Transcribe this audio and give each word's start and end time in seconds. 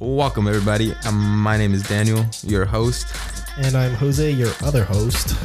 Welcome, 0.00 0.46
everybody. 0.46 0.94
Um, 1.06 1.38
my 1.40 1.56
name 1.56 1.74
is 1.74 1.82
Daniel, 1.82 2.24
your 2.44 2.64
host. 2.64 3.06
And 3.58 3.76
I'm 3.76 3.94
Jose, 3.94 4.30
your 4.30 4.52
other 4.62 4.84
host. 4.84 5.36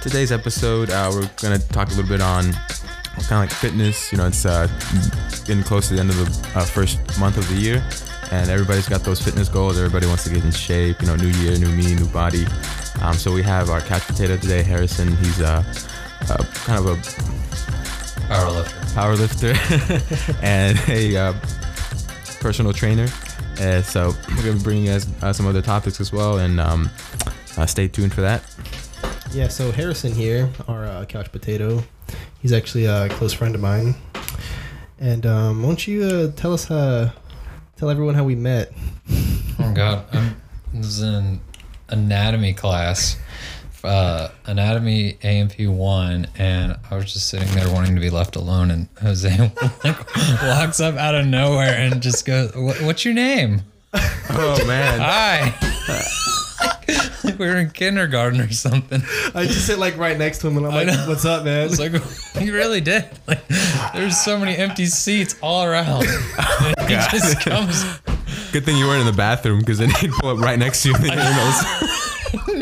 Today's 0.00 0.30
episode, 0.30 0.90
uh, 0.90 1.10
we're 1.12 1.28
going 1.40 1.58
to 1.60 1.68
talk 1.70 1.88
a 1.88 1.90
little 1.90 2.08
bit 2.08 2.20
on 2.20 2.52
kind 2.52 3.32
of 3.32 3.38
like 3.38 3.50
fitness. 3.50 4.12
You 4.12 4.18
know, 4.18 4.28
it's 4.28 4.46
uh, 4.46 4.68
getting 5.46 5.64
close 5.64 5.88
to 5.88 5.94
the 5.94 6.00
end 6.00 6.10
of 6.10 6.16
the 6.16 6.58
uh, 6.60 6.64
first 6.64 7.00
month 7.18 7.36
of 7.38 7.48
the 7.48 7.56
year, 7.56 7.84
and 8.30 8.48
everybody's 8.50 8.88
got 8.88 9.02
those 9.02 9.20
fitness 9.20 9.48
goals. 9.48 9.76
Everybody 9.78 10.06
wants 10.06 10.22
to 10.24 10.30
get 10.30 10.44
in 10.44 10.52
shape. 10.52 11.00
You 11.00 11.08
know, 11.08 11.16
new 11.16 11.30
year, 11.40 11.58
new 11.58 11.70
me, 11.70 11.96
new 11.96 12.06
body. 12.08 12.46
Um, 13.00 13.14
so 13.14 13.32
we 13.32 13.42
have 13.42 13.68
our 13.68 13.80
couch 13.80 14.02
potato 14.06 14.36
today, 14.36 14.62
Harrison. 14.62 15.16
He's 15.16 15.40
uh, 15.40 15.64
uh, 16.30 16.44
kind 16.54 16.78
of 16.78 16.86
a 16.86 17.32
Power 18.28 18.50
lifter. 18.50 18.94
power 18.94 19.16
lifter 19.16 19.54
and 20.42 20.78
a 20.88 21.16
uh, 21.16 21.32
personal 22.40 22.72
trainer. 22.72 23.08
Uh, 23.62 23.80
so 23.80 24.12
we're 24.30 24.42
gonna 24.42 24.54
be 24.54 24.62
bringing 24.62 24.86
guys 24.86 25.06
uh, 25.22 25.32
some 25.32 25.46
other 25.46 25.62
topics 25.62 26.00
as 26.00 26.12
well, 26.12 26.38
and 26.38 26.58
um, 26.58 26.90
uh, 27.56 27.64
stay 27.64 27.86
tuned 27.86 28.12
for 28.12 28.20
that. 28.20 28.42
Yeah, 29.32 29.46
so 29.46 29.70
Harrison 29.70 30.12
here, 30.12 30.50
our 30.66 30.84
uh, 30.84 31.04
couch 31.04 31.30
potato, 31.30 31.84
he's 32.40 32.52
actually 32.52 32.86
a 32.86 33.08
close 33.10 33.32
friend 33.32 33.54
of 33.54 33.60
mine. 33.60 33.94
And 34.98 35.24
um, 35.26 35.62
won't 35.62 35.86
you 35.86 36.02
uh, 36.04 36.32
tell 36.32 36.52
us, 36.52 36.70
uh, 36.70 37.12
tell 37.76 37.88
everyone 37.88 38.14
how 38.14 38.24
we 38.24 38.34
met? 38.34 38.72
Oh 39.58 39.72
God, 39.72 40.06
I'm, 40.12 40.42
this 40.74 40.86
is 40.86 41.00
an 41.00 41.40
anatomy 41.88 42.54
class, 42.54 43.16
uh, 43.84 44.28
anatomy 44.46 45.18
A&P 45.22 45.66
one, 45.66 46.28
and 46.38 46.76
I 46.90 46.96
was 46.96 47.12
just 47.12 47.28
sitting 47.28 47.48
there 47.54 47.72
wanting 47.72 47.94
to 47.94 48.00
be 48.00 48.10
left 48.10 48.36
alone, 48.36 48.70
and 48.70 48.88
Jose 49.00 49.30
like, 49.84 50.16
walks 50.42 50.80
up 50.80 50.96
out 50.96 51.14
of 51.14 51.26
nowhere 51.26 51.74
and 51.74 52.00
just 52.02 52.24
goes, 52.24 52.52
"What- 52.54 52.80
"What's 52.82 53.04
your 53.04 53.14
name?" 53.14 53.62
Oh 53.94 54.64
man, 54.66 55.00
Hi. 55.00 55.54
like 57.24 57.38
we 57.38 57.46
were 57.46 57.56
in 57.58 57.70
kindergarten 57.70 58.40
or 58.40 58.50
something. 58.52 59.02
I 59.34 59.44
just 59.46 59.66
sit 59.66 59.78
like 59.78 59.96
right 59.96 60.16
next 60.16 60.38
to 60.38 60.48
him 60.48 60.56
and 60.58 60.66
I'm 60.66 60.72
I 60.72 60.76
like, 60.84 60.86
know. 60.88 61.04
what's 61.08 61.24
up, 61.24 61.44
man? 61.44 61.66
It's 61.66 61.78
like 61.78 61.92
you 62.42 62.54
really 62.54 62.80
did. 62.80 63.04
Like 63.26 63.46
there's 63.94 64.16
so 64.18 64.38
many 64.38 64.56
empty 64.56 64.86
seats 64.86 65.36
all 65.42 65.64
around. 65.64 66.06
And 66.78 66.88
he 66.88 66.94
just 67.18 67.40
comes 67.40 67.84
good 68.52 68.64
thing 68.64 68.76
you 68.76 68.86
weren't 68.86 69.00
in 69.00 69.06
the 69.06 69.12
bathroom 69.16 69.58
because 69.60 69.78
then 69.78 69.90
he'd 69.90 70.10
pull 70.12 70.30
up 70.30 70.38
right 70.38 70.58
next 70.58 70.82
to 70.84 70.90
you. 70.90 70.94
And 70.96 72.61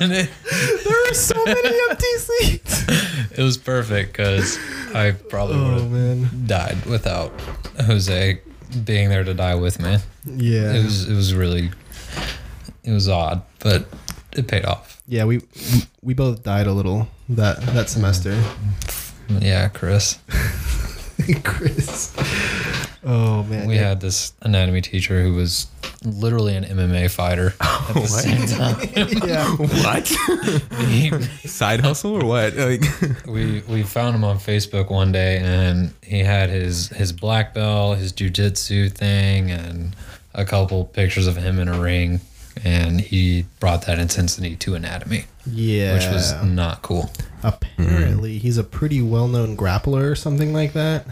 then 0.00 0.10
you 0.10 0.16
know, 0.16 0.20
and 0.20 0.28
it, 0.28 0.84
there 0.84 1.10
are 1.10 1.14
so 1.14 1.44
many 1.44 1.80
empty 1.90 2.06
seats. 2.18 2.84
it 3.38 3.42
was 3.42 3.56
perfect 3.56 4.12
because 4.12 4.58
I 4.94 5.12
probably 5.12 5.56
would 5.56 5.64
Oh, 5.74 5.78
have 5.82 5.90
man. 5.90 6.28
died 6.46 6.84
without 6.86 7.32
Jose 7.86 8.40
being 8.84 9.08
there 9.08 9.24
to 9.24 9.34
die 9.34 9.54
with 9.56 9.80
me. 9.80 9.98
Yeah. 10.26 10.72
It 10.74 10.84
was 10.84 11.08
it 11.08 11.14
was 11.14 11.34
really 11.34 11.70
it 12.84 12.92
was 12.92 13.08
odd, 13.08 13.42
but 13.60 13.86
it 14.32 14.46
paid 14.48 14.64
off. 14.64 15.00
yeah, 15.08 15.24
we 15.24 15.40
we 16.02 16.14
both 16.14 16.42
died 16.42 16.66
a 16.66 16.72
little 16.72 17.08
that 17.28 17.60
that 17.74 17.88
semester. 17.88 18.40
Yeah, 19.28 19.68
Chris. 19.68 20.18
Chris. 21.44 22.14
Oh, 23.02 23.42
man. 23.44 23.66
We 23.66 23.76
yeah. 23.76 23.88
had 23.90 24.00
this 24.00 24.32
anatomy 24.42 24.80
teacher 24.82 25.22
who 25.22 25.34
was 25.34 25.66
literally 26.04 26.54
an 26.54 26.64
MMA 26.64 27.10
fighter 27.10 27.54
oh, 27.60 27.86
at 27.88 27.94
the 27.94 28.06
same 28.08 28.46
time. 29.18 29.20
yeah. 29.26 29.48
what 29.56 30.08
He- 30.88 31.48
side 31.48 31.80
hustle 31.80 32.20
or 32.22 32.24
what? 32.26 32.54
Like, 32.56 32.82
we 33.26 33.62
we 33.68 33.82
found 33.82 34.14
him 34.16 34.24
on 34.24 34.38
Facebook 34.38 34.90
one 34.90 35.12
day, 35.12 35.38
and 35.38 35.92
he 36.02 36.20
had 36.20 36.50
his 36.50 36.88
his 36.88 37.12
black 37.12 37.54
belt, 37.54 37.98
his 37.98 38.12
jujitsu 38.12 38.92
thing, 38.92 39.50
and 39.50 39.96
a 40.34 40.44
couple 40.44 40.84
pictures 40.84 41.26
of 41.26 41.36
him 41.36 41.58
in 41.58 41.68
a 41.68 41.80
ring. 41.80 42.20
And 42.64 43.00
he 43.00 43.46
brought 43.58 43.86
that 43.86 43.98
intensity 43.98 44.54
to 44.56 44.74
anatomy, 44.74 45.24
Yeah. 45.46 45.94
which 45.94 46.06
was 46.06 46.34
not 46.42 46.82
cool. 46.82 47.10
Apparently, 47.42 48.38
he's 48.38 48.58
a 48.58 48.64
pretty 48.64 49.00
well 49.00 49.28
known 49.28 49.56
grappler 49.56 50.10
or 50.10 50.14
something 50.14 50.52
like 50.52 50.72
that. 50.74 51.06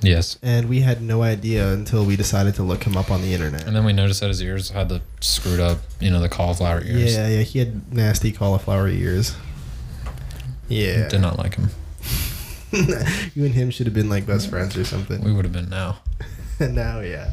Yes. 0.00 0.38
And 0.42 0.68
we 0.68 0.80
had 0.80 1.02
no 1.02 1.22
idea 1.22 1.72
until 1.72 2.04
we 2.04 2.14
decided 2.14 2.54
to 2.56 2.62
look 2.62 2.84
him 2.84 2.96
up 2.96 3.10
on 3.10 3.20
the 3.22 3.34
internet. 3.34 3.66
And 3.66 3.74
then 3.74 3.84
we 3.84 3.92
noticed 3.92 4.20
that 4.20 4.28
his 4.28 4.40
ears 4.40 4.70
had 4.70 4.88
the 4.88 5.00
screwed 5.20 5.58
up, 5.58 5.78
you 5.98 6.10
know, 6.10 6.20
the 6.20 6.28
cauliflower 6.28 6.82
ears. 6.84 7.14
Yeah, 7.16 7.26
yeah, 7.28 7.40
he 7.42 7.58
had 7.58 7.92
nasty 7.92 8.30
cauliflower 8.30 8.88
ears. 8.88 9.34
Yeah. 10.68 11.08
Did 11.08 11.20
not 11.20 11.38
like 11.38 11.56
him. 11.56 11.70
you 13.34 13.44
and 13.44 13.54
him 13.54 13.70
should 13.70 13.86
have 13.86 13.94
been 13.94 14.08
like 14.10 14.26
best 14.26 14.48
friends 14.50 14.76
or 14.76 14.84
something. 14.84 15.24
We 15.24 15.32
would 15.32 15.44
have 15.44 15.52
been 15.52 15.68
now. 15.70 15.98
now, 16.60 17.00
yeah. 17.00 17.32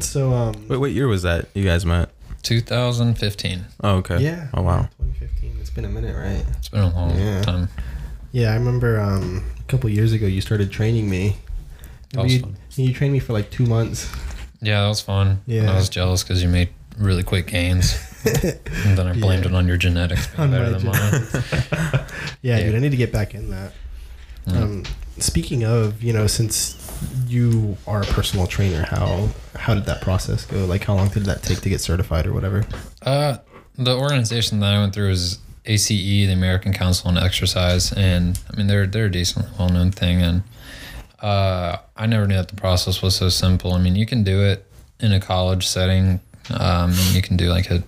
So, 0.00 0.32
um, 0.32 0.68
wait, 0.68 0.76
what 0.78 0.90
year 0.92 1.06
was 1.08 1.22
that 1.22 1.48
you 1.54 1.64
guys 1.64 1.84
met? 1.86 2.10
2015. 2.42 3.64
Oh, 3.82 3.96
okay. 3.96 4.18
yeah. 4.20 4.48
Oh 4.54 4.62
wow. 4.62 4.88
2015. 4.98 5.56
It's 5.60 5.70
been 5.70 5.84
a 5.84 5.88
minute, 5.88 6.14
right? 6.16 6.44
It's 6.58 6.68
been 6.68 6.82
a 6.82 6.94
long 6.94 7.16
Yeah. 7.18 7.42
time. 7.42 7.68
Yeah, 8.32 8.50
I 8.50 8.54
remember 8.54 9.00
um, 9.00 9.44
a 9.58 9.62
couple 9.64 9.88
years 9.90 10.12
ago 10.12 10.26
you 10.26 10.40
started 10.40 10.70
training 10.70 11.08
me. 11.08 11.36
That 12.12 12.22
was 12.24 12.34
you, 12.34 12.40
fun. 12.40 12.56
you 12.76 12.92
trained 12.92 13.12
me 13.12 13.18
for 13.18 13.32
like 13.32 13.50
two 13.50 13.64
months. 13.66 14.12
Yeah, 14.60 14.82
that 14.82 14.88
was 14.88 15.00
fun. 15.00 15.26
And 15.28 15.40
Yeah. 15.46 15.70
I 15.72 15.76
was 15.76 15.88
jealous 15.88 16.22
because 16.22 16.42
you 16.42 16.48
made 16.48 16.68
really 16.98 17.22
quick 17.22 17.46
gains. 17.46 17.96
and 18.24 18.98
then 18.98 19.06
I 19.06 19.12
blamed 19.12 19.44
Yeah. 19.44 19.50
it 19.50 19.54
on 19.54 19.66
your 19.66 19.76
genetics 19.76 20.26
being 20.28 20.40
On 20.40 20.50
better 20.50 20.70
my 20.70 20.78
than 20.78 20.86
mine. 20.86 21.26
Yeah, 21.72 22.06
Yeah. 22.58 22.62
dude, 22.64 22.74
I 22.74 22.78
need 22.78 22.90
to 22.90 22.96
get 22.96 23.12
back 23.12 23.34
in 23.34 23.50
that. 23.50 23.72
Mm. 24.46 24.56
Um, 24.56 24.82
speaking 25.18 25.64
of, 25.64 26.02
you 26.02 26.12
know, 26.12 26.26
since 26.26 26.80
you 27.26 27.76
are 27.86 28.02
a 28.02 28.06
personal 28.06 28.46
trainer, 28.46 28.82
how 28.82 29.28
how 29.56 29.74
did 29.74 29.86
that 29.86 30.00
process 30.02 30.44
go? 30.44 30.64
Like, 30.64 30.84
how 30.84 30.94
long 30.94 31.08
did 31.08 31.24
that 31.24 31.42
take 31.42 31.60
to 31.60 31.68
get 31.68 31.80
certified 31.80 32.26
or 32.26 32.32
whatever? 32.32 32.64
Uh, 33.02 33.38
the 33.76 33.96
organization 33.96 34.60
that 34.60 34.72
I 34.72 34.78
went 34.78 34.94
through 34.94 35.10
is 35.10 35.38
ACE, 35.66 35.88
the 35.88 36.32
American 36.32 36.72
Council 36.72 37.08
on 37.08 37.18
Exercise, 37.18 37.92
and 37.92 38.38
I 38.52 38.56
mean 38.56 38.66
they're 38.66 38.86
they're 38.86 39.06
a 39.06 39.10
decently 39.10 39.50
well 39.58 39.68
known 39.68 39.90
thing, 39.90 40.20
and 40.20 40.42
uh, 41.20 41.78
I 41.96 42.06
never 42.06 42.26
knew 42.26 42.36
that 42.36 42.48
the 42.48 42.56
process 42.56 43.00
was 43.00 43.16
so 43.16 43.28
simple. 43.28 43.72
I 43.72 43.78
mean, 43.78 43.96
you 43.96 44.06
can 44.06 44.24
do 44.24 44.42
it 44.42 44.66
in 45.00 45.12
a 45.12 45.20
college 45.20 45.66
setting. 45.66 46.20
Um, 46.50 46.92
you 47.12 47.22
can 47.22 47.36
do 47.36 47.48
like 47.48 47.70
a 47.70 47.82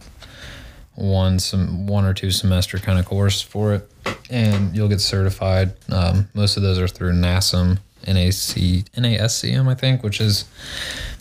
one 0.95 1.39
some 1.39 1.87
one 1.87 2.06
or 2.06 2.15
two 2.15 2.31
semester 2.31 2.78
kind 2.78 2.99
of 2.99 3.05
course 3.05 3.43
for 3.43 3.75
it, 3.75 3.91
and 4.31 4.75
you'll 4.75 4.89
get 4.89 5.00
certified. 5.00 5.72
Um, 5.91 6.28
most 6.34 6.56
of 6.56 6.62
those 6.62 6.78
are 6.78 6.89
through 6.89 7.12
NASM, 7.12 7.78
NAC, 8.06 8.84
NASCM, 8.94 9.69
I 9.69 9.75
think, 9.75 10.03
which 10.03 10.21
is 10.21 10.44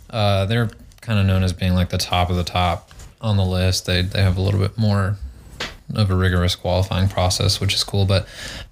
uh, 0.10 0.46
they're 0.46 0.70
kind 1.02 1.20
of 1.20 1.26
known 1.26 1.44
as 1.44 1.54
being 1.54 1.74
like 1.74 1.90
the 1.90 1.98
top 1.98 2.30
of 2.30 2.36
the 2.36 2.44
top 2.44 2.92
on 3.22 3.38
the 3.38 3.46
list. 3.46 3.86
They 3.86 4.02
they 4.02 4.22
have 4.22 4.38
a 4.38 4.42
little 4.42 4.60
bit 4.60 4.78
more 4.78 5.18
of 5.94 6.10
a 6.10 6.16
rigorous 6.16 6.56
qualifying 6.56 7.08
process, 7.10 7.60
which 7.60 7.74
is 7.74 7.84
cool. 7.84 8.06
But 8.06 8.28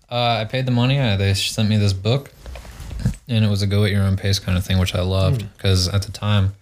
uh, 0.09 0.41
I 0.41 0.45
paid 0.45 0.65
the 0.65 0.71
money. 0.71 0.99
I, 0.99 1.15
they 1.15 1.33
sent 1.33 1.69
me 1.69 1.77
this 1.77 1.93
book, 1.93 2.31
and 3.27 3.43
it 3.45 3.49
was 3.49 3.61
a 3.61 3.67
go 3.67 3.83
at 3.83 3.91
your 3.91 4.03
own 4.03 4.17
pace 4.17 4.39
kind 4.39 4.57
of 4.57 4.65
thing, 4.65 4.79
which 4.79 4.95
I 4.95 5.01
loved 5.01 5.45
because 5.57 5.87
at 5.87 6.03
the 6.03 6.11
time 6.11 6.53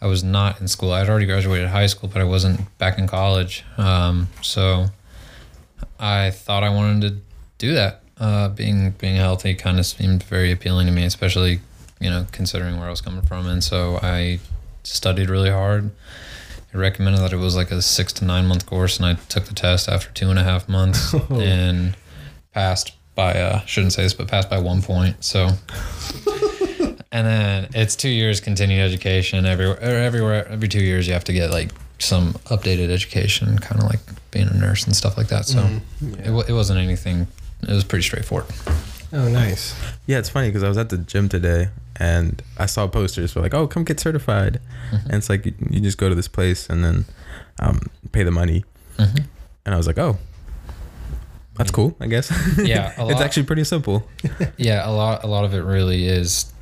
I 0.00 0.06
was 0.06 0.24
not 0.24 0.60
in 0.60 0.68
school. 0.68 0.92
I 0.92 1.00
had 1.00 1.10
already 1.10 1.26
graduated 1.26 1.68
high 1.68 1.86
school, 1.86 2.08
but 2.12 2.20
I 2.20 2.24
wasn't 2.24 2.76
back 2.78 2.98
in 2.98 3.06
college. 3.06 3.64
Um, 3.76 4.28
so 4.42 4.86
I 6.00 6.30
thought 6.30 6.64
I 6.64 6.70
wanted 6.70 7.02
to 7.02 7.20
do 7.58 7.74
that. 7.74 8.02
Uh, 8.18 8.48
being 8.48 8.90
being 8.92 9.16
healthy 9.16 9.54
kind 9.54 9.78
of 9.78 9.86
seemed 9.86 10.22
very 10.22 10.50
appealing 10.50 10.86
to 10.86 10.92
me, 10.92 11.04
especially 11.04 11.60
you 12.00 12.10
know 12.10 12.26
considering 12.32 12.78
where 12.78 12.86
I 12.86 12.90
was 12.90 13.00
coming 13.00 13.22
from. 13.22 13.46
And 13.46 13.62
so 13.62 13.98
I 14.02 14.40
studied 14.82 15.30
really 15.30 15.50
hard. 15.50 15.90
It 16.72 16.76
recommended 16.76 17.20
that 17.20 17.32
it 17.32 17.38
was 17.38 17.56
like 17.56 17.70
a 17.70 17.82
six 17.82 18.12
to 18.14 18.24
nine 18.24 18.46
month 18.46 18.66
course, 18.66 18.96
and 18.96 19.06
I 19.06 19.14
took 19.28 19.44
the 19.44 19.54
test 19.54 19.88
after 19.88 20.10
two 20.12 20.30
and 20.30 20.38
a 20.38 20.44
half 20.44 20.68
months 20.68 21.14
and 21.30 21.96
passed 22.52 22.94
by 23.14 23.32
uh 23.34 23.60
shouldn't 23.66 23.92
say 23.92 24.02
this, 24.02 24.14
but 24.14 24.28
passed 24.28 24.50
by 24.50 24.58
one 24.58 24.82
point. 24.82 25.22
So. 25.22 25.50
And 27.12 27.26
then 27.26 27.68
it's 27.74 27.96
two 27.96 28.08
years 28.08 28.40
continued 28.40 28.80
education. 28.80 29.44
Everywhere, 29.44 29.78
or 29.82 29.96
everywhere, 29.96 30.48
every 30.48 30.68
two 30.68 30.80
years 30.80 31.08
you 31.08 31.12
have 31.12 31.24
to 31.24 31.32
get 31.32 31.50
like 31.50 31.70
some 31.98 32.34
updated 32.46 32.90
education, 32.90 33.58
kind 33.58 33.82
of 33.82 33.88
like 33.88 33.98
being 34.30 34.48
a 34.48 34.54
nurse 34.54 34.84
and 34.86 34.94
stuff 34.94 35.16
like 35.16 35.28
that. 35.28 35.46
So 35.46 35.68
it, 36.24 36.30
wa- 36.30 36.44
it 36.48 36.52
wasn't 36.52 36.78
anything. 36.78 37.26
It 37.62 37.68
was 37.70 37.84
pretty 37.84 38.02
straightforward. 38.04 38.46
Oh, 39.12 39.28
nice. 39.28 39.74
Yeah, 40.06 40.18
it's 40.18 40.28
funny 40.28 40.48
because 40.48 40.62
I 40.62 40.68
was 40.68 40.78
at 40.78 40.88
the 40.88 40.98
gym 40.98 41.28
today 41.28 41.68
and 41.96 42.40
I 42.58 42.66
saw 42.66 42.86
posters 42.86 43.32
for 43.32 43.40
like, 43.40 43.52
oh, 43.54 43.66
come 43.66 43.84
get 43.84 43.98
certified. 44.00 44.60
And 44.92 45.14
it's 45.14 45.28
like 45.28 45.46
you, 45.46 45.54
you 45.68 45.80
just 45.80 45.98
go 45.98 46.08
to 46.08 46.14
this 46.14 46.28
place 46.28 46.68
and 46.70 46.84
then 46.84 47.04
um, 47.58 47.80
pay 48.12 48.22
the 48.22 48.30
money. 48.30 48.64
Mhm. 48.98 49.24
And 49.66 49.74
I 49.74 49.76
was 49.76 49.86
like, 49.86 49.98
oh, 49.98 50.16
that's 51.56 51.70
cool. 51.70 51.94
I 52.00 52.06
guess. 52.06 52.30
Yeah, 52.58 52.94
a 52.98 53.08
it's 53.08 53.20
actually 53.20 53.44
pretty 53.44 53.64
simple. 53.64 54.08
Yeah, 54.56 54.88
a 54.88 54.92
lot. 54.92 55.24
A 55.24 55.26
lot 55.26 55.44
of 55.44 55.52
it 55.54 55.60
really 55.60 56.06
is 56.06 56.52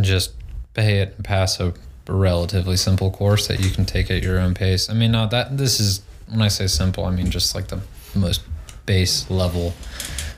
just 0.00 0.32
pay 0.72 0.98
it 1.00 1.14
and 1.16 1.24
pass 1.24 1.60
a 1.60 1.72
relatively 2.08 2.76
simple 2.76 3.10
course 3.10 3.46
that 3.48 3.60
you 3.60 3.70
can 3.70 3.84
take 3.86 4.10
at 4.10 4.22
your 4.22 4.38
own 4.40 4.54
pace. 4.54 4.90
I 4.90 4.94
mean, 4.94 5.12
not 5.12 5.30
that 5.30 5.56
this 5.56 5.78
is 5.80 6.00
when 6.28 6.42
I 6.42 6.48
say 6.48 6.66
simple, 6.66 7.04
I 7.04 7.10
mean 7.10 7.30
just 7.30 7.54
like 7.54 7.68
the 7.68 7.80
most 8.14 8.42
base 8.86 9.28
level 9.30 9.74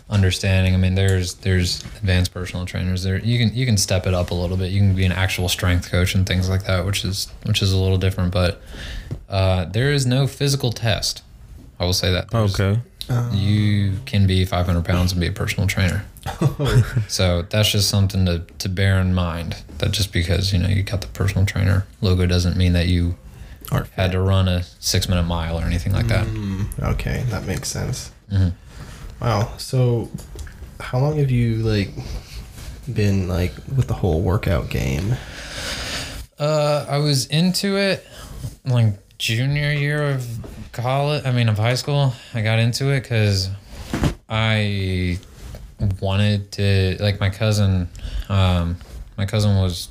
understanding. 0.08 0.74
I 0.74 0.76
mean, 0.76 0.94
there's 0.94 1.34
there's 1.34 1.82
advanced 1.98 2.32
personal 2.32 2.64
trainers 2.66 3.02
there. 3.02 3.18
You 3.18 3.38
can 3.38 3.54
you 3.56 3.66
can 3.66 3.76
step 3.76 4.06
it 4.06 4.14
up 4.14 4.30
a 4.30 4.34
little 4.34 4.56
bit. 4.56 4.70
You 4.70 4.80
can 4.80 4.94
be 4.94 5.04
an 5.04 5.12
actual 5.12 5.48
strength 5.48 5.90
coach 5.90 6.14
and 6.14 6.26
things 6.26 6.48
like 6.48 6.64
that, 6.64 6.86
which 6.86 7.04
is 7.04 7.28
which 7.44 7.62
is 7.62 7.72
a 7.72 7.76
little 7.76 7.98
different. 7.98 8.32
But 8.32 8.60
uh, 9.28 9.64
there 9.66 9.92
is 9.92 10.06
no 10.06 10.26
physical 10.26 10.70
test. 10.72 11.22
I 11.80 11.84
will 11.84 11.92
say 11.92 12.10
that. 12.12 12.30
There's- 12.30 12.60
Okay. 12.60 12.80
You 13.32 13.98
can 14.04 14.26
be 14.26 14.44
500 14.44 14.84
pounds 14.84 15.12
and 15.12 15.20
be 15.20 15.28
a 15.28 15.32
personal 15.32 15.68
trainer. 15.68 16.04
so 17.08 17.42
that's 17.42 17.70
just 17.70 17.88
something 17.88 18.26
to, 18.26 18.40
to 18.58 18.68
bear 18.68 18.98
in 18.98 19.14
mind. 19.14 19.62
That 19.78 19.92
just 19.92 20.12
because 20.12 20.52
you 20.52 20.58
know 20.58 20.66
you 20.68 20.82
got 20.82 21.02
the 21.02 21.06
personal 21.08 21.46
trainer 21.46 21.86
logo 22.00 22.26
doesn't 22.26 22.56
mean 22.56 22.72
that 22.72 22.88
you 22.88 23.16
Art 23.72 23.88
had 23.96 24.12
to 24.12 24.20
run 24.20 24.48
a 24.48 24.62
six 24.80 25.08
minute 25.08 25.24
mile 25.24 25.58
or 25.58 25.62
anything 25.64 25.92
like 25.92 26.06
that. 26.08 26.26
Mm, 26.26 26.82
okay, 26.92 27.24
that 27.30 27.46
makes 27.46 27.68
sense. 27.68 28.10
Mhm. 28.32 28.52
Wow. 29.20 29.52
So, 29.58 30.08
how 30.80 30.98
long 30.98 31.18
have 31.18 31.30
you 31.30 31.56
like 31.56 31.90
been 32.92 33.28
like 33.28 33.52
with 33.74 33.88
the 33.88 33.94
whole 33.94 34.20
workout 34.20 34.68
game? 34.70 35.16
Uh, 36.38 36.84
I 36.88 36.98
was 36.98 37.26
into 37.26 37.76
it 37.76 38.06
like 38.64 38.94
junior 39.18 39.72
year 39.72 40.10
of 40.10 40.26
college. 40.72 41.24
I 41.24 41.32
mean, 41.32 41.48
of 41.48 41.56
high 41.58 41.74
school. 41.74 42.12
I 42.34 42.42
got 42.42 42.58
into 42.58 42.90
it 42.92 43.02
because 43.02 43.48
I 44.28 45.18
wanted 46.00 46.52
to. 46.52 46.96
Like 47.00 47.20
my 47.20 47.30
cousin, 47.30 47.88
um, 48.28 48.76
my 49.16 49.26
cousin 49.26 49.56
was 49.56 49.88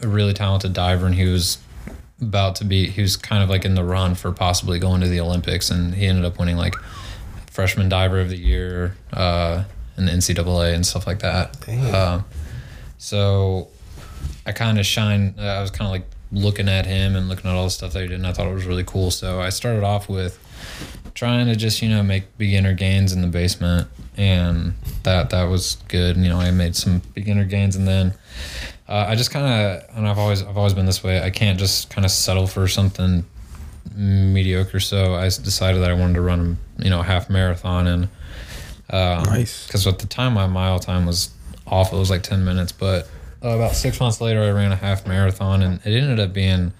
a 0.00 0.06
really 0.08 0.34
talented 0.34 0.74
diver, 0.74 1.06
and 1.06 1.14
he 1.14 1.24
was 1.24 1.58
about 2.20 2.56
to 2.56 2.64
be. 2.64 2.88
He 2.88 3.02
was 3.02 3.16
kind 3.16 3.42
of 3.42 3.48
like 3.48 3.64
in 3.64 3.74
the 3.74 3.84
run 3.84 4.14
for 4.14 4.32
possibly 4.32 4.78
going 4.78 5.00
to 5.00 5.08
the 5.08 5.20
Olympics, 5.20 5.70
and 5.70 5.94
he 5.94 6.06
ended 6.06 6.24
up 6.24 6.38
winning 6.38 6.56
like 6.56 6.74
freshman 7.50 7.88
diver 7.88 8.20
of 8.20 8.28
the 8.28 8.38
year 8.38 8.96
uh, 9.12 9.64
in 9.96 10.06
the 10.06 10.12
NCAA 10.12 10.74
and 10.74 10.86
stuff 10.86 11.06
like 11.06 11.20
that. 11.20 11.56
Um, 11.94 12.24
so 12.98 13.68
I 14.46 14.52
kind 14.52 14.78
of 14.78 14.86
shine. 14.86 15.34
Uh, 15.38 15.42
I 15.42 15.60
was 15.60 15.70
kind 15.70 15.86
of 15.86 15.92
like 15.92 16.06
looking 16.30 16.68
at 16.68 16.86
him 16.86 17.16
and 17.16 17.28
looking 17.28 17.50
at 17.50 17.56
all 17.56 17.64
the 17.64 17.70
stuff 17.70 17.92
that 17.92 18.02
he 18.02 18.08
did, 18.08 18.14
and 18.16 18.26
I 18.26 18.32
thought 18.32 18.46
it 18.46 18.54
was 18.54 18.64
really 18.66 18.84
cool. 18.84 19.10
So 19.10 19.40
I 19.40 19.48
started 19.50 19.84
off 19.84 20.08
with 20.08 20.38
trying 21.14 21.46
to 21.46 21.56
just 21.56 21.82
you 21.82 21.88
know 21.88 22.02
make 22.02 22.36
beginner 22.38 22.74
gains 22.74 23.12
in 23.12 23.22
the 23.22 23.28
basement, 23.28 23.88
and 24.18 24.74
that 25.04 25.30
that 25.30 25.44
was 25.44 25.76
good. 25.88 26.16
You 26.16 26.28
know, 26.28 26.38
I 26.38 26.50
made 26.50 26.76
some 26.76 27.00
beginner 27.14 27.44
gains, 27.44 27.76
and 27.76 27.88
then 27.88 28.12
uh, 28.88 29.06
I 29.08 29.14
just 29.14 29.30
kind 29.30 29.46
of 29.46 29.96
and 29.96 30.06
I've 30.06 30.18
always 30.18 30.42
I've 30.42 30.58
always 30.58 30.74
been 30.74 30.86
this 30.86 31.02
way. 31.02 31.22
I 31.22 31.30
can't 31.30 31.58
just 31.58 31.88
kind 31.88 32.04
of 32.04 32.10
settle 32.10 32.46
for 32.46 32.68
something 32.68 33.24
mediocre. 33.94 34.80
So 34.80 35.14
I 35.14 35.24
decided 35.24 35.82
that 35.82 35.90
I 35.90 35.94
wanted 35.94 36.14
to 36.14 36.20
run 36.20 36.58
you 36.78 36.90
know 36.90 37.00
a 37.00 37.04
half 37.04 37.30
marathon 37.30 37.86
and. 37.86 38.08
Um, 38.90 39.24
Nice. 39.24 39.66
Because 39.66 39.86
at 39.86 39.98
the 39.98 40.06
time, 40.06 40.32
my 40.32 40.46
mile 40.46 40.78
time 40.78 41.04
was 41.04 41.30
awful. 41.66 41.98
It 41.98 42.00
was 42.00 42.08
like 42.10 42.22
10 42.22 42.42
minutes. 42.44 42.72
But 42.72 43.06
uh, 43.44 43.50
about 43.50 43.72
six 43.72 44.00
months 44.00 44.20
later, 44.20 44.42
I 44.42 44.50
ran 44.50 44.72
a 44.72 44.76
half 44.76 45.06
marathon 45.06 45.62
and 45.62 45.80
it 45.84 45.90
ended 45.94 46.18
up 46.18 46.32
being 46.32 46.72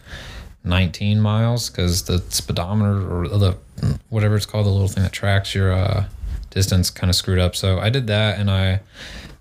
19 0.64 1.20
miles 1.20 1.70
because 1.70 2.04
the 2.04 2.18
speedometer 2.30 3.24
or 3.24 3.28
the 3.28 3.56
whatever 4.08 4.36
it's 4.36 4.46
called, 4.46 4.66
the 4.66 4.70
little 4.70 4.88
thing 4.88 5.02
that 5.02 5.12
tracks 5.12 5.54
your 5.54 5.72
uh, 5.72 6.04
distance 6.58 6.90
kind 6.90 7.08
of 7.08 7.14
screwed 7.16 7.38
up. 7.38 7.54
So 7.54 7.78
I 7.78 7.88
did 7.90 8.06
that 8.08 8.38
and 8.40 8.50
I 8.50 8.80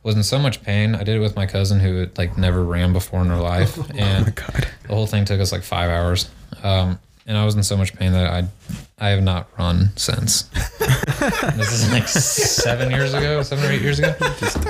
was 0.04 0.16
in 0.16 0.24
so 0.24 0.38
much 0.40 0.62
pain. 0.64 0.94
I 0.96 1.04
did 1.04 1.16
it 1.16 1.19
with 1.19 1.36
my 1.36 1.46
cousin 1.48 1.80
who 1.80 1.98
had 1.98 2.18
like 2.18 2.38
never 2.38 2.64
ran 2.64 2.94
before 2.94 3.22
in 3.22 3.28
her 3.28 3.38
life. 3.54 3.78
Oh 3.80 3.86
my 3.94 4.00
And 4.00 4.36
god. 4.36 4.68
the 4.88 4.94
whole 4.96 5.08
thing 5.08 5.25
took 5.25 5.40
us 5.42 5.52
like 5.52 5.64
five 5.64 5.90
hours. 5.90 6.30
Um, 6.64 7.00
and 7.25 7.36
I 7.38 7.44
was 7.44 7.56
in 7.56 7.64
so 7.64 7.75
much 7.75 7.94
pain 7.96 8.12
that 8.14 8.28
I 8.28 8.48
I 9.00 9.10
have 9.10 9.22
not 9.24 9.48
run 9.60 9.90
since. 9.98 10.44
this 11.58 11.72
is 11.74 11.92
like 11.92 12.08
seven 12.08 12.90
years 12.92 13.14
ago, 13.14 13.42
seven 13.44 13.66
or 13.66 13.72
eight 13.74 13.81
years 13.81 14.00
ago. 14.00 14.16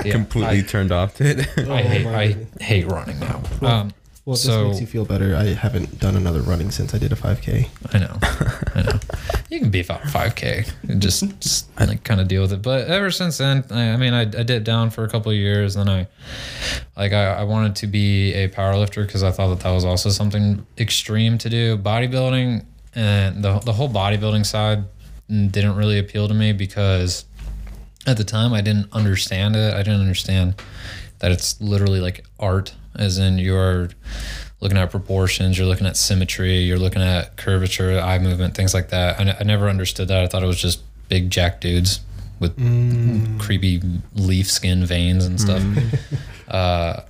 Yeah, 0.04 0.12
Completely 0.12 0.58
I, 0.58 0.62
turned 0.62 0.90
off 0.92 1.14
to 1.16 1.24
it. 1.24 1.38
I 1.68 1.82
hate 1.82 2.06
Oh 2.06 2.10
my 2.10 2.22
I 2.22 2.62
hate 2.62 2.86
running 2.86 3.18
now. 3.20 3.40
Um, 3.62 3.92
Well, 4.28 4.34
if 4.34 4.40
So- 4.42 4.64
this 4.64 4.68
makes 4.72 4.80
you 4.82 4.86
feel 4.86 5.06
better, 5.06 5.34
I 5.34 5.54
haven't 5.54 6.00
done 6.00 6.14
another 6.14 6.42
running 6.42 6.70
since 6.70 6.92
I 6.94 6.98
did 6.98 7.12
a 7.12 7.16
5K. 7.16 7.70
I 7.94 7.98
know, 7.98 8.18
I 8.74 8.82
know. 8.82 9.00
You 9.48 9.58
can 9.58 9.70
beef 9.70 9.90
out 9.90 10.02
five 10.02 10.34
k 10.34 10.66
and 10.86 11.00
just, 11.00 11.24
just 11.40 11.66
like 11.80 12.04
kind 12.04 12.20
of 12.20 12.28
deal 12.28 12.42
with 12.42 12.52
it. 12.52 12.60
But 12.60 12.88
ever 12.88 13.10
since 13.10 13.38
then, 13.38 13.64
I, 13.70 13.92
I 13.92 13.96
mean, 13.96 14.12
I, 14.12 14.20
I 14.20 14.42
dipped 14.42 14.66
down 14.66 14.90
for 14.90 15.02
a 15.04 15.08
couple 15.08 15.32
of 15.32 15.38
years. 15.38 15.76
Then 15.76 15.88
I, 15.88 16.08
like, 16.94 17.14
I, 17.14 17.36
I 17.36 17.44
wanted 17.44 17.74
to 17.76 17.86
be 17.86 18.34
a 18.34 18.48
power 18.48 18.76
lifter 18.76 19.02
because 19.06 19.22
I 19.22 19.30
thought 19.30 19.48
that 19.48 19.60
that 19.60 19.70
was 19.70 19.86
also 19.86 20.10
something 20.10 20.66
extreme 20.76 21.38
to 21.38 21.48
do. 21.48 21.78
Bodybuilding 21.78 22.66
and 22.94 23.42
the 23.42 23.60
the 23.60 23.72
whole 23.72 23.88
bodybuilding 23.88 24.44
side 24.44 24.84
didn't 25.30 25.76
really 25.76 25.98
appeal 25.98 26.28
to 26.28 26.34
me 26.34 26.52
because 26.52 27.24
at 28.06 28.18
the 28.18 28.24
time 28.24 28.52
I 28.52 28.60
didn't 28.60 28.92
understand 28.92 29.56
it. 29.56 29.72
I 29.72 29.78
didn't 29.78 30.00
understand 30.02 30.60
that 31.20 31.32
it's 31.32 31.58
literally 31.62 32.00
like 32.00 32.26
art, 32.38 32.74
as 32.98 33.18
in 33.18 33.38
you're 33.38 33.90
looking 34.60 34.78
at 34.78 34.90
proportions, 34.90 35.56
you're 35.56 35.66
looking 35.66 35.86
at 35.86 35.96
symmetry, 35.96 36.58
you're 36.58 36.78
looking 36.78 37.02
at 37.02 37.36
curvature, 37.36 37.98
eye 38.00 38.18
movement, 38.18 38.54
things 38.54 38.74
like 38.74 38.90
that. 38.90 39.18
I, 39.18 39.22
n- 39.22 39.36
I 39.38 39.44
never 39.44 39.68
understood 39.68 40.08
that. 40.08 40.22
I 40.22 40.26
thought 40.26 40.42
it 40.42 40.46
was 40.46 40.60
just 40.60 40.82
big 41.08 41.30
jack 41.30 41.60
dudes 41.60 42.00
with 42.40 42.56
creepy 43.40 43.80
leaf 44.14 44.50
skin 44.50 44.84
veins 44.84 45.26
and 45.26 45.40
stuff. 45.40 45.62
uh, 46.48 47.00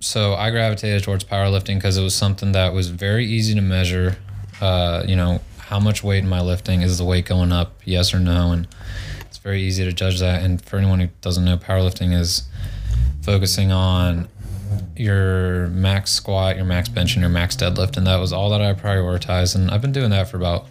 so 0.00 0.34
I 0.34 0.50
gravitated 0.50 1.02
towards 1.02 1.24
powerlifting 1.24 1.76
because 1.76 1.96
it 1.96 2.02
was 2.02 2.14
something 2.14 2.52
that 2.52 2.72
was 2.72 2.88
very 2.88 3.26
easy 3.26 3.54
to 3.54 3.60
measure. 3.60 4.16
Uh, 4.60 5.04
you 5.06 5.16
know, 5.16 5.40
how 5.58 5.78
much 5.78 6.02
weight 6.02 6.24
am 6.24 6.32
I 6.32 6.40
lifting? 6.40 6.82
Is 6.82 6.98
the 6.98 7.04
weight 7.04 7.26
going 7.26 7.52
up? 7.52 7.80
Yes 7.84 8.12
or 8.14 8.18
no? 8.18 8.52
And 8.52 8.66
it's 9.22 9.38
very 9.38 9.62
easy 9.62 9.84
to 9.84 9.92
judge 9.92 10.18
that. 10.20 10.42
And 10.42 10.60
for 10.60 10.78
anyone 10.78 11.00
who 11.00 11.08
doesn't 11.20 11.44
know, 11.44 11.56
powerlifting 11.56 12.18
is 12.18 12.42
focusing 13.22 13.70
on 13.70 14.28
your 15.00 15.68
max 15.68 16.12
squat, 16.12 16.56
your 16.56 16.66
max 16.66 16.88
bench, 16.88 17.14
and 17.14 17.22
your 17.22 17.30
max 17.30 17.56
deadlift, 17.56 17.96
and 17.96 18.06
that 18.06 18.16
was 18.16 18.32
all 18.32 18.50
that 18.50 18.60
I 18.60 18.74
prioritized. 18.74 19.54
And 19.54 19.70
I've 19.70 19.80
been 19.80 19.92
doing 19.92 20.10
that 20.10 20.28
for 20.28 20.36
about 20.36 20.66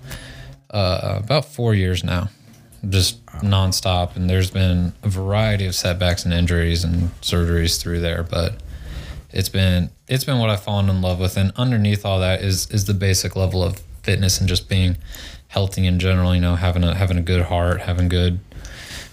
uh, 0.70 1.16
about 1.18 1.46
four 1.46 1.74
years 1.74 2.04
now, 2.04 2.30
just 2.88 3.26
nonstop. 3.38 4.16
And 4.16 4.30
there's 4.30 4.52
been 4.52 4.94
a 5.04 5.10
variety 5.10 5.66
of 5.66 5.74
setbacks 5.74 6.26
and 6.26 6.34
injuries 6.34 6.84
and 6.84 7.10
surgeries 7.22 7.82
through 7.82 8.02
there, 8.02 8.24
but 8.24 8.62
it's 9.32 9.50
been 9.50 9.90
it's 10.08 10.24
been 10.24 10.38
what 10.38 10.50
I've 10.50 10.62
fallen 10.64 10.90
in 10.90 11.02
love 11.02 11.20
with. 11.20 11.36
And 11.36 11.52
underneath 11.56 12.06
all 12.06 12.20
that 12.20 12.42
is 12.42 12.70
is 12.70 12.86
the 12.86 12.94
basic 12.94 13.36
level 13.36 13.64
of 13.64 13.80
fitness 14.04 14.40
and 14.40 14.48
just 14.48 14.70
being 14.70 14.98
healthy 15.48 15.88
in 15.88 16.00
general. 16.00 16.36
You 16.36 16.42
know, 16.42 16.56
having 16.56 16.84
a 16.84 16.94
having 16.94 17.18
a 17.18 17.24
good 17.24 17.42
heart, 17.42 17.82
having 17.82 18.10
good, 18.10 18.40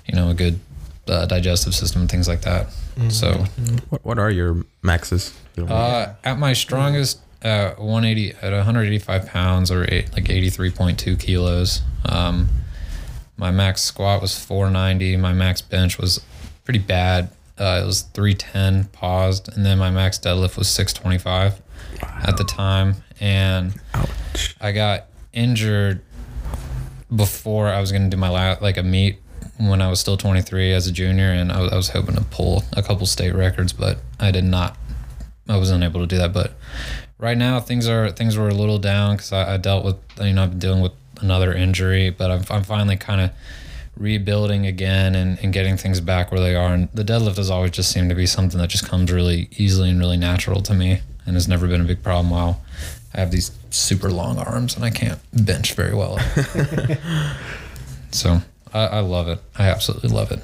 you 0.05 0.15
know, 0.15 0.29
a 0.29 0.35
good 0.35 0.61
uh, 1.09 1.25
digestive 1.25 1.75
system, 1.75 2.07
things 2.07 2.29
like 2.29 2.43
that. 2.43 2.69
So 3.09 3.45
What, 3.91 4.05
what 4.05 4.19
are 4.19 4.31
your 4.31 4.65
maxes? 4.83 5.35
You 5.57 5.67
uh, 5.67 6.15
at 6.25 6.39
my 6.39 6.53
strongest, 6.53 7.21
uh, 7.43 7.73
180 7.77 8.33
at 8.43 8.53
185 8.53 9.26
pounds 9.26 9.71
or 9.71 9.85
eight, 9.88 10.12
like 10.12 10.25
83.2 10.25 11.19
kilos. 11.19 11.83
Um, 12.07 12.49
my 13.37 13.50
max 13.50 13.83
squat 13.83 14.23
was 14.23 14.38
490. 14.38 15.17
My 15.19 15.33
max 15.33 15.61
bench 15.61 15.99
was 15.99 16.21
pretty 16.65 16.79
bad. 16.79 17.31
Uh, 17.59 17.81
it 17.83 17.87
was 17.87 18.03
310 18.03 18.85
paused, 18.93 19.49
and 19.55 19.65
then 19.65 19.79
my 19.79 19.91
max 19.91 20.19
deadlift 20.19 20.57
was 20.59 20.69
625 20.69 21.61
at 22.03 22.37
the 22.37 22.45
time. 22.45 22.97
And 23.21 23.75
Ouch. 23.95 24.57
I 24.61 24.73
got 24.73 25.07
injured 25.33 26.03
before 27.15 27.69
I 27.69 27.81
was 27.81 27.93
going 27.93 28.05
to 28.05 28.11
do 28.11 28.17
my 28.19 28.29
last, 28.29 28.62
like 28.62 28.76
a 28.76 28.83
meet 28.83 29.19
when 29.59 29.81
I 29.81 29.89
was 29.89 30.01
still 30.01 30.17
23 30.17 30.73
as 30.73 30.87
a 30.87 30.93
junior, 30.93 31.31
and 31.31 31.51
I 31.51 31.61
was, 31.61 31.73
I 31.73 31.77
was 31.77 31.89
hoping 31.91 32.15
to 32.17 32.23
pull 32.25 32.65
a 32.77 32.83
couple 32.83 33.07
state 33.07 33.35
records, 33.35 33.73
but 33.73 33.99
I 34.21 34.31
did 34.31 34.45
not. 34.45 34.77
I 35.49 35.57
was 35.57 35.71
unable 35.71 36.01
to 36.01 36.07
do 36.07 36.19
that. 36.19 36.33
But 36.33 36.53
right 37.19 37.37
now, 37.37 37.61
things 37.61 37.89
are 37.89 38.11
things 38.11 38.37
were 38.37 38.49
a 38.49 38.55
little 38.55 38.79
down 38.79 39.17
because 39.17 39.33
I, 39.33 39.55
I 39.55 39.57
dealt 39.57 39.85
with 39.85 39.97
you 40.21 40.33
know 40.33 40.45
I've 40.45 40.51
been 40.51 40.59
dealing 40.59 40.83
with 40.83 40.93
another 41.21 41.53
injury, 41.53 42.11
but 42.11 42.31
I'm 42.31 42.45
I'm 42.51 42.65
finally 42.65 42.97
kind 42.97 43.21
of 43.21 43.31
rebuilding 43.97 44.67
again 44.67 45.15
and, 45.15 45.39
and 45.43 45.55
getting 45.55 45.79
things 45.79 46.01
back 46.01 46.31
where 46.31 46.41
they 46.41 46.55
are. 46.55 46.75
And 46.75 46.91
the 46.93 47.05
deadlift 47.05 47.39
has 47.39 47.51
always 47.51 47.71
just 47.71 47.91
seemed 47.91 48.11
to 48.11 48.15
be 48.15 48.27
something 48.27 48.59
that 48.59 48.69
just 48.69 48.87
comes 48.87 49.11
really 49.11 49.49
easily 49.53 49.89
and 49.91 49.99
really 49.99 50.19
natural 50.19 50.61
to 50.63 50.75
me, 50.75 51.01
and 51.25 51.35
has 51.35 51.49
never 51.49 51.67
been 51.67 51.81
a 51.81 51.85
big 51.85 52.03
problem. 52.03 52.31
While 52.31 52.61
I 53.15 53.21
have 53.21 53.31
these 53.31 53.53
super 53.71 54.11
long 54.11 54.39
arms 54.39 54.77
and 54.77 54.85
I 54.85 54.91
can't 54.91 55.19
bench 55.33 55.75
very 55.75 55.95
well. 55.95 56.19
so 58.11 58.43
I, 58.76 58.99
I 58.99 59.00
love 59.00 59.28
it. 59.28 59.40
I 59.56 59.68
absolutely 59.68 60.11
love 60.11 60.30
it. 60.33 60.40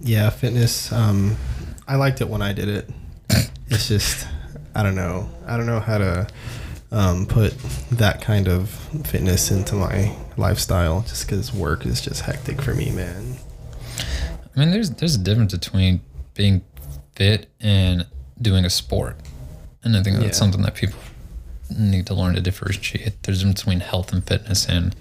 Yeah, 0.00 0.30
fitness. 0.30 0.90
Um, 0.92 1.36
I 1.86 1.96
liked 1.96 2.20
it 2.20 2.28
when 2.28 2.42
I 2.42 2.52
did 2.52 2.68
it. 2.68 2.90
It's 3.68 3.86
just, 3.88 4.26
I 4.74 4.82
don't 4.82 4.94
know. 4.94 5.28
I 5.46 5.56
don't 5.56 5.66
know 5.66 5.80
how 5.80 5.98
to 5.98 6.26
um, 6.90 7.26
put 7.26 7.56
that 7.92 8.20
kind 8.22 8.48
of 8.48 8.70
fitness 9.04 9.50
into 9.50 9.74
my 9.76 10.16
lifestyle 10.36 11.02
just 11.02 11.26
because 11.26 11.52
work 11.52 11.84
is 11.86 12.00
just 12.00 12.22
hectic 12.22 12.60
for 12.62 12.74
me, 12.74 12.90
man. 12.90 13.36
I 14.56 14.60
mean, 14.60 14.70
there's 14.70 14.90
there's 14.90 15.14
a 15.14 15.18
difference 15.18 15.52
between 15.52 16.00
being 16.34 16.62
fit 17.14 17.48
and 17.60 18.06
doing 18.40 18.64
a 18.64 18.70
sport, 18.70 19.16
and 19.84 19.96
I 19.96 20.02
think 20.02 20.16
that's 20.16 20.26
Yeah. 20.28 20.32
something 20.32 20.62
that 20.62 20.74
people 20.74 20.98
need 21.78 22.06
to 22.06 22.14
learn 22.14 22.34
to 22.34 22.40
differentiate. 22.40 23.22
There's 23.22 23.38
a 23.38 23.40
difference 23.42 23.60
between 23.60 23.80
health 23.80 24.12
and 24.12 24.24
fitness 24.26 24.66
and 24.68 24.96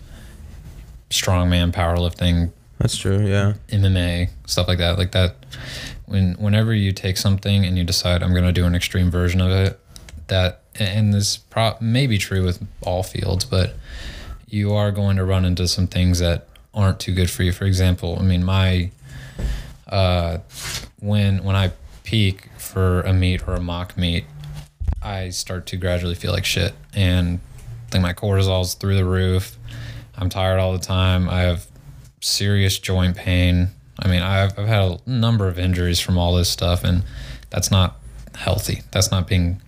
strongman, 1.10 1.72
powerlifting, 1.72 2.52
That's 2.80 2.98
true. 2.98 3.26
Yeah. 3.26 3.54
MMA, 3.70 4.30
stuff 4.46 4.68
like 4.68 4.78
that. 4.80 4.98
Like 4.98 5.12
that 5.12 5.36
when 6.06 6.34
whenever 6.36 6.74
you 6.74 6.92
take 6.92 7.18
something 7.18 7.66
and 7.66 7.78
you 7.78 7.84
decide 7.84 8.24
I'm 8.24 8.32
going 8.32 8.46
to 8.46 8.52
do 8.52 8.66
an 8.66 8.76
extreme 8.76 9.12
version 9.12 9.42
of 9.42 9.52
it, 9.52 9.80
that 10.28 10.62
and 10.76 11.14
this 11.14 11.38
pro- 11.38 11.76
may 11.82 12.08
be 12.08 12.18
true 12.18 12.44
with 12.44 12.66
all 12.82 13.04
fields, 13.04 13.46
but 13.46 13.74
you 14.48 14.74
are 14.74 14.92
going 14.92 15.18
to 15.18 15.26
run 15.26 15.44
into 15.46 15.68
some 15.68 15.88
things 15.88 16.20
that 16.20 16.48
aren't 16.74 17.00
too 17.00 17.14
good 17.14 17.30
for 17.30 17.44
you. 17.44 17.52
For 17.52 17.66
example, 17.66 18.18
I 18.20 18.24
mean 18.24 18.44
my 18.44 18.92
uh, 19.88 20.40
when 21.00 21.44
when 21.44 21.56
I 21.56 21.72
peak 22.04 22.50
for 22.58 23.02
a 23.02 23.14
meet 23.14 23.48
or 23.48 23.54
a 23.54 23.62
mock 23.62 23.98
meet, 23.98 24.26
I 25.02 25.30
start 25.30 25.66
to 25.68 25.78
gradually 25.78 26.16
feel 26.16 26.32
like 26.32 26.46
shit, 26.46 26.74
and 26.94 27.40
think 27.90 28.02
my 28.02 28.14
cortisol's 28.14 28.74
through 28.76 28.96
the 28.96 29.06
roof. 29.06 29.57
I'm 30.18 30.30
tired 30.30 30.60
all 30.60 30.74
the 30.74 30.84
time. 30.84 31.30
I 31.30 31.42
have 31.42 31.68
serious 32.20 32.80
joint 32.80 33.16
pain. 33.16 33.70
I 34.00 34.08
mean, 34.08 34.22
I've, 34.22 34.58
I've 34.58 34.68
had 34.68 34.84
a 34.84 35.10
number 35.10 35.48
of 35.48 35.58
injuries 35.60 36.00
from 36.00 36.18
all 36.18 36.36
this 36.36 36.50
stuff, 36.50 36.84
and 36.84 37.04
that's 37.50 37.72
not 37.72 38.00
healthy. 38.36 38.84
That's 38.92 39.12
not 39.12 39.28
being 39.28 39.62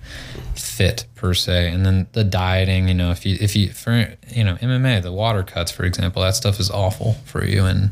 fit 0.56 1.06
per 1.16 1.34
se. 1.34 1.72
And 1.72 1.86
then 1.86 2.08
the 2.14 2.24
dieting, 2.24 2.88
you 2.88 2.94
know, 2.94 3.12
if 3.12 3.26
you 3.26 3.38
if 3.40 3.56
you 3.56 3.70
for 3.70 4.16
you 4.28 4.44
know 4.44 4.56
MMA, 4.56 5.02
the 5.02 5.12
water 5.12 5.44
cuts, 5.44 5.72
for 5.72 5.84
example, 5.84 6.22
that 6.22 6.36
stuff 6.36 6.60
is 6.60 6.70
awful 6.70 7.14
for 7.26 7.44
you. 7.46 7.66
And 7.66 7.92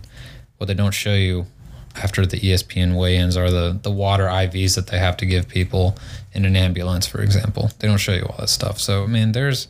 what 0.57 0.67
they 0.67 0.73
don't 0.73 0.93
show 0.93 1.13
you 1.13 1.47
after 1.95 2.25
the 2.25 2.39
ESPN 2.39 2.95
weigh-ins 2.95 3.35
are 3.35 3.49
the 3.49 3.79
the 3.81 3.91
water 3.91 4.25
IVs 4.25 4.75
that 4.75 4.87
they 4.87 4.99
have 4.99 5.17
to 5.17 5.25
give 5.25 5.47
people 5.47 5.97
in 6.33 6.45
an 6.45 6.55
ambulance, 6.55 7.07
for 7.07 7.21
example. 7.21 7.71
They 7.79 7.87
don't 7.87 7.97
show 7.97 8.13
you 8.13 8.23
all 8.23 8.37
that 8.39 8.49
stuff. 8.49 8.79
So 8.79 9.03
I 9.03 9.07
mean, 9.07 9.31
there's 9.31 9.67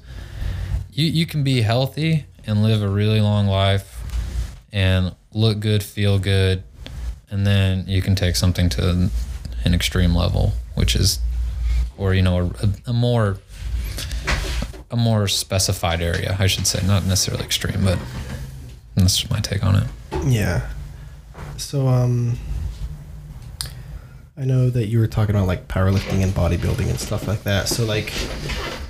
you 0.91 1.05
you 1.05 1.25
can 1.25 1.43
be 1.43 1.61
healthy 1.61 2.25
and 2.47 2.63
live 2.63 2.81
a 2.81 2.87
really 2.89 3.21
long 3.21 3.45
life 3.45 4.01
and 4.71 5.13
look 5.33 5.59
good, 5.59 5.83
feel 5.83 6.17
good, 6.17 6.63
and 7.29 7.45
then 7.45 7.85
you 7.87 8.01
can 8.01 8.15
take 8.15 8.35
something 8.35 8.69
to 8.69 9.09
an 9.65 9.73
extreme 9.73 10.15
level, 10.15 10.53
which 10.75 10.95
is, 10.95 11.19
or 11.97 12.13
you 12.13 12.21
know, 12.21 12.51
a, 12.61 12.89
a 12.89 12.93
more 12.93 13.37
a 14.89 14.95
more 14.95 15.27
specified 15.27 16.01
area, 16.01 16.37
I 16.39 16.47
should 16.47 16.65
say, 16.65 16.85
not 16.87 17.05
necessarily 17.05 17.43
extreme, 17.43 17.83
but 17.83 17.99
that's 18.95 19.17
just 19.17 19.29
my 19.29 19.39
take 19.39 19.63
on 19.63 19.75
it. 19.75 19.87
Yeah. 20.25 20.67
So 21.57 21.87
um 21.87 22.37
I 24.37 24.45
know 24.45 24.69
that 24.69 24.87
you 24.87 24.99
were 24.99 25.07
talking 25.07 25.35
about 25.35 25.47
like 25.47 25.67
powerlifting 25.67 26.23
and 26.23 26.31
bodybuilding 26.31 26.89
and 26.89 26.99
stuff 26.99 27.27
like 27.27 27.43
that. 27.43 27.67
So 27.67 27.83
like 27.85 28.11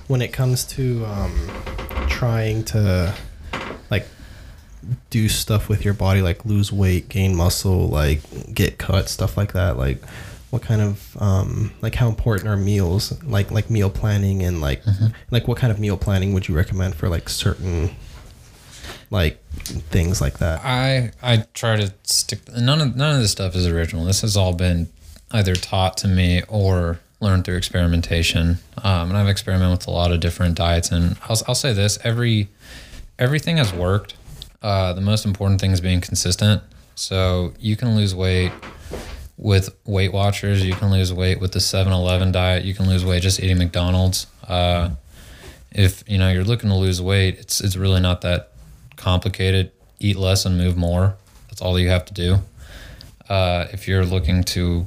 when 0.08 0.22
it 0.22 0.32
comes 0.34 0.66
to 0.66 1.06
um 1.06 1.50
trying 2.08 2.64
to 2.66 3.14
do 5.10 5.30
stuff 5.30 5.70
with 5.70 5.84
your 5.86 5.94
body 5.94 6.22
like 6.22 6.46
lose 6.46 6.72
weight, 6.72 7.10
gain 7.10 7.36
muscle, 7.36 7.88
like 7.88 8.22
get 8.54 8.78
cut, 8.78 9.10
stuff 9.10 9.38
like 9.38 9.54
that, 9.54 9.78
like 9.78 10.04
what 10.50 10.62
kind 10.62 10.82
of 10.82 11.18
um 11.20 11.74
like 11.82 11.96
how 11.96 12.08
important 12.08 12.48
are 12.48 12.56
meals 12.56 13.22
like 13.24 13.52
like 13.52 13.70
meal 13.70 13.90
planning 13.90 14.42
and 14.44 14.62
like 14.62 14.82
like 15.30 15.46
what 15.46 15.58
kind 15.58 15.72
of 15.72 15.78
meal 15.80 15.98
planning 15.98 16.34
would 16.34 16.48
you 16.48 16.56
recommend 16.56 16.96
for 16.96 17.10
like 17.10 17.28
certain 17.28 17.90
like 19.10 19.44
things 19.90 20.22
like 20.22 20.38
that 20.40 20.62
I 20.64 21.12
I 21.22 21.46
try 21.54 21.76
to 21.76 21.94
stick. 22.04 22.40
None 22.56 22.82
of 22.82 22.96
none 22.96 23.16
of 23.16 23.22
this 23.22 23.32
stuff 23.32 23.56
is 23.56 23.68
original. 23.68 24.06
This 24.06 24.22
has 24.22 24.36
all 24.38 24.54
been 24.54 24.88
either 25.32 25.56
taught 25.56 25.98
to 25.98 26.08
me 26.08 26.44
or 26.48 27.00
learned 27.20 27.46
through 27.46 27.58
experimentation. 27.58 28.58
Um, 28.84 29.10
and 29.10 29.18
I've 29.18 29.28
experimented 29.28 29.80
with 29.80 29.88
a 29.88 29.92
lot 29.92 30.12
of 30.12 30.20
different 30.20 30.56
diets. 30.56 30.92
And 30.92 31.18
I'll 31.24 31.38
I'll 31.48 31.56
say 31.56 31.74
this: 31.74 31.98
every 32.04 32.50
everything 33.18 33.58
has 33.58 33.74
worked. 33.74 34.16
Uh, 34.68 34.92
the 34.92 35.00
most 35.00 35.24
important 35.24 35.62
thing 35.62 35.72
is 35.72 35.80
being 35.80 36.02
consistent. 36.02 36.62
So 36.96 37.54
you 37.58 37.78
can 37.78 37.96
lose 37.96 38.14
weight 38.14 38.52
with 39.38 39.70
Weight 39.86 40.12
Watchers. 40.12 40.66
You 40.66 40.74
can 40.74 40.92
lose 40.92 41.14
weight 41.14 41.40
with 41.40 41.54
the 41.54 41.60
7-Eleven 41.60 42.34
diet. 42.34 42.66
You 42.66 42.74
can 42.74 42.86
lose 42.86 43.06
weight 43.06 43.24
just 43.24 43.40
eating 43.42 43.60
McDonald's. 43.60 44.28
Uh, 44.46 44.90
if 45.72 46.04
you 46.06 46.18
know 46.18 46.30
you're 46.30 46.44
looking 46.44 46.70
to 46.70 46.76
lose 46.76 47.02
weight, 47.02 47.40
it's 47.40 47.62
it's 47.62 47.78
really 47.78 48.02
not 48.02 48.20
that 48.22 48.52
complicated. 48.98 49.72
Eat 50.00 50.18
less 50.18 50.46
and 50.46 50.58
move 50.58 50.76
more. 50.76 51.16
That's 51.48 51.62
all 51.62 51.80
you 51.80 51.88
have 51.88 52.04
to 52.04 52.14
do. 52.14 52.40
Uh, 53.30 53.68
if 53.72 53.88
you're 53.88 54.06
looking 54.06 54.44
to 54.56 54.86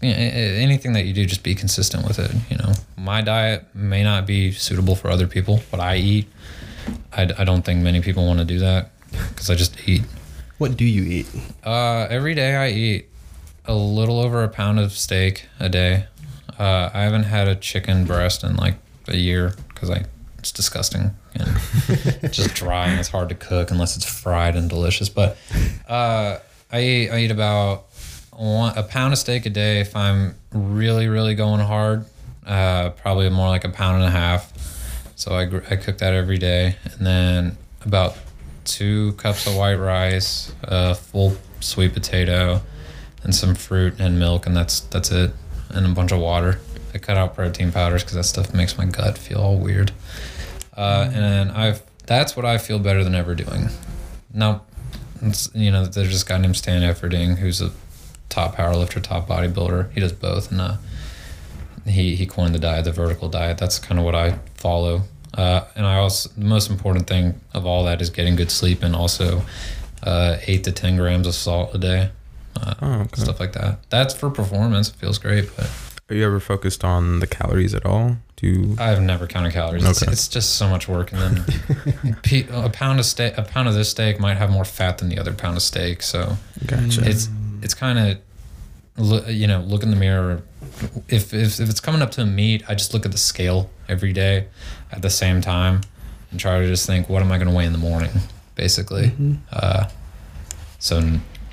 anything 0.00 0.92
that 0.92 1.06
you 1.06 1.12
do, 1.12 1.26
just 1.26 1.42
be 1.42 1.56
consistent 1.56 2.06
with 2.06 2.20
it. 2.20 2.30
You 2.50 2.58
know, 2.58 2.72
my 2.96 3.20
diet 3.20 3.66
may 3.74 4.04
not 4.04 4.28
be 4.28 4.52
suitable 4.52 4.94
for 4.94 5.10
other 5.10 5.26
people. 5.26 5.56
What 5.70 5.80
I 5.80 5.96
eat, 5.96 6.28
I, 7.12 7.30
I 7.38 7.44
don't 7.44 7.62
think 7.64 7.82
many 7.82 8.00
people 8.00 8.26
want 8.26 8.38
to 8.38 8.44
do 8.44 8.58
that 8.60 8.90
because 9.10 9.50
I 9.50 9.54
just 9.54 9.76
eat. 9.88 10.02
what 10.58 10.76
do 10.76 10.84
you 10.84 11.02
eat 11.02 11.26
Uh, 11.64 12.06
every 12.10 12.34
day 12.34 12.56
I 12.56 12.68
eat 12.70 13.08
a 13.64 13.74
little 13.74 14.18
over 14.20 14.42
a 14.42 14.48
pound 14.48 14.80
of 14.80 14.92
steak 14.92 15.46
a 15.60 15.68
day. 15.68 16.06
Uh, 16.58 16.90
I 16.92 17.02
haven't 17.02 17.24
had 17.24 17.48
a 17.48 17.54
chicken 17.56 18.04
breast 18.04 18.42
in 18.44 18.56
like 18.56 18.74
a 19.08 19.16
year 19.16 19.54
because 19.68 19.90
I 19.90 20.04
it's 20.38 20.50
disgusting 20.52 21.12
and 21.34 21.48
just 22.32 22.54
dry 22.54 22.88
and 22.88 22.98
it's 22.98 23.08
hard 23.08 23.28
to 23.28 23.34
cook 23.36 23.70
unless 23.70 23.96
it's 23.96 24.04
fried 24.04 24.56
and 24.56 24.68
delicious. 24.68 25.08
But 25.08 25.36
uh, 25.88 26.38
I 26.72 26.80
eat 26.82 27.10
I 27.10 27.18
eat 27.20 27.30
about 27.30 27.86
one, 28.32 28.76
a 28.76 28.82
pound 28.82 29.12
of 29.12 29.18
steak 29.18 29.46
a 29.46 29.50
day 29.50 29.80
if 29.80 29.94
I'm 29.94 30.34
really 30.52 31.08
really 31.08 31.34
going 31.34 31.60
hard. 31.60 32.04
Uh, 32.46 32.90
probably 32.90 33.28
more 33.30 33.48
like 33.48 33.64
a 33.64 33.68
pound 33.68 33.96
and 34.02 34.04
a 34.04 34.10
half. 34.10 34.52
So 35.22 35.36
I, 35.36 35.42
I 35.42 35.76
cook 35.76 35.98
that 35.98 36.14
every 36.14 36.36
day, 36.36 36.74
and 36.82 37.06
then 37.06 37.56
about 37.84 38.16
two 38.64 39.12
cups 39.12 39.46
of 39.46 39.54
white 39.54 39.76
rice, 39.76 40.52
a 40.64 40.96
full 40.96 41.36
sweet 41.60 41.92
potato, 41.92 42.60
and 43.22 43.32
some 43.32 43.54
fruit 43.54 44.00
and 44.00 44.18
milk, 44.18 44.46
and 44.46 44.56
that's 44.56 44.80
that's 44.80 45.12
it, 45.12 45.30
and 45.70 45.86
a 45.86 45.90
bunch 45.90 46.10
of 46.10 46.18
water. 46.18 46.58
I 46.92 46.98
cut 46.98 47.16
out 47.16 47.36
protein 47.36 47.70
powders 47.70 48.02
because 48.02 48.16
that 48.16 48.24
stuff 48.24 48.52
makes 48.52 48.76
my 48.76 48.84
gut 48.84 49.16
feel 49.16 49.38
all 49.38 49.58
weird. 49.58 49.92
Uh, 50.76 51.08
and 51.14 51.52
I've 51.52 51.82
that's 52.04 52.34
what 52.34 52.44
I 52.44 52.58
feel 52.58 52.80
better 52.80 53.04
than 53.04 53.14
ever 53.14 53.36
doing. 53.36 53.68
Now, 54.34 54.62
you 55.54 55.70
know, 55.70 55.86
there's 55.86 56.10
this 56.10 56.24
guy 56.24 56.38
named 56.38 56.56
Stan 56.56 56.82
Efferding 56.82 57.36
who's 57.36 57.62
a 57.62 57.70
top 58.28 58.56
powerlifter, 58.56 59.00
top 59.00 59.28
bodybuilder. 59.28 59.92
He 59.92 60.00
does 60.00 60.12
both, 60.12 60.50
and 60.50 60.60
uh, 60.60 60.76
he 61.86 62.14
he 62.16 62.26
coined 62.26 62.54
the 62.54 62.58
diet, 62.58 62.84
the 62.84 62.92
vertical 62.92 63.28
diet. 63.28 63.58
That's 63.58 63.78
kind 63.78 63.98
of 63.98 64.04
what 64.04 64.14
I 64.14 64.38
follow. 64.54 65.02
Uh, 65.34 65.64
and 65.76 65.86
I 65.86 65.96
also 65.96 66.28
the 66.36 66.44
most 66.44 66.70
important 66.70 67.06
thing 67.06 67.40
of 67.54 67.64
all 67.66 67.84
that 67.84 68.00
is 68.02 68.10
getting 68.10 68.36
good 68.36 68.50
sleep 68.50 68.82
and 68.82 68.94
also 68.94 69.42
uh, 70.02 70.36
eight 70.46 70.64
to 70.64 70.72
ten 70.72 70.96
grams 70.96 71.26
of 71.26 71.34
salt 71.34 71.74
a 71.74 71.78
day, 71.78 72.10
uh, 72.60 72.74
Oh, 72.82 72.92
okay. 73.02 73.22
stuff 73.22 73.40
like 73.40 73.52
that. 73.54 73.78
That's 73.90 74.12
for 74.14 74.28
performance. 74.30 74.90
It 74.90 74.96
feels 74.96 75.18
great, 75.18 75.48
but 75.56 75.70
Are 76.10 76.14
you 76.14 76.26
ever 76.26 76.38
focused 76.40 76.84
on 76.84 77.20
the 77.20 77.26
calories 77.26 77.74
at 77.74 77.86
all? 77.86 78.16
Do 78.36 78.46
you, 78.48 78.76
I've 78.78 79.00
never 79.00 79.26
counted 79.28 79.52
calories. 79.52 79.84
It's, 79.88 80.02
Okay. 80.02 80.10
it's 80.12 80.26
just 80.28 80.56
so 80.56 80.68
much 80.68 80.86
work, 80.88 81.12
and 81.12 81.20
then 81.46 82.16
pe- 82.22 82.46
a 82.50 82.68
pound 82.68 82.98
of 82.98 83.06
steak, 83.06 83.38
a 83.38 83.42
pound 83.42 83.68
of 83.68 83.74
this 83.74 83.88
steak 83.88 84.18
might 84.20 84.36
have 84.36 84.50
more 84.50 84.64
fat 84.64 84.98
than 84.98 85.08
the 85.08 85.18
other 85.18 85.32
pound 85.32 85.56
of 85.56 85.62
steak. 85.62 86.02
So 86.02 86.36
gotcha. 86.66 87.08
it's 87.08 87.28
it's 87.62 87.72
kind 87.74 87.98
of 88.98 89.28
you 89.30 89.46
know 89.46 89.60
look 89.60 89.82
in 89.82 89.90
the 89.90 89.96
mirror 89.96 90.42
if, 91.08 91.32
if 91.34 91.60
if 91.60 91.70
it's 91.70 91.80
coming 91.80 92.02
up 92.02 92.10
to 92.10 92.22
a 92.22 92.26
meet 92.26 92.62
i 92.68 92.74
just 92.74 92.92
look 92.94 93.04
at 93.04 93.12
the 93.12 93.18
scale 93.18 93.70
every 93.88 94.12
day 94.12 94.46
at 94.90 95.02
the 95.02 95.10
same 95.10 95.40
time 95.40 95.80
and 96.30 96.40
try 96.40 96.60
to 96.60 96.66
just 96.66 96.86
think 96.86 97.08
what 97.08 97.22
am 97.22 97.30
i 97.30 97.36
going 97.36 97.48
to 97.48 97.54
weigh 97.54 97.66
in 97.66 97.72
the 97.72 97.78
morning 97.78 98.10
basically? 98.54 99.12
Uh, 99.50 99.88
so 100.78 101.00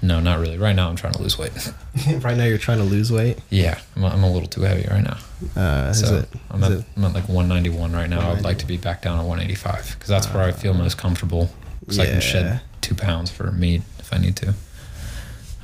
no 0.02 0.20
not 0.20 0.40
really. 0.40 0.58
Right 0.58 0.76
now 0.76 0.90
i'm 0.90 0.96
trying 0.96 1.14
to 1.14 1.22
lose 1.22 1.38
weight. 1.38 1.52
Right 2.22 2.38
now 2.38 2.46
you're 2.46 2.58
trying 2.58 2.78
to 2.78 2.84
lose 2.84 3.12
weight? 3.12 3.38
Yeah 3.50 3.80
I'm, 3.96 4.06
I'm 4.06 4.24
a 4.24 4.32
little 4.32 4.48
too 4.48 4.62
heavy 4.62 4.88
right 4.90 5.04
now. 5.04 5.18
Uh 5.56 5.90
is 5.90 6.02
so 6.02 6.16
it, 6.18 6.30
I'm, 6.52 6.64
at, 6.64 6.72
I'm 6.96 7.06
at 7.06 7.14
like 7.14 7.28
191 7.28 7.92
right 7.94 8.10
now. 8.10 8.22
I 8.30 8.34
would 8.34 8.44
like 8.44 8.60
to 8.60 8.66
be 8.66 8.78
back 8.78 9.02
down 9.02 9.18
to 9.18 9.24
185 9.26 9.96
because 9.96 10.08
that's 10.08 10.28
where 10.34 10.44
i 10.44 10.52
feel 10.52 10.74
most 10.74 10.98
comfortable 10.98 11.50
because 11.80 12.00
i 12.00 12.06
can 12.06 12.22
shed 12.22 12.62
two 12.82 12.96
pounds 12.96 13.30
for 13.32 13.52
meat 13.52 13.82
if 14.00 14.14
i 14.14 14.18
need 14.18 14.36
to. 14.38 14.54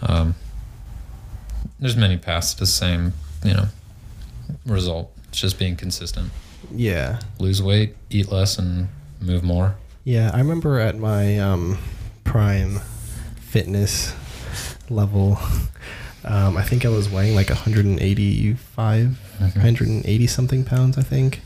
Um, 0.02 0.36
there's 1.80 1.96
many 1.98 2.18
paths 2.18 2.54
to 2.54 2.60
the 2.60 2.66
same 2.66 3.14
you 3.46 3.54
know 3.54 3.68
result. 4.66 5.12
It's 5.30 5.40
just 5.42 5.60
being 5.60 5.76
consistent. 5.76 6.32
Yeah. 6.74 7.20
Lose 7.40 7.62
weight 7.62 7.96
eat 8.10 8.32
less 8.32 8.58
and 8.58 8.88
move 9.22 9.44
more. 9.44 9.76
Yeah 10.04 10.30
i 10.34 10.38
remember 10.38 10.80
at 10.80 10.98
my 10.98 11.40
um 11.40 11.78
prime 12.24 12.80
fitness 13.40 14.14
level 14.90 15.38
um 16.24 16.58
i 16.58 16.62
think 16.64 16.86
i 16.86 16.90
was 16.90 17.10
weighing 17.10 17.34
like 17.36 17.50
185 17.50 19.18
Mhm. 19.40 19.56
180 19.56 20.28
something 20.28 20.64
pounds 20.64 20.98
i 20.98 21.02
think. 21.02 21.42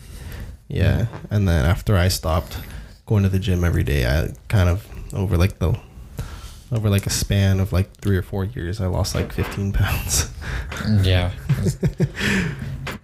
Yeah 0.67 1.07
and 1.31 1.47
then 1.47 1.65
after 1.65 1.95
i 1.97 2.07
stopped 2.09 2.57
going 3.05 3.23
to 3.23 3.29
the 3.29 3.39
gym 3.39 3.63
every 3.63 3.83
day 3.83 4.05
i 4.05 4.29
kind 4.49 4.69
of 4.69 4.85
over 5.13 5.37
like 5.37 5.59
the 5.59 5.73
over 6.71 6.89
like 6.89 7.05
a 7.05 7.09
span 7.09 7.59
of 7.59 7.71
like 7.73 7.91
three 7.97 8.15
or 8.17 8.21
four 8.21 8.45
years 8.45 8.79
i 8.79 8.85
lost 8.85 9.15
like 9.15 9.31
15 9.33 9.73
pounds. 9.73 10.31
Yeah. 11.01 11.31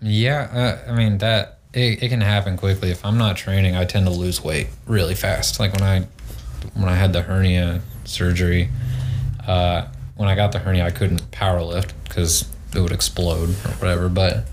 Yeah 0.01 0.79
uh, 0.87 0.91
i 0.91 0.95
mean 0.95 1.17
that 1.19 1.59
it, 1.73 2.03
it 2.03 2.09
can 2.09 2.21
happen 2.21 2.57
quickly. 2.57 2.91
If 2.91 3.03
i'm 3.05 3.17
not 3.17 3.37
training 3.37 3.75
i 3.75 3.85
tend 3.85 4.05
to 4.05 4.11
lose 4.11 4.43
weight 4.43 4.67
really 4.85 5.15
fast. 5.15 5.59
Like 5.59 5.73
when 5.73 5.83
i 5.83 6.07
when 6.73 6.89
i 6.89 6.95
had 6.95 7.13
the 7.13 7.21
hernia 7.21 7.81
surgery 8.05 8.69
Uh, 9.47 9.87
when 10.15 10.27
I 10.29 10.33
got 10.35 10.51
the 10.53 10.59
hernia, 10.59 10.85
I 10.85 10.91
couldn't 10.91 11.29
power 11.31 11.61
lift 11.61 11.93
because 12.05 12.49
it 12.75 12.79
would 12.79 12.91
explode 12.93 13.49
or 13.49 13.71
whatever. 13.79 14.09
But 14.09 14.45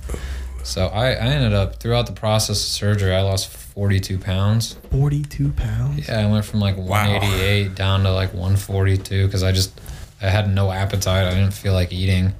so 0.64 0.88
I, 0.88 1.12
I 1.12 1.26
ended 1.32 1.54
up 1.54 1.80
throughout 1.80 2.06
the 2.06 2.12
process 2.12 2.60
of 2.62 2.68
surgery, 2.68 3.14
I 3.14 3.22
lost 3.22 3.48
42 3.74 4.18
pounds. 4.18 4.76
42 4.90 5.52
pounds. 5.52 6.08
Yeah, 6.08 6.26
I 6.26 6.30
went 6.30 6.44
from 6.44 6.60
like 6.60 6.76
188 6.76 7.74
down 7.74 8.02
to 8.04 8.12
like 8.12 8.32
142 8.34 9.26
because 9.26 9.42
I 9.42 9.52
just 9.52 9.78
I 10.20 10.26
had 10.28 10.52
no 10.54 10.70
appetite. 10.70 11.26
I 11.26 11.30
didn't 11.30 11.54
feel 11.54 11.72
like 11.72 11.92
eating. 11.92 12.32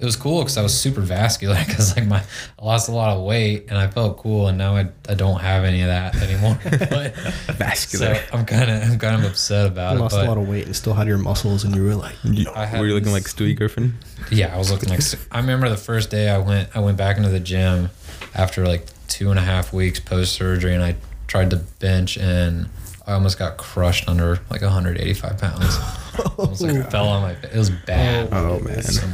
It 0.00 0.04
was 0.04 0.16
cool 0.16 0.40
because 0.40 0.58
I 0.58 0.62
was 0.62 0.78
super 0.78 1.00
vascular 1.00 1.56
because 1.66 1.96
like 1.96 2.06
my 2.06 2.22
I 2.58 2.64
lost 2.64 2.88
a 2.88 2.92
lot 2.92 3.16
of 3.16 3.22
weight 3.22 3.66
and 3.68 3.78
I 3.78 3.86
felt 3.88 4.18
cool 4.18 4.48
and 4.48 4.58
now 4.58 4.76
I, 4.76 4.88
I 5.08 5.14
don't 5.14 5.40
have 5.40 5.64
any 5.64 5.80
of 5.82 5.86
that 5.86 6.16
anymore. 6.16 6.58
but 6.64 7.14
Vascular. 7.56 8.16
so 8.16 8.22
I'm 8.32 8.44
kind 8.44 8.70
of 8.70 8.82
I'm 8.82 8.98
kind 8.98 9.24
of 9.24 9.30
upset 9.30 9.66
about 9.66 9.92
You 9.92 9.98
it. 9.98 10.02
lost 10.02 10.16
But 10.16 10.26
a 10.26 10.28
lot 10.28 10.36
of 10.36 10.46
weight 10.48 10.66
and 10.66 10.76
still 10.76 10.94
had 10.94 11.06
your 11.06 11.16
muscles, 11.18 11.64
and 11.64 11.74
you 11.74 11.84
were 11.84 11.94
like, 11.94 12.16
You- 12.24 12.50
I 12.54 12.66
had 12.66 12.80
were 12.80 12.86
you 12.88 12.94
looking 12.94 13.12
like 13.12 13.22
Stewie 13.22 13.56
Griffin? 13.56 13.94
yeah, 14.30 14.54
I 14.54 14.58
was 14.58 14.70
looking 14.70 14.88
like 14.90 15.00
I 15.30 15.38
remember 15.38 15.68
the 15.70 15.76
first 15.76 16.10
day 16.10 16.28
I 16.28 16.38
went 16.38 16.68
I 16.74 16.80
went 16.80 16.98
back 16.98 17.16
into 17.16 17.30
the 17.30 17.40
gym 17.40 17.88
after 18.34 18.66
like 18.66 18.86
two 19.08 19.30
and 19.30 19.38
a 19.38 19.42
half 19.42 19.72
weeks 19.72 20.00
post 20.00 20.32
surgery 20.32 20.74
and 20.74 20.82
I 20.82 20.96
tried 21.26 21.50
to 21.50 21.56
bench 21.56 22.16
and 22.18 22.68
I 23.06 23.12
almost 23.12 23.38
got 23.38 23.56
crushed 23.56 24.08
under 24.08 24.40
like 24.50 24.62
185 24.62 25.38
pounds. 25.38 25.64
I 26.18 26.30
was 26.38 26.60
like 26.62 26.90
fell 26.90 27.08
on 27.08 27.22
my 27.22 27.32
it 27.32 27.54
was 27.54 27.70
bad. 27.70 28.28
Oh, 28.32 28.58
man. 28.60 28.82
So, 28.82 29.06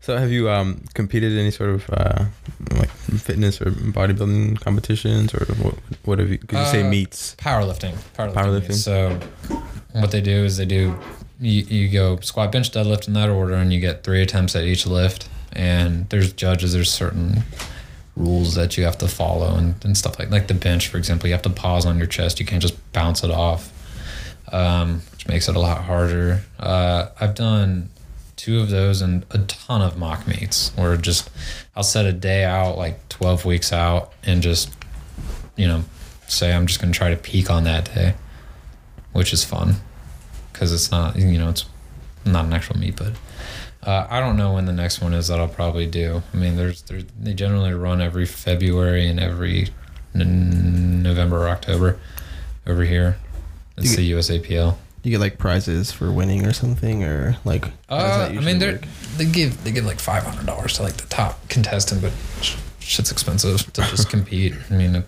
So 0.00 0.16
have 0.16 0.30
you 0.30 0.48
um 0.50 0.84
competed 0.94 1.32
in 1.32 1.38
any 1.38 1.50
sort 1.50 1.70
of 1.70 1.90
uh 1.90 2.24
like 2.72 2.90
fitness 2.90 3.60
or 3.60 3.70
bodybuilding 3.70 4.60
competitions 4.60 5.34
or 5.34 5.44
what 5.62 5.74
what 6.04 6.18
have 6.20 6.30
you 6.30 6.38
could 6.38 6.58
you 6.58 6.64
say 6.66 6.82
Uh, 6.86 6.90
meets? 6.90 7.34
powerlifting, 7.36 7.94
powerlifting. 8.16 8.34
Powerlifting. 8.34 8.74
So 8.74 9.18
what 9.92 10.10
they 10.12 10.20
do 10.20 10.44
is 10.44 10.56
they 10.58 10.64
do 10.66 10.96
you, 11.40 11.62
you 11.64 11.88
go 11.90 12.18
squat, 12.20 12.50
bench, 12.50 12.70
deadlift 12.70 13.08
in 13.08 13.12
that 13.14 13.28
order, 13.28 13.52
and 13.54 13.70
you 13.70 13.78
get 13.78 14.02
three 14.04 14.22
attempts 14.22 14.56
at 14.56 14.64
each 14.64 14.86
lift. 14.86 15.28
And 15.52 16.08
there's 16.08 16.32
judges. 16.32 16.72
There's 16.72 16.90
certain 16.90 17.42
rules 18.16 18.54
that 18.54 18.76
you 18.76 18.84
have 18.84 18.96
to 18.98 19.08
follow 19.08 19.54
and, 19.56 19.82
and 19.84 19.96
stuff 19.96 20.18
like 20.18 20.30
like 20.30 20.48
the 20.48 20.54
bench, 20.54 20.88
for 20.88 20.96
example. 20.98 21.28
You 21.28 21.34
have 21.34 21.42
to 21.42 21.50
pause 21.50 21.86
on 21.86 21.98
your 21.98 22.06
chest. 22.06 22.40
You 22.40 22.46
can't 22.46 22.62
just 22.62 22.92
bounce 22.92 23.22
it 23.22 23.30
off, 23.30 23.72
um, 24.52 25.02
which 25.12 25.28
makes 25.28 25.48
it 25.48 25.56
a 25.56 25.60
lot 25.60 25.84
harder. 25.84 26.42
Uh, 26.58 27.08
I've 27.20 27.34
done 27.34 27.90
two 28.36 28.60
of 28.60 28.70
those 28.70 29.00
and 29.00 29.24
a 29.30 29.38
ton 29.38 29.80
of 29.80 29.96
mock 29.96 30.26
meets 30.26 30.70
where 30.76 30.96
just 30.96 31.30
I'll 31.74 31.82
set 31.82 32.04
a 32.04 32.12
day 32.12 32.44
out 32.44 32.76
like 32.76 33.08
12 33.08 33.46
weeks 33.46 33.72
out 33.72 34.12
and 34.24 34.42
just 34.42 34.70
you 35.56 35.66
know 35.66 35.84
say 36.28 36.52
I'm 36.52 36.66
just 36.66 36.80
going 36.80 36.92
to 36.92 36.98
try 36.98 37.10
to 37.10 37.16
peak 37.16 37.50
on 37.50 37.64
that 37.64 37.94
day, 37.94 38.14
which 39.12 39.32
is 39.32 39.44
fun 39.44 39.76
because 40.52 40.72
it's 40.72 40.90
not 40.90 41.16
you 41.16 41.38
know 41.38 41.50
it's 41.50 41.66
not 42.24 42.46
an 42.46 42.52
actual 42.52 42.78
meet, 42.78 42.96
but 42.96 43.12
uh, 43.86 44.06
I 44.10 44.20
don't 44.20 44.36
know 44.36 44.52
when 44.54 44.66
the 44.66 44.72
next 44.72 45.00
one 45.00 45.14
is 45.14 45.28
that 45.28 45.38
I'll 45.38 45.48
probably 45.48 45.86
do. 45.86 46.22
I 46.34 46.36
mean, 46.36 46.56
there's 46.56 46.82
there's 46.82 47.04
they 47.18 47.32
generally 47.34 47.72
run 47.72 48.00
every 48.00 48.26
February 48.26 49.08
and 49.08 49.18
every 49.20 49.68
n- 50.14 51.02
November 51.02 51.44
or 51.44 51.48
October 51.48 51.98
over 52.66 52.82
here. 52.82 53.16
It's 53.76 53.94
the 53.94 54.10
USAPL. 54.12 54.76
you 55.02 55.10
get 55.10 55.20
like 55.20 55.38
prizes 55.38 55.92
for 55.92 56.10
winning 56.10 56.46
or 56.46 56.52
something, 56.52 57.04
or 57.04 57.36
like? 57.44 57.66
Uh, 57.88 58.28
I 58.30 58.40
mean, 58.40 58.58
they 58.58 58.78
they 59.18 59.24
give 59.26 59.62
they 59.64 59.70
give 59.70 59.84
like 59.84 60.00
five 60.00 60.24
hundred 60.24 60.46
dollars 60.46 60.74
to 60.74 60.82
like 60.82 60.96
the 60.96 61.06
top 61.08 61.46
contestant, 61.48 62.02
but 62.02 62.12
sh- 62.42 62.56
shit's 62.80 63.12
expensive 63.12 63.72
to 63.74 63.82
just 63.82 64.08
compete. 64.14 64.54
I 64.70 64.74
mean, 64.74 64.94
you 64.94 65.04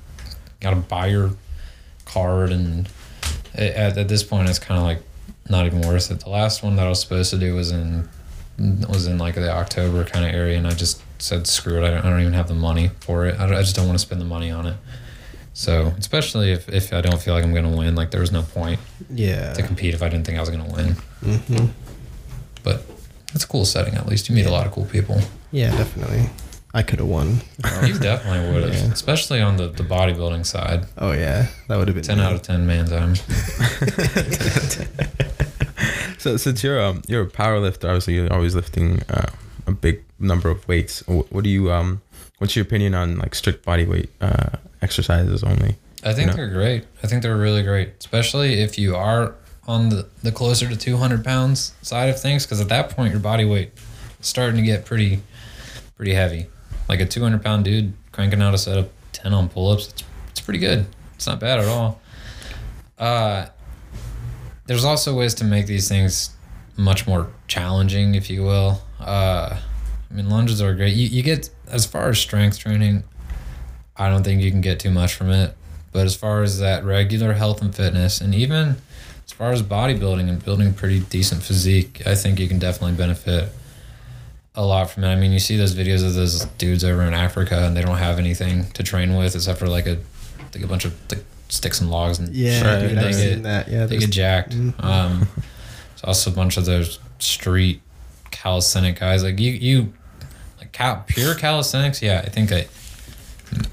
got 0.61 0.70
to 0.70 0.76
buy 0.76 1.06
your 1.06 1.30
card, 2.04 2.52
and 2.52 2.88
at, 3.54 3.97
at 3.99 4.08
this 4.08 4.23
point, 4.23 4.49
it's 4.49 4.58
kind 4.58 4.78
of 4.78 4.85
like 4.85 5.02
not 5.49 5.66
even 5.66 5.80
worth 5.80 6.11
it. 6.11 6.20
The 6.20 6.30
last 6.30 6.62
one 6.62 6.76
that 6.76 6.87
I 6.87 6.90
was 6.90 7.00
supposed 7.00 7.30
to 7.30 7.38
do 7.38 7.54
was 7.54 7.70
in 7.73 8.08
was 8.59 9.07
in 9.07 9.19
like 9.19 9.35
the 9.37 9.50
October 9.53 10.05
kind 10.05 10.25
of 10.25 10.35
area, 10.35 10.59
and 10.59 10.67
I 10.67 10.71
just 10.71 11.03
said 11.19 11.47
screw 11.47 11.83
it. 11.83 11.87
I 11.87 11.91
don't, 11.91 12.05
I 12.05 12.11
don't 12.11 12.21
even 12.21 12.33
have 12.35 12.49
the 12.49 12.55
money 12.55 12.91
for 13.00 13.27
it. 13.27 13.38
I, 13.38 13.45
I 13.45 13.62
just 13.62 13.77
don't 13.77 13.87
want 13.87 13.99
to 13.99 14.05
spend 14.05 14.21
the 14.21 14.25
money 14.27 14.50
on 14.50 14.67
it. 14.67 14.77
So, 15.55 15.93
especially 15.99 16.53
if, 16.53 16.69
if 16.69 16.93
I 16.93 17.00
don't 17.00 17.21
feel 17.21 17.35
like 17.35 17.43
I'm 17.45 17.52
gonna 17.54 17.76
win, 17.76 17.95
like 17.97 18.11
there 18.13 18.21
was 18.21 18.30
no 18.32 18.43
point 18.43 18.78
Yeah. 19.11 19.52
to 19.54 19.63
compete 19.63 19.95
if 19.95 20.02
I 20.02 20.09
didn't 20.09 20.25
think 20.26 20.39
I 20.39 20.41
was 20.41 20.50
gonna 20.50 20.73
win. 20.73 20.95
hmm 21.25 21.67
But 22.63 22.82
it's 23.35 23.45
a 23.45 23.49
cool 23.49 23.65
setting 23.65 23.95
at 23.95 24.06
least. 24.06 24.28
You 24.28 24.35
meet 24.37 24.47
a 24.47 24.52
lot 24.52 24.67
of 24.67 24.73
cool 24.73 24.85
people. 24.87 25.21
Yeah, 25.50 25.71
definitely. 25.76 26.28
I 26.75 26.82
could 26.82 26.99
have 27.00 27.09
won. 27.09 27.41
You 27.87 27.99
definitely 27.99 28.52
would 28.54 28.65
have, 28.65 28.75
Yeah. 28.75 28.93
especially 28.93 29.41
on 29.41 29.56
the, 29.56 29.69
the 29.69 29.82
bodybuilding 29.82 30.47
side. 30.47 30.87
Oh 30.97 31.11
yeah, 31.13 31.47
that 31.67 31.76
would 31.76 31.89
have 31.89 31.95
been 31.97 32.04
10 32.04 32.19
me. 32.19 32.25
out 32.25 32.35
of 32.35 32.43
10 32.43 32.67
man 32.67 32.87
time. 32.87 33.15
So 36.19 36.37
since 36.37 36.63
you're 36.63 36.81
um 36.83 37.02
you're 37.07 37.23
a 37.23 37.26
power 37.31 37.59
lifter, 37.61 37.89
obviously 37.89 38.15
you're 38.15 38.33
always 38.33 38.54
lifting 38.54 39.02
uh, 39.09 39.31
a 39.67 39.73
big 39.73 40.04
number 40.19 40.50
of 40.50 40.67
weights. 40.69 41.07
What, 41.07 41.33
what 41.33 41.45
do 41.45 41.50
you 41.50 41.71
um 41.73 42.02
what's 42.39 42.54
your 42.57 42.65
opinion 42.65 42.95
on 42.95 43.19
like 43.19 43.35
strict 43.35 43.65
body 43.65 43.85
weight 43.87 44.11
uh, 44.21 44.50
exercises 44.83 45.43
only? 45.43 45.76
I 46.04 46.13
think 46.13 46.21
You 46.21 46.26
know? 46.26 46.33
they're 46.35 46.50
great. 46.50 46.85
I 47.02 47.07
think 47.09 47.23
they're 47.23 47.37
really 47.37 47.63
great, 47.63 47.95
especially 47.99 48.61
if 48.61 48.78
you 48.78 48.95
are 48.95 49.35
on 49.67 49.89
the, 49.91 50.09
the 50.23 50.31
closer 50.33 50.69
to 50.69 50.76
200 50.76 51.25
pounds 51.25 51.75
side 51.83 52.09
of 52.09 52.19
things, 52.21 52.47
because 52.47 52.61
at 52.61 52.69
that 52.69 52.91
point, 52.91 53.11
your 53.11 53.21
body 53.21 53.45
weight 53.45 53.73
is 54.21 54.26
starting 54.26 54.57
to 54.57 54.63
get 54.63 54.85
pretty 54.85 55.21
pretty 55.97 56.15
heavy. 56.15 56.47
Like 56.89 57.00
a 57.00 57.07
200 57.07 57.43
pound 57.43 57.65
dude 57.65 57.93
cranking 58.13 58.41
out 58.41 58.54
a 58.54 58.59
set 58.59 58.78
of 58.78 58.89
10 59.13 59.35
on 59.35 59.49
pull 59.49 59.71
ups, 59.71 59.89
it's, 59.89 60.04
it's 60.31 60.41
pretty 60.41 60.61
good. 60.61 60.87
It's 61.17 61.26
not 61.26 61.41
bad 61.41 61.59
at 61.59 61.67
all. 61.67 62.00
Uh, 62.97 63.47
there's 64.69 64.85
also 64.85 65.15
ways 65.15 65.35
to 65.35 65.45
make 65.45 65.67
these 65.67 65.89
things 65.89 66.31
much 66.76 67.07
more 67.07 67.28
challenging, 67.49 68.15
if 68.15 68.28
you 68.31 68.45
will. 68.45 68.83
Uh, 69.00 69.59
I 70.11 70.15
mean, 70.15 70.28
lunges 70.28 70.61
are 70.63 70.75
great. 70.75 70.95
You, 70.95 71.09
you 71.09 71.23
get, 71.23 71.50
as 71.69 71.87
far 71.87 72.11
as 72.11 72.19
strength 72.19 72.59
training, 72.59 73.02
I 73.97 74.11
don't 74.11 74.23
think 74.23 74.43
you 74.43 74.50
can 74.50 74.61
get 74.61 74.78
too 74.78 74.91
much 74.91 75.15
from 75.15 75.31
it. 75.31 75.57
But 75.91 76.04
as 76.04 76.15
far 76.15 76.43
as 76.43 76.59
that 76.61 76.85
regular 76.85 77.33
health 77.33 77.63
and 77.63 77.75
fitness, 77.75 78.21
and 78.21 78.35
even 78.35 78.76
as 79.25 79.33
far 79.33 79.52
as 79.52 79.63
bodybuilding 79.63 80.28
and 80.28 80.45
building 80.45 80.75
pretty 80.75 81.00
decent 81.00 81.43
physique, 81.43 82.02
I 82.07 82.15
think 82.15 82.39
you 82.39 82.47
can 82.47 82.59
definitely 82.59 82.97
benefit 82.97 83.49
a 84.54 84.65
lot 84.65 84.91
from 84.91 85.04
it. 85.04 85.09
I 85.09 85.17
mean, 85.17 85.33
you 85.33 85.39
see 85.39 85.57
those 85.57 85.75
videos 85.75 86.07
of 86.07 86.13
those 86.13 86.45
dudes 86.59 86.85
over 86.85 87.02
in 87.02 87.15
Africa, 87.15 87.65
and 87.67 87.75
they 87.75 87.81
don't 87.81 87.97
have 87.97 88.19
anything 88.19 88.71
to 88.73 88.83
train 88.83 89.17
with 89.17 89.35
except 89.35 89.59
for 89.59 89.67
like 89.67 89.87
a 89.87 89.99
like 90.54 90.63
a 90.63 90.67
bunch 90.67 90.85
of 90.85 90.95
like 91.11 91.25
sticks 91.49 91.80
and 91.80 91.91
logs 91.91 92.19
and 92.19 92.34
Yeah, 92.34 92.63
Right. 92.63 92.89
dude, 92.89 92.99
They 92.99 93.13
get- 93.13 93.43
that. 93.45 93.69
Yeah, 93.69 93.87
they 93.87 93.97
get 93.99 94.11
jacked. 94.11 94.52
Mhm. 94.56 94.84
Um, 94.84 95.28
there's 95.39 96.04
also 96.04 96.30
a 96.30 96.34
bunch 96.34 96.56
of 96.56 96.65
those 96.67 96.99
street 97.19 97.80
calisthenic 98.30 99.00
guys. 99.00 99.23
Like 99.23 99.39
you, 99.41 99.52
you 99.52 99.93
like 100.58 100.73
cal- 100.73 101.04
pure 101.06 101.34
calisthenics. 101.34 102.02
Yeah, 102.02 102.23
I 102.25 102.28
think 102.28 102.52
I, 102.52 102.67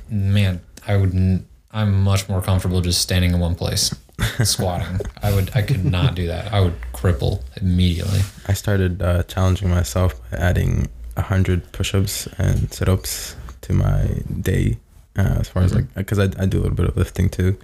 man, 0.09 0.61
I 0.87 0.97
would. 0.97 1.13
N- 1.13 1.45
I'm 1.71 2.03
much 2.03 2.29
more 2.29 2.41
comfortable 2.41 2.79
just 2.81 3.01
standing 3.01 3.33
in 3.33 3.39
one 3.39 3.55
place, 3.55 3.93
squatting. 4.43 4.99
I 5.21 5.33
would. 5.33 5.51
I 5.53 5.61
could 5.61 5.83
not 5.83 6.15
do 6.15 6.27
that. 6.27 6.53
I 6.53 6.61
would 6.61 6.75
cripple 6.93 7.41
immediately. 7.61 8.21
I 8.47 8.53
started 8.53 9.01
uh, 9.01 9.23
challenging 9.23 9.69
myself 9.69 10.15
by 10.31 10.37
adding 10.37 10.87
hundred 11.17 11.71
push-ups 11.73 12.27
and 12.37 12.73
sit-ups 12.73 13.35
to 13.61 13.73
my 13.73 14.07
day. 14.41 14.77
Uh, 15.17 15.37
as 15.39 15.47
far 15.47 15.63
as 15.63 15.73
like, 15.73 15.93
because 15.95 16.19
I, 16.19 16.25
I 16.37 16.45
do 16.45 16.59
a 16.59 16.61
little 16.63 16.75
bit 16.75 16.87
of 16.87 16.97
lifting 16.97 17.29
too, 17.29 17.57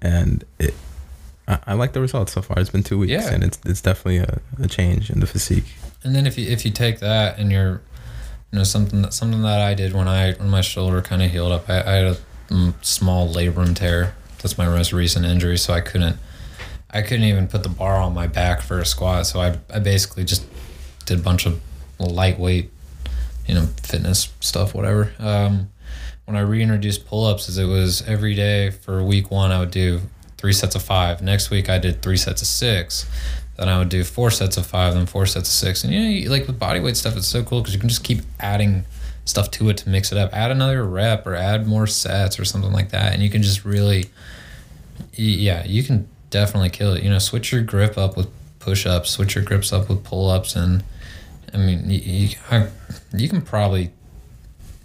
and 0.00 0.44
it, 0.58 0.74
I, 1.48 1.58
I 1.68 1.72
like 1.74 1.92
the 1.94 2.00
results 2.00 2.32
so 2.32 2.42
far. 2.42 2.58
It's 2.58 2.70
been 2.70 2.82
two 2.84 2.98
weeks, 2.98 3.10
Yeah. 3.12 3.32
and 3.32 3.42
it's 3.42 3.58
it's 3.64 3.80
definitely 3.80 4.18
a, 4.18 4.40
a 4.62 4.68
change 4.68 5.10
in 5.10 5.20
the 5.20 5.26
physique. 5.26 5.66
And 6.04 6.14
then 6.14 6.26
if 6.26 6.38
you 6.38 6.48
if 6.48 6.64
you 6.64 6.70
take 6.70 7.00
that 7.00 7.38
and 7.38 7.50
you're, 7.50 7.82
you 8.52 8.58
know, 8.58 8.64
something 8.64 9.02
that 9.02 9.12
something 9.14 9.42
that 9.42 9.60
I 9.60 9.74
did 9.74 9.92
when 9.94 10.06
I 10.06 10.34
when 10.34 10.48
my 10.50 10.60
shoulder 10.60 11.02
kind 11.02 11.22
of 11.22 11.30
healed 11.30 11.52
up, 11.52 11.68
I, 11.68 11.80
I 11.80 11.92
had 11.94 12.04
a 12.04 12.16
mm, 12.50 12.74
small 12.84 13.28
labrum 13.32 13.74
tear. 13.74 14.14
That's 14.42 14.56
my 14.56 14.66
most 14.66 14.92
recent 14.92 15.26
injury, 15.26 15.58
so 15.58 15.72
I 15.74 15.80
couldn't 15.80 16.16
I 16.90 17.02
couldn't 17.02 17.24
even 17.24 17.48
put 17.48 17.64
the 17.64 17.68
bar 17.68 17.96
on 17.96 18.14
my 18.14 18.28
back 18.28 18.60
for 18.62 18.78
a 18.78 18.86
squat. 18.86 19.26
So 19.26 19.40
I 19.40 19.58
I 19.74 19.80
basically 19.80 20.24
just 20.24 20.44
did 21.04 21.18
a 21.18 21.22
bunch 21.22 21.46
of 21.46 21.60
lightweight, 21.98 22.70
you 23.46 23.54
know, 23.54 23.66
fitness 23.82 24.32
stuff, 24.40 24.72
whatever. 24.74 25.12
Um, 25.18 25.70
when 26.26 26.36
I 26.36 26.40
reintroduced 26.40 27.06
pull 27.06 27.24
ups, 27.24 27.48
is 27.48 27.56
it 27.56 27.64
was 27.64 28.02
every 28.02 28.34
day 28.34 28.70
for 28.70 29.02
week 29.02 29.30
one 29.30 29.52
I 29.52 29.60
would 29.60 29.70
do 29.70 30.00
three 30.36 30.52
sets 30.52 30.74
of 30.74 30.82
five. 30.82 31.22
Next 31.22 31.50
week 31.50 31.70
I 31.70 31.78
did 31.78 32.02
three 32.02 32.16
sets 32.16 32.42
of 32.42 32.48
six. 32.48 33.06
Then 33.56 33.68
I 33.68 33.78
would 33.78 33.88
do 33.88 34.04
four 34.04 34.30
sets 34.30 34.56
of 34.58 34.66
five, 34.66 34.94
then 34.94 35.06
four 35.06 35.24
sets 35.24 35.48
of 35.48 35.54
six. 35.54 35.82
And 35.82 35.92
you 35.92 36.00
know, 36.00 36.08
you, 36.08 36.28
like 36.28 36.46
with 36.46 36.58
body 36.58 36.80
weight 36.80 36.96
stuff, 36.96 37.16
it's 37.16 37.28
so 37.28 37.42
cool 37.42 37.60
because 37.60 37.72
you 37.72 37.80
can 37.80 37.88
just 37.88 38.04
keep 38.04 38.20
adding 38.38 38.84
stuff 39.24 39.50
to 39.52 39.68
it 39.70 39.78
to 39.78 39.88
mix 39.88 40.12
it 40.12 40.18
up. 40.18 40.32
Add 40.34 40.50
another 40.50 40.84
rep 40.84 41.26
or 41.26 41.34
add 41.34 41.66
more 41.66 41.86
sets 41.86 42.38
or 42.38 42.44
something 42.44 42.72
like 42.72 42.90
that, 42.90 43.14
and 43.14 43.22
you 43.22 43.30
can 43.30 43.42
just 43.42 43.64
really, 43.64 44.10
yeah, 45.14 45.64
you 45.64 45.82
can 45.82 46.08
definitely 46.30 46.70
kill 46.70 46.92
it. 46.94 47.02
You 47.02 47.10
know, 47.10 47.18
switch 47.18 47.52
your 47.52 47.62
grip 47.62 47.96
up 47.96 48.16
with 48.16 48.28
push 48.58 48.84
ups, 48.84 49.10
switch 49.10 49.36
your 49.36 49.44
grips 49.44 49.72
up 49.72 49.88
with 49.88 50.04
pull 50.04 50.28
ups, 50.28 50.54
and 50.54 50.84
I 51.54 51.56
mean, 51.56 51.88
you, 51.88 51.98
you, 51.98 52.28
I, 52.50 52.68
you 53.14 53.28
can 53.28 53.40
probably, 53.40 53.90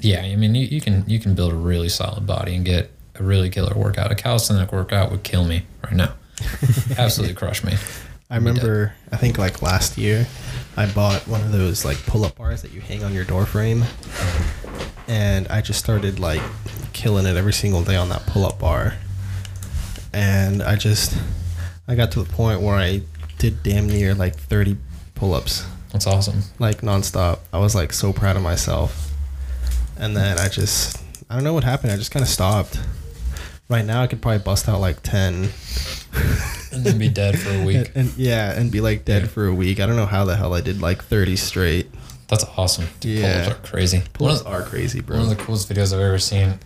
yeah, 0.02 0.22
I 0.22 0.36
mean, 0.36 0.56
you, 0.56 0.66
you 0.68 0.82
can 0.82 1.04
you 1.08 1.20
can 1.20 1.34
build 1.36 1.52
a 1.54 1.56
really 1.56 1.90
solid 1.90 2.26
body 2.28 2.56
and 2.56 2.66
get 2.66 2.92
a 3.16 3.24
really 3.24 3.50
killer 3.50 3.76
workout. 3.76 4.12
A 4.12 4.16
calisthenic 4.16 4.72
workout 4.72 5.12
would 5.12 5.24
kill 5.24 5.46
me 5.46 5.64
right 5.84 5.94
now, 5.94 6.14
absolutely 6.98 7.36
crush 7.36 7.64
me. 7.64 7.74
I 8.30 8.36
remember, 8.36 8.94
I 9.12 9.18
think 9.18 9.38
like 9.38 9.62
last 9.62 9.98
year, 9.98 10.26
I 10.78 10.86
bought 10.86 11.28
one 11.28 11.42
of 11.42 11.52
those 11.52 11.84
like 11.84 11.98
pull 12.06 12.24
up 12.24 12.38
bars 12.38 12.62
that 12.62 12.72
you 12.72 12.80
hang 12.80 13.04
on 13.04 13.14
your 13.14 13.26
door 13.26 13.46
frame. 13.46 13.84
And 15.08 15.48
I 15.50 15.60
just 15.62 15.80
started 15.80 16.18
like 16.20 16.42
killing 16.94 17.26
it 17.26 17.36
every 17.36 17.52
single 17.52 17.84
day 17.84 17.98
on 17.98 18.08
that 18.10 18.26
pull 18.28 18.46
up 18.46 18.58
bar. 18.60 18.94
And 20.14 20.64
I 20.64 20.78
just, 20.78 21.18
I 21.90 21.96
got 21.96 22.12
to 22.14 22.24
the 22.24 22.30
point 22.30 22.62
where 22.62 22.76
I 22.76 23.02
did 23.38 23.64
damn 23.64 23.88
near 23.88 24.14
like 24.14 24.36
30 24.38 24.78
pull 25.14 25.34
ups, 25.34 25.66
That's 25.92 26.08
awesome. 26.08 26.44
like 26.58 26.82
nonstop. 26.82 27.40
I 27.52 27.60
was 27.60 27.76
like 27.76 27.92
so 27.92 28.14
proud 28.14 28.38
of 28.38 28.44
myself. 28.44 29.11
And 30.02 30.18
then 30.18 30.38
I 30.40 30.50
just, 30.50 31.02
I 31.30 31.36
don't 31.36 31.44
know 31.46 31.54
what 31.54 31.64
happened. 31.64 31.94
I 31.94 31.96
just 31.98 32.12
kind 32.12 32.24
of 32.24 32.30
stopped. 32.30 32.78
Right 33.70 33.86
now, 33.86 34.02
I 34.02 34.08
could 34.08 34.22
probably 34.22 34.40
bust 34.40 34.68
out 34.68 34.82
like 34.82 35.02
10 35.04 35.50
And 36.74 36.84
then 36.86 36.98
be 36.98 37.08
dead 37.10 37.38
for 37.40 37.50
a 37.54 37.64
week. 37.66 37.92
and 37.96 38.12
yeah, 38.18 38.52
and 38.58 38.72
be 38.72 38.82
like 38.82 39.06
dead 39.06 39.24
Yeah. 39.24 39.28
for 39.30 39.46
a 39.48 39.54
week. 39.54 39.80
I 39.80 39.86
don't 39.86 39.96
know 39.96 40.06
how 40.06 40.26
the 40.26 40.36
hell 40.36 40.54
I 40.54 40.62
did 40.62 40.82
like 40.82 41.04
30 41.04 41.36
straight. 41.36 41.90
That's 42.28 42.44
awesome. 42.58 42.88
Dude, 43.00 43.20
Yeah. 43.20 43.44
Pull-ups 43.44 43.60
are 43.60 43.68
crazy. 43.68 44.04
Pull-ups 44.14 44.42
are 44.44 44.64
crazy, 44.64 45.02
bro. 45.02 45.18
one 45.18 45.30
of 45.32 45.38
the 45.38 45.42
coolest 45.44 45.70
videos 45.70 45.94
I've 45.94 46.00
ever 46.02 46.18
seen. 46.20 46.60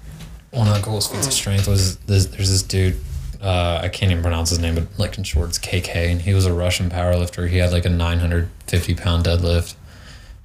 One 0.52 0.68
of 0.68 0.76
the 0.76 0.82
coolest 0.82 1.12
feats 1.12 1.28
of 1.28 1.34
strength 1.34 1.68
was 1.68 1.98
this, 1.98 2.28
there's 2.28 2.50
this 2.52 2.64
dude. 2.64 3.00
Uh, 3.42 3.80
I 3.84 3.90
can't 3.90 4.12
even 4.12 4.24
pronounce 4.24 4.50
his 4.52 4.60
name, 4.60 4.76
but 4.76 4.88
like 4.98 5.18
in 5.18 5.24
short, 5.24 5.50
it's 5.50 5.60
KK, 5.60 6.12
and 6.12 6.22
he 6.22 6.34
was 6.34 6.46
a 6.46 6.54
Russian 6.54 6.90
powerlifter. 6.90 7.50
He 7.50 7.58
had 7.58 7.72
like 7.72 7.86
a 7.86 7.90
950 7.90 8.96
pound 8.96 9.26
deadlift 9.26 9.76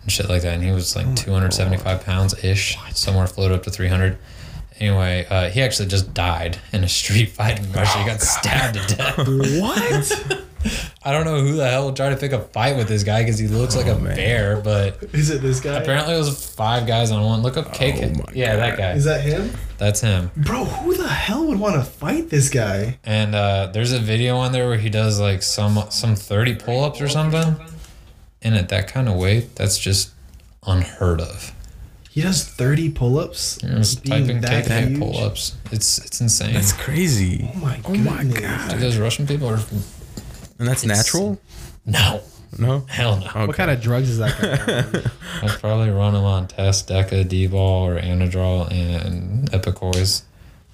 and 0.02 0.10
shit 0.12 0.28
like 0.28 0.42
that, 0.42 0.54
and 0.54 0.62
he 0.62 0.70
was 0.72 0.94
like 0.96 1.14
275 1.16 2.04
pounds 2.04 2.44
ish, 2.44 2.76
somewhere 2.94 3.26
floated 3.26 3.54
up 3.54 3.62
to 3.64 3.70
300. 3.70 4.16
Anyway, 4.78 5.26
uh, 5.28 5.50
he 5.50 5.60
actually 5.60 5.88
just 5.88 6.14
died 6.14 6.58
in 6.72 6.82
a 6.84 6.88
street 6.88 7.26
fight 7.32 7.58
in 7.58 7.70
Russia. 7.72 7.98
he 7.98 8.06
got 8.06 8.20
stabbed 8.20 8.78
to 8.88 8.96
death. 8.96 9.16
what? 9.60 10.44
I 11.02 11.12
don't 11.12 11.24
know 11.24 11.40
who 11.40 11.54
the 11.56 11.66
hell 11.68 11.86
would 11.86 11.96
try 11.96 12.10
to 12.10 12.16
pick 12.16 12.32
a 12.32 12.38
fight 12.40 12.76
with 12.76 12.86
this 12.86 13.02
guy 13.02 13.22
because 13.22 13.38
he 13.38 13.46
looks 13.48 13.74
like 13.74 13.86
a 13.86 13.94
bear, 13.94 14.56
but 14.60 15.02
Is 15.14 15.30
it 15.30 15.40
this 15.40 15.58
guy? 15.58 15.74
apparently 15.78 16.14
it 16.14 16.18
was 16.18 16.50
five 16.54 16.86
guys 16.86 17.10
on 17.10 17.22
one. 17.24 17.40
Look 17.42 17.56
up 17.56 17.72
KK. 17.72 18.18
my 18.18 18.24
yeah, 18.34 18.56
that 18.56 18.76
guy. 18.76 18.92
Is 18.92 19.04
that 19.04 19.22
him? 19.22 19.50
That's 19.78 20.02
him. 20.02 20.30
Bro, 20.36 20.66
who 20.66 20.94
the 20.94 21.08
hell 21.08 21.46
would 21.46 21.58
want 21.58 21.76
to 21.76 21.82
fight 21.82 22.28
this 22.28 22.50
guy? 22.50 22.98
And 23.04 23.34
uh, 23.34 23.70
there's 23.72 23.92
a 23.92 23.98
video 23.98 24.36
on 24.36 24.52
there 24.52 24.68
where 24.68 24.76
he 24.76 24.90
does 24.90 25.18
like 25.18 25.42
some 25.42 25.82
some 25.90 26.14
30 26.14 26.56
pull-ups 26.56 27.00
or 27.00 27.08
something. 27.08 27.56
And 28.42 28.54
it 28.56 28.68
that 28.70 28.88
kind 28.88 29.08
of 29.08 29.16
weight, 29.16 29.54
that's 29.56 29.78
just 29.78 30.10
unheard 30.66 31.20
of. 31.20 31.52
He 32.10 32.22
does 32.22 32.44
30 32.44 32.90
pull-ups. 32.90 33.58
Just 33.58 34.02
being 34.02 34.26
type 34.26 34.30
in 34.34 34.40
that 34.40 34.64
KK 34.66 34.88
huge? 34.88 34.98
pull-ups. 34.98 35.56
It's 35.70 35.98
it's 35.98 36.20
insane. 36.20 36.54
That's 36.54 36.72
crazy. 36.72 37.48
Oh 37.54 37.58
my 37.58 37.80
Oh 37.84 37.94
my 37.94 38.24
god. 38.24 38.72
Like, 38.72 38.80
those 38.80 38.96
Russian 38.98 39.26
people 39.26 39.48
are 39.48 39.60
And 40.58 40.66
that's 40.68 40.82
It's- 40.84 40.86
natural? 40.98 41.40
no, 41.86 42.20
No. 42.58 42.84
hell 42.88 43.18
no. 43.20 43.26
Okay. 43.26 43.46
What 43.46 43.56
kind 43.56 43.70
of 43.70 43.80
drugs 43.80 44.08
is 44.10 44.18
that 44.18 44.36
guy? 44.40 45.10
I'd 45.42 45.60
probably 45.60 45.90
run 45.90 46.14
him 46.16 46.24
on 46.24 46.48
test 46.48 46.88
Deca, 46.88 47.26
D-bol, 47.28 47.86
or 47.86 48.00
Anadrol 48.00 48.70
and 48.72 49.48
Equipoise. 49.54 50.22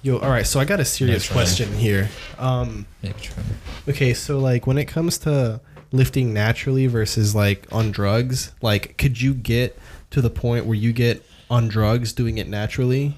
Yo, 0.01 0.17
all 0.19 0.29
right, 0.29 0.45
so 0.47 0.59
I 0.59 0.65
got 0.65 0.79
a 0.79 0.85
serious 0.85 1.23
Next 1.23 1.31
question 1.33 1.71
here. 1.77 2.09
Um, 2.39 2.85
Maybe 3.03 3.15
try. 3.21 3.43
okay, 3.89 4.13
so 4.13 4.39
like 4.39 4.65
when 4.65 4.77
it 4.77 4.85
comes 4.85 5.17
to 5.19 5.59
lifting 5.91 6.33
naturally 6.33 6.87
versus 6.87 7.33
like 7.35 7.67
on 7.71 7.91
drugs, 7.91 8.51
like 8.61 8.97
could 8.97 9.21
you 9.21 9.33
get 9.33 9.77
to 10.11 10.21
the 10.21 10.29
point 10.29 10.65
where 10.65 10.75
you 10.75 10.93
get 10.93 11.25
on 11.49 11.67
drugs 11.67 12.13
doing 12.13 12.37
it 12.37 12.47
naturally? 12.47 13.17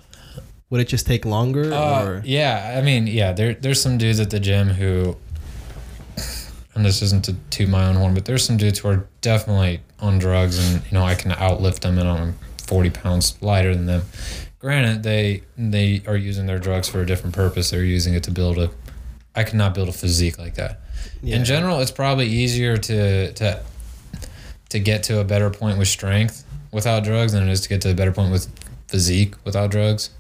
Would 0.70 0.82
it 0.82 0.88
just 0.88 1.08
take 1.08 1.26
longer 1.26 1.74
Uh, 1.74 2.04
or 2.06 2.22
yeah, 2.26 2.76
I 2.78 2.82
mean, 2.82 3.08
yeah, 3.08 3.32
there 3.34 3.54
there's 3.56 3.82
some 3.82 3.98
dudes 3.98 4.20
at 4.20 4.30
the 4.30 4.40
gym 4.40 4.68
who, 4.70 5.18
and 6.76 6.86
this 6.86 7.02
isn't 7.02 7.26
to 7.26 7.34
toot 7.50 7.70
my 7.70 7.86
own 7.88 7.96
horn, 7.96 8.14
but 8.14 8.26
there's 8.26 8.44
some 8.46 8.58
dudes 8.58 8.80
who 8.80 8.88
are 8.90 9.08
definitely 9.22 9.82
on 10.00 10.20
drugs, 10.20 10.58
and 10.60 10.84
you 10.86 10.92
know 10.98 11.04
I 11.04 11.16
can 11.16 11.32
outlift 11.32 11.80
them, 11.80 11.98
and 11.98 12.08
I'm 12.08 12.36
40 12.68 12.92
pounds 12.92 13.42
lighter 13.42 13.74
than 13.74 13.88
them. 13.88 14.04
Granted, 14.60 15.04
they 15.04 15.42
they 15.58 16.04
are 16.06 16.18
using 16.18 16.46
their 16.46 16.60
drugs 16.60 16.88
for 16.88 17.02
a 17.02 17.06
different 17.06 17.34
purpose. 17.36 17.72
They're 17.72 17.84
using 17.84 18.14
it 18.14 18.24
to 18.24 18.32
build 18.32 18.58
a. 18.60 18.70
I 19.36 19.44
cannot 19.44 19.74
build 19.74 19.90
a 19.90 19.94
physique 19.94 20.38
like 20.38 20.56
that. 20.56 20.82
Yeah. 21.22 21.36
In 21.38 21.46
general, 21.46 21.80
it's 21.80 21.92
probably 21.92 22.28
easier 22.28 22.78
to 22.78 23.34
to 23.34 23.62
to 24.70 24.80
get 24.80 25.04
to 25.04 25.20
a 25.20 25.24
better 25.24 25.50
point 25.50 25.78
with 25.78 25.88
strength 25.88 26.46
without 26.72 27.04
drugs 27.04 27.34
than 27.34 27.48
it 27.48 27.52
is 27.52 27.62
to 27.62 27.70
get 27.70 27.82
to 27.82 27.92
a 27.92 27.94
better 27.94 28.12
point 28.12 28.32
with 28.32 28.48
physique 28.88 29.34
without 29.44 29.72
drugs. 29.72 30.12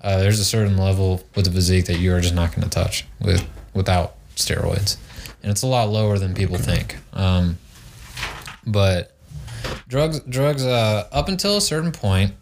Uh, 0.00 0.18
there's 0.18 0.40
a 0.40 0.44
certain 0.44 0.76
level 0.76 1.22
with 1.36 1.44
the 1.44 1.50
physique 1.50 1.86
that 1.86 2.00
you 2.00 2.12
are 2.12 2.20
just 2.20 2.34
not 2.34 2.50
going 2.50 2.62
to 2.62 2.68
touch 2.68 3.04
with 3.20 3.46
without 3.72 4.14
steroids, 4.34 4.96
and 5.42 5.52
it's 5.52 5.62
a 5.62 5.66
lot 5.66 5.88
lower 5.88 6.18
than 6.18 6.34
people 6.34 6.58
think. 6.58 6.96
Um, 7.12 7.58
but 8.66 9.12
drugs, 9.88 10.20
drugs, 10.20 10.64
uh, 10.64 11.06
up 11.12 11.28
until 11.28 11.56
a 11.56 11.60
certain 11.60 11.92
point, 11.92 12.32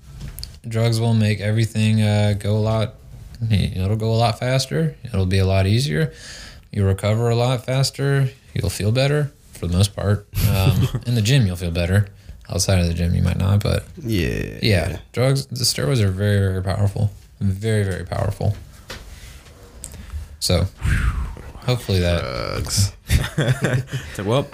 drugs 0.67 0.99
will 0.99 1.15
make 1.15 1.41
everything 1.41 2.01
uh, 2.03 2.35
go 2.39 2.57
a 2.57 2.59
lot. 2.59 2.95
It'll 3.51 3.97
go 3.97 4.11
a 4.11 4.17
lot 4.17 4.39
faster. 4.39 4.97
It'll 5.05 5.27
be 5.27 5.39
a 5.39 5.47
lot 5.47 5.67
easier. 5.67 6.13
You 6.73 6.85
recover 6.87 7.29
a 7.31 7.35
lot 7.35 7.65
faster. 7.65 8.31
You'll 8.55 8.71
feel 8.71 8.93
better 8.93 9.33
for 9.53 9.67
the 9.67 9.77
most 9.77 9.95
part. 9.95 10.27
Um, 10.49 10.89
in 11.07 11.15
the 11.15 11.23
gym, 11.23 11.47
you'll 11.47 11.57
feel 11.57 11.71
better. 11.71 12.09
Outside 12.49 12.81
of 12.81 12.87
the 12.87 12.95
gym, 12.95 13.15
you 13.15 13.23
might 13.23 13.39
not, 13.39 13.63
but 13.63 13.85
yeah. 14.03 14.59
yeah, 14.63 14.99
drugs. 15.13 15.47
The 15.47 15.65
steroids 15.65 16.01
are 16.01 16.11
very, 16.11 16.39
very 16.39 16.63
powerful. 16.63 17.13
Very, 17.41 17.85
very 17.85 18.05
powerful. 18.05 18.57
So, 20.41 20.67
hopefully 21.67 22.01
that. 22.01 22.21
Drugs. 22.23 22.93
So, 24.15 24.25
well, 24.25 24.47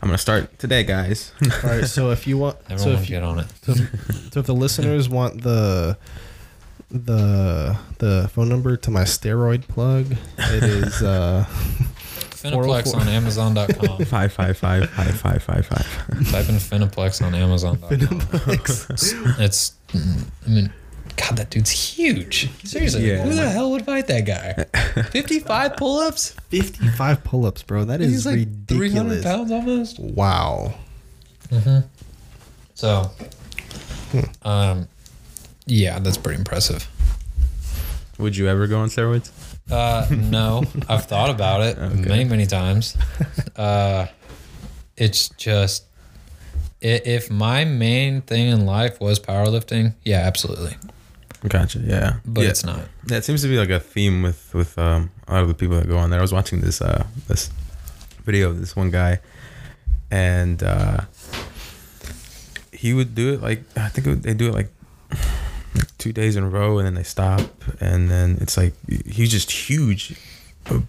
I'm 0.00 0.08
gonna 0.08 0.18
start 0.18 0.58
today, 0.58 0.82
guys. 0.82 1.32
All 1.64 1.70
right, 1.70 1.84
so 1.84 2.10
if 2.10 2.26
you 2.26 2.38
want, 2.38 2.56
so 2.68 2.74
Everyone 2.74 2.94
if, 3.02 3.08
you, 3.08 3.16
get 3.16 3.22
on 3.22 3.38
it. 3.40 3.46
so, 3.62 3.74
so 4.32 4.40
if 4.40 4.46
the 4.46 4.54
listeners 4.54 5.08
want 5.08 5.42
the 5.42 5.96
the 6.92 7.76
the 7.98 8.28
phone 8.32 8.48
number 8.48 8.76
to 8.76 8.90
my 8.90 9.02
steroid 9.02 9.66
plug, 9.68 10.06
it 10.38 10.62
is 10.62 11.02
uh 11.02 11.44
Finaplex 12.42 12.90
404. 12.92 13.00
on 13.00 13.08
Amazon.com. 13.08 13.98
five 14.04 14.32
five 14.32 14.58
five 14.58 14.90
five 14.90 15.20
five 15.20 15.42
five 15.42 15.64
five. 15.66 15.86
Type 16.30 16.48
in 16.48 16.56
Finaplex 16.56 17.24
on 17.24 17.34
Amazon.com. 17.34 17.88
Finaplex. 17.88 19.38
It's, 19.40 19.74
I 19.94 20.48
mean, 20.48 20.72
God, 21.16 21.36
that 21.36 21.50
dude's 21.50 21.70
huge. 21.70 22.50
Seriously, 22.64 23.08
Yeah. 23.08 23.22
who 23.22 23.32
the 23.34 23.48
hell 23.48 23.70
would 23.70 23.84
fight 23.86 24.08
that 24.08 24.22
guy? 24.26 24.64
55 25.10 25.76
pull 25.76 25.98
ups? 26.00 26.30
55 26.48 27.22
pull-ups, 27.22 27.62
bro. 27.62 27.84
That 27.84 28.00
is 28.00 28.10
He's 28.10 28.26
like 28.26 28.66
300 28.66 29.22
pounds 29.22 29.52
almost. 29.52 30.00
Wow. 30.00 30.74
So, 32.74 33.10
um, 34.42 34.88
yeah, 35.66 35.98
that's 35.98 36.18
pretty 36.18 36.38
impressive. 36.38 36.88
Would 38.18 38.36
you 38.36 38.48
ever 38.48 38.66
go 38.66 38.80
on 38.80 38.88
steroids? 38.88 39.30
Uh, 39.70 40.06
no, 40.10 40.64
I've 40.88 41.06
thought 41.06 41.30
about 41.30 41.62
it 41.62 41.78
many, 42.06 42.24
many 42.24 42.46
times. 42.46 42.96
Uh, 43.54 44.06
it's 44.96 45.28
just 45.30 45.84
if 46.80 47.30
my 47.30 47.64
main 47.66 48.22
thing 48.22 48.48
in 48.48 48.64
life 48.64 48.98
was 48.98 49.20
powerlifting, 49.20 49.94
yeah, 50.04 50.20
absolutely. 50.20 50.74
Gotcha. 51.48 51.80
Yeah. 51.80 52.16
But 52.24 52.44
yeah. 52.44 52.50
it's 52.50 52.64
not. 52.64 52.80
Yeah, 53.06 53.18
it 53.18 53.24
seems 53.24 53.42
to 53.42 53.48
be 53.48 53.58
like 53.58 53.70
a 53.70 53.80
theme 53.80 54.22
with 54.22 54.54
with 54.54 54.78
um, 54.78 55.10
a 55.28 55.34
lot 55.34 55.42
of 55.42 55.48
the 55.48 55.54
people 55.54 55.76
that 55.76 55.88
go 55.88 55.98
on 55.98 56.10
there. 56.10 56.18
I 56.18 56.22
was 56.22 56.32
watching 56.32 56.60
this 56.60 56.80
uh, 56.80 57.04
this 57.28 57.50
video 58.24 58.50
of 58.50 58.60
this 58.60 58.76
one 58.76 58.90
guy, 58.90 59.20
and 60.10 60.62
uh, 60.62 61.02
he 62.72 62.94
would 62.94 63.14
do 63.14 63.34
it 63.34 63.42
like 63.42 63.62
I 63.76 63.88
think 63.88 64.06
it 64.06 64.10
would, 64.10 64.22
they 64.22 64.34
do 64.34 64.48
it 64.48 64.54
like 64.54 64.70
two 66.02 66.12
days 66.12 66.34
in 66.34 66.42
a 66.42 66.48
row, 66.48 66.78
and 66.78 66.86
then 66.86 66.94
they 66.94 67.02
stop, 67.04 67.40
and 67.80 68.10
then 68.10 68.38
it's 68.40 68.56
like 68.56 68.74
he's 69.06 69.30
just 69.30 69.50
huge, 69.52 70.16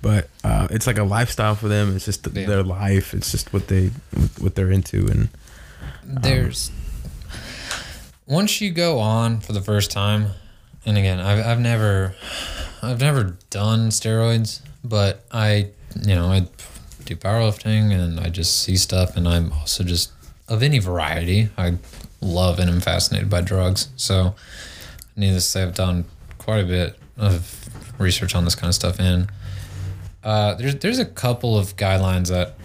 but 0.01 0.27
uh, 0.43 0.67
it's 0.71 0.87
like 0.87 0.97
a 0.97 1.03
lifestyle 1.03 1.53
for 1.55 1.67
them. 1.67 1.95
It's 1.95 2.05
just 2.05 2.27
Yeah. 2.33 2.47
their 2.47 2.63
life. 2.63 3.13
It's 3.13 3.31
just 3.31 3.53
what 3.53 3.67
they 3.67 3.91
what 4.39 4.55
they're 4.55 4.71
into, 4.71 5.07
and 5.07 5.29
There's 6.03 6.71
once 8.25 8.59
you 8.59 8.71
go 8.71 8.99
on 8.99 9.39
for 9.39 9.53
the 9.53 9.61
first 9.61 9.91
time, 9.91 10.27
and 10.85 10.97
again, 10.97 11.19
I've 11.19 11.45
I've 11.45 11.59
never 11.59 12.15
I've 12.81 12.99
never 12.99 13.37
done 13.51 13.89
steroids, 13.89 14.61
but 14.83 15.23
I 15.31 15.67
you 16.01 16.15
know 16.15 16.31
I 16.31 16.47
do 17.05 17.15
powerlifting 17.15 17.91
and 17.91 18.19
I 18.19 18.29
just 18.29 18.61
see 18.63 18.77
stuff, 18.77 19.15
and 19.15 19.27
I'm 19.27 19.51
also 19.53 19.83
just 19.83 20.11
of 20.47 20.63
any 20.63 20.79
variety. 20.79 21.49
I 21.57 21.77
love 22.21 22.57
and 22.59 22.69
am 22.69 22.81
fascinated 22.81 23.29
by 23.29 23.41
drugs. 23.41 23.89
So, 23.95 24.35
needless 25.15 25.45
to 25.45 25.49
say, 25.49 25.63
I've 25.63 25.75
done 25.75 26.05
quite 26.37 26.63
a 26.63 26.67
bit 26.67 26.97
of 27.17 27.69
research 27.99 28.35
on 28.35 28.45
this 28.45 28.55
kind 28.55 28.69
of 28.69 28.75
stuff, 28.75 28.99
and 28.99 29.29
uh, 30.23 30.55
there's 30.55 30.75
there's 30.77 30.99
a 30.99 31.05
couple 31.05 31.57
of 31.57 31.75
guidelines 31.75 32.29
that 32.29 32.55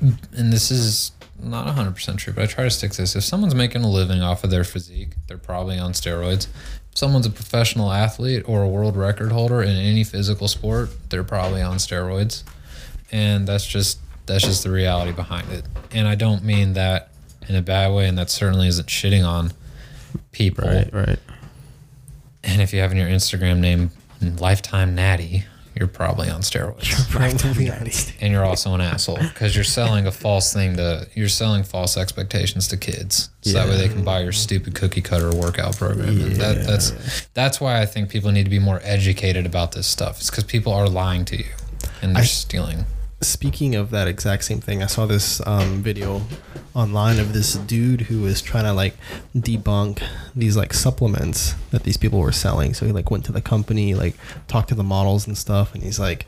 and 0.00 0.52
this 0.52 0.70
is 0.70 1.12
not 1.38 1.66
100% 1.66 2.16
true, 2.18 2.32
but 2.32 2.42
I 2.42 2.46
try 2.46 2.64
to 2.64 2.70
stick 2.70 2.92
to 2.92 3.02
this. 3.02 3.16
If 3.16 3.24
someone's 3.24 3.54
making 3.54 3.82
a 3.82 3.90
living 3.90 4.22
off 4.22 4.44
of 4.44 4.50
their 4.50 4.64
physique, 4.64 5.10
they're 5.26 5.38
probably 5.38 5.78
on 5.78 5.92
steroids. 5.92 6.46
If 6.90 6.98
someone's 6.98 7.26
a 7.26 7.30
professional 7.30 7.92
athlete 7.92 8.44
or 8.46 8.62
a 8.62 8.68
world 8.68 8.96
record 8.96 9.32
holder 9.32 9.62
in 9.62 9.76
any 9.76 10.04
physical 10.04 10.48
sport, 10.48 10.90
they're 11.08 11.24
probably 11.24 11.62
on 11.62 11.76
steroids. 11.76 12.42
And 13.12 13.46
that's 13.46 13.66
just 13.66 14.00
that's 14.26 14.44
just 14.44 14.62
the 14.62 14.70
reality 14.70 15.12
behind 15.12 15.50
it. 15.50 15.64
And 15.92 16.06
I 16.06 16.14
don't 16.14 16.44
mean 16.44 16.74
that 16.74 17.10
in 17.48 17.56
a 17.56 17.62
bad 17.62 17.92
way, 17.92 18.06
and 18.06 18.16
that 18.18 18.30
certainly 18.30 18.68
isn't 18.68 18.88
shitting 18.88 19.26
on 19.26 19.52
people. 20.30 20.68
Right, 20.68 20.92
right. 20.92 21.18
And 22.42 22.62
if 22.62 22.72
you 22.72 22.80
have 22.80 22.92
in 22.92 22.98
your 22.98 23.08
Instagram 23.08 23.58
name 23.58 23.90
Lifetime 24.38 24.94
Natty, 24.94 25.44
you're 25.74 25.88
probably 25.88 26.28
on 26.28 26.42
steroids. 26.42 26.90
You're 26.90 27.30
probably 27.30 27.70
on 27.70 27.88
and 28.20 28.32
you're 28.32 28.44
also 28.44 28.74
an 28.74 28.80
asshole 28.80 29.16
because 29.16 29.54
you're 29.54 29.64
selling 29.64 30.06
a 30.06 30.12
false 30.12 30.52
thing 30.52 30.76
to 30.76 31.08
you're 31.14 31.28
selling 31.28 31.62
false 31.62 31.96
expectations 31.96 32.68
to 32.68 32.76
kids. 32.76 33.30
So 33.42 33.52
that 33.52 33.68
way 33.68 33.76
they 33.76 33.88
can 33.88 34.04
buy 34.04 34.20
your 34.20 34.32
stupid 34.32 34.74
cookie 34.74 35.00
cutter 35.00 35.34
workout 35.34 35.76
program. 35.76 36.08
And 36.08 36.36
that, 36.36 36.66
that's 36.66 37.26
that's 37.28 37.60
why 37.60 37.80
i 37.80 37.86
think 37.86 38.10
people 38.10 38.30
need 38.32 38.44
to 38.44 38.50
be 38.50 38.58
more 38.58 38.80
educated 38.82 39.46
about 39.46 39.72
this 39.72 39.86
stuff 39.86 40.18
it's 40.18 40.30
because 40.30 40.44
people 40.44 40.72
are 40.72 40.88
lying 40.88 41.24
to 41.26 41.36
you 41.38 41.48
and 42.02 42.14
they're 42.14 42.22
I- 42.22 42.26
stealing 42.26 42.84
Speaking 43.22 43.74
of 43.74 43.90
that 43.90 44.08
exact 44.08 44.44
same 44.44 44.60
thing, 44.60 44.82
I 44.82 44.86
saw 44.86 45.06
this 45.06 45.46
um, 45.46 45.82
video 45.82 46.22
online 46.74 47.18
of 47.18 47.32
this 47.32 47.54
dude 47.54 48.02
who 48.02 48.22
was 48.22 48.40
trying 48.40 48.64
to 48.64 48.72
like 48.72 48.96
debunk 49.36 50.02
these 50.34 50.56
like 50.56 50.72
supplements 50.72 51.54
that 51.70 51.82
these 51.82 51.96
people 51.96 52.18
were 52.18 52.32
selling. 52.32 52.72
So 52.72 52.86
he 52.86 52.92
like 52.92 53.10
went 53.10 53.24
to 53.26 53.32
the 53.32 53.42
company, 53.42 53.94
like 53.94 54.14
talked 54.48 54.70
to 54.70 54.74
the 54.74 54.82
models 54.82 55.26
and 55.26 55.36
stuff, 55.36 55.74
and 55.74 55.82
he's 55.82 56.00
like, 56.00 56.24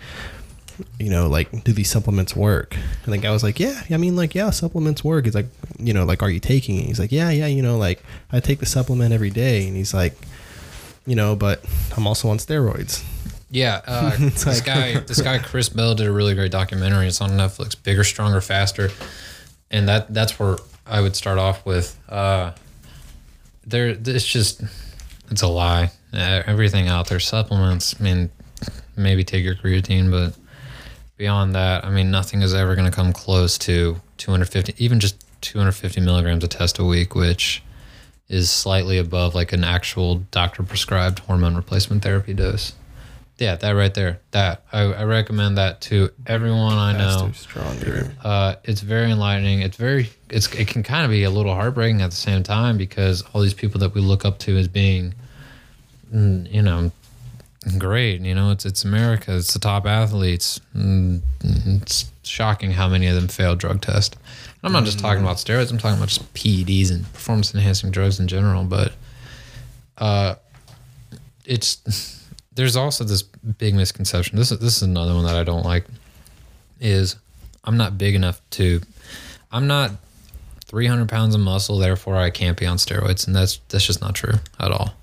you 0.98 1.10
know, 1.10 1.28
like, 1.28 1.64
do 1.64 1.72
these 1.72 1.90
supplements 1.90 2.34
work? 2.34 2.76
And 3.04 3.12
the 3.12 3.18
guy 3.18 3.30
was 3.30 3.42
like, 3.42 3.60
yeah, 3.60 3.82
I 3.90 3.96
mean, 3.96 4.16
like, 4.16 4.34
yeah, 4.34 4.50
supplements 4.50 5.04
work. 5.04 5.24
He's 5.24 5.34
like, 5.34 5.46
you 5.78 5.92
know, 5.92 6.04
like, 6.04 6.22
are 6.22 6.30
you 6.30 6.40
taking 6.40 6.78
it? 6.78 6.86
He's 6.86 6.98
like, 6.98 7.12
yeah, 7.12 7.30
yeah, 7.30 7.46
you 7.46 7.62
know, 7.62 7.76
like, 7.76 8.02
I 8.30 8.40
take 8.40 8.58
the 8.58 8.66
supplement 8.66 9.12
every 9.12 9.30
day. 9.30 9.66
And 9.66 9.76
he's 9.76 9.94
like, 9.94 10.14
you 11.06 11.16
know, 11.16 11.36
but 11.36 11.64
I'm 11.96 12.06
also 12.06 12.28
on 12.28 12.38
steroids. 12.38 13.04
Yeah 13.52 13.80
uh, 13.86 14.16
this 14.18 14.44
like- 14.46 14.64
guy 14.64 14.98
this 15.06 15.20
guy 15.20 15.38
chris 15.38 15.68
bell 15.68 15.94
did 15.94 16.08
a 16.08 16.12
really 16.12 16.34
great 16.34 16.50
documentary. 16.50 17.06
It's 17.06 17.20
on 17.20 17.30
netflix 17.30 17.80
bigger 17.80 18.02
stronger 18.02 18.40
faster. 18.40 18.90
And 19.70 19.88
that 19.88 20.12
that's 20.12 20.38
where 20.40 20.56
i 20.86 21.00
would 21.00 21.14
start 21.14 21.38
off 21.38 21.64
with 21.64 21.96
uh 22.08 22.50
there 23.64 23.88
it's 23.90 24.26
just 24.26 24.62
it's 25.30 25.42
a 25.42 25.46
lie. 25.46 25.90
Uh, 26.12 26.42
everything 26.46 26.88
out 26.88 27.08
there 27.08 27.20
supplements 27.20 27.94
i 27.98 28.02
mean 28.02 28.30
maybe 28.96 29.24
take 29.24 29.42
your 29.44 29.54
creatine 29.54 30.10
but 30.10 30.36
beyond 31.16 31.54
that 31.54 31.84
i 31.86 31.90
mean 31.90 32.10
nothing 32.10 32.42
is 32.42 32.52
ever 32.52 32.74
going 32.74 32.90
to 32.90 32.94
come 32.94 33.12
close 33.14 33.56
to 33.56 33.96
250 34.18 34.74
even 34.76 35.00
just 35.00 35.24
250 35.40 36.00
milligrams 36.02 36.44
of 36.44 36.50
test 36.50 36.78
a 36.78 36.84
week 36.84 37.14
which 37.14 37.62
is 38.28 38.50
slightly 38.50 38.98
above 38.98 39.34
like 39.34 39.52
an 39.54 39.64
actual 39.64 40.16
doctor 40.30 40.62
prescribed 40.62 41.20
hormone 41.20 41.54
replacement 41.56 42.02
therapy 42.02 42.34
dose 42.34 42.74
yeah 43.42 43.56
that 43.56 43.72
right 43.72 43.94
there 43.94 44.20
that 44.30 44.62
i, 44.72 44.80
I 44.82 45.04
recommend 45.04 45.58
that 45.58 45.80
to 45.88 46.10
everyone 46.26 46.74
i 46.88 46.92
know 46.96 47.30
stronger. 47.34 48.14
uh, 48.22 48.54
it's 48.64 48.80
very 48.80 49.10
enlightening. 49.10 49.60
It's 49.62 49.76
very 49.76 50.04
it's 50.30 50.46
it 50.54 50.68
can 50.68 50.82
kind 50.82 51.04
of 51.04 51.10
be 51.10 51.24
a 51.24 51.30
little 51.30 51.54
heartbreaking 51.54 52.00
at 52.02 52.10
the 52.10 52.16
same 52.28 52.42
time 52.42 52.78
because 52.78 53.22
all 53.32 53.40
these 53.42 53.54
people 53.62 53.80
that 53.80 53.94
we 53.94 54.00
look 54.00 54.24
up 54.24 54.38
to 54.46 54.56
as 54.56 54.68
being, 54.68 55.14
mm, 56.14 56.50
you 56.52 56.62
know, 56.62 56.90
great. 57.78 58.20
You 58.20 58.34
know, 58.34 58.50
it's 58.50 58.64
it's 58.64 58.84
America. 58.84 59.36
It's 59.36 59.52
the 59.52 59.58
top 59.58 59.86
athletes. 59.86 60.60
Mm, 60.76 61.20
It's 61.82 62.10
shocking 62.22 62.70
how 62.72 62.88
many 62.88 63.06
of 63.08 63.14
them 63.16 63.28
fail 63.28 63.56
drug 63.56 63.80
test. 63.82 64.16
I'm 64.62 64.72
not 64.72 64.84
just 64.84 65.00
talking 65.00 65.22
about 65.22 65.36
steroids. 65.38 65.70
I'm 65.72 65.78
talking 65.78 65.96
about 65.98 66.08
just 66.08 66.32
PEDs 66.34 66.90
and 66.92 67.04
performance 67.12 67.52
enhancing 67.54 67.90
drugs 67.90 68.20
in 68.20 68.28
general. 68.28 68.62
But 68.64 68.92
uh, 69.98 70.36
it's 71.44 71.78
there's 72.54 72.76
also 72.76 73.04
this 73.04 73.22
big 73.22 73.74
misconception. 73.74 74.36
This 74.36 74.50
is 74.52 74.58
this 74.58 74.76
is 74.76 74.82
another 74.82 75.14
one 75.14 75.24
that 75.24 75.36
I 75.36 75.44
don't 75.44 75.64
like. 75.64 75.84
Is 76.80 77.16
I'm 77.64 77.76
not 77.76 77.96
big 77.98 78.14
enough 78.14 78.40
to. 78.52 78.80
I'm 79.50 79.66
not 79.66 79.92
300 80.66 81.08
pounds 81.08 81.34
of 81.34 81.40
muscle, 81.40 81.78
therefore 81.78 82.16
I 82.16 82.30
can't 82.30 82.56
be 82.58 82.66
on 82.66 82.76
steroids, 82.78 83.26
and 83.26 83.36
that's 83.36 83.58
that's 83.68 83.86
just 83.86 84.00
not 84.00 84.14
true 84.14 84.34
at 84.58 84.70
all. 84.70 84.94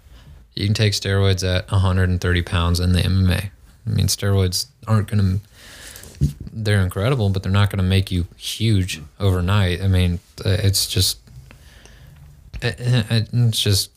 You 0.55 0.65
can 0.65 0.73
take 0.73 0.93
steroids 0.93 1.47
at 1.47 1.71
130 1.71 2.41
pounds 2.41 2.79
in 2.79 2.91
the 2.93 3.01
MMA. 3.01 3.49
I 3.85 3.89
mean, 3.89 4.07
steroids 4.07 4.67
aren't 4.87 5.07
going 5.09 5.39
to. 5.39 6.27
They're 6.51 6.81
incredible, 6.81 7.29
but 7.29 7.43
they're 7.43 7.51
not 7.51 7.69
going 7.69 7.77
to 7.77 7.83
make 7.89 8.11
you 8.11 8.27
huge 8.35 9.01
overnight. 9.19 9.81
I 9.81 9.87
mean, 9.87 10.19
uh, 10.45 10.49
it's 10.49 10.85
just. 10.87 11.19
it- 12.61 12.75
it- 12.79 13.29
It's 13.31 13.59
just 13.61 13.91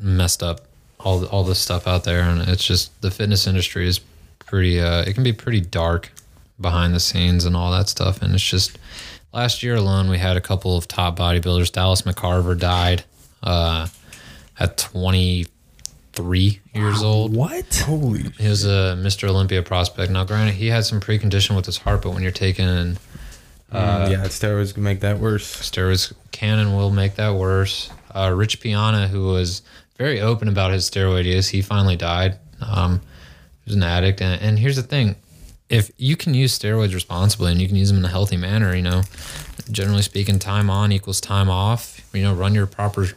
messed 0.00 0.42
up 0.42 0.62
all 1.04 1.18
the, 1.20 1.26
all 1.28 1.44
this 1.44 1.58
stuff 1.58 1.86
out 1.86 2.04
there 2.04 2.22
and 2.22 2.42
it's 2.48 2.64
just 2.64 3.00
the 3.02 3.10
fitness 3.10 3.46
industry 3.46 3.86
is 3.86 4.00
pretty 4.38 4.80
uh 4.80 5.02
it 5.02 5.14
can 5.14 5.22
be 5.24 5.32
pretty 5.32 5.60
dark 5.60 6.12
behind 6.60 6.94
the 6.94 7.00
scenes 7.00 7.44
and 7.44 7.56
all 7.56 7.70
that 7.72 7.88
stuff 7.88 8.22
and 8.22 8.34
it's 8.34 8.42
just 8.44 8.78
last 9.32 9.62
year 9.62 9.74
alone 9.76 10.08
we 10.08 10.18
had 10.18 10.36
a 10.36 10.40
couple 10.40 10.76
of 10.76 10.86
top 10.86 11.18
bodybuilders 11.18 11.72
Dallas 11.72 12.02
McCarver 12.02 12.58
died 12.58 13.04
uh 13.42 13.88
at 14.58 14.76
23 14.78 16.60
years 16.74 17.02
old 17.02 17.34
What? 17.34 17.82
Holy. 17.86 18.22
he 18.38 18.48
was 18.48 18.64
a 18.64 18.96
Mr. 19.00 19.28
Olympia 19.28 19.62
prospect 19.62 20.12
now 20.12 20.24
granted 20.24 20.54
he 20.54 20.68
had 20.68 20.84
some 20.84 21.00
precondition 21.00 21.56
with 21.56 21.66
his 21.66 21.78
heart 21.78 22.02
but 22.02 22.10
when 22.10 22.22
you're 22.22 22.30
taking 22.32 22.96
uh, 23.70 24.06
yeah, 24.10 24.24
steroids 24.24 24.74
can 24.74 24.82
make 24.82 25.00
that 25.00 25.18
worse. 25.18 25.46
steroids 25.70 26.12
can 26.30 26.58
and 26.58 26.76
will 26.76 26.90
make 26.90 27.14
that 27.14 27.34
worse. 27.34 27.88
Uh, 28.14 28.30
Rich 28.36 28.60
Piana, 28.60 29.08
who 29.08 29.28
was 29.28 29.62
very 30.02 30.20
open 30.20 30.48
about 30.48 30.72
his 30.72 30.88
steroid 30.88 31.24
use, 31.24 31.48
he 31.48 31.62
finally 31.62 31.96
died. 31.96 32.38
Um, 32.60 33.00
he 33.64 33.70
was 33.70 33.76
an 33.76 33.82
addict, 33.82 34.20
and, 34.20 34.40
and 34.42 34.58
here's 34.58 34.76
the 34.76 34.82
thing: 34.82 35.16
if 35.68 35.90
you 35.96 36.16
can 36.16 36.34
use 36.34 36.58
steroids 36.58 36.92
responsibly 36.92 37.52
and 37.52 37.60
you 37.60 37.66
can 37.66 37.76
use 37.76 37.88
them 37.88 37.98
in 37.98 38.04
a 38.04 38.08
healthy 38.08 38.36
manner, 38.36 38.74
you 38.74 38.82
know, 38.82 39.02
generally 39.70 40.02
speaking, 40.02 40.38
time 40.38 40.68
on 40.68 40.92
equals 40.92 41.20
time 41.20 41.48
off. 41.48 42.00
You 42.12 42.22
know, 42.22 42.34
run 42.34 42.54
your 42.54 42.66
proper 42.66 43.08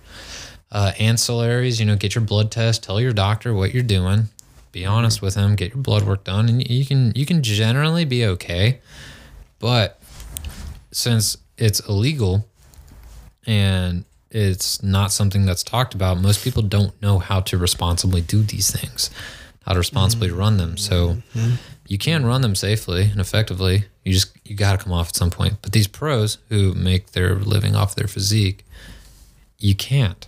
uh, 0.72 0.92
ancillaries. 0.98 1.80
You 1.80 1.86
know, 1.86 1.96
get 1.96 2.16
your 2.16 2.24
blood 2.24 2.52
test. 2.52 2.84
Tell 2.84 3.02
your 3.02 3.14
doctor 3.14 3.54
what 3.54 3.74
you're 3.74 3.84
doing. 3.84 4.30
Be 4.72 4.86
honest 4.86 5.22
with 5.22 5.36
him. 5.36 5.56
Get 5.56 5.74
your 5.74 5.84
blood 5.84 6.04
work 6.04 6.24
done, 6.24 6.48
and 6.48 6.68
you 6.70 6.86
can 6.86 7.12
you 7.16 7.26
can 7.26 7.42
generally 7.44 8.06
be 8.06 8.26
okay. 8.26 8.80
But 9.60 10.00
since 10.92 11.38
it's 11.58 11.80
illegal 11.82 12.48
and 13.46 14.06
it's 14.36 14.84
not 14.84 15.14
something 15.14 15.46
that's 15.46 15.64
talked 15.64 15.96
about, 15.96 16.20
most 16.20 16.44
people 16.44 16.62
don't 16.62 17.00
know 17.02 17.20
how 17.20 17.40
to 17.40 17.58
responsibly 17.58 18.20
do 18.20 18.44
these 18.44 18.70
things, 18.70 19.10
how 19.66 19.72
to 19.72 19.80
responsibly 19.80 20.28
mm-hmm. 20.28 20.40
run 20.40 20.58
them. 20.58 20.76
So 20.76 21.16
mm-hmm. 21.34 21.56
you 21.88 21.98
can 21.98 22.26
run 22.26 22.42
them 22.42 22.54
safely 22.54 23.04
and 23.04 23.22
effectively. 23.22 23.86
You 24.04 24.12
just 24.12 24.36
you 24.44 24.56
got 24.56 24.78
to 24.78 24.84
come 24.84 24.92
off 24.92 25.08
at 25.08 25.16
some 25.16 25.32
point. 25.32 25.54
But 25.62 25.72
these 25.72 25.88
pros 25.88 26.38
who 26.50 26.74
make 26.74 27.12
their 27.12 27.36
living 27.36 27.78
off 27.78 27.96
their 27.96 28.08
physique, 28.08 28.66
you 29.58 29.74
can't. 29.74 30.28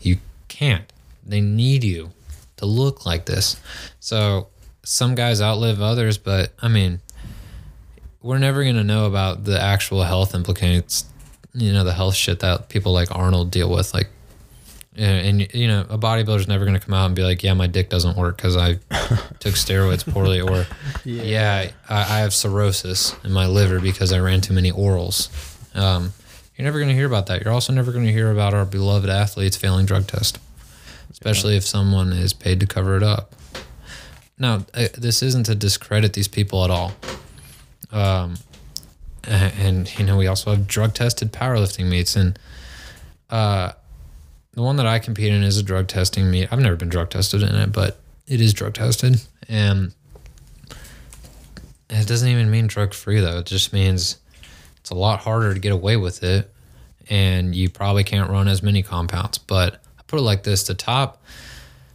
You 0.00 0.18
can't. 0.48 0.92
They 1.24 1.40
need 1.40 1.84
you 1.84 2.10
to 2.56 2.66
look 2.66 3.06
like 3.06 3.26
this. 3.26 3.60
So 4.00 4.48
some 4.82 5.14
guys 5.14 5.40
outlive 5.40 5.80
others, 5.80 6.18
but 6.18 6.52
I 6.60 6.66
mean, 6.66 7.00
we're 8.20 8.38
never 8.38 8.64
going 8.64 8.76
to 8.76 8.84
know 8.84 9.06
about 9.06 9.44
the 9.44 9.60
actual 9.62 10.02
health 10.02 10.34
implications, 10.34 11.04
you 11.54 11.72
know, 11.72 11.84
the 11.84 11.92
health 11.92 12.14
shit 12.14 12.40
that 12.40 12.68
people 12.68 12.92
like 12.92 13.14
Arnold 13.14 13.50
deal 13.50 13.70
with. 13.70 13.94
Like, 13.94 14.08
and, 14.96 15.40
and 15.42 15.54
you 15.54 15.68
know, 15.68 15.86
a 15.88 15.98
bodybuilder's 15.98 16.48
never 16.48 16.64
going 16.64 16.78
to 16.78 16.84
come 16.84 16.94
out 16.94 17.06
and 17.06 17.14
be 17.14 17.22
like, 17.22 17.42
yeah, 17.42 17.54
my 17.54 17.66
dick 17.66 17.88
doesn't 17.88 18.16
work 18.16 18.36
because 18.36 18.56
I 18.56 18.74
took 19.38 19.54
steroids 19.54 20.10
poorly, 20.10 20.40
or 20.40 20.66
yeah, 21.04 21.70
I, 21.88 21.96
I 21.96 22.18
have 22.20 22.34
cirrhosis 22.34 23.14
in 23.24 23.32
my 23.32 23.46
liver 23.46 23.80
because 23.80 24.12
I 24.12 24.20
ran 24.20 24.40
too 24.40 24.54
many 24.54 24.70
orals. 24.70 25.30
Um, 25.74 26.12
you're 26.56 26.64
never 26.64 26.78
going 26.78 26.90
to 26.90 26.94
hear 26.94 27.06
about 27.06 27.26
that. 27.26 27.42
You're 27.42 27.52
also 27.52 27.72
never 27.72 27.90
going 27.90 28.06
to 28.06 28.12
hear 28.12 28.30
about 28.30 28.54
our 28.54 28.64
beloved 28.64 29.08
athletes 29.08 29.56
failing 29.56 29.86
drug 29.86 30.06
test, 30.06 30.38
especially 31.10 31.56
if 31.56 31.64
someone 31.64 32.12
is 32.12 32.32
paid 32.32 32.60
to 32.60 32.66
cover 32.66 32.96
it 32.96 33.02
up. 33.02 33.34
Now, 34.38 34.64
uh, 34.74 34.88
this 34.96 35.22
isn't 35.22 35.46
to 35.46 35.54
discredit 35.54 36.12
these 36.12 36.28
people 36.28 36.64
at 36.64 36.70
all. 36.70 36.92
Um, 37.90 38.34
a- 39.26 39.52
and, 39.58 39.98
you 39.98 40.04
know, 40.04 40.16
we 40.16 40.26
also 40.26 40.50
have 40.50 40.66
drug 40.66 40.94
tested 40.94 41.32
powerlifting 41.32 41.88
meets. 41.88 42.16
And 42.16 42.38
uh, 43.30 43.72
the 44.52 44.62
one 44.62 44.76
that 44.76 44.86
I 44.86 44.98
compete 44.98 45.32
in 45.32 45.42
is 45.42 45.58
a 45.58 45.62
drug 45.62 45.88
testing 45.88 46.30
meet. 46.30 46.52
I've 46.52 46.60
never 46.60 46.76
been 46.76 46.88
drug 46.88 47.10
tested 47.10 47.42
in 47.42 47.54
it, 47.54 47.72
but 47.72 47.98
it 48.26 48.40
is 48.40 48.54
drug 48.54 48.74
tested. 48.74 49.20
And 49.48 49.92
it 51.90 52.06
doesn't 52.06 52.28
even 52.28 52.50
mean 52.50 52.66
drug 52.66 52.94
free, 52.94 53.20
though. 53.20 53.38
It 53.38 53.46
just 53.46 53.72
means 53.72 54.18
it's 54.78 54.90
a 54.90 54.94
lot 54.94 55.20
harder 55.20 55.54
to 55.54 55.60
get 55.60 55.72
away 55.72 55.96
with 55.96 56.22
it. 56.22 56.50
And 57.10 57.54
you 57.54 57.68
probably 57.68 58.04
can't 58.04 58.30
run 58.30 58.48
as 58.48 58.62
many 58.62 58.82
compounds. 58.82 59.38
But 59.38 59.74
I 59.98 60.02
put 60.06 60.18
it 60.18 60.22
like 60.22 60.42
this 60.44 60.62
the 60.64 60.74
top, 60.74 61.22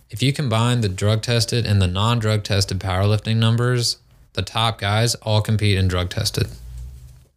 if 0.09 0.21
you 0.23 0.33
combine 0.33 0.81
the 0.81 0.89
drug 0.89 1.21
tested 1.21 1.65
and 1.65 1.81
the 1.81 1.87
non 1.87 2.19
drug 2.19 2.43
tested 2.43 2.79
powerlifting 2.79 3.37
numbers, 3.37 3.97
the 4.33 4.41
top 4.41 4.79
guys 4.79 5.15
all 5.15 5.41
compete 5.41 5.77
in 5.77 5.87
drug 5.87 6.09
tested. 6.09 6.47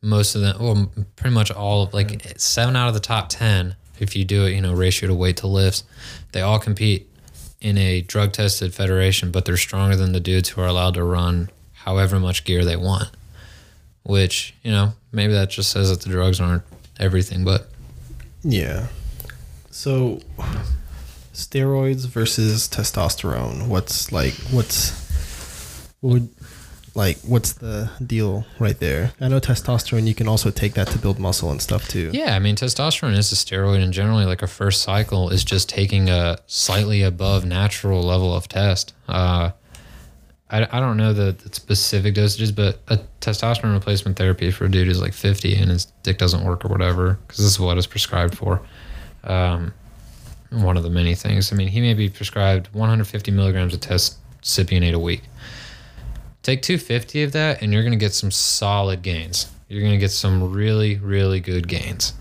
Most 0.02 0.34
of 0.34 0.40
them, 0.42 0.56
well, 0.60 0.92
pretty 1.16 1.34
much 1.34 1.50
all 1.50 1.84
of 1.84 1.94
like 1.94 2.20
seven 2.36 2.74
out 2.76 2.88
of 2.88 2.94
the 2.94 3.00
top 3.00 3.28
10, 3.28 3.76
if 4.00 4.16
you 4.16 4.24
do 4.24 4.44
it, 4.46 4.50
you 4.52 4.60
know, 4.60 4.74
ratio 4.74 5.08
to 5.08 5.14
weight 5.14 5.36
to 5.38 5.46
lifts, 5.46 5.84
they 6.32 6.40
all 6.40 6.58
compete 6.58 7.08
in 7.60 7.78
a 7.78 8.00
drug 8.00 8.32
tested 8.32 8.74
federation, 8.74 9.30
but 9.30 9.44
they're 9.44 9.56
stronger 9.56 9.94
than 9.94 10.12
the 10.12 10.20
dudes 10.20 10.50
who 10.50 10.60
are 10.60 10.66
allowed 10.66 10.94
to 10.94 11.04
run 11.04 11.48
however 11.72 12.18
much 12.18 12.44
gear 12.44 12.64
they 12.64 12.76
want. 12.76 13.10
which 14.04 14.52
you 14.64 14.72
know 14.72 14.92
maybe 15.12 15.32
that 15.32 15.48
just 15.48 15.70
says 15.70 15.88
that 15.90 16.00
the 16.00 16.08
drugs 16.10 16.40
aren't 16.40 16.64
everything, 16.98 17.44
but 17.44 17.68
Yeah. 18.42 18.88
So, 19.70 20.20
steroids 21.32 22.06
versus 22.06 22.68
testosterone. 22.68 23.68
What's 23.68 24.12
like? 24.12 24.34
What's 24.50 24.90
what 26.00 26.12
would 26.14 26.28
like? 26.94 27.18
What's 27.20 27.52
the 27.52 27.90
deal 28.04 28.44
right 28.58 28.78
there? 28.78 29.12
I 29.20 29.28
know 29.28 29.40
testosterone. 29.40 30.06
You 30.06 30.14
can 30.14 30.28
also 30.28 30.50
take 30.50 30.74
that 30.74 30.88
to 30.88 30.98
build 30.98 31.18
muscle 31.18 31.50
and 31.50 31.60
stuff 31.60 31.88
too. 31.88 32.10
Yeah, 32.12 32.34
I 32.34 32.38
mean, 32.38 32.56
testosterone 32.56 33.16
is 33.16 33.32
a 33.32 33.34
steroid, 33.34 33.82
and 33.82 33.92
generally, 33.92 34.24
like 34.24 34.42
a 34.42 34.46
first 34.46 34.82
cycle 34.82 35.30
is 35.30 35.44
just 35.44 35.68
taking 35.68 36.08
a 36.08 36.38
slightly 36.46 37.02
above 37.02 37.44
natural 37.44 38.02
level 38.02 38.34
of 38.34 38.48
test. 38.48 38.94
Uh, 39.08 39.52
I, 40.50 40.68
I 40.70 40.80
don't 40.80 40.98
know 40.98 41.12
the, 41.14 41.32
the 41.32 41.54
specific 41.54 42.14
dosages, 42.14 42.54
but 42.54 42.80
a 42.88 43.00
testosterone 43.20 43.72
replacement 43.72 44.18
therapy 44.18 44.50
for 44.50 44.66
a 44.66 44.70
dude 44.70 44.86
who's 44.86 45.00
like 45.00 45.14
50 45.14 45.54
and 45.54 45.70
his 45.70 45.86
dick 46.02 46.18
doesn't 46.18 46.44
work 46.44 46.64
or 46.64 46.68
whatever, 46.68 47.18
because 47.26 47.38
this 47.38 47.46
is 47.46 47.58
what 47.58 47.78
it's 47.78 47.86
prescribed 47.86 48.36
for. 48.36 48.60
Um, 49.24 49.72
one 50.50 50.76
of 50.76 50.82
the 50.82 50.90
many 50.90 51.14
things. 51.14 51.50
I 51.52 51.56
mean, 51.56 51.68
he 51.68 51.80
may 51.80 51.94
be 51.94 52.10
prescribed 52.10 52.68
150 52.74 53.30
milligrams 53.30 53.72
of 53.72 53.80
test 53.80 54.18
cypionate 54.42 54.92
a 54.92 54.98
week. 54.98 55.22
Take 56.42 56.62
250 56.62 57.22
of 57.22 57.32
that, 57.32 57.62
and 57.62 57.72
you're 57.72 57.82
going 57.82 57.92
to 57.92 57.98
get 57.98 58.14
some 58.14 58.30
solid 58.30 59.02
gains. 59.02 59.50
You're 59.68 59.80
going 59.80 59.92
to 59.92 59.98
get 59.98 60.10
some 60.10 60.52
really, 60.52 60.96
really 60.96 61.40
good 61.40 61.68
gains. 61.68 62.14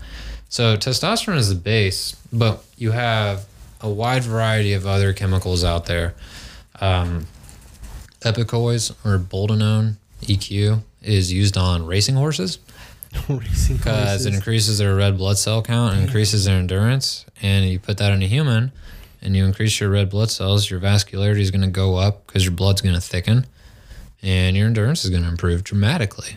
So, 0.48 0.76
testosterone 0.76 1.38
is 1.38 1.48
the 1.48 1.54
base, 1.54 2.16
but 2.32 2.64
you 2.76 2.92
have 2.92 3.46
a 3.80 3.90
wide 3.90 4.22
variety 4.22 4.74
of 4.74 4.86
other 4.86 5.12
chemicals 5.12 5.64
out 5.64 5.86
there. 5.86 6.14
Um, 6.80 7.26
Equipoise 8.24 8.92
or 9.04 9.18
Boldenone 9.18 9.96
EQ 10.22 10.82
is 11.02 11.32
used 11.32 11.56
on 11.56 11.84
racing 11.84 12.14
horses 12.14 12.58
because 13.28 14.24
it 14.24 14.34
increases 14.34 14.78
their 14.78 14.94
red 14.94 15.18
blood 15.18 15.36
cell 15.36 15.62
count 15.62 15.94
and 15.94 16.04
increases 16.04 16.44
their 16.44 16.58
endurance. 16.58 17.24
And 17.42 17.68
you 17.68 17.80
put 17.80 17.98
that 17.98 18.12
in 18.12 18.22
a 18.22 18.26
human 18.26 18.70
and 19.20 19.36
you 19.36 19.44
increase 19.44 19.80
your 19.80 19.90
red 19.90 20.10
blood 20.10 20.30
cells, 20.30 20.70
your 20.70 20.80
vascularity 20.80 21.40
is 21.40 21.50
going 21.50 21.62
to 21.62 21.68
go 21.68 21.96
up 21.96 22.26
because 22.26 22.44
your 22.44 22.54
blood's 22.54 22.80
going 22.80 22.94
to 22.94 23.00
thicken 23.00 23.46
and 24.22 24.56
your 24.56 24.66
endurance 24.66 25.04
is 25.04 25.10
going 25.10 25.22
to 25.22 25.28
improve 25.28 25.64
dramatically. 25.64 26.36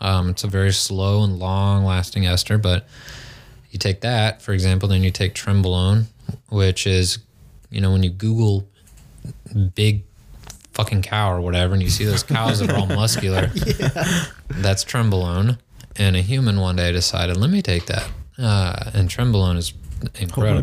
Um, 0.00 0.30
it's 0.30 0.44
a 0.44 0.48
very 0.48 0.72
slow 0.72 1.24
and 1.24 1.38
long 1.38 1.84
lasting 1.84 2.26
ester, 2.26 2.58
but 2.58 2.86
you 3.70 3.78
take 3.78 4.00
that, 4.00 4.40
for 4.40 4.52
example, 4.52 4.88
then 4.88 5.02
you 5.02 5.10
take 5.10 5.34
Trenbolone, 5.34 6.04
which 6.48 6.86
is, 6.86 7.18
you 7.70 7.80
know, 7.80 7.92
when 7.92 8.02
you 8.02 8.10
Google 8.10 8.68
big 9.74 10.04
fucking 10.72 11.02
cow 11.02 11.32
or 11.32 11.40
whatever, 11.40 11.74
and 11.74 11.82
you 11.82 11.90
see 11.90 12.04
those 12.04 12.22
cows 12.22 12.60
that 12.60 12.70
are 12.70 12.76
all 12.76 12.86
muscular, 13.02 13.50
yeah. 13.54 14.24
that's 14.48 14.84
Trenbolone. 14.84 15.58
And 15.96 16.14
a 16.14 16.22
human 16.22 16.60
one 16.60 16.76
day 16.76 16.92
decided, 16.92 17.36
let 17.36 17.50
me 17.50 17.60
take 17.60 17.86
that. 17.86 18.08
Uh, 18.38 18.90
and 18.94 19.08
Trenbolone 19.08 19.56
is 19.56 19.74
incredible. 20.20 20.62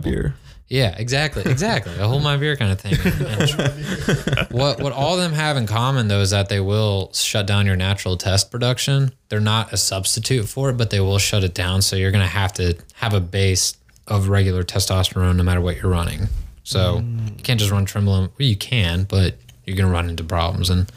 Yeah, 0.67 0.95
exactly, 0.97 1.43
exactly. 1.45 1.93
A 1.99 2.07
hold 2.07 2.23
my 2.23 2.37
beer 2.37 2.55
kind 2.55 2.71
of 2.71 2.81
thing. 2.81 2.95
What 4.51 4.79
what 4.79 4.93
all 4.93 5.15
of 5.15 5.19
them 5.19 5.33
have 5.33 5.57
in 5.57 5.67
common 5.67 6.07
though 6.07 6.21
is 6.21 6.29
that 6.31 6.49
they 6.49 6.59
will 6.59 7.11
shut 7.13 7.45
down 7.45 7.65
your 7.65 7.75
natural 7.75 8.17
test 8.17 8.51
production. 8.51 9.11
They're 9.29 9.39
not 9.39 9.73
a 9.73 9.77
substitute 9.77 10.47
for 10.47 10.69
it, 10.69 10.77
but 10.77 10.89
they 10.89 10.99
will 10.99 11.19
shut 11.19 11.43
it 11.43 11.53
down. 11.53 11.81
So 11.81 11.95
you're 11.95 12.11
gonna 12.11 12.25
have 12.27 12.53
to 12.53 12.77
have 12.95 13.13
a 13.13 13.19
base 13.19 13.75
of 14.07 14.29
regular 14.29 14.63
testosterone 14.63 15.35
no 15.35 15.43
matter 15.43 15.61
what 15.61 15.75
you're 15.81 15.91
running. 15.91 16.27
So 16.63 17.03
you 17.37 17.43
can't 17.43 17.59
just 17.59 17.71
run 17.71 17.85
Trenbolone. 17.85 18.29
Well, 18.39 18.47
you 18.47 18.55
can, 18.55 19.03
but 19.03 19.35
you're 19.65 19.75
gonna 19.77 19.91
run 19.91 20.09
into 20.09 20.23
problems. 20.23 20.69
And 20.69 20.91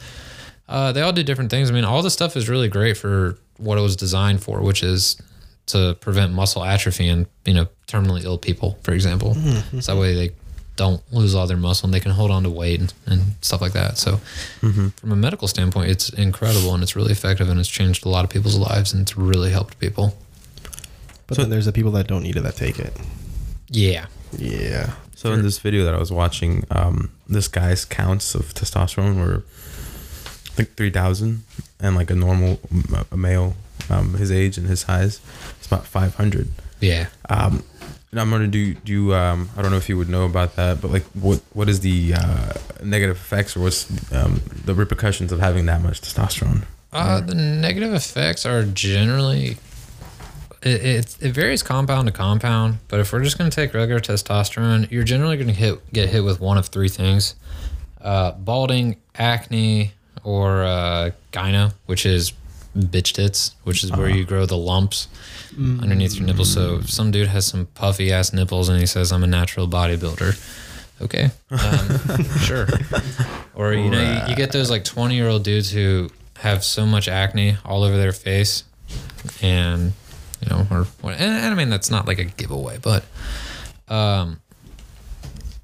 uh, 0.69 0.93
they 0.93 1.03
all 1.03 1.13
do 1.13 1.23
different 1.23 1.51
things. 1.51 1.71
I 1.71 1.75
mean, 1.75 1.85
all 1.85 2.03
this 2.03 2.15
stuff 2.15 2.37
is 2.37 2.49
really 2.49 2.69
great 2.69 2.97
for 2.97 3.39
what 3.59 3.77
it 3.77 3.83
was 3.83 3.97
designed 3.97 4.43
for, 4.43 4.61
which 4.63 4.83
is 4.83 5.21
to 5.69 5.97
prevent 6.01 6.33
muscle 6.33 6.65
atrophy 6.65 7.09
in 7.09 7.27
you 7.45 7.55
know 7.55 7.67
terminally 7.87 8.25
ill 8.25 8.39
people, 8.39 8.79
for 8.83 8.93
example. 8.93 9.35
Mm-hmm, 9.35 9.81
so 9.81 9.93
that 9.93 9.93
mm-hmm. 9.93 10.01
way 10.01 10.15
they 10.15 10.35
don't 10.79 11.03
lose 11.13 11.35
all 11.35 11.47
their 11.47 11.57
muscle 11.57 11.87
and 11.87 11.93
they 11.93 12.01
can 12.01 12.13
hold 12.13 12.31
on 12.31 12.45
to 12.45 12.51
weight 12.51 12.81
and, 12.81 12.95
and 13.07 13.23
stuff 13.41 13.61
like 13.61 13.73
that. 13.73 13.99
So 13.99 14.13
mm-hmm. 14.61 14.89
from 14.89 15.13
a 15.13 15.17
medical 15.17 15.49
standpoint, 15.49 15.91
it's 15.91 16.09
incredible 16.11 16.73
and 16.73 16.83
it's 16.83 16.95
really 16.95 17.11
effective 17.11 17.49
and 17.49 17.59
it's 17.59 17.69
changed 17.69 18.07
a 18.07 18.09
lot 18.09 18.25
of 18.25 18.31
people's 18.31 18.57
lives 18.57 18.93
and 18.93 19.03
it's 19.03 19.17
really 19.17 19.51
helped 19.51 19.79
people. 19.81 20.17
but 21.27 21.37
So- 21.37 21.43
then 21.43 21.51
there's 21.51 21.67
the 21.67 21.73
people 21.73 21.91
that 21.93 22.07
don't 22.07 22.23
need 22.23 22.37
it 22.37 22.43
that 22.43 22.57
take 22.57 22.79
it. 22.79 22.97
Yeah. 23.69 24.07
Yeah. 24.39 24.93
So 25.17 25.33
in 25.33 25.43
this 25.43 25.59
video 25.59 25.85
that 25.85 25.95
I 25.95 25.99
was 25.99 26.13
watching, 26.13 26.65
um, 26.71 27.11
this 27.27 27.49
guy's 27.49 27.85
counts 27.85 28.37
of 28.37 28.55
testosterone 28.55 29.17
were, 29.19 29.43
I 29.43 30.51
think 30.55 30.77
three 30.77 30.91
thousand, 30.91 31.43
and 31.81 31.97
like 31.97 32.09
a 32.11 32.15
normal 32.15 32.61
m- 32.71 33.05
a 33.11 33.17
male, 33.17 33.57
um, 33.91 34.15
his 34.15 34.31
age 34.31 34.59
and 34.59 34.67
his 34.67 34.81
size, 34.81 35.21
it's 35.59 35.67
about 35.67 35.87
five 35.87 36.15
hundred. 36.15 36.49
Yeah. 36.81 37.07
Um, 37.29 37.63
and 38.11 38.21
I'm 38.21 38.31
gonna 38.31 38.47
do 38.47 38.75
do 38.75 39.15
um, 39.15 39.51
I 39.57 39.63
don't 39.63 39.71
know 39.71 39.77
if 39.77 39.89
you 39.89 39.97
would 39.99 40.09
know 40.09 40.25
about 40.25 40.57
that, 40.57 40.81
but 40.81 40.91
like 40.91 41.05
what 41.15 41.41
what 41.53 41.69
is 41.69 41.81
the 41.81 42.15
uh, 42.15 42.53
negative 42.83 43.17
effects 43.17 43.57
or 43.57 43.61
what's 43.61 44.13
um, 44.13 44.41
the 44.65 44.75
repercussions 44.75 45.33
of 45.33 45.41
having 45.41 45.67
that 45.67 45.83
much 45.83 46.01
testosterone? 46.01 46.65
Uh, 46.93 47.21
the 47.21 47.35
negative 47.35 47.93
effects 47.93 48.47
are 48.47 48.65
generally 48.65 49.59
it, 50.63 50.85
it, 50.85 51.17
it 51.21 51.33
varies 51.33 51.63
compound 51.63 52.09
to 52.09 52.13
compound, 52.13 52.79
but 52.89 52.99
if 52.99 53.13
we're 53.13 53.23
just 53.23 53.39
going 53.39 53.51
to 53.51 53.55
take 53.55 53.75
regular 53.75 54.01
testosterone, 54.01 54.91
you're 54.91 55.05
generally 55.05 55.37
going 55.37 55.49
to 55.49 55.55
hit 55.55 55.93
get 55.93 56.09
hit 56.09 56.25
with 56.25 56.41
one 56.41 56.59
of 56.59 56.67
three 56.67 56.89
things: 56.89 57.35
uh, 58.01 58.33
balding, 58.33 58.97
acne, 59.15 59.93
or 60.25 60.65
uh, 60.65 61.11
gyno, 61.33 61.73
which 61.87 62.05
is 62.07 62.33
bitch 62.79 63.13
tits, 63.13 63.55
which 63.65 63.85
is 63.85 63.93
where 63.93 64.09
you 64.09 64.25
grow 64.25 64.47
the 64.47 64.57
lumps 64.57 65.09
underneath 65.59 66.15
your 66.15 66.27
nipples. 66.27 66.53
So 66.53 66.81
some 66.83 67.11
dude 67.11 67.29
has 67.29 67.47
some 67.47 67.67
puffy 67.67 68.13
ass 68.13 68.33
nipples 68.33 68.69
and 68.69 68.79
he 68.79 68.87
says, 68.87 69.13
"I'm 69.13 69.25
a 69.25 69.27
natural 69.27 69.69
bodybuilder." 69.69 70.65
Okay, 71.01 71.31
um, 71.51 72.25
sure. 72.41 72.67
Or 73.55 73.73
you 73.73 73.91
know, 73.91 74.01
you, 74.01 74.31
you 74.31 74.37
get 74.37 74.53
those 74.53 74.71
like 74.71 74.85
20 74.85 75.15
year 75.15 75.29
old 75.29 75.45
dudes 75.45 75.71
who 75.71 76.11
have 76.39 76.65
so 76.65 76.87
much 76.87 77.09
acne 77.09 77.57
all 77.65 77.83
over 77.83 77.97
their 77.97 78.13
face, 78.13 78.65
and 79.43 79.93
you 80.41 80.49
know, 80.51 80.67
or 80.71 80.85
what? 81.01 81.15
And, 81.15 81.45
and 81.45 81.47
I 81.47 81.55
mean, 81.55 81.71
that's 81.71 81.91
not 81.91 82.07
like 82.07 82.19
a 82.19 82.25
giveaway, 82.25 82.79
but 82.79 83.05
um, 83.89 84.41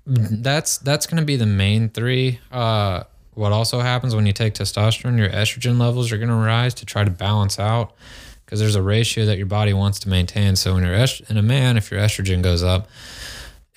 that's 0.07 0.79
that's 0.79 1.07
going 1.07 1.21
to 1.21 1.27
be 1.27 1.37
the 1.37 1.47
main 1.47 1.89
three. 1.89 2.41
Uh, 2.53 3.05
what 3.35 3.53
also 3.53 3.81
happens 3.81 4.15
when 4.15 4.27
you 4.27 4.33
take 4.33 4.55
testosterone, 4.55 5.19
your 5.19 5.29
estrogen 5.29 5.79
levels 5.79 6.13
are 6.13 6.19
going 6.19 6.29
to 6.29 6.35
rise 6.35 6.75
to 6.75 6.87
try 6.87 7.05
to 7.05 7.11
balance 7.11 7.59
out 7.59 7.93
because 8.45 8.61
there's 8.61 8.77
a 8.77 8.83
ratio 8.83 9.27
that 9.27 9.37
your 9.37 9.47
body 9.47 9.73
wants 9.73 9.99
to 10.01 10.09
maintain. 10.09 10.57
So 10.57 10.75
when 10.75 10.85
you're 10.85 10.95
est- 10.95 11.23
in 11.29 11.37
a 11.37 11.43
man, 11.43 11.77
if 11.77 11.91
your 11.91 12.01
estrogen 12.01 12.43
goes 12.43 12.63
up, 12.63 12.89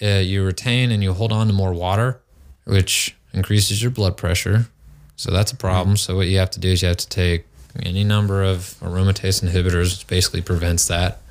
uh, 0.01 0.21
you 0.21 0.43
retain 0.43 0.91
and 0.91 1.01
you 1.01 1.13
hold 1.13 1.31
on 1.31 1.47
to 1.47 1.53
more 1.53 1.73
water, 1.73 2.19
which 2.65 3.15
increases 3.33 3.81
your 3.81 3.91
blood 3.91 4.17
pressure. 4.17 4.67
So 5.15 5.31
that's 5.31 5.51
a 5.51 5.55
problem. 5.55 5.97
So 5.97 6.15
what 6.15 6.27
you 6.27 6.37
have 6.37 6.51
to 6.51 6.59
do 6.59 6.69
is 6.69 6.81
you 6.81 6.89
have 6.89 6.97
to 6.97 7.09
take 7.09 7.45
any 7.81 8.03
number 8.03 8.43
of 8.43 8.75
aromatase 8.81 9.43
inhibitors, 9.43 9.97
which 9.97 10.07
basically 10.07 10.41
prevents 10.41 10.87
that. 10.87 11.21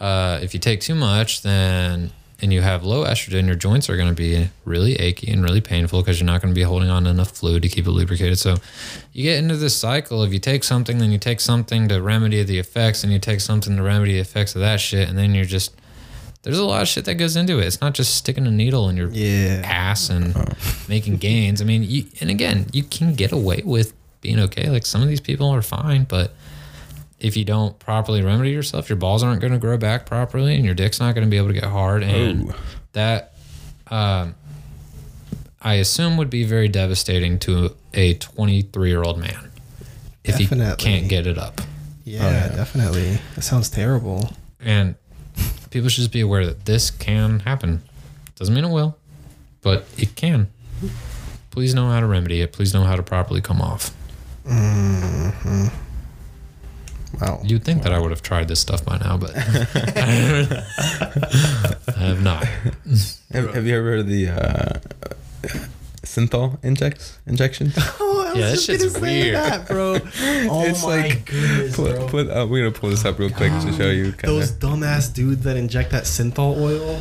Uh, 0.00 0.40
if 0.42 0.54
you 0.54 0.60
take 0.60 0.80
too 0.80 0.94
much, 0.94 1.42
then 1.42 2.10
and 2.42 2.52
you 2.52 2.60
have 2.62 2.82
low 2.84 3.04
estrogen, 3.04 3.46
your 3.46 3.54
joints 3.54 3.88
are 3.88 3.96
going 3.96 4.08
to 4.08 4.14
be 4.14 4.48
really 4.64 4.94
achy 4.96 5.30
and 5.32 5.42
really 5.42 5.60
painful 5.60 6.00
because 6.02 6.18
you're 6.20 6.26
not 6.26 6.42
going 6.42 6.52
to 6.52 6.58
be 6.58 6.62
holding 6.64 6.90
on 6.90 7.06
enough 7.06 7.30
fluid 7.30 7.62
to 7.62 7.68
keep 7.68 7.86
it 7.86 7.90
lubricated. 7.90 8.38
So 8.38 8.56
you 9.12 9.22
get 9.22 9.38
into 9.38 9.56
this 9.56 9.76
cycle 9.76 10.22
of 10.22 10.32
you 10.32 10.38
take 10.40 10.64
something, 10.64 10.98
then 10.98 11.10
you 11.12 11.18
take 11.18 11.40
something 11.40 11.88
to 11.88 12.02
remedy 12.02 12.42
the 12.42 12.58
effects, 12.58 13.04
and 13.04 13.12
you 13.12 13.18
take 13.18 13.40
something 13.40 13.76
to 13.76 13.82
remedy 13.82 14.14
the 14.14 14.20
effects 14.20 14.54
of 14.54 14.60
that 14.62 14.80
shit, 14.80 15.08
and 15.08 15.16
then 15.16 15.34
you're 15.34 15.44
just 15.44 15.74
there's 16.42 16.58
a 16.58 16.64
lot 16.64 16.82
of 16.82 16.88
shit 16.88 17.06
that 17.06 17.14
goes 17.14 17.36
into 17.36 17.58
it. 17.58 17.64
It's 17.66 17.80
not 17.80 17.94
just 17.94 18.14
sticking 18.16 18.46
a 18.46 18.50
needle 18.50 18.90
in 18.90 18.98
your 18.98 19.08
Yeah. 19.08 19.62
ass 19.64 20.10
and 20.10 20.36
uh-huh. 20.36 20.74
making 20.88 21.16
gains. 21.16 21.62
I 21.62 21.64
mean, 21.64 21.82
you 21.82 22.04
and 22.20 22.28
again, 22.30 22.66
you 22.72 22.82
can 22.82 23.14
get 23.14 23.32
away 23.32 23.62
with 23.64 23.94
being 24.20 24.38
okay. 24.40 24.68
Like 24.68 24.84
some 24.84 25.00
of 25.02 25.08
these 25.08 25.20
people 25.22 25.48
are 25.48 25.62
fine, 25.62 26.04
but 26.04 26.34
if 27.24 27.38
you 27.38 27.44
don't 27.44 27.78
properly 27.78 28.20
remedy 28.20 28.50
yourself, 28.50 28.90
your 28.90 28.96
balls 28.96 29.22
aren't 29.22 29.40
going 29.40 29.54
to 29.54 29.58
grow 29.58 29.78
back 29.78 30.04
properly, 30.04 30.56
and 30.56 30.64
your 30.64 30.74
dick's 30.74 31.00
not 31.00 31.14
going 31.14 31.26
to 31.26 31.30
be 31.30 31.38
able 31.38 31.48
to 31.48 31.54
get 31.54 31.64
hard. 31.64 32.02
And 32.02 32.50
Ooh. 32.50 32.54
that, 32.92 33.32
um, 33.90 34.34
I 35.62 35.74
assume, 35.76 36.18
would 36.18 36.28
be 36.28 36.44
very 36.44 36.68
devastating 36.68 37.38
to 37.40 37.74
a 37.94 38.12
23 38.14 38.90
year 38.90 39.02
old 39.02 39.18
man 39.18 39.50
if 40.22 40.36
he 40.36 40.46
can't 40.46 41.08
get 41.08 41.26
it 41.26 41.38
up. 41.38 41.62
Yeah, 42.04 42.24
yeah. 42.24 42.48
definitely. 42.48 43.16
That 43.36 43.42
sounds 43.42 43.70
terrible. 43.70 44.30
And 44.60 44.94
people 45.70 45.88
should 45.88 46.02
just 46.02 46.12
be 46.12 46.20
aware 46.20 46.44
that 46.44 46.66
this 46.66 46.90
can 46.90 47.40
happen. 47.40 47.80
Doesn't 48.36 48.54
mean 48.54 48.64
it 48.64 48.70
will, 48.70 48.98
but 49.62 49.86
it 49.96 50.14
can. 50.14 50.50
Please 51.50 51.74
know 51.74 51.88
how 51.88 52.00
to 52.00 52.06
remedy 52.06 52.42
it. 52.42 52.52
Please 52.52 52.74
know 52.74 52.82
how 52.82 52.96
to 52.96 53.02
properly 53.02 53.40
come 53.40 53.62
off. 53.62 53.94
Wow. 57.20 57.40
You'd 57.44 57.64
think 57.64 57.82
that 57.84 57.92
I 57.92 57.98
would 57.98 58.10
have 58.10 58.22
tried 58.22 58.48
this 58.48 58.60
stuff 58.60 58.84
by 58.84 58.98
now, 58.98 59.16
but 59.16 59.32
I 59.36 59.40
have 61.98 62.22
not. 62.22 62.44
Have, 63.32 63.54
have 63.54 63.66
you 63.66 63.76
ever 63.76 63.84
heard 63.90 64.00
of 64.00 64.06
the 64.08 64.28
uh, 64.28 64.78
synthol 66.02 66.58
injects 66.64 67.18
injection? 67.26 67.72
Oh, 68.00 68.20
I 68.26 68.30
was 68.32 68.38
Yeah, 68.38 68.46
that 68.48 68.54
just 68.54 68.66
gonna 68.68 68.90
say 68.90 69.22
weird. 69.22 69.34
that, 69.36 69.68
bro. 69.68 69.94
Oh 70.50 70.64
It's 70.66 70.82
my 70.82 70.88
like- 71.08 71.24
goodness, 71.26 71.76
Put, 71.76 71.94
bro. 71.96 72.08
put, 72.08 72.28
uh, 72.30 72.46
we're 72.48 72.64
gonna 72.64 72.78
pull 72.78 72.90
this 72.90 73.04
up 73.04 73.18
real 73.18 73.30
quick 73.30 73.52
to 73.52 73.72
show 73.72 73.90
you. 73.90 74.12
Kinda. 74.12 74.26
Those 74.26 74.50
dumbass 74.52 75.12
dudes 75.14 75.42
that 75.44 75.56
inject 75.56 75.90
that 75.92 76.04
synthol 76.04 76.56
oil, 76.58 77.00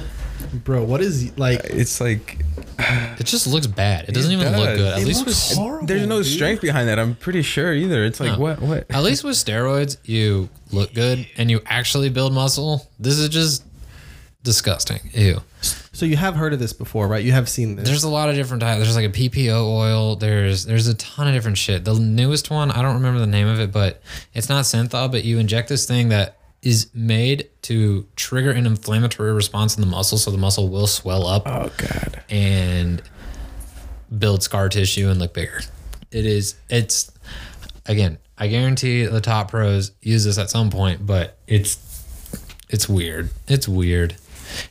bro. 0.63 0.83
What 0.83 1.01
is 1.01 1.37
like? 1.37 1.59
Uh, 1.59 1.67
it's 1.69 1.99
like 2.01 2.39
It 3.19 3.25
just 3.25 3.47
looks 3.47 3.67
bad. 3.67 4.09
It 4.09 4.13
doesn't 4.13 4.31
It 4.31 4.35
even 4.39 4.53
look 4.57 4.77
good. 4.77 4.93
At 4.93 5.01
It 5.01 5.05
least 5.07 5.25
looks 5.25 5.49
with 5.49 5.57
horrible. 5.57 5.87
there's 5.87 6.07
no 6.07 6.23
dude. 6.23 6.31
strength 6.31 6.61
behind 6.61 6.87
that. 6.89 6.99
I'm 6.99 7.15
pretty 7.15 7.41
sure 7.41 7.73
either. 7.73 8.03
It's 8.05 8.19
like 8.19 8.33
No. 8.33 8.39
what 8.39 8.61
what. 8.61 8.85
at 8.89 9.03
least 9.03 9.23
with 9.23 9.35
steroids, 9.35 9.97
you 10.03 10.49
look 10.71 10.93
good 10.93 11.25
and 11.37 11.49
you 11.51 11.61
actually 11.65 12.09
build 12.09 12.33
muscle. 12.33 12.87
This 12.99 13.17
is 13.19 13.29
just 13.29 13.63
disgusting. 14.43 14.99
Ew. 15.13 15.41
So 15.93 16.05
you 16.05 16.17
have 16.17 16.35
heard 16.35 16.53
of 16.53 16.59
this 16.59 16.73
before, 16.73 17.07
right? 17.07 17.23
You 17.23 17.31
have 17.31 17.47
seen 17.47 17.75
this. 17.75 17.87
There's 17.87 18.03
a 18.03 18.09
lot 18.09 18.27
of 18.29 18.35
different 18.35 18.61
types. 18.61 18.81
There's 18.83 18.95
like 18.95 19.05
a 19.05 19.09
PPO 19.29 19.65
oil. 19.71 20.15
There's 20.15 20.65
there's 20.65 20.87
a 20.87 20.95
ton 20.95 21.27
of 21.27 21.33
different 21.33 21.57
shit. 21.57 21.85
The 21.85 21.93
newest 21.93 22.49
one, 22.49 22.71
I 22.71 22.81
don't 22.81 22.95
remember 22.95 23.19
the 23.19 23.27
name 23.27 23.47
of 23.47 23.59
it, 23.59 23.71
but 23.71 24.01
it's 24.33 24.49
not 24.49 24.65
synthol, 24.65 25.11
but 25.11 25.23
you 25.23 25.37
inject 25.39 25.69
this 25.69 25.85
thing 25.85 26.09
that 26.09 26.37
is 26.63 26.89
made 26.93 27.49
to 27.63 28.07
trigger 28.15 28.49
an 28.51 28.65
inflammatory 28.65 29.31
response 29.33 29.75
in 29.75 29.81
the 29.81 29.87
muscle, 29.87 30.17
so 30.17 30.31
the 30.31 30.37
muscle 30.37 30.69
will 30.69 30.87
swell 30.87 31.27
up 31.27 31.43
Oh 31.45 31.69
god. 31.77 32.23
and 32.29 33.01
build 34.17 34.41
scar 34.43 34.69
tissue 34.69 35.09
and 35.09 35.19
look 35.19 35.33
bigger. 35.33 35.61
It 36.11 36.25
is 36.25 36.55
it's 36.69 37.11
again, 37.85 38.17
I 38.37 38.47
guarantee 38.47 39.05
the 39.05 39.21
top 39.21 39.51
pros 39.51 39.91
use 40.01 40.23
this 40.25 40.37
at 40.37 40.49
some 40.49 40.69
point, 40.69 41.05
but 41.05 41.37
it's 41.47 41.77
it's 42.69 42.87
weird. 42.89 43.29
It's 43.47 43.67
weird. 43.67 44.15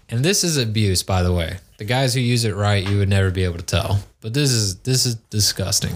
And 0.09 0.25
this 0.25 0.45
is 0.45 0.57
abuse, 0.57 1.03
by 1.03 1.23
the 1.23 1.33
way. 1.33 1.59
The 1.83 1.89
guys 1.89 2.15
who 2.15 2.21
use 2.21 2.45
it 2.45 2.55
right, 2.55 2.89
you 2.89 2.99
would 2.99 3.09
never 3.09 3.33
be 3.33 3.43
able 3.43 3.57
to 3.59 3.65
tell. 3.65 3.99
But 4.21 4.35
this 4.35 4.53
is 4.53 4.77
this 4.83 5.05
is 5.05 5.17
disgusting 5.31 5.91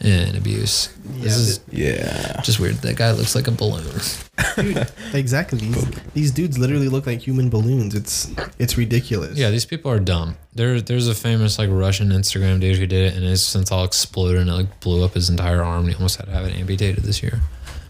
and 0.00 0.34
abuse. 0.34 0.88
This 1.04 1.36
is 1.36 1.60
Yeah. 1.70 2.40
just 2.42 2.58
weird. 2.58 2.76
That 2.76 2.96
guy 2.96 3.10
looks 3.10 3.34
like 3.34 3.46
a 3.46 3.50
balloon. 3.50 3.84
Dude, 4.56 4.88
exactly. 5.12 5.58
These, 5.58 5.90
these 6.14 6.30
dudes 6.30 6.56
literally 6.58 6.88
look 6.88 7.06
like 7.06 7.20
human 7.20 7.50
balloons. 7.50 7.94
It's 7.94 8.32
it's 8.58 8.78
ridiculous. 8.78 9.36
Yeah, 9.36 9.50
these 9.50 9.66
people 9.66 9.90
are 9.90 10.00
dumb. 10.00 10.38
There, 10.54 10.80
there's 10.80 11.06
a 11.06 11.14
famous 11.14 11.58
like 11.58 11.68
Russian 11.70 12.08
Instagram 12.08 12.60
dude 12.60 12.78
who 12.78 12.86
did 12.86 13.12
it, 13.12 13.14
and 13.14 13.22
his 13.22 13.42
synthol 13.42 13.84
exploded 13.84 14.40
and 14.40 14.48
it 14.48 14.54
like 14.54 14.80
blew 14.80 15.04
up 15.04 15.12
his 15.12 15.28
entire 15.28 15.62
arm. 15.62 15.80
And 15.80 15.88
he 15.90 15.94
almost 15.96 16.16
had 16.16 16.26
to 16.28 16.32
have 16.32 16.46
it 16.46 16.56
amputated 16.58 17.04
this 17.04 17.22
year. 17.22 17.42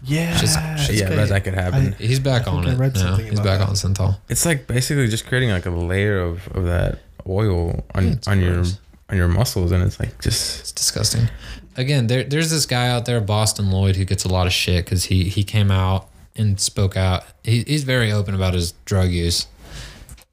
yeah, 0.03 0.37
Just- 0.37 0.59
it's 0.61 0.99
yeah, 0.99 1.07
okay. 1.07 1.23
that 1.27 1.43
could 1.45 1.53
happen. 1.53 1.95
I- 1.97 2.03
He's 2.03 2.19
back 2.19 2.45
I 2.45 2.51
on 2.51 2.63
think 2.65 2.71
I 2.71 2.75
it 2.75 2.79
read 2.79 2.95
now. 2.95 3.15
He's 3.15 3.39
back 3.39 3.59
that. 3.59 3.69
on 3.69 3.75
synthol. 3.75 4.17
It's 4.27 4.45
like 4.45 4.67
basically 4.67 5.07
just 5.07 5.25
creating 5.27 5.51
like 5.51 5.65
a 5.65 5.69
layer 5.69 6.19
of, 6.19 6.45
of 6.49 6.65
that 6.65 6.99
oil 7.29 7.83
on 7.93 8.07
It's 8.07 8.27
on 8.27 8.41
your 8.41 8.63
on 9.09 9.17
your 9.17 9.27
muscles, 9.27 9.71
and 9.71 9.83
it's 9.83 9.99
like 9.99 10.19
just 10.21 10.59
It's 10.61 10.71
disgusting. 10.71 11.29
Again, 11.75 12.07
there, 12.07 12.23
there's 12.23 12.49
this 12.49 12.65
guy 12.65 12.89
out 12.89 13.05
there, 13.05 13.21
Boston 13.21 13.65
Loyd, 13.65 13.95
who 13.95 14.05
gets 14.05 14.25
a 14.25 14.29
lot 14.29 14.47
of 14.47 14.53
shit 14.53 14.85
because 14.85 15.05
he 15.05 15.25
he 15.25 15.43
came 15.43 15.71
out 15.71 16.09
and 16.35 16.59
spoke 16.59 16.97
out. 16.97 17.23
He, 17.43 17.63
he's 17.63 17.83
very 17.83 18.11
open 18.11 18.35
about 18.35 18.53
his 18.53 18.73
drug 18.85 19.09
use, 19.09 19.47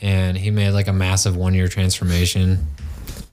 and 0.01 0.37
he 0.37 0.51
made 0.51 0.71
like 0.71 0.89
a 0.89 0.93
massive 0.93 1.37
one 1.37 1.55
year 1.55 1.69
transformation. 1.69 2.67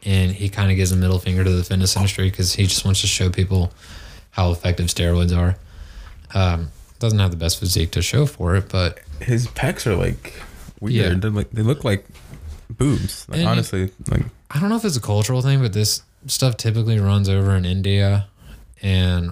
And 0.03 0.31
he 0.31 0.49
kind 0.49 0.71
of 0.71 0.77
gives 0.77 0.91
a 0.91 0.95
middle 0.95 1.19
finger 1.19 1.43
to 1.43 1.49
the 1.51 1.63
fitness 1.63 1.95
industry 1.95 2.31
because 2.31 2.53
he 2.53 2.63
just 2.63 2.83
wants 2.83 3.01
to 3.01 3.07
show 3.07 3.29
people 3.29 3.71
how 4.31 4.51
effective 4.51 4.87
steroids 4.87 5.35
are. 5.35 5.57
Um, 6.33 6.69
doesn't 6.97 7.19
have 7.19 7.31
the 7.31 7.37
best 7.37 7.59
physique 7.59 7.91
to 7.91 8.01
show 8.01 8.25
for 8.25 8.55
it, 8.55 8.69
but 8.69 8.99
his 9.21 9.47
pecs 9.47 9.85
are 9.85 9.95
like 9.95 10.33
weird. 10.79 10.93
Yeah. 10.95 11.19
They're 11.19 11.29
like 11.29 11.51
they 11.51 11.61
look 11.61 11.83
like 11.83 12.05
boobs. 12.71 13.25
Like 13.29 13.39
And- 13.39 13.47
honestly, 13.49 13.91
like 14.09 14.23
I 14.49 14.59
don't 14.59 14.69
know 14.69 14.75
if 14.75 14.85
it's 14.85 14.97
a 14.97 15.01
cultural 15.01 15.41
thing, 15.41 15.61
but 15.61 15.73
this 15.73 16.01
stuff 16.27 16.57
typically 16.57 16.99
runs 16.99 17.29
over 17.29 17.55
in 17.55 17.65
India 17.65 18.27
and 18.81 19.31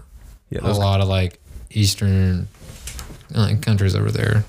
yeah, 0.49 0.59
a 0.59 0.61
those, 0.63 0.77
lot 0.77 1.01
of 1.01 1.07
like 1.07 1.39
Eastern 1.71 2.47
like 3.31 3.61
countries 3.61 3.95
over 3.95 4.11
there. 4.11 4.43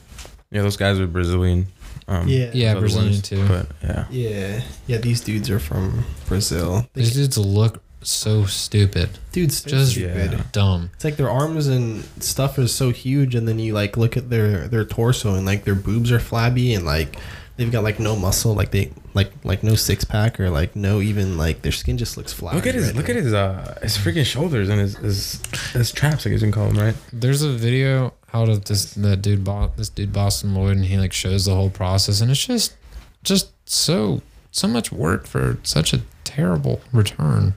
yeah, 0.50 0.62
those 0.62 0.76
guys 0.76 0.98
are 0.98 1.06
Brazilian. 1.06 1.66
Um, 2.08 2.26
Yeah. 2.26 2.50
Yeah, 2.52 2.70
other 2.72 2.80
Brazilian 2.80 3.10
ones, 3.12 3.22
too. 3.22 3.46
But 3.46 3.66
yeah, 3.82 4.04
Yeah, 4.10 4.62
yeah. 4.86 4.96
These 4.98 5.20
dudes 5.20 5.48
are 5.50 5.58
from 5.60 6.04
Brazil. 6.26 6.86
They, 6.94 7.02
These 7.02 7.14
dudes 7.14 7.38
look 7.38 7.82
so 8.02 8.46
stupid, 8.46 9.10
dudes, 9.32 9.58
so 9.62 9.68
just 9.68 9.92
stupid. 9.92 10.32
Yeah. 10.32 10.42
dumb. 10.52 10.90
It's 10.94 11.04
like 11.04 11.16
their 11.18 11.28
arms 11.30 11.66
and 11.68 12.02
stuff 12.20 12.58
is 12.58 12.74
so 12.74 12.90
huge, 12.90 13.34
and 13.34 13.46
then 13.46 13.58
you 13.58 13.74
like 13.74 13.96
look 13.98 14.16
at 14.16 14.30
their 14.30 14.66
their 14.68 14.84
torso, 14.86 15.34
and 15.34 15.44
like 15.44 15.64
their 15.64 15.74
boobs 15.74 16.10
are 16.10 16.18
flabby, 16.18 16.72
and 16.74 16.86
like 16.86 17.16
they've 17.60 17.70
got 17.70 17.84
like 17.84 18.00
no 18.00 18.16
muscle, 18.16 18.54
like 18.54 18.70
they 18.70 18.90
like 19.12 19.30
like 19.44 19.62
no 19.62 19.74
six 19.74 20.02
pack, 20.02 20.40
or 20.40 20.48
like 20.48 20.74
no 20.74 21.00
even 21.02 21.36
like 21.36 21.60
their 21.60 21.72
skin 21.72 21.98
just 21.98 22.16
looks 22.16 22.32
flat. 22.32 22.54
look 22.54 22.66
at 22.66 22.74
his 22.74 22.96
look 22.96 23.10
at 23.10 23.16
his 23.16 23.34
uh 23.34 23.78
his 23.82 23.98
freaking 23.98 24.24
shoulders 24.24 24.70
and 24.70 24.80
his 24.80 24.96
his, 24.96 25.42
his 25.72 25.92
traps. 25.92 26.26
I 26.26 26.30
guess 26.30 26.40
you 26.40 26.46
can 26.46 26.52
call 26.52 26.68
them 26.68 26.78
right. 26.78 26.94
There's 27.12 27.42
a 27.42 27.50
video 27.50 28.14
out 28.32 28.48
of 28.48 28.64
this 28.64 28.94
that 28.94 29.20
dude 29.20 29.44
bought 29.44 29.76
this 29.76 29.90
dude 29.90 30.12
Boston 30.12 30.54
Loyd, 30.54 30.72
and 30.72 30.86
he 30.86 30.96
like 30.96 31.12
shows 31.12 31.44
the 31.44 31.54
whole 31.54 31.70
process, 31.70 32.20
and 32.22 32.30
it's 32.30 32.46
just 32.46 32.74
just 33.22 33.52
so 33.68 34.22
so 34.50 34.66
much 34.66 34.90
work 34.90 35.26
for 35.26 35.58
such 35.62 35.92
a 35.92 36.00
terrible 36.24 36.80
return. 36.92 37.54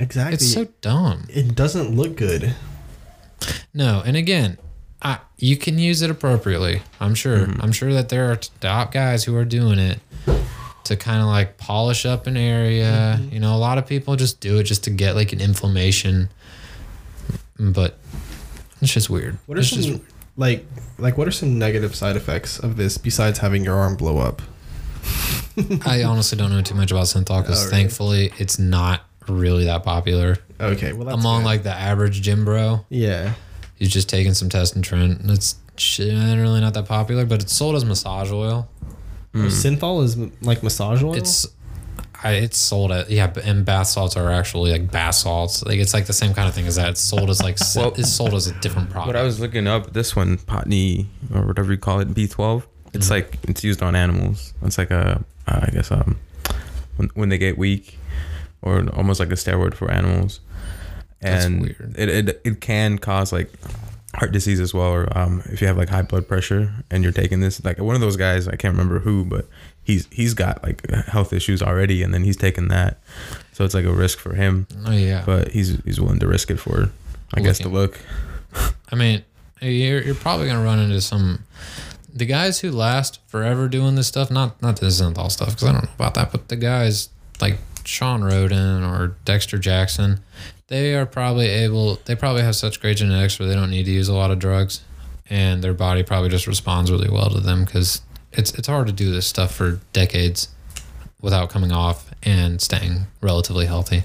exactly. 0.00 0.34
It's 0.34 0.52
so 0.52 0.66
dumb. 0.80 1.26
it 1.28 1.54
doesn't 1.54 1.94
look 1.94 2.16
good. 2.16 2.54
No, 3.72 4.02
and 4.04 4.16
again, 4.16 4.58
I, 5.04 5.18
you 5.36 5.56
can 5.58 5.78
use 5.78 6.00
it 6.02 6.10
appropriately. 6.10 6.80
I'm 6.98 7.14
sure. 7.14 7.40
Mm-hmm. 7.40 7.60
I'm 7.60 7.72
sure 7.72 7.92
that 7.92 8.08
there 8.08 8.30
are 8.32 8.36
top 8.60 8.90
guys 8.90 9.22
who 9.24 9.36
are 9.36 9.44
doing 9.44 9.78
it 9.78 10.00
to 10.84 10.96
kind 10.96 11.20
of 11.20 11.26
like 11.26 11.58
polish 11.58 12.06
up 12.06 12.26
an 12.26 12.36
area. 12.38 13.18
Mm-hmm. 13.20 13.34
You 13.34 13.40
know, 13.40 13.54
a 13.54 13.58
lot 13.58 13.76
of 13.78 13.86
people 13.86 14.16
just 14.16 14.40
do 14.40 14.58
it 14.58 14.64
just 14.64 14.84
to 14.84 14.90
get 14.90 15.14
like 15.14 15.32
an 15.34 15.40
inflammation, 15.40 16.30
but 17.58 17.98
it's 18.80 18.92
just 18.92 19.10
weird. 19.10 19.38
What 19.46 19.58
are 19.58 19.60
it's 19.60 19.70
some 19.70 19.82
just 19.82 20.00
like 20.36 20.66
like 20.98 21.16
what 21.18 21.28
are 21.28 21.32
some 21.32 21.58
negative 21.58 21.94
side 21.94 22.16
effects 22.16 22.58
of 22.58 22.76
this 22.76 22.96
besides 22.98 23.38
having 23.38 23.62
your 23.64 23.76
arm 23.76 23.96
blow 23.96 24.18
up? 24.18 24.40
I 25.86 26.02
honestly 26.02 26.36
don't 26.38 26.50
know 26.50 26.62
too 26.62 26.74
much 26.74 26.90
about 26.90 27.04
synthol 27.04 27.42
because 27.42 27.60
Oh, 27.62 27.66
really? 27.66 27.70
thankfully 27.70 28.32
it's 28.38 28.58
not 28.58 29.02
really 29.28 29.64
that 29.66 29.84
popular 29.84 30.36
Okay, 30.60 30.92
well 30.92 31.04
that's 31.06 31.18
among 31.18 31.40
good. 31.42 31.46
like 31.46 31.62
the 31.62 31.72
average 31.74 32.22
gym 32.22 32.44
bro. 32.44 32.84
yeah. 32.88 33.34
He's 33.76 33.90
just 33.90 34.08
taking 34.08 34.34
some 34.34 34.48
test 34.48 34.74
and 34.76 34.84
tren. 34.84 35.20
and 35.20 35.30
It's 35.30 35.56
generally 35.76 36.60
not 36.60 36.74
that 36.74 36.86
popular, 36.86 37.24
but 37.26 37.42
it's 37.42 37.52
sold 37.52 37.74
as 37.76 37.84
massage 37.84 38.30
oil. 38.32 38.68
Synthol 39.34 40.04
is 40.04 40.16
like 40.42 40.62
massage 40.62 41.02
oil. 41.02 41.14
It's 41.16 41.46
I, 42.22 42.32
it's 42.34 42.56
sold 42.56 42.92
at 42.92 43.10
yeah, 43.10 43.32
and 43.42 43.64
bath 43.64 43.88
salts 43.88 44.16
are 44.16 44.30
actually 44.30 44.70
like 44.70 44.90
bath 44.92 45.16
salts. 45.16 45.64
Like 45.64 45.78
it's 45.80 45.92
like 45.92 46.06
the 46.06 46.12
same 46.12 46.32
kind 46.34 46.48
of 46.48 46.54
thing 46.54 46.66
as 46.68 46.76
that. 46.76 46.90
It's 46.90 47.00
sold 47.00 47.28
as 47.30 47.42
like 47.42 47.58
Well, 47.74 47.92
it's 47.98 48.12
sold 48.12 48.32
as 48.32 48.46
a 48.46 48.52
different 48.60 48.90
product. 48.90 49.08
What 49.08 49.16
I 49.16 49.24
was 49.24 49.40
looking 49.40 49.66
up, 49.66 49.92
this 49.92 50.14
one, 50.14 50.38
Potney 50.38 51.06
or 51.34 51.42
whatever 51.46 51.72
you 51.72 51.78
call 51.78 51.98
it, 52.00 52.14
B12. 52.14 52.62
It's 52.92 53.08
Mhm. 53.08 53.10
like 53.10 53.38
it's 53.48 53.64
used 53.64 53.82
on 53.82 53.96
animals. 53.96 54.54
It's 54.62 54.78
like 54.78 54.92
a, 54.92 55.24
uh, 55.48 55.60
I 55.66 55.70
guess 55.72 55.90
um, 55.90 56.16
when 56.96 57.10
when 57.14 57.28
they 57.28 57.38
get 57.38 57.58
weak, 57.58 57.98
or 58.62 58.88
almost 58.94 59.18
like 59.18 59.30
a 59.30 59.34
steroid 59.36 59.74
for 59.74 59.90
animals. 59.90 60.38
That's 61.24 61.44
And 61.46 61.60
weird. 61.62 61.94
it, 61.98 62.08
it 62.28 62.40
it 62.44 62.60
can 62.60 62.98
cause 62.98 63.32
like 63.32 63.50
heart 64.14 64.30
disease 64.32 64.60
as 64.60 64.72
well, 64.72 64.90
or 64.92 65.18
um, 65.18 65.42
if 65.46 65.60
you 65.60 65.66
have 65.66 65.76
like 65.76 65.88
high 65.88 66.02
blood 66.02 66.28
pressure 66.28 66.72
and 66.90 67.02
you're 67.02 67.12
taking 67.12 67.40
this, 67.40 67.64
like 67.64 67.78
one 67.78 67.94
of 67.96 68.00
those 68.00 68.16
guys, 68.16 68.46
I 68.46 68.54
can't 68.56 68.72
remember 68.72 69.00
who, 69.00 69.24
but 69.24 69.48
he's 69.82 70.06
he's 70.12 70.34
got 70.34 70.62
like 70.62 70.88
health 71.06 71.32
issues 71.32 71.62
already, 71.62 72.02
and 72.02 72.14
then 72.14 72.22
he's 72.22 72.36
taking 72.36 72.68
that, 72.68 72.98
so 73.52 73.64
it's 73.64 73.74
like 73.74 73.84
a 73.84 73.92
risk 73.92 74.18
for 74.20 74.34
him. 74.34 74.66
oh 74.86 74.92
yeah, 74.92 75.22
But 75.26 75.48
he's 75.48 75.82
he's 75.84 76.00
willing 76.00 76.20
to 76.20 76.28
risk 76.28 76.50
it 76.50 76.58
for, 76.58 76.90
I 77.34 77.40
guess, 77.40 77.58
the 77.58 77.68
look. 77.68 77.98
I 78.92 78.94
mean, 78.96 79.24
you're 79.60 80.00
you're 80.02 80.14
probably 80.14 80.46
gonna 80.46 80.62
run 80.64 80.78
into 80.78 81.00
some 81.00 81.44
the 82.12 82.26
guys 82.26 82.60
who 82.60 82.70
last 82.70 83.18
forever 83.26 83.66
doing 83.68 83.96
this 83.96 84.06
stuff. 84.06 84.30
Not 84.30 84.62
not 84.62 84.78
the 84.78 84.86
synthol 84.86 85.30
stuff 85.32 85.48
because 85.48 85.64
I 85.68 85.72
don't 85.72 85.84
know 85.84 85.90
about 85.96 86.14
that, 86.14 86.30
but 86.30 86.48
the 86.48 86.56
guys 86.56 87.08
like 87.40 87.58
Shawn 87.84 88.22
Rhoden 88.22 88.88
or 88.88 89.16
Dexter 89.24 89.58
Jackson, 89.58 90.20
they 90.68 90.94
are 90.94 91.06
probably 91.06 91.46
able. 91.46 91.96
They 92.04 92.14
probably 92.14 92.42
have 92.42 92.56
such 92.56 92.80
great 92.80 92.96
genetics 92.96 93.38
where 93.38 93.48
they 93.48 93.54
don't 93.54 93.70
need 93.70 93.84
to 93.84 93.90
use 93.92 94.08
a 94.08 94.14
lot 94.14 94.30
of 94.30 94.38
drugs, 94.38 94.82
and 95.28 95.62
their 95.62 95.74
body 95.74 96.02
probably 96.02 96.28
just 96.30 96.46
responds 96.46 96.90
really 96.90 97.08
well 97.10 97.30
to 97.30 97.40
them 97.40 97.64
because 97.64 98.02
it's 98.32 98.52
it's 98.54 98.68
hard 98.68 98.86
to 98.86 98.92
do 98.92 99.10
this 99.12 99.26
stuff 99.26 99.54
for 99.54 99.80
decades 99.92 100.48
without 101.20 101.48
coming 101.50 101.72
off 101.72 102.10
and 102.22 102.60
staying 102.60 103.06
relatively 103.20 103.66
healthy. 103.66 104.04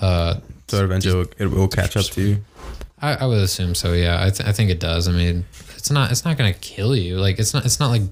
Uh, 0.00 0.34
So 0.68 0.84
eventually 0.84 1.20
it 1.38 1.40
will, 1.40 1.46
it 1.46 1.56
will 1.56 1.68
catch 1.68 1.96
up 1.96 2.04
to 2.06 2.20
you. 2.22 2.44
I, 3.00 3.14
I 3.14 3.26
would 3.26 3.38
assume 3.38 3.74
so. 3.74 3.92
Yeah, 3.92 4.18
I, 4.24 4.30
th- 4.30 4.48
I 4.48 4.52
think 4.52 4.70
it 4.70 4.80
does. 4.80 5.08
I 5.08 5.12
mean, 5.12 5.44
it's 5.76 5.90
not 5.90 6.10
it's 6.10 6.24
not 6.24 6.36
gonna 6.36 6.52
kill 6.52 6.94
you. 6.96 7.16
Like 7.18 7.38
it's 7.38 7.54
not 7.54 7.64
it's 7.64 7.80
not 7.80 7.88
like 7.90 8.02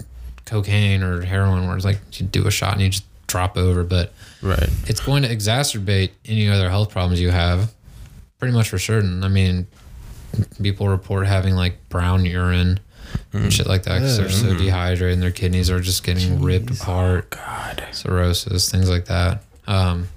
cocaine 0.45 1.03
or 1.03 1.21
heroin 1.21 1.67
where 1.67 1.75
it's 1.75 1.85
like 1.85 1.99
you 2.19 2.25
do 2.25 2.47
a 2.47 2.51
shot 2.51 2.73
and 2.73 2.81
you 2.81 2.89
just 2.89 3.03
drop 3.27 3.57
over. 3.57 3.83
But 3.83 4.13
Right. 4.41 4.69
it's 4.87 4.99
going 4.99 5.23
to 5.23 5.29
exacerbate 5.35 6.11
any 6.25 6.47
other 6.49 6.69
health 6.69 6.89
problems 6.89 7.19
you 7.21 7.29
have, 7.31 7.73
pretty 8.39 8.53
much 8.53 8.69
for 8.69 8.79
certain. 8.79 9.23
I 9.23 9.27
mean, 9.27 9.67
people 10.61 10.87
report 10.87 11.27
having 11.27 11.55
like 11.55 11.89
brown 11.89 12.25
urine 12.25 12.79
and 13.33 13.51
shit 13.53 13.67
like 13.67 13.83
that 13.83 13.95
because 13.99 14.17
they're 14.17 14.29
so 14.29 14.55
dehydrated 14.57 15.13
and 15.13 15.21
their 15.23 15.31
kidneys 15.31 15.69
are 15.69 15.79
just 15.79 16.03
getting 16.03 16.41
ripped 16.41 16.69
apart. 16.71 17.29
God. 17.31 17.83
Cirrhosis, 17.91 18.69
things 18.69 18.89
like 18.89 19.05
that. 19.05 19.43
Um, 19.65 20.07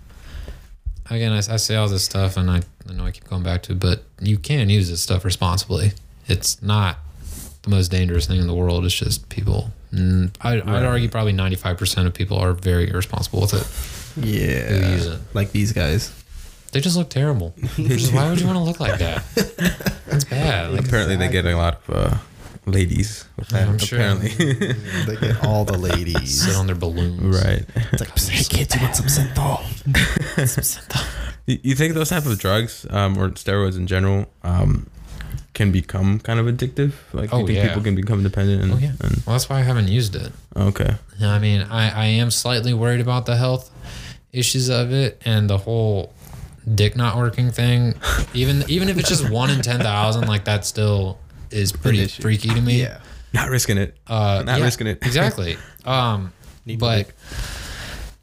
again, 1.08 1.32
I, 1.32 1.36
I 1.38 1.56
say 1.56 1.76
all 1.76 1.88
this 1.88 2.04
stuff, 2.04 2.36
and 2.36 2.50
I, 2.50 2.62
I 2.88 2.92
know 2.92 3.04
I 3.04 3.11
keep 3.11 3.24
going 3.28 3.42
back 3.42 3.62
to 3.64 3.72
it, 3.72 3.80
but 3.80 4.04
you 4.20 4.38
can 4.38 4.68
use 4.70 4.90
this 4.90 5.00
stuff 5.00 5.24
responsibly. 5.24 5.92
It's 6.26 6.62
not 6.62 6.98
the 7.62 7.70
most 7.70 7.90
dangerous 7.90 8.26
thing 8.26 8.40
in 8.40 8.46
the 8.46 8.54
world. 8.54 8.84
It's 8.84 8.94
just 8.94 9.28
people. 9.28 9.70
Mm, 9.93 10.30
I, 10.41 10.55
I'd 10.57 10.84
argue 10.84 11.09
probably 11.09 11.32
95% 11.32 12.07
of 12.07 12.14
people 12.14 12.38
are 12.38 12.53
very 12.53 12.88
irresponsible 12.91 13.41
with 13.43 13.55
it. 13.55 14.24
Yeah. 14.26 14.62
Who 14.68 14.93
use 14.93 15.07
it. 15.07 15.20
Like 15.34 15.53
these 15.53 15.72
guys. 15.72 16.12
They 16.72 16.80
just 16.80 16.97
look 16.97 17.11
terrible. 17.11 17.53
Just, 17.76 18.12
why 18.14 18.28
would 18.30 18.41
you 18.41 18.47
want 18.47 18.57
to 18.59 18.62
look 18.62 18.78
like 18.78 19.01
that? 19.01 19.24
That's 20.07 20.22
bad. 20.24 20.70
Like, 20.70 20.86
Apparently, 20.86 21.16
they 21.16 21.26
get 21.28 21.45
a 21.45 21.57
lot 21.57 21.80
of 21.88 21.91
uh, 21.91 22.16
ladies 22.64 23.24
with 23.36 23.49
that. 23.49 23.66
I'm 23.68 23.78
sure. 23.78 23.99
apparently, 23.99 24.28
They 25.07 25.16
get 25.16 25.45
all 25.45 25.64
the 25.64 25.76
ladies. 25.76 26.45
sit 26.45 26.55
on 26.55 26.66
their 26.66 26.76
balloons. 26.76 27.20
right. 27.45 27.64
It's 27.93 28.01
like, 28.01 28.16
hey 28.16 28.45
kids, 28.45 28.76
you 28.76 28.82
want 28.82 28.95
some 28.95 29.07
synthol? 29.07 29.64
You, 31.47 31.59
you 31.62 31.74
think 31.74 31.95
those 31.95 32.11
type 32.11 32.26
of 32.26 32.38
drugs 32.38 32.86
um, 32.91 33.16
or 33.16 33.30
steroids 33.30 33.76
in 33.76 33.86
general 33.86 34.26
um, 34.45 34.88
can 35.61 35.70
become 35.72 36.18
kind 36.28 36.38
of 36.40 36.46
addictive? 36.46 36.92
Like, 37.12 37.28
Oh, 37.32 37.40
you 37.40 37.46
think 37.46 37.58
yeah. 37.58 37.68
people 37.68 37.82
can 37.82 37.94
become 38.02 38.22
dependent? 38.22 38.62
And, 38.62 38.72
Oh, 38.72 38.78
yeah. 38.86 38.92
and 39.04 39.12
Well, 39.26 39.34
that's 39.36 39.48
why 39.50 39.58
I 39.62 39.64
haven't 39.70 39.88
used 39.88 40.14
it. 40.16 40.32
okay, 40.56 40.92
I 41.36 41.38
mean, 41.38 41.61
I, 41.80 41.84
I 42.04 42.06
am 42.22 42.30
slightly 42.30 42.72
worried 42.72 43.00
about 43.00 43.26
the 43.26 43.36
health 43.36 43.64
issues 44.32 44.68
of 44.70 44.92
it 44.92 45.20
and 45.24 45.50
the 45.50 45.58
whole 45.58 46.14
dick 46.80 46.96
not 46.96 47.16
working 47.24 47.50
thing. 47.50 47.94
Even 48.32 48.64
even 48.68 48.88
if 48.88 48.96
it's 48.98 49.08
just 49.14 49.28
one 49.42 49.50
in 49.50 49.61
ten 49.61 49.80
thousand, 49.80 50.28
like 50.28 50.44
that 50.44 50.64
still 50.64 51.18
is 51.50 51.72
pretty 51.72 52.06
freaky 52.06 52.48
to 52.48 52.61
me. 52.62 52.80
Yeah. 52.82 52.98
not 53.32 53.48
risking 53.50 53.76
it. 53.78 53.96
Uh, 54.06 54.42
Not 54.46 54.58
yeah, 54.58 54.64
risking 54.64 54.86
it. 54.86 54.98
exactly. 55.08 55.56
Um, 55.84 56.32
Need 56.66 56.78
but 56.80 57.12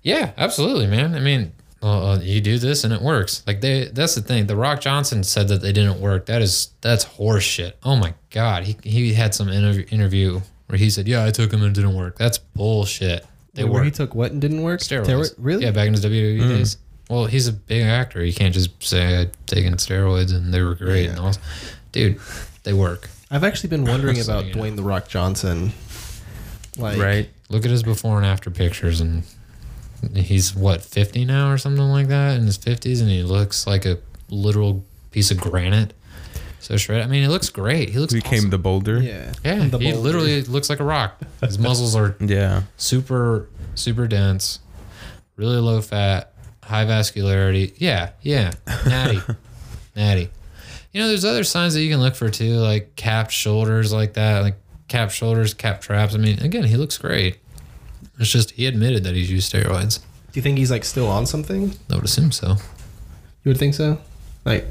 yeah, 0.02 0.32
absolutely, 0.38 0.88
man. 0.88 1.14
I 1.16 1.20
mean, 1.20 1.52
uh, 1.84 2.12
uh, 2.14 2.20
you 2.22 2.42
do 2.42 2.58
this 2.58 2.84
and 2.84 2.92
it 2.94 3.02
works. 3.02 3.44
Like 3.46 3.62
they, 3.62 3.86
that's 3.86 4.16
the 4.16 4.22
thing. 4.22 4.48
The 4.48 4.56
Rock 4.56 4.82
Johnson 4.82 5.24
said 5.24 5.48
that 5.50 5.62
they 5.62 5.72
didn't 5.72 6.00
work. 6.00 6.26
That 6.28 6.42
is 6.42 6.72
that's 6.82 7.06
horseshit. 7.06 7.74
Oh 7.84 7.96
my 7.96 8.14
god, 8.32 8.64
he 8.64 8.78
he 8.84 9.14
had 9.14 9.34
some 9.36 9.50
interview 9.50 9.86
interview 9.92 10.42
where 10.68 10.78
he 10.78 10.90
said, 10.90 11.08
"Yeah, 11.08 11.24
I 11.26 11.32
took 11.32 11.52
them 11.52 11.62
and 11.64 11.72
it 11.76 11.80
didn't 11.80 11.96
work." 11.96 12.18
That's 12.18 12.38
bullshit. 12.38 13.26
They 13.54 13.64
Wait, 13.64 13.72
where 13.74 13.84
he 13.84 13.90
work. 13.90 13.96
took 13.96 14.16
what 14.16 14.32
and 14.32 14.42
didn't 14.42 14.62
work? 14.64 14.80
Steroids. 14.82 15.06
Steroid- 15.08 15.36
Really? 15.38 15.64
Yeah, 15.64 15.72
back 15.72 15.88
in 15.88 15.94
his 15.94 16.06
WWE 16.06 16.40
days. 16.48 16.78
Well, 17.10 17.26
he's 17.26 17.48
a 17.48 17.54
big 17.54 17.84
actor. 17.84 18.24
You 18.24 18.34
can't 18.34 18.54
just 18.54 18.84
say 18.84 19.22
I'd 19.22 19.48
taken 19.48 19.76
steroids 19.76 20.36
and 20.36 20.54
they 20.54 20.62
were 20.62 20.76
great 20.76 21.08
and 21.10 21.18
all. 21.20 21.34
Dude, 21.94 22.20
they 22.64 22.74
work. 22.74 23.10
I've 23.32 23.44
actually 23.44 23.70
been 23.70 23.86
wondering 23.92 24.16
So, 24.22 24.34
about 24.34 24.46
you 24.48 24.54
know. 24.54 24.62
Dwayne 24.62 24.76
the 24.76 24.84
Rock 24.84 25.08
Johnson. 25.08 25.72
Like, 26.78 27.00
right. 27.00 27.30
Look 27.50 27.66
at 27.66 27.72
his 27.72 27.82
before 27.82 28.18
and 28.18 28.26
after 28.26 28.52
pictures, 28.52 29.00
and 29.02 29.24
he's 30.16 30.56
what 30.56 30.82
fifty 30.82 31.26
now 31.26 31.50
or 31.52 31.58
something 31.58 31.84
like 31.90 32.08
that 32.08 32.38
in 32.38 32.46
his 32.46 32.58
fifties, 32.58 33.02
and 33.02 33.10
he 33.10 33.24
looks 33.24 33.66
like 33.68 33.86
a 33.86 33.98
literal 34.30 34.84
piece 35.12 35.32
of 35.32 35.38
granite. 35.40 35.94
So 36.60 36.76
shredded. 36.76 37.06
I 37.06 37.08
mean, 37.08 37.22
he 37.22 37.28
looks 37.30 37.50
great. 37.50 37.90
He 37.90 38.00
looks 38.00 38.14
Became 38.14 38.40
awesome. 38.40 38.50
the 38.50 38.58
boulder. 38.58 39.02
Yeah. 39.02 39.32
yeah. 39.46 39.68
The 39.68 39.78
he 39.78 39.92
boulder. 39.92 39.98
literally 39.98 40.42
looks 40.44 40.70
like 40.70 40.80
a 40.80 40.84
rock. 40.84 41.18
His 41.42 41.58
muscles 41.58 41.96
are 41.96 42.16
Yeah. 42.20 42.64
super 42.76 43.48
super 43.76 44.08
dense, 44.08 44.60
really 45.38 45.58
low 45.58 45.82
fat, 45.82 46.34
high 46.64 46.84
vascularity. 46.86 47.74
Yeah, 47.78 48.10
yeah, 48.22 48.52
natty, 48.86 49.22
natty. 49.96 50.30
You 50.92 51.02
know, 51.02 51.08
there's 51.10 51.26
other 51.26 51.44
signs 51.44 51.74
that 51.76 51.82
you 51.82 51.92
can 51.92 52.00
look 52.02 52.16
for 52.16 52.30
too, 52.30 52.56
like 52.56 52.96
capped 52.96 53.32
shoulders, 53.32 53.94
like 53.94 54.14
that, 54.14 54.42
like 54.42 54.56
capped 54.88 55.12
shoulders, 55.14 55.54
capped 55.54 55.84
traps. 55.84 56.16
I 56.16 56.18
mean, 56.18 56.40
again, 56.40 56.64
he 56.64 56.76
looks 56.76 56.98
great. 56.98 57.38
It's 58.20 58.30
just 58.32 58.52
he 58.52 58.66
admitted 58.66 59.04
that 59.04 59.16
he's 59.16 59.32
used 59.32 59.52
steroids. 59.52 60.00
Do 60.00 60.40
you 60.40 60.42
think 60.42 60.58
he's 60.58 60.72
like 60.72 60.84
still 60.84 61.08
on 61.08 61.26
something? 61.26 61.74
I 61.92 61.96
would 61.96 62.06
assume 62.06 62.32
so. 62.32 62.58
You 63.44 63.50
would 63.52 63.58
think 63.58 63.74
so? 63.74 64.00
Like, 64.46 64.68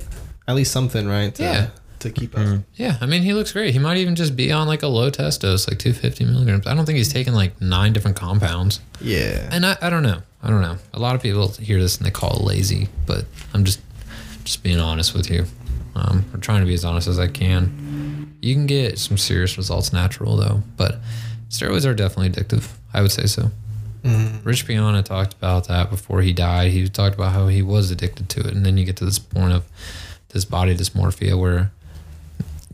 at 0.49 0.55
least 0.55 0.73
something, 0.73 1.07
right? 1.09 1.35
To, 1.35 1.43
Yeah. 1.43 1.67
To 2.01 2.11
keep 2.11 2.37
up. 2.39 2.61
Yeah, 2.75 2.99
I 3.01 3.07
mean, 3.07 3.23
he 3.23 3.33
looks 3.33 3.53
great. 3.53 3.73
He 3.73 3.79
might 3.79 3.97
even 3.97 4.15
just 4.17 4.37
be 4.37 4.53
on 4.53 4.67
like 4.67 4.83
a 4.83 4.87
low 4.87 5.09
test 5.09 5.41
dose, 5.41 5.67
like 5.67 5.79
250 5.79 6.25
milligrams. 6.27 6.67
I 6.67 6.75
don't 6.75 6.85
think 6.85 6.99
he's 6.99 7.13
taking 7.13 7.33
like 7.33 7.59
nine 7.61 7.95
different 7.95 8.17
compounds. 8.19 8.81
Yeah. 9.01 9.49
And 9.51 9.65
I, 9.65 9.77
I 9.81 9.89
don't 9.89 10.03
know. 10.03 10.21
I 10.43 10.51
don't 10.51 10.61
know. 10.61 10.77
A 10.93 10.99
lot 10.99 11.15
of 11.15 11.23
people 11.23 11.49
hear 11.49 11.81
this 11.81 11.97
and 11.97 12.07
they 12.07 12.11
call 12.11 12.37
it 12.37 12.43
lazy, 12.43 12.89
but 13.07 13.25
I'm 13.55 13.65
just 13.65 13.81
just 14.45 14.63
being 14.63 14.79
honest 14.79 15.15
with 15.15 15.31
you. 15.31 15.47
Um, 15.97 16.25
I'm 16.35 16.41
trying 16.41 16.61
to 16.61 16.67
be 16.67 16.75
as 16.75 16.85
honest 16.85 17.09
as 17.09 17.19
I 17.19 17.27
can. 17.29 18.37
You 18.43 18.55
can 18.55 18.67
get 18.67 18.99
some 18.99 19.17
serious 19.17 19.57
results 19.57 19.93
natural 19.93 20.37
though, 20.37 20.63
but 20.77 21.01
steroids 21.49 21.87
are 21.87 21.95
definitely 21.95 22.31
addictive. 22.31 22.73
I 22.93 23.03
would 23.03 23.13
say 23.13 23.27
so. 23.27 23.51
Mm-hmm. 24.03 24.49
Rich 24.49 24.67
Piana 24.67 25.03
talked 25.03 25.35
about 25.35 25.69
that 25.69 25.91
before 25.91 26.23
he 26.23 26.33
died. 26.33 26.71
He 26.71 26.89
talked 26.89 27.15
about 27.15 27.33
how 27.33 27.49
he 27.49 27.63
was 27.63 27.91
addicted 27.91 28.29
to 28.31 28.41
it, 28.41 28.55
and 28.55 28.65
then 28.65 28.77
you 28.77 28.85
get 28.85 28.97
to 28.99 29.05
this 29.05 29.19
point 29.19 29.53
of 29.53 29.65
this 30.29 30.45
body 30.45 30.77
dysmorphia 30.77 31.39
where 31.39 31.73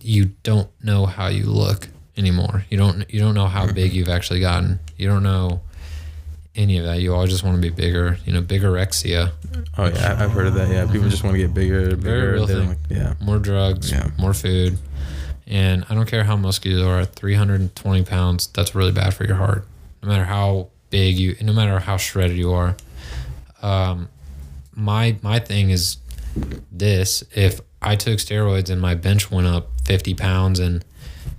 you 0.00 0.26
don't 0.42 0.68
know 0.82 1.06
how 1.06 1.28
you 1.28 1.44
look 1.44 1.88
anymore. 2.16 2.64
You 2.68 2.76
don't 2.76 3.08
you 3.12 3.20
don't 3.20 3.34
know 3.34 3.46
how 3.46 3.66
big 3.66 3.90
mm-hmm. 3.90 3.96
you've 3.96 4.08
actually 4.08 4.40
gotten. 4.40 4.78
You 4.96 5.08
don't 5.08 5.22
know 5.22 5.62
any 6.54 6.78
of 6.78 6.84
that. 6.84 7.00
You 7.00 7.14
always 7.14 7.30
just 7.30 7.44
want 7.44 7.56
to 7.56 7.62
be 7.62 7.74
bigger. 7.74 8.18
You 8.26 8.32
know, 8.32 8.42
bigorexia, 8.42 9.32
Oh 9.78 9.86
yeah, 9.86 10.16
I've 10.18 10.32
heard 10.32 10.46
of 10.46 10.54
that. 10.54 10.68
Yeah, 10.68 10.90
people 10.90 11.08
just 11.08 11.24
want 11.24 11.34
to 11.34 11.38
get 11.38 11.54
bigger, 11.54 11.96
bigger. 11.96 12.32
real 12.32 12.46
thing. 12.46 12.68
like- 12.68 12.78
yeah. 12.90 13.14
more 13.20 13.38
drugs, 13.38 13.90
Yeah. 13.90 14.10
more 14.18 14.34
food, 14.34 14.78
and 15.52 15.84
I 15.90 15.94
don't 15.94 16.08
care 16.08 16.24
how 16.24 16.36
muscular 16.36 16.78
you 16.78 16.88
are. 16.88 17.00
At 17.00 17.14
320 17.14 18.04
pounds, 18.04 18.46
that's 18.48 18.74
really 18.74 18.92
bad 18.92 19.12
for 19.14 19.24
your 19.24 19.36
heart. 19.36 19.66
No 20.02 20.08
matter 20.08 20.24
how 20.24 20.68
big 20.90 21.18
you, 21.18 21.36
no 21.42 21.52
matter 21.52 21.78
how 21.78 21.96
shredded 21.96 22.36
you 22.36 22.52
are. 22.52 22.76
Um, 23.60 24.08
my 24.74 25.16
my 25.22 25.38
thing 25.38 25.70
is 25.70 25.98
this: 26.70 27.22
if 27.34 27.60
I 27.80 27.96
took 27.96 28.18
steroids 28.18 28.70
and 28.70 28.80
my 28.80 28.94
bench 28.94 29.30
went 29.30 29.46
up 29.46 29.68
50 29.84 30.14
pounds 30.14 30.58
in 30.58 30.82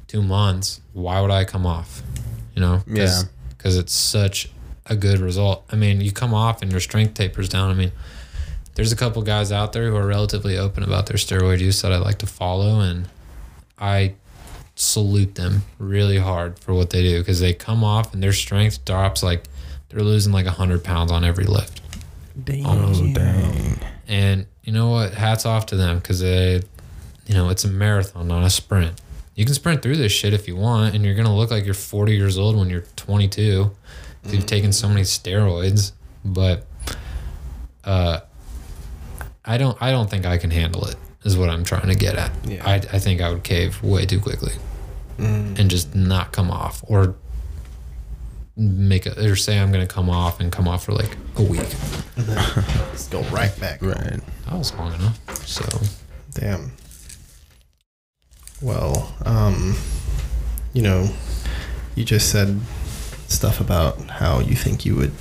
two 0.07 0.21
months, 0.21 0.79
why 0.93 1.19
would 1.21 1.31
I 1.31 1.43
come 1.45 1.65
off? 1.65 2.01
You 2.55 2.61
know, 2.61 2.83
Yeah. 2.87 3.23
because 3.57 3.77
it's 3.77 3.93
such 3.93 4.49
a 4.85 4.95
good 4.95 5.19
result. 5.19 5.63
I 5.71 5.75
mean, 5.75 6.01
you 6.01 6.11
come 6.11 6.33
off 6.33 6.61
and 6.61 6.69
your 6.71 6.81
strength 6.81 7.15
tapers 7.15 7.49
down. 7.49 7.71
I 7.71 7.73
mean, 7.73 7.91
there's 8.75 8.91
a 8.91 8.95
couple 8.95 9.21
guys 9.23 9.51
out 9.51 9.73
there 9.73 9.89
who 9.89 9.95
are 9.95 10.05
relatively 10.05 10.57
open 10.57 10.83
about 10.83 11.07
their 11.07 11.17
steroid 11.17 11.59
use 11.59 11.81
that 11.81 11.91
I 11.91 11.97
like 11.97 12.19
to 12.19 12.27
follow, 12.27 12.79
and 12.81 13.07
I 13.77 14.15
salute 14.75 15.35
them 15.35 15.63
really 15.77 16.17
hard 16.17 16.57
for 16.59 16.73
what 16.73 16.89
they 16.89 17.03
do 17.03 17.19
because 17.19 17.39
they 17.39 17.53
come 17.53 17.83
off 17.83 18.13
and 18.13 18.23
their 18.23 18.33
strength 18.33 18.83
drops 18.85 19.21
like 19.21 19.43
they're 19.89 20.03
losing 20.03 20.33
like 20.33 20.45
100 20.45 20.83
pounds 20.83 21.11
on 21.11 21.23
every 21.23 21.45
lift. 21.45 21.81
Damn. 22.43 22.65
Oh 22.65 23.13
dang. 23.13 23.79
And 24.07 24.47
you 24.63 24.73
know 24.73 24.89
what? 24.89 25.13
Hats 25.13 25.45
off 25.45 25.67
to 25.67 25.75
them 25.75 25.97
because 25.97 26.19
they, 26.19 26.61
you 27.27 27.33
know, 27.33 27.49
it's 27.49 27.63
a 27.63 27.67
marathon, 27.67 28.27
not 28.27 28.43
a 28.43 28.49
sprint. 28.49 28.99
You 29.35 29.45
can 29.45 29.53
sprint 29.53 29.81
through 29.81 29.97
this 29.97 30.11
shit 30.11 30.33
if 30.33 30.47
you 30.47 30.55
want, 30.55 30.95
and 30.95 31.03
you're 31.03 31.15
gonna 31.15 31.35
look 31.35 31.51
like 31.51 31.65
you're 31.65 31.73
40 31.73 32.15
years 32.15 32.37
old 32.37 32.55
when 32.55 32.69
you're 32.69 32.85
22. 32.95 33.71
If 34.23 34.33
you've 34.33 34.45
taken 34.45 34.71
so 34.71 34.87
many 34.87 35.01
steroids, 35.01 35.91
but 36.23 36.65
uh, 37.83 38.21
I 39.43 39.57
don't. 39.57 39.79
I 39.81 39.91
don't 39.91 40.09
think 40.09 40.25
I 40.25 40.37
can 40.37 40.49
handle 40.49 40.85
it. 40.85 40.95
Is 41.25 41.37
what 41.37 41.49
I'm 41.49 41.63
trying 41.63 41.87
to 41.87 41.95
get 41.95 42.15
at. 42.15 42.31
Yeah. 42.45 42.67
I, 42.67 42.75
I 42.75 42.99
think 42.99 43.21
I 43.21 43.29
would 43.31 43.43
cave 43.43 43.81
way 43.81 44.05
too 44.05 44.19
quickly 44.19 44.53
and 45.17 45.69
just 45.69 45.95
not 45.95 46.33
come 46.33 46.51
off, 46.51 46.83
or 46.87 47.15
make 48.57 49.05
a 49.05 49.29
or 49.31 49.35
say 49.35 49.57
I'm 49.59 49.71
gonna 49.71 49.87
come 49.87 50.09
off 50.09 50.39
and 50.39 50.51
come 50.51 50.67
off 50.67 50.83
for 50.85 50.91
like 50.91 51.15
a 51.37 51.41
week. 51.41 51.67
Let's 52.17 53.07
go 53.07 53.21
right 53.23 53.57
back. 53.59 53.81
Right. 53.81 54.19
That 54.47 54.57
was 54.57 54.73
long 54.73 54.93
enough. 54.95 55.19
So 55.47 55.63
Damn. 56.33 56.71
Well, 58.61 59.13
um, 59.25 59.75
you 60.73 60.81
know, 60.81 61.09
you 61.95 62.03
just 62.03 62.29
said 62.31 62.59
stuff 63.27 63.59
about 63.59 63.99
how 64.09 64.39
you 64.39 64.55
think 64.55 64.85
you 64.85 64.95
would 64.95 65.13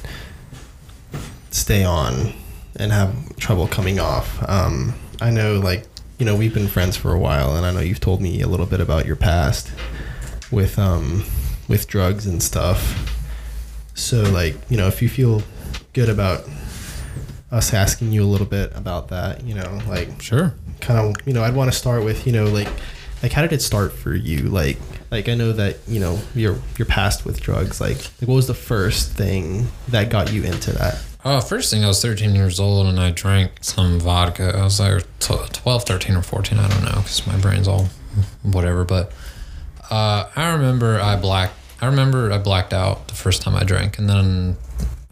stay 1.50 1.84
on 1.84 2.32
and 2.76 2.92
have 2.92 3.36
trouble 3.36 3.66
coming 3.66 3.98
off. 3.98 4.42
Um, 4.48 4.94
I 5.20 5.30
know, 5.30 5.58
like, 5.58 5.84
you 6.18 6.26
know, 6.26 6.36
we've 6.36 6.54
been 6.54 6.68
friends 6.68 6.96
for 6.96 7.12
a 7.12 7.18
while, 7.18 7.56
and 7.56 7.66
I 7.66 7.72
know 7.72 7.80
you've 7.80 8.00
told 8.00 8.20
me 8.20 8.40
a 8.42 8.48
little 8.48 8.66
bit 8.66 8.80
about 8.80 9.06
your 9.06 9.16
past 9.16 9.72
with 10.50 10.78
um 10.78 11.24
with 11.68 11.86
drugs 11.88 12.26
and 12.26 12.42
stuff. 12.42 13.18
So, 13.94 14.22
like, 14.22 14.56
you 14.70 14.76
know, 14.76 14.86
if 14.88 15.02
you 15.02 15.08
feel 15.08 15.42
good 15.92 16.08
about 16.08 16.48
us 17.50 17.74
asking 17.74 18.12
you 18.12 18.22
a 18.22 18.26
little 18.26 18.46
bit 18.46 18.72
about 18.74 19.08
that, 19.08 19.44
you 19.44 19.54
know, 19.54 19.80
like 19.86 20.20
sure. 20.22 20.54
kind 20.80 20.98
of 20.98 21.26
you 21.26 21.32
know 21.32 21.44
i'd 21.44 21.54
want 21.54 21.70
to 21.70 21.78
start 21.78 22.02
with 22.04 22.26
you 22.26 22.32
know 22.32 22.46
like 22.46 22.68
like 23.22 23.30
how 23.32 23.42
did 23.42 23.52
it 23.52 23.62
start 23.62 23.92
for 23.92 24.14
you 24.14 24.48
like 24.48 24.78
like 25.10 25.28
i 25.28 25.34
know 25.34 25.52
that 25.52 25.76
you 25.86 26.00
know 26.00 26.18
you're 26.34 26.58
you're 26.76 26.86
past 26.86 27.24
with 27.24 27.40
drugs 27.40 27.80
like, 27.80 27.96
like 27.96 28.28
what 28.28 28.34
was 28.34 28.48
the 28.48 28.54
first 28.54 29.12
thing 29.12 29.68
that 29.88 30.10
got 30.10 30.32
you 30.32 30.42
into 30.42 30.72
that 30.72 31.00
Oh, 31.24 31.40
first 31.40 31.70
thing, 31.70 31.84
I 31.84 31.88
was 31.88 32.02
13 32.02 32.34
years 32.34 32.58
old 32.58 32.88
and 32.88 32.98
I 32.98 33.12
drank 33.12 33.52
some 33.60 34.00
vodka. 34.00 34.56
I 34.56 34.64
was 34.64 34.80
like 34.80 35.04
tw- 35.20 35.52
12, 35.52 35.84
13, 35.84 36.16
or 36.16 36.22
14. 36.22 36.58
I 36.58 36.68
don't 36.68 36.82
know 36.82 36.96
because 36.96 37.26
my 37.26 37.36
brain's 37.38 37.68
all 37.68 37.86
whatever. 38.42 38.84
But 38.84 39.12
uh, 39.88 40.28
I 40.34 40.52
remember 40.52 41.00
I 41.00 41.16
blacked. 41.16 41.54
I 41.80 41.86
remember 41.86 42.32
I 42.32 42.38
blacked 42.38 42.72
out 42.72 43.08
the 43.08 43.14
first 43.14 43.42
time 43.42 43.54
I 43.54 43.62
drank, 43.64 43.98
and 43.98 44.08
then 44.08 44.56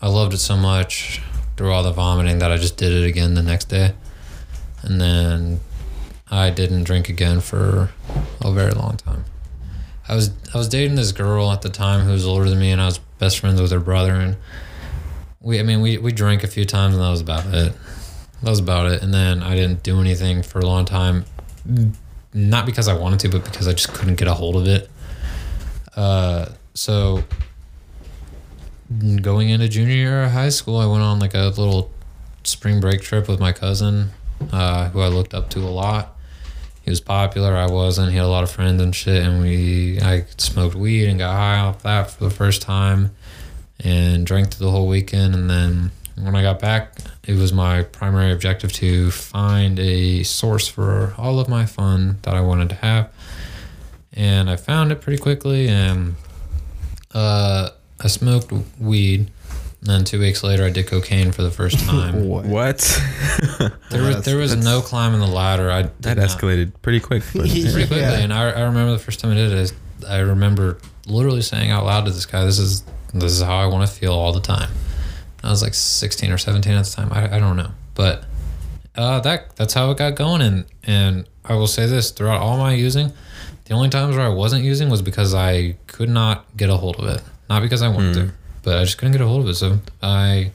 I 0.03 0.09
loved 0.09 0.35
it 0.35 0.39
so 0.39 0.57
much 0.57 1.21
through 1.57 1.73
all 1.73 1.83
the 1.83 1.93
vomiting 1.93 2.39
that 2.41 2.51
I 2.51 2.57
just 2.57 2.77
did 2.77 2.93
it 2.93 3.07
again 3.07 3.35
the 3.35 3.43
next 3.43 3.69
day. 3.69 3.95
And 4.83 5.01
then 5.01 5.61
I 6.31 6.51
didn't 6.51 6.85
drink 6.85 7.09
again 7.09 7.41
for 7.41 7.91
a 8.41 8.53
very 8.53 8.73
long 8.73 8.97
time. 8.97 9.25
I 10.09 10.15
was 10.17 10.31
I 10.53 10.59
was 10.59 10.69
dating 10.69 10.97
this 10.97 11.13
girl 11.13 11.53
at 11.53 11.63
the 11.63 11.69
time 11.69 12.05
who 12.05 12.13
was 12.13 12.27
older 12.27 12.49
than 12.49 12.59
me 12.59 12.73
and 12.73 12.81
I 12.81 12.87
was 12.87 12.99
best 13.19 13.39
friends 13.39 13.61
with 13.61 13.71
her 13.71 13.79
brother 13.79 14.15
and 14.15 14.37
we 15.41 15.59
I 15.59 15.63
mean 15.63 15.81
we, 15.81 15.99
we 15.99 16.13
drank 16.13 16.45
a 16.45 16.47
few 16.47 16.65
times 16.65 16.95
and 16.95 17.03
that 17.03 17.11
was 17.11 17.21
about 17.21 17.47
it. 17.47 17.73
That 18.43 18.51
was 18.51 18.59
about 18.59 18.87
it. 18.91 19.03
And 19.03 19.13
then 19.13 19.43
I 19.43 19.55
didn't 19.55 19.83
do 19.83 20.01
anything 20.01 20.43
for 20.43 20.61
a 20.61 20.67
long 20.67 20.85
time. 20.85 21.25
Not 22.33 22.65
because 22.67 22.89
I 22.89 22.95
wanted 22.95 23.21
to, 23.21 23.29
but 23.29 23.45
because 23.45 23.67
I 23.69 23.73
just 23.73 23.93
couldn't 23.93 24.17
get 24.17 24.29
a 24.29 24.35
hold 24.35 24.57
of 24.57 24.67
it. 24.67 24.89
Uh, 25.97 26.47
so 26.75 27.25
going 29.23 29.51
into 29.51 29.69
junior 29.69 29.95
year 29.95 30.23
of 30.25 30.31
high 30.31 30.49
school, 30.49 30.79
I 30.79 30.87
went 30.87 31.03
on 31.03 31.19
like 31.19 31.35
a 31.35 31.49
little 31.49 31.91
spring 32.45 32.81
break 32.81 33.03
trip 33.03 33.29
with 33.29 33.41
my 33.41 33.53
cousin, 33.53 34.11
uh, 34.53 34.89
who 34.91 35.01
I 35.01 35.09
looked 35.09 35.35
up 35.35 35.51
to 35.51 35.61
a 35.61 35.69
lot. 35.71 36.17
He 36.83 36.91
was 36.91 37.01
popular, 37.01 37.57
I 37.57 37.67
wasn't. 37.67 38.11
He 38.11 38.17
had 38.17 38.25
a 38.25 38.29
lot 38.29 38.43
of 38.43 38.51
friends 38.51 38.81
and 38.81 38.95
shit, 38.95 39.23
and 39.23 39.43
we 39.43 40.01
I 40.01 40.25
smoked 40.39 40.75
weed 40.75 41.09
and 41.09 41.19
got 41.19 41.37
high 41.37 41.59
off 41.59 41.83
that 41.83 42.11
for 42.11 42.25
the 42.25 42.31
first 42.31 42.63
time, 42.63 43.15
and 43.83 44.27
drank 44.27 44.51
through 44.53 44.67
the 44.67 44.71
whole 44.73 44.87
weekend. 44.89 45.35
And 45.35 45.49
then 45.51 45.91
when 46.17 46.35
I 46.37 46.43
got 46.43 46.61
back, 46.61 46.95
it 47.25 47.35
was 47.37 47.53
my 47.53 47.83
primary 47.83 48.33
objective 48.33 48.73
to 48.75 49.11
find 49.11 49.79
a 49.79 50.23
source 50.23 50.69
for 50.69 51.15
all 51.17 51.39
of 51.41 51.49
my 51.49 51.67
fun 51.67 52.19
that 52.23 52.35
I 52.35 52.41
wanted 52.41 52.69
to 52.71 52.75
have, 52.77 53.11
and 54.13 54.51
I 54.51 54.57
found 54.57 54.93
it 54.93 55.01
pretty 55.01 55.19
quickly. 55.23 55.69
And 55.69 56.17
uh, 57.15 57.71
I 58.01 58.07
smoked 58.09 58.53
weed. 58.79 59.31
And 59.81 59.89
then 59.89 60.05
two 60.05 60.19
weeks 60.21 60.43
later, 60.43 60.65
I 60.65 60.69
did 60.71 60.87
cocaine 60.89 61.33
for 61.33 61.41
the 61.43 61.51
first 61.51 61.79
time. 61.87 62.29
What? 62.29 62.45
What? 62.45 62.79
There 63.91 64.03
was 64.03 64.25
there 64.27 64.37
was 64.37 64.55
no 64.55 64.83
climbing 64.83 65.21
the 65.21 65.27
ladder. 65.27 65.71
I 65.71 65.83
did 65.83 66.03
that 66.03 66.17
not- 66.19 66.29
escalated 66.29 66.73
pretty 66.83 67.01
quick. 67.01 67.23
But 67.33 67.49
pretty 67.49 67.73
quickly. 67.73 68.01
Yeah. 68.01 68.19
And 68.19 68.33
I, 68.33 68.51
I 68.51 68.61
remember 68.63 68.93
the 68.93 68.99
first 68.99 69.21
time 69.21 69.31
I 69.33 69.35
did 69.37 69.53
it, 69.53 69.73
I, 70.07 70.17
I 70.17 70.19
remember 70.19 70.79
literally 71.07 71.41
saying 71.41 71.71
out 71.71 71.87
loud 71.87 72.05
to 72.05 72.11
this 72.11 72.27
guy, 72.27 72.45
"This 72.45 72.59
is 72.59 72.83
this 73.13 73.33
is 73.33 73.43
how 73.43 73.57
I 73.57 73.67
want 73.67 73.89
to 73.89 73.95
feel 73.95 74.13
all 74.13 74.33
the 74.33 74.41
time." 74.41 74.71
I 75.43 75.51
was 75.51 75.63
like 75.63 75.75
16 75.75 76.31
or 76.31 76.39
17 76.39 76.73
at 76.73 76.85
the 76.85 76.91
time. 76.91 77.13
I, 77.13 77.37
I 77.37 77.39
don't 77.39 77.57
know, 77.57 77.71
but 77.95 78.25
uh, 78.97 79.21
that 79.21 79.57
that's 79.57 79.75
how 79.75 79.91
it 79.91 79.99
got 79.99 80.15
going. 80.15 80.43
And 80.43 80.65
and 80.85 81.29
I 81.45 81.55
will 81.55 81.67
say 81.67 81.87
this: 81.87 82.11
throughout 82.11 82.41
all 82.41 82.59
my 82.59 82.75
using, 82.75 83.13
the 83.65 83.75
only 83.75 83.89
times 83.89 84.17
where 84.17 84.27
I 84.27 84.29
wasn't 84.29 84.65
using 84.65 84.91
was 84.91 85.03
because 85.03 85.35
I 85.35 85.77
could 85.87 86.09
not 86.11 86.45
get 86.57 86.69
a 86.69 86.77
hold 86.77 86.97
of 86.97 87.07
it, 87.07 87.23
not 87.49 87.63
because 87.63 87.83
I 87.83 87.89
wanted 87.89 88.15
to, 88.15 88.33
but 88.63 88.79
I 88.79 88.85
just 88.85 88.99
couldn't 88.99 89.13
get 89.13 89.21
a 89.21 89.27
hold 89.27 89.43
of 89.43 89.49
it. 89.49 89.55
So 89.55 89.79
I 90.03 90.53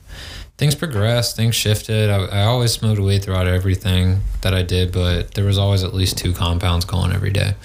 things 0.58 0.76
progressed, 0.76 1.36
things 1.36 1.56
shifted. 1.56 2.10
I, 2.10 2.26
I 2.26 2.44
always 2.44 2.72
smoked 2.72 3.00
weed 3.00 3.24
throughout 3.24 3.48
everything 3.48 4.22
that 4.42 4.54
I 4.54 4.64
did, 4.64 4.92
but 4.92 5.34
there 5.34 5.46
was 5.46 5.58
always 5.58 5.84
at 5.84 5.94
least 5.94 6.18
two 6.18 6.34
compounds 6.34 6.86
going 6.86 7.12
every 7.12 7.32
day. 7.32 7.56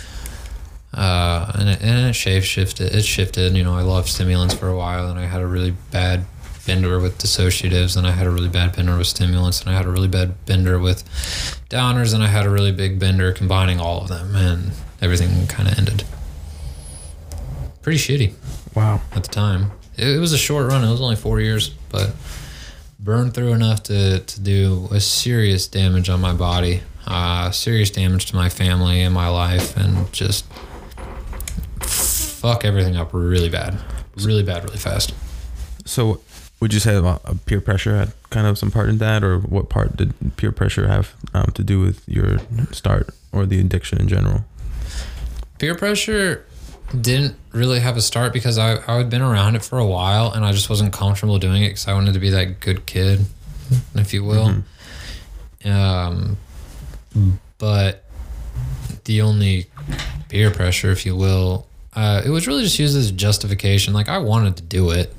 Uh, 0.92 1.52
and 1.54 1.68
it, 1.68 1.82
and 1.82 2.08
it 2.08 2.14
shape 2.14 2.42
shifted. 2.42 2.94
It 2.94 3.04
shifted. 3.04 3.56
You 3.56 3.64
know, 3.64 3.74
I 3.74 3.82
loved 3.82 4.08
stimulants 4.08 4.54
for 4.54 4.68
a 4.68 4.76
while, 4.76 5.08
and 5.08 5.18
I 5.18 5.26
had 5.26 5.40
a 5.40 5.46
really 5.46 5.72
bad 5.90 6.24
bender 6.66 6.98
with 6.98 7.18
dissociatives, 7.18 7.96
and 7.96 8.06
I 8.06 8.10
had 8.10 8.26
a 8.26 8.30
really 8.30 8.48
bad 8.48 8.76
bender 8.76 8.96
with 8.96 9.06
stimulants, 9.06 9.60
and 9.60 9.70
I 9.70 9.74
had 9.74 9.86
a 9.86 9.90
really 9.90 10.08
bad 10.08 10.44
bender 10.46 10.78
with 10.78 11.04
downers, 11.68 12.14
and 12.14 12.22
I 12.22 12.26
had 12.26 12.46
a 12.46 12.50
really 12.50 12.72
big 12.72 12.98
bender 12.98 13.32
combining 13.32 13.80
all 13.80 14.02
of 14.02 14.08
them, 14.08 14.34
and 14.34 14.72
everything 15.00 15.46
kind 15.46 15.68
of 15.68 15.78
ended. 15.78 16.04
Pretty 17.82 17.98
shitty 17.98 18.34
wow. 18.74 19.00
at 19.12 19.22
the 19.22 19.30
time. 19.30 19.72
It, 19.96 20.08
it 20.16 20.18
was 20.18 20.32
a 20.32 20.38
short 20.38 20.68
run. 20.68 20.84
It 20.84 20.90
was 20.90 21.00
only 21.00 21.16
four 21.16 21.40
years, 21.40 21.70
but 21.90 22.10
burned 22.98 23.34
through 23.34 23.52
enough 23.52 23.82
to, 23.84 24.20
to 24.20 24.40
do 24.40 24.88
a 24.90 25.00
serious 25.00 25.66
damage 25.66 26.08
on 26.08 26.20
my 26.20 26.34
body, 26.34 26.82
uh, 27.06 27.50
serious 27.50 27.90
damage 27.90 28.26
to 28.26 28.36
my 28.36 28.48
family 28.48 29.00
and 29.00 29.14
my 29.14 29.28
life, 29.28 29.76
and 29.76 30.12
just 30.12 30.44
fuck 32.40 32.64
everything 32.64 32.96
up 32.96 33.10
really 33.12 33.50
bad, 33.50 33.78
really 34.16 34.42
bad, 34.42 34.64
really 34.64 34.78
fast. 34.78 35.12
So, 35.84 36.22
would 36.58 36.72
you 36.72 36.80
say 36.80 36.96
about 36.96 37.20
uh, 37.26 37.34
peer 37.44 37.60
pressure 37.60 37.96
had 37.96 38.12
kind 38.30 38.46
of 38.46 38.56
some 38.56 38.70
part 38.70 38.88
in 38.88 38.96
that, 38.98 39.22
or 39.22 39.38
what 39.38 39.68
part 39.68 39.96
did 39.96 40.14
peer 40.36 40.50
pressure 40.50 40.88
have 40.88 41.12
um, 41.34 41.52
to 41.54 41.62
do 41.62 41.80
with 41.80 42.02
your 42.08 42.38
start 42.72 43.10
or 43.30 43.44
the 43.44 43.60
addiction 43.60 44.00
in 44.00 44.08
general? 44.08 44.44
Peer 45.58 45.74
pressure 45.74 46.46
didn't 46.98 47.36
really 47.52 47.80
have 47.80 47.98
a 47.98 48.00
start 48.00 48.32
because 48.32 48.56
I, 48.56 48.78
I 48.90 48.96
had 48.96 49.10
been 49.10 49.22
around 49.22 49.54
it 49.54 49.62
for 49.62 49.78
a 49.78 49.86
while 49.86 50.32
and 50.32 50.42
I 50.44 50.52
just 50.52 50.70
wasn't 50.70 50.94
comfortable 50.94 51.38
doing 51.38 51.62
it 51.62 51.68
because 51.68 51.88
I 51.88 51.92
wanted 51.92 52.14
to 52.14 52.20
be 52.20 52.30
that 52.30 52.60
good 52.60 52.86
kid, 52.86 53.26
if 53.94 54.14
you 54.14 54.24
will. 54.24 54.64
Um, 55.64 56.38
but 57.58 58.04
the 59.04 59.20
only 59.20 59.66
peer 60.30 60.50
pressure, 60.50 60.90
if 60.90 61.04
you 61.04 61.14
will, 61.14 61.66
uh, 62.00 62.22
it 62.24 62.30
was 62.30 62.46
really 62.46 62.62
just 62.62 62.78
used 62.78 62.96
as 62.96 63.10
a 63.10 63.12
justification. 63.12 63.92
Like 63.92 64.08
I 64.08 64.16
wanted 64.16 64.56
to 64.56 64.62
do 64.62 64.90
it. 64.90 65.14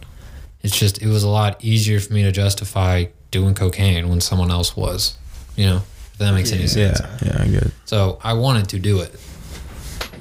It's 0.64 0.78
just 0.78 1.00
it 1.00 1.08
was 1.08 1.22
a 1.22 1.30
lot 1.30 1.64
easier 1.64 2.00
for 2.00 2.12
me 2.12 2.24
to 2.24 2.32
justify 2.32 3.06
doing 3.30 3.54
cocaine 3.54 4.10
when 4.10 4.20
someone 4.20 4.50
else 4.50 4.76
was. 4.76 5.16
You 5.56 5.66
know, 5.68 5.76
if 6.12 6.18
that 6.18 6.34
makes 6.34 6.52
any 6.52 6.66
sense. 6.66 7.00
Yeah, 7.00 7.20
yeah, 7.24 7.44
I 7.44 7.48
get 7.48 7.64
it. 7.64 7.74
So 7.86 8.18
I 8.24 8.34
wanted 8.34 8.70
to 8.70 8.80
do 8.80 9.00
it. 9.02 9.12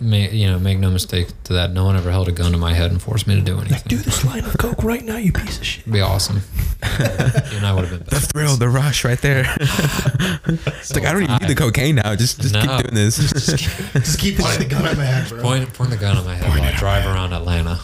May, 0.01 0.30
you 0.30 0.46
know, 0.46 0.59
make 0.59 0.78
no 0.78 0.90
mistake 0.90 1.28
to 1.44 1.53
that. 1.53 1.72
No 1.72 1.84
one 1.84 1.94
ever 1.96 2.11
held 2.11 2.28
a 2.28 2.32
gun 2.32 2.53
to 2.53 2.59
my 2.59 2.72
head 2.72 2.90
and 2.90 3.01
forced 3.03 3.26
me 3.26 3.34
to 3.34 3.40
do 3.42 3.59
anything. 3.59 3.82
Do 3.86 3.96
this 3.98 4.24
line 4.24 4.44
of 4.44 4.57
coke 4.57 4.82
right 4.82 5.05
now, 5.05 5.16
you 5.16 5.30
piece 5.32 5.59
of 5.59 5.66
shit. 5.66 5.80
It'd 5.82 5.92
be 5.92 6.01
awesome. 6.01 6.40
and 6.82 7.66
I 7.66 7.74
would 7.74 7.84
have 7.86 7.90
been 7.98 8.07
The 8.09 8.20
thrill, 8.20 8.57
the 8.57 8.68
rush, 8.70 9.05
right 9.05 9.20
there. 9.20 9.44
it's 9.61 10.94
like 10.94 11.05
I 11.05 11.12
don't 11.12 11.22
even 11.24 11.36
need 11.36 11.48
the 11.48 11.55
cocaine 11.55 11.96
now. 11.96 12.14
Just, 12.16 12.40
just 12.40 12.55
No. 12.55 12.61
keep 12.62 12.70
doing 12.84 12.94
this. 12.94 13.16
Just 13.16 14.18
keep 14.18 14.38
pointing 14.38 14.68
the 14.68 14.74
gun 14.74 14.86
at 14.86 14.96
my 14.96 15.05
head, 15.05 15.28
bro. 15.28 15.42
Point, 15.42 15.72
point 15.74 15.90
the 15.90 15.96
gun 15.96 16.16
on 16.16 16.24
my 16.24 16.34
head 16.34 16.48
while 16.48 16.62
I 16.62 16.72
drive 16.76 17.05
around 17.07 17.32
Atlanta 17.34 17.78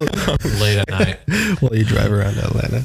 late 0.60 0.78
at 0.78 0.88
night. 0.90 1.18
While 1.60 1.74
you 1.74 1.84
drive 1.84 2.12
around 2.12 2.38
Atlanta. 2.38 2.84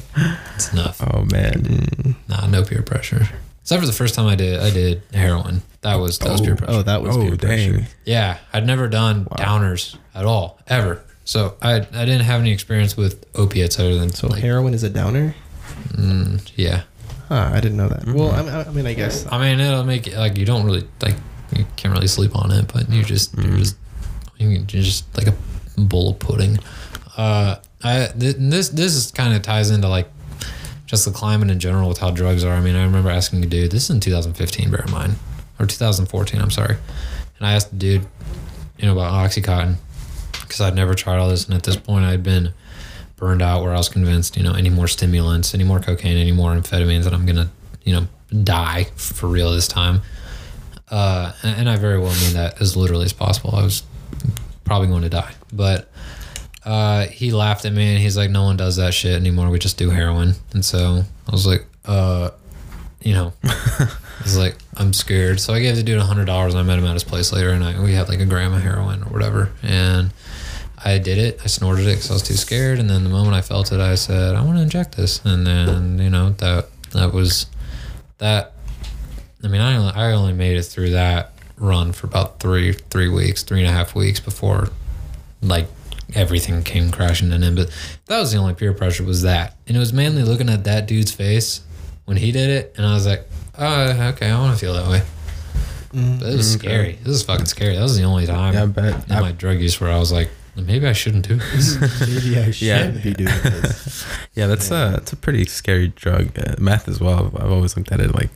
It's 0.56 0.72
enough. 0.72 1.00
oh 1.12 1.24
man. 1.30 2.16
Nah, 2.28 2.46
no 2.46 2.64
peer 2.64 2.82
pressure. 2.82 3.28
Except 3.62 3.80
for 3.80 3.86
the 3.86 3.92
first 3.92 4.14
time 4.14 4.26
I 4.26 4.34
did, 4.34 4.60
I 4.60 4.70
did 4.70 5.02
heroin. 5.14 5.62
That 5.82 5.96
was 5.96 6.18
that 6.18 6.30
was 6.30 6.40
peer 6.40 6.56
pressure. 6.56 6.72
Oh, 6.72 6.82
that 6.82 7.00
was 7.02 7.16
Oh 7.16 7.22
peer 7.22 7.36
pressure. 7.36 7.72
dang. 7.78 7.86
Yeah, 8.04 8.38
I'd 8.52 8.66
never 8.66 8.88
done 8.88 9.24
downers 9.24 9.96
at 10.14 10.24
all, 10.24 10.58
ever. 10.68 11.02
So 11.24 11.56
I 11.62 11.76
I 11.76 12.04
didn't 12.04 12.22
have 12.22 12.40
any 12.40 12.50
experience 12.52 12.96
with 12.96 13.24
opiates 13.36 13.78
other 13.78 13.94
than 13.96 14.12
So 14.12 14.26
like, 14.28 14.42
heroin 14.42 14.74
is 14.74 14.82
a 14.82 14.90
downer? 14.90 15.34
mm, 15.92 16.50
yeah. 16.56 16.82
Huh, 17.28 17.50
I 17.54 17.60
didn't 17.60 17.76
know 17.78 17.88
that. 17.88 18.04
Well, 18.06 18.30
I 18.32 18.42
mean, 18.42 18.52
I 18.54 18.70
mean, 18.70 18.86
I 18.86 18.94
guess. 18.94 19.26
I 19.30 19.38
mean, 19.38 19.58
it'll 19.60 19.84
make 19.84 20.06
it 20.06 20.16
like 20.18 20.36
you 20.36 20.44
don't 20.44 20.64
really 20.66 20.86
like 21.00 21.14
you 21.56 21.64
can't 21.76 21.94
really 21.94 22.08
sleep 22.08 22.36
on 22.36 22.50
it, 22.50 22.70
but 22.72 22.90
you 22.90 23.02
just 23.04 23.36
you're 23.38 23.56
just 23.58 23.76
you're 24.38 24.60
just 24.66 25.04
like 25.16 25.28
a 25.28 25.80
bowl 25.80 26.10
of 26.10 26.18
pudding. 26.18 26.58
Uh, 27.16 27.56
I 27.82 28.08
th- 28.18 28.36
this 28.38 28.68
this 28.70 28.94
is 28.94 29.10
kind 29.12 29.34
of 29.34 29.42
ties 29.42 29.70
into 29.70 29.88
like 29.88 30.08
just 30.92 31.06
the 31.06 31.10
climate 31.10 31.50
in 31.50 31.58
general 31.58 31.88
with 31.88 31.96
how 31.96 32.10
drugs 32.10 32.44
are. 32.44 32.52
I 32.52 32.60
mean, 32.60 32.76
I 32.76 32.84
remember 32.84 33.08
asking 33.08 33.42
a 33.42 33.46
dude. 33.46 33.70
This 33.70 33.84
is 33.84 33.90
in 33.90 33.98
2015, 33.98 34.70
bear 34.70 34.84
in 34.84 34.90
mind, 34.90 35.14
or 35.58 35.64
2014. 35.64 36.38
I'm 36.38 36.50
sorry, 36.50 36.76
and 37.38 37.46
I 37.46 37.54
asked 37.54 37.70
the 37.70 37.76
dude, 37.76 38.06
you 38.76 38.84
know, 38.84 38.92
about 38.92 39.10
OxyContin 39.12 39.76
because 40.42 40.60
I'd 40.60 40.74
never 40.74 40.94
tried 40.94 41.16
all 41.16 41.30
this, 41.30 41.46
and 41.46 41.54
at 41.54 41.62
this 41.62 41.76
point, 41.76 42.04
I'd 42.04 42.22
been 42.22 42.52
burned 43.16 43.40
out 43.40 43.62
where 43.62 43.72
I 43.72 43.78
was 43.78 43.88
convinced, 43.88 44.36
you 44.36 44.42
know, 44.42 44.52
any 44.52 44.68
more 44.68 44.86
stimulants, 44.86 45.54
any 45.54 45.64
more 45.64 45.80
cocaine, 45.80 46.18
any 46.18 46.32
more 46.32 46.52
amphetamines, 46.52 47.04
that 47.04 47.14
I'm 47.14 47.24
gonna, 47.24 47.50
you 47.84 47.94
know, 47.94 48.06
die 48.42 48.84
for 48.96 49.28
real 49.28 49.50
this 49.52 49.68
time. 49.68 50.02
Uh, 50.90 51.32
and, 51.42 51.60
and 51.60 51.68
I 51.70 51.76
very 51.76 51.98
well 51.98 52.12
mean 52.20 52.34
that 52.34 52.60
as 52.60 52.76
literally 52.76 53.06
as 53.06 53.14
possible. 53.14 53.54
I 53.54 53.62
was 53.62 53.82
probably 54.64 54.88
going 54.88 55.02
to 55.02 55.08
die, 55.08 55.32
but 55.50 55.90
uh, 56.64 57.06
he 57.06 57.32
laughed 57.32 57.64
at 57.64 57.72
me 57.72 57.94
and 57.94 58.02
he's 58.02 58.16
like, 58.16 58.30
"No 58.30 58.44
one 58.44 58.56
does 58.56 58.76
that 58.76 58.94
shit 58.94 59.14
anymore. 59.14 59.50
We 59.50 59.58
just 59.58 59.78
do 59.78 59.90
heroin." 59.90 60.34
And 60.52 60.64
so 60.64 61.02
I 61.28 61.30
was 61.30 61.46
like, 61.46 61.66
"Uh, 61.84 62.30
you 63.00 63.14
know." 63.14 63.32
I 64.22 64.24
was 64.24 64.38
like, 64.38 64.56
I'm 64.76 64.92
scared. 64.92 65.40
So 65.40 65.52
I 65.52 65.58
gave 65.58 65.74
the 65.74 65.82
dude 65.82 65.98
a 65.98 66.04
hundred 66.04 66.26
dollars 66.26 66.54
and 66.54 66.60
I 66.60 66.62
met 66.62 66.78
him 66.78 66.84
at 66.84 66.92
his 66.92 67.02
place 67.02 67.32
later 67.32 67.50
and 67.50 67.64
I, 67.64 67.82
we 67.82 67.92
had 67.92 68.08
like 68.08 68.20
a 68.20 68.24
gram 68.24 68.52
of 68.52 68.62
heroin 68.62 69.02
or 69.02 69.06
whatever. 69.06 69.50
And 69.64 70.12
I 70.84 70.98
did 70.98 71.18
it. 71.18 71.40
I 71.42 71.48
snorted 71.48 71.86
it 71.88 71.96
because 71.96 72.10
I 72.10 72.14
was 72.14 72.22
too 72.22 72.34
scared. 72.34 72.78
And 72.78 72.88
then 72.88 73.02
the 73.02 73.10
moment 73.10 73.34
I 73.34 73.40
felt 73.40 73.72
it, 73.72 73.80
I 73.80 73.96
said, 73.96 74.36
I 74.36 74.42
want 74.42 74.58
to 74.58 74.62
inject 74.62 74.96
this. 74.96 75.24
And 75.24 75.44
then, 75.44 75.98
you 75.98 76.08
know, 76.08 76.30
that, 76.30 76.68
that 76.92 77.12
was 77.12 77.46
that. 78.18 78.52
I 79.42 79.48
mean, 79.48 79.60
I 79.60 79.76
only, 79.76 79.92
I 79.92 80.12
only 80.12 80.34
made 80.34 80.56
it 80.56 80.62
through 80.62 80.90
that 80.90 81.32
run 81.56 81.90
for 81.90 82.06
about 82.06 82.38
three, 82.38 82.74
three 82.74 83.08
weeks, 83.08 83.42
three 83.42 83.58
and 83.58 83.68
a 83.68 83.72
half 83.72 83.96
weeks 83.96 84.20
before 84.20 84.68
like 85.42 85.66
everything 86.14 86.62
came 86.62 86.90
crashing 86.90 87.32
in. 87.32 87.54
But 87.54 87.70
that 88.06 88.18
was 88.18 88.32
the 88.32 88.38
only 88.38 88.54
peer 88.54 88.72
pressure 88.72 89.04
was 89.04 89.22
that. 89.22 89.56
And 89.66 89.76
it 89.76 89.80
was 89.80 89.92
mainly 89.92 90.22
looking 90.22 90.48
at 90.48 90.64
that 90.64 90.86
dude's 90.86 91.12
face 91.12 91.60
when 92.04 92.16
he 92.16 92.32
did 92.32 92.50
it. 92.50 92.74
And 92.76 92.86
I 92.86 92.94
was 92.94 93.06
like, 93.06 93.26
oh, 93.58 94.08
okay, 94.14 94.30
I 94.30 94.38
want 94.38 94.58
to 94.58 94.64
feel 94.64 94.74
that 94.74 94.88
way. 94.88 95.02
Mm, 95.92 96.20
but 96.20 96.28
it 96.30 96.36
was 96.36 96.56
mm, 96.56 96.58
scary. 96.58 96.92
This 97.02 97.16
is 97.16 97.22
fucking 97.22 97.46
scary. 97.46 97.74
That 97.76 97.82
was 97.82 97.96
the 97.96 98.04
only 98.04 98.26
time 98.26 98.54
Yeah, 98.54 98.62
I 98.62 98.66
bet. 98.66 99.08
in 99.10 99.20
my 99.20 99.32
drug 99.32 99.60
use 99.60 99.78
where 99.80 99.90
I 99.90 99.98
was 99.98 100.10
like, 100.10 100.30
maybe 100.56 100.86
I 100.86 100.92
shouldn't 100.94 101.26
do 101.28 101.36
this. 101.36 101.78
Maybe 102.00 102.38
I 102.38 102.50
should 102.50 102.66
Yeah. 102.66 102.88
be 102.90 103.12
doing 103.14 103.26
this. 103.42 104.04
Yeah, 104.34 104.46
that's 104.46 104.70
Yeah. 104.70 104.88
a 104.88 104.90
that's 104.92 105.12
a 105.12 105.16
pretty 105.16 105.44
scary 105.46 105.88
drug. 105.88 106.30
Uh, 106.38 106.54
meth 106.58 106.88
as 106.88 107.00
well. 107.00 107.26
I've, 107.26 107.36
I've 107.44 107.52
always 107.52 107.76
looked 107.76 107.92
at 107.92 108.00
it 108.00 108.14
like 108.14 108.30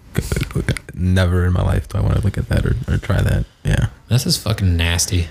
never 0.95 1.45
in 1.47 1.53
my 1.55 1.63
life 1.63 1.89
do 1.89 1.99
I 1.99 2.01
want 2.03 2.17
to 2.17 2.21
look 2.23 2.37
at 2.39 2.49
that 2.49 2.65
or, 2.67 2.75
or 2.89 2.99
try 2.99 3.21
that. 3.23 3.45
Yeah. 3.65 3.87
This 4.09 4.27
is 4.27 4.37
fucking 4.39 4.77
nasty. 4.77 5.29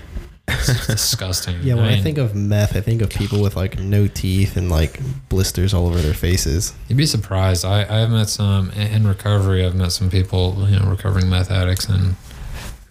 It's 0.48 0.86
disgusting. 0.86 1.56
Yeah, 1.62 1.74
when 1.74 1.84
I, 1.84 1.94
mean, 1.94 2.02
think 2.02 2.18
of 2.18 2.34
meth, 2.34 2.76
I 2.76 2.80
think 2.80 3.02
of 3.02 3.10
people 3.10 3.40
with 3.42 3.56
like 3.56 3.78
no 3.78 4.06
teeth 4.06 4.56
and 4.56 4.70
like 4.70 5.00
blisters 5.28 5.74
all 5.74 5.86
over 5.86 6.00
their 6.00 6.14
faces. 6.14 6.72
You'd 6.88 6.96
be 6.98 7.06
surprised. 7.06 7.64
I, 7.64 7.82
I've 8.02 8.10
met 8.10 8.28
some 8.28 8.70
in 8.70 9.06
recovery. 9.06 9.64
I've 9.64 9.74
met 9.74 9.92
some 9.92 10.08
people, 10.10 10.66
you 10.68 10.78
know, 10.78 10.86
recovering 10.88 11.28
meth 11.28 11.50
addicts 11.50 11.88
and 11.88 12.14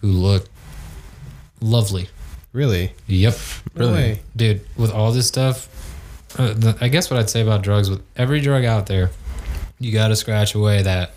who 0.00 0.08
look 0.08 0.46
lovely. 1.60 2.08
Really? 2.52 2.92
Yep, 3.06 3.34
No 3.74 3.86
Really? 3.86 3.92
way. 3.94 4.20
dude. 4.34 4.60
With 4.76 4.92
all 4.92 5.12
this 5.12 5.26
stuff, 5.26 5.68
uh, 6.38 6.52
the, 6.54 6.76
I 6.80 6.88
guess 6.88 7.10
what 7.10 7.18
I'd 7.20 7.30
say 7.30 7.40
about 7.42 7.62
drugs, 7.62 7.90
with 7.90 8.02
every 8.16 8.40
drug 8.40 8.64
out 8.64 8.86
there, 8.86 9.10
you 9.78 9.92
got 9.92 10.08
to 10.08 10.16
scratch 10.16 10.54
away 10.54 10.82
that 10.82 11.12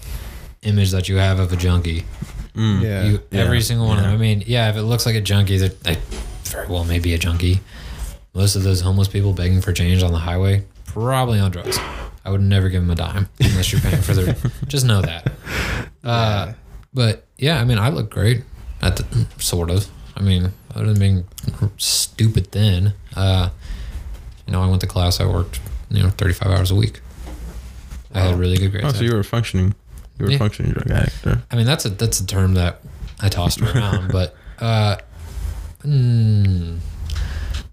image 0.64 0.92
that 0.92 1.08
you 1.08 1.16
have 1.18 1.40
of 1.40 1.52
a 1.54 1.56
junkie. 1.56 2.04
Mm. 2.56 2.82
Yeah. 2.82 3.04
You, 3.06 3.22
every 3.32 3.58
Yeah. 3.58 3.64
single 3.64 3.88
one 3.88 3.98
of 4.00 4.04
them. 4.04 4.12
Yeah. 4.12 4.18
I 4.18 4.20
mean, 4.20 4.44
yeah, 4.48 4.70
if 4.70 4.76
it 4.76 4.84
looks 4.84 5.06
like 5.06 5.16
a 5.16 5.22
junkie, 5.22 5.58
that 5.60 5.82
they 5.84 5.98
very 6.50 6.68
well 6.68 6.84
may 6.84 7.00
be 7.00 7.14
a 7.14 7.18
junkie. 7.18 7.60
Most 8.34 8.56
of 8.56 8.64
those 8.64 8.82
homeless 8.82 9.08
people 9.08 9.34
begging 9.34 9.62
for 9.62 9.74
change 9.74 10.04
on 10.04 10.12
the 10.12 10.20
highway, 10.20 10.64
probably 10.86 11.40
on 11.40 11.52
drugs. 11.52 11.78
I 12.26 12.30
would 12.32 12.42
never 12.42 12.70
give 12.70 12.82
them 12.82 12.92
a 12.92 12.96
dime 12.96 13.28
unless 13.40 13.72
you're 13.72 13.82
paying 13.82 14.02
for 14.02 14.14
their. 14.14 14.36
just 14.68 14.86
know 14.86 15.02
that. 15.02 15.28
Uh, 16.04 16.46
Yeah. 16.48 16.54
But 16.94 17.26
yeah, 17.38 17.62
I 17.62 17.66
mean, 17.66 17.78
I 17.78 17.90
look 17.90 18.10
great 18.10 18.44
at 18.82 18.98
the 18.98 19.26
sort 19.38 19.70
of. 19.70 19.88
I 20.16 20.22
mean, 20.22 20.52
other 20.76 20.88
than 20.94 21.00
being 21.00 21.26
stupid 21.78 22.52
thin, 22.52 22.94
uh, 23.16 23.50
you 24.46 24.54
know, 24.54 24.62
I 24.62 24.68
went 24.68 24.82
to 24.82 24.88
class. 24.88 25.20
I 25.20 25.26
worked, 25.26 25.60
you 25.90 26.02
know, 26.04 26.10
35 26.10 26.52
hours 26.52 26.72
a 26.72 26.76
week. 26.76 27.00
I 28.14 28.22
had 28.22 28.40
really 28.40 28.58
good 28.58 28.72
grades. 28.72 28.88
Oh, 28.88 28.92
so 28.92 29.04
you 29.04 29.14
were 29.16 29.24
functioning. 29.24 29.76
You 30.18 30.26
were 30.26 30.32
Yeah. 30.32 30.38
functioning 30.40 30.72
drug 30.74 30.90
addict. 30.92 31.28
I 31.52 31.56
mean, 31.56 31.66
that's 31.66 31.86
a 31.86 31.90
that's 31.90 32.20
a 32.20 32.26
term 32.26 32.56
that 32.56 32.82
I 33.22 33.30
tossed 33.30 33.62
around, 33.62 34.12
but 34.12 34.36
uh, 34.60 34.98
mm, 35.84 36.78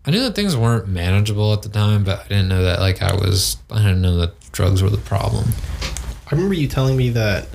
I 0.05 0.11
knew 0.11 0.21
that 0.21 0.35
things 0.35 0.57
weren't 0.57 0.89
manageable 0.89 1.53
at 1.53 1.63
the 1.63 1.69
time, 1.69 2.05
but 2.05 2.21
I 2.21 2.29
didn't 2.29 2.49
know 2.49 2.63
that 2.65 2.81
like 2.81 3.03
I 3.03 3.15
was. 3.15 3.57
I 3.71 3.79
didn't 3.79 4.03
know 4.03 4.17
that 4.19 4.53
drugs 4.53 4.83
were 4.83 4.91
the 4.91 4.99
problem. 4.99 5.49
I 5.83 6.35
remember 6.35 6.55
you 6.55 6.69
telling 6.69 6.97
me 6.97 7.11
that 7.11 7.49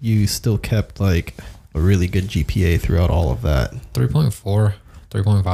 you 0.00 0.26
still 0.26 0.58
kept 0.58 1.00
like 1.00 1.34
a 1.74 1.80
really 1.80 2.06
good 2.08 2.24
GPA 2.24 2.80
throughout 2.80 3.10
all 3.10 3.30
of 3.30 3.42
that. 3.42 3.72
3.4 3.94 4.74
3.5 5.10 5.44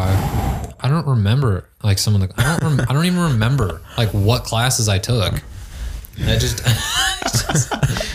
i 0.79 0.89
don't 0.89 1.07
remember 1.09 1.69
like 1.83 1.99
some 1.99 2.15
of 2.15 2.21
the 2.21 2.33
i 2.41 2.45
don't 2.45 2.77
rem, 2.77 2.87
i 2.89 2.93
don't 2.93 3.07
even 3.07 3.19
remember 3.19 3.81
like 3.97 4.09
what 4.11 4.45
classes 4.45 4.89
i 4.89 4.99
took 4.99 5.35
i 6.23 6.39
just 6.39 6.61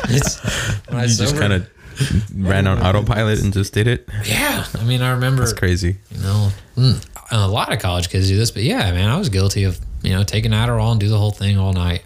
it's 0.09 0.39
when 0.87 0.97
I 0.99 1.03
You 1.03 1.15
just 1.15 1.37
kind 1.37 1.53
of 1.53 1.69
ran 2.35 2.67
on 2.67 2.79
autopilot 2.81 3.41
and 3.43 3.53
just 3.53 3.73
did 3.73 3.87
it. 3.87 4.07
yeah 4.25 4.65
i 4.79 4.83
mean 4.83 5.01
i 5.01 5.11
remember 5.11 5.41
That's 5.43 5.53
crazy. 5.53 5.97
you 6.11 6.21
know 6.21 6.49
mm, 6.75 7.05
a 7.31 7.47
lot 7.47 7.71
of 7.73 7.79
college 7.79 8.09
kids 8.09 8.27
do 8.27 8.35
this 8.37 8.51
but 8.51 8.63
yeah 8.63 8.91
man 8.91 9.09
i 9.09 9.17
was 9.17 9.29
guilty 9.29 9.63
of 9.63 9.79
you 10.01 10.11
know 10.11 10.23
taking 10.23 10.51
adderall 10.51 10.91
and 10.91 10.99
do 10.99 11.09
the 11.09 11.17
whole 11.17 11.31
thing 11.31 11.57
all 11.57 11.73
night. 11.73 12.03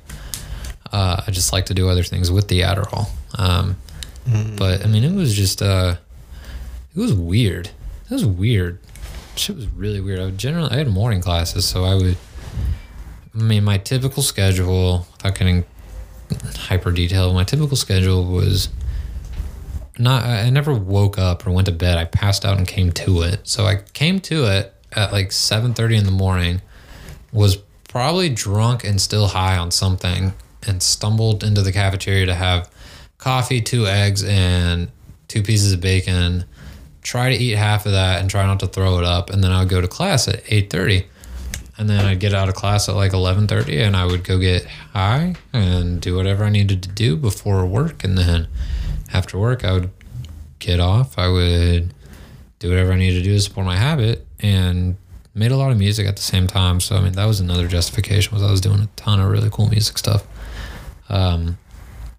Uh, 0.92 1.22
i 1.28 1.32
just 1.32 1.52
like 1.52 1.66
to 1.66 1.74
do 1.74 1.90
other 1.90 2.04
things 2.04 2.32
with 2.32 2.48
the 2.48 2.62
adderall. 2.62 3.08
Um, 3.38 3.76
but 4.58 4.84
i 4.86 4.88
mean 4.88 5.04
it 5.04 5.14
was 5.14 5.34
just 5.36 5.62
uh, 5.62 5.96
it 6.96 7.00
was 7.00 7.14
weird. 7.14 7.68
It 8.10 8.14
was 8.14 8.26
weird. 8.26 8.80
Shit 9.36 9.56
was 9.56 9.68
really 9.68 10.00
weird. 10.02 10.20
I 10.20 10.26
would 10.26 10.38
generally 10.38 10.72
i 10.72 10.76
had 10.78 10.88
morning 10.88 11.22
classes 11.22 11.66
so 11.66 11.84
i 11.84 11.94
would 11.96 12.18
i 13.36 13.38
mean 13.38 13.64
my 13.64 13.78
typical 13.78 14.24
schedule 14.24 15.06
without 15.14 15.38
getting 15.38 15.64
hyper 16.56 16.92
detailed 16.92 17.34
my 17.36 17.44
typical 17.44 17.78
schedule 17.78 18.26
was 18.26 18.70
not 20.00 20.24
I 20.24 20.50
never 20.50 20.74
woke 20.74 21.18
up 21.18 21.46
or 21.46 21.52
went 21.52 21.66
to 21.68 21.72
bed. 21.72 21.98
I 21.98 22.06
passed 22.06 22.46
out 22.46 22.58
and 22.58 22.68
came 22.68 22.92
to 22.94 23.22
it. 23.24 23.48
So 23.48 23.66
I 23.66 23.82
came 23.94 24.20
to 24.22 24.46
it 24.46 24.74
at 24.92 25.12
like 25.12 25.30
7:30 25.30 25.98
in 25.98 26.06
the 26.06 26.12
morning, 26.12 26.62
was 27.32 27.58
probably 27.88 28.30
drunk 28.30 28.84
and 28.84 29.02
still 29.02 29.28
high 29.28 29.58
on 29.58 29.72
something 29.72 30.34
and 30.64 30.84
stumbled 30.84 31.44
into 31.44 31.62
the 31.62 31.72
cafeteria 31.72 32.26
to 32.26 32.36
have 32.36 32.70
coffee, 33.18 33.62
two 33.62 33.88
eggs 33.88 34.24
and 34.24 34.90
two 35.28 35.42
pieces 35.42 35.74
of 35.74 35.82
bacon. 35.82 36.46
Try 37.02 37.30
to 37.30 37.36
eat 37.36 37.56
half 37.56 37.86
of 37.86 37.94
that 37.94 38.20
and 38.20 38.30
try 38.30 38.46
not 38.46 38.60
to 38.60 38.68
throw 38.68 39.00
it 39.00 39.06
up 39.06 39.30
and 39.30 39.44
then 39.44 39.52
I 39.52 39.60
would 39.60 39.70
go 39.70 39.82
to 39.82 39.88
class 39.88 40.28
at 40.28 40.44
8:30 40.46 41.06
and 41.78 41.90
then 41.90 42.06
I'd 42.06 42.20
get 42.20 42.34
out 42.34 42.50
of 42.50 42.56
class 42.56 42.90
at 42.90 42.96
like 42.96 43.14
11:30 43.14 43.82
and 43.86 43.96
I 43.96 44.06
would 44.06 44.24
go 44.24 44.38
get 44.40 44.66
high 44.94 45.36
and 45.54 46.02
do 46.02 46.16
whatever 46.16 46.44
I 46.44 46.50
needed 46.50 46.84
to 46.84 46.90
do 46.90 47.16
before 47.16 47.66
work 47.66 48.04
and 48.04 48.18
then 48.18 48.48
after 49.14 49.38
work 49.38 49.64
I 49.64 49.74
would 49.74 49.92
get 50.60 50.80
off. 50.80 51.18
I 51.18 51.28
would 51.28 51.94
do 52.60 52.70
whatever 52.70 52.92
I 52.92 52.96
needed 52.96 53.20
to 53.20 53.24
do 53.24 53.34
to 53.34 53.42
support 53.42 53.66
my 53.66 53.78
habit 53.78 54.26
and 54.40 54.98
made 55.34 55.52
a 55.52 55.58
lot 55.58 55.72
of 55.72 55.78
music 55.78 56.08
at 56.08 56.16
the 56.16 56.22
same 56.22 56.48
time. 56.48 56.80
So 56.80 56.96
I 56.96 57.02
mean 57.02 57.14
that 57.14 57.26
was 57.26 57.40
another 57.40 57.68
justification 57.68 58.34
was 58.34 58.44
I 58.44 58.52
was 58.52 58.62
doing 58.62 58.80
a 58.80 58.90
ton 58.96 59.20
of 59.20 59.30
really 59.30 59.50
cool 59.52 59.70
music 59.70 59.98
stuff. 59.98 60.26
Um 61.10 61.58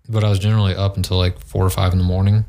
but 0.09 0.25
I 0.25 0.31
was 0.31 0.39
generally 0.39 0.75
up 0.75 0.97
until 0.97 1.19
like 1.19 1.39
4 1.39 1.67
or 1.67 1.71
5 1.71 1.93
in 1.93 1.99
the 1.99 2.05
morning. 2.05 2.45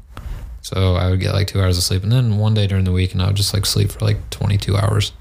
So 0.62 0.96
I 0.96 1.10
would 1.10 1.20
get 1.20 1.34
like 1.34 1.48
2 1.48 1.60
hours 1.60 1.78
of 1.78 1.84
sleep. 1.84 2.04
And 2.04 2.12
then 2.12 2.38
one 2.38 2.54
day 2.54 2.68
during 2.68 2.86
the 2.86 2.92
week 2.92 3.14
and 3.14 3.22
I 3.22 3.28
would 3.28 3.36
just 3.36 3.54
like 3.54 3.66
sleep 3.66 3.92
for 3.92 4.06
like 4.06 4.30
22 4.30 4.78
hours. 4.78 5.12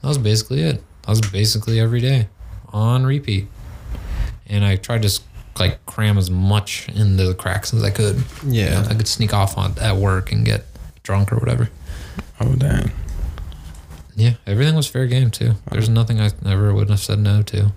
That 0.00 0.08
was 0.08 0.18
basically 0.18 0.62
it. 0.62 0.82
That 1.02 1.08
was 1.08 1.20
basically 1.20 1.80
every 1.80 2.00
day 2.00 2.28
on 2.68 3.04
repeat. 3.04 3.48
And 4.46 4.64
I 4.64 4.76
tried 4.76 5.02
to 5.02 5.20
like 5.60 5.84
cram 5.86 6.18
as 6.18 6.30
much 6.30 6.88
into 6.88 7.24
the 7.24 7.34
cracks 7.34 7.72
as 7.74 7.82
I 7.82 7.90
could. 7.90 8.16
You 8.44 8.62
Yeah. 8.64 8.80
know, 8.82 8.88
I 8.90 8.94
could 8.94 9.08
sneak 9.08 9.32
off 9.34 9.56
on 9.58 9.74
at 9.80 9.96
work 9.96 10.32
and 10.32 10.44
get 10.44 10.64
drunk 11.02 11.32
or 11.32 11.36
whatever. 11.36 11.68
Oh 12.40 12.54
dang. 12.54 12.90
Yeah, 14.14 14.34
everything 14.46 14.74
was 14.74 14.86
fair 14.86 15.06
game 15.06 15.30
too. 15.30 15.54
There's 15.70 15.88
nothing 15.88 16.20
I 16.20 16.30
ever 16.46 16.72
would 16.74 16.88
have 16.90 17.00
said 17.00 17.18
no 17.18 17.42
to. 17.42 17.72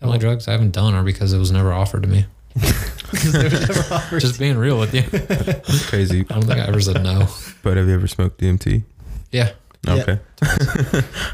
The 0.00 0.06
only 0.06 0.18
drugs 0.18 0.48
I 0.48 0.52
haven't 0.52 0.70
done 0.72 0.94
are 0.94 1.02
because 1.02 1.32
it 1.34 1.38
was 1.38 1.50
never 1.52 1.72
offered 1.72 2.02
to 2.04 2.08
me. 2.08 2.24
Just 4.18 4.38
being 4.38 4.56
real 4.56 4.78
with 4.78 4.94
you. 4.94 5.02
That's 5.02 5.88
crazy. 5.88 6.20
I 6.30 6.34
don't 6.34 6.44
think 6.46 6.58
I 6.58 6.66
ever 6.66 6.80
said 6.80 7.02
no. 7.02 7.28
But 7.62 7.76
have 7.76 7.86
you 7.88 7.94
ever 7.94 8.06
smoked 8.08 8.40
DMT? 8.40 8.82
Yeah. 9.30 9.50
Yeah. 9.86 9.94
Okay. 9.94 10.18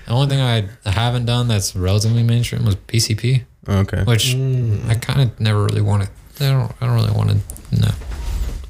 The 0.07 0.13
only 0.13 0.29
thing 0.29 0.41
I 0.41 0.69
haven't 0.89 1.27
done 1.27 1.49
that's 1.49 1.75
relatively 1.77 2.23
mainstream 2.23 2.65
was 2.65 2.77
PCP, 2.77 3.45
Okay. 3.69 4.03
which 4.05 4.35
Mm. 4.35 4.89
I 4.89 4.95
kind 4.95 5.21
of 5.23 5.41
never 5.41 5.65
really 5.65 5.81
wanted. 5.83 6.09
I 6.41 6.45
don't. 6.51 6.73
I 6.81 6.87
don't 6.87 6.95
really 6.95 7.11
want 7.13 7.31
to. 7.31 7.37
No, 7.81 7.89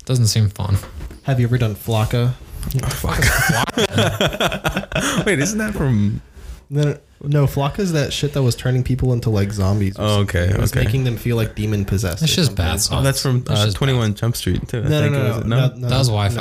doesn't 0.04 0.26
seem 0.28 0.48
fun. 0.48 0.76
Have 1.24 1.40
you 1.40 1.46
ever 1.46 1.58
done 1.58 1.74
Flakka? 1.74 2.34
Wait, 5.26 5.38
isn't 5.38 5.58
that 5.58 5.74
from? 5.74 6.20
No, 6.68 6.98
no, 7.22 7.46
Flakka 7.46 7.78
is 7.78 7.92
that 7.92 8.12
shit 8.12 8.32
that 8.34 8.42
was 8.42 8.56
turning 8.56 8.82
people 8.82 9.12
into 9.12 9.30
like 9.30 9.52
zombies. 9.52 9.96
or 9.98 10.02
Oh, 10.02 10.08
something. 10.18 10.40
okay, 10.42 10.52
It 10.54 10.58
was 10.60 10.72
okay. 10.72 10.84
making 10.84 11.04
them 11.04 11.16
feel 11.16 11.36
like 11.36 11.54
demon 11.54 11.84
possessed. 11.84 12.22
It's 12.22 12.32
or 12.32 12.36
just 12.36 12.46
something. 12.48 12.64
bad 12.64 12.80
sauce. 12.80 13.00
Oh, 13.00 13.02
that's 13.02 13.22
from 13.22 13.42
That's 13.44 13.60
uh, 13.60 13.64
just 13.66 13.76
Twenty 13.76 13.94
One 13.94 14.14
Jump 14.14 14.34
Street 14.36 14.66
too. 14.68 14.78
I 14.78 14.80
No, 14.82 14.88
no, 14.88 15.00
think 15.00 15.12
no, 15.12 15.18
it 15.18 15.22
no, 15.22 15.36
was. 15.36 15.44
no, 15.46 15.76
no, 15.76 15.88
That 15.88 15.98
was 15.98 16.10
WHYPHY. 16.10 16.34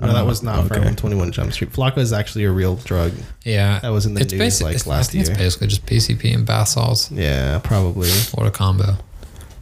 No, 0.00 0.06
no, 0.06 0.12
that 0.14 0.26
was 0.26 0.42
not 0.42 0.70
okay. 0.70 0.82
from 0.84 0.94
Twenty 0.96 1.16
One 1.16 1.32
Jump 1.32 1.52
Street. 1.52 1.72
Flakka 1.72 1.98
is 1.98 2.12
actually 2.12 2.44
a 2.44 2.50
real 2.52 2.76
drug. 2.76 3.12
Yeah, 3.44 3.80
That 3.80 3.88
was 3.90 4.06
in 4.06 4.14
the 4.14 4.20
it's 4.22 4.32
news, 4.32 4.38
basic- 4.38 4.64
like, 4.64 4.74
it's- 4.76 4.86
last 4.86 5.10
I 5.10 5.12
think 5.12 5.26
year. 5.26 5.32
It's 5.34 5.56
basically 5.56 5.66
just 5.66 5.86
PCP 5.86 6.34
and 6.34 6.46
bath 6.46 6.68
salts. 6.68 7.10
Yeah, 7.10 7.58
probably 7.58 8.10
What 8.34 8.46
a 8.46 8.50
combo! 8.52 8.96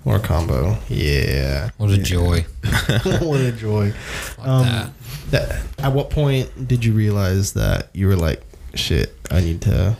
or 0.04 0.16
a 0.16 0.20
combo. 0.20 0.78
Yeah, 0.88 1.70
What 1.78 1.90
a 1.90 1.98
joy! 1.98 2.44
what 3.20 3.40
a 3.40 3.52
joy. 3.52 3.92
Fuck 3.92 4.46
Um, 4.46 4.62
that. 4.66 4.90
That, 5.30 5.62
at 5.78 5.92
what 5.92 6.10
point 6.10 6.68
did 6.68 6.84
you 6.84 6.92
realize 6.92 7.52
that 7.54 7.88
you 7.94 8.06
were 8.06 8.16
like, 8.16 8.42
shit, 8.74 9.14
I 9.30 9.40
need 9.40 9.60
to? 9.62 9.96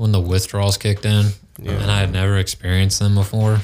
When 0.00 0.12
the 0.12 0.20
withdrawals 0.20 0.78
kicked 0.78 1.04
in, 1.04 1.26
Yeah. 1.60 1.72
and 1.72 1.90
I 1.90 1.98
had 2.00 2.10
never 2.10 2.38
experienced 2.38 3.00
them 3.00 3.14
before, 3.14 3.60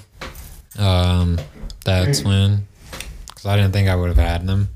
um, 0.79 1.39
that's 1.83 2.23
when, 2.23 2.67
because 3.27 3.47
I 3.47 3.57
didn't 3.57 3.73
think 3.73 3.89
I 3.89 3.97
would 3.97 4.09
have 4.09 4.19
had 4.19 4.47
them. 4.47 4.69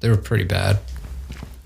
They 0.00 0.08
were 0.08 0.16
pretty 0.16 0.42
bad. 0.42 0.80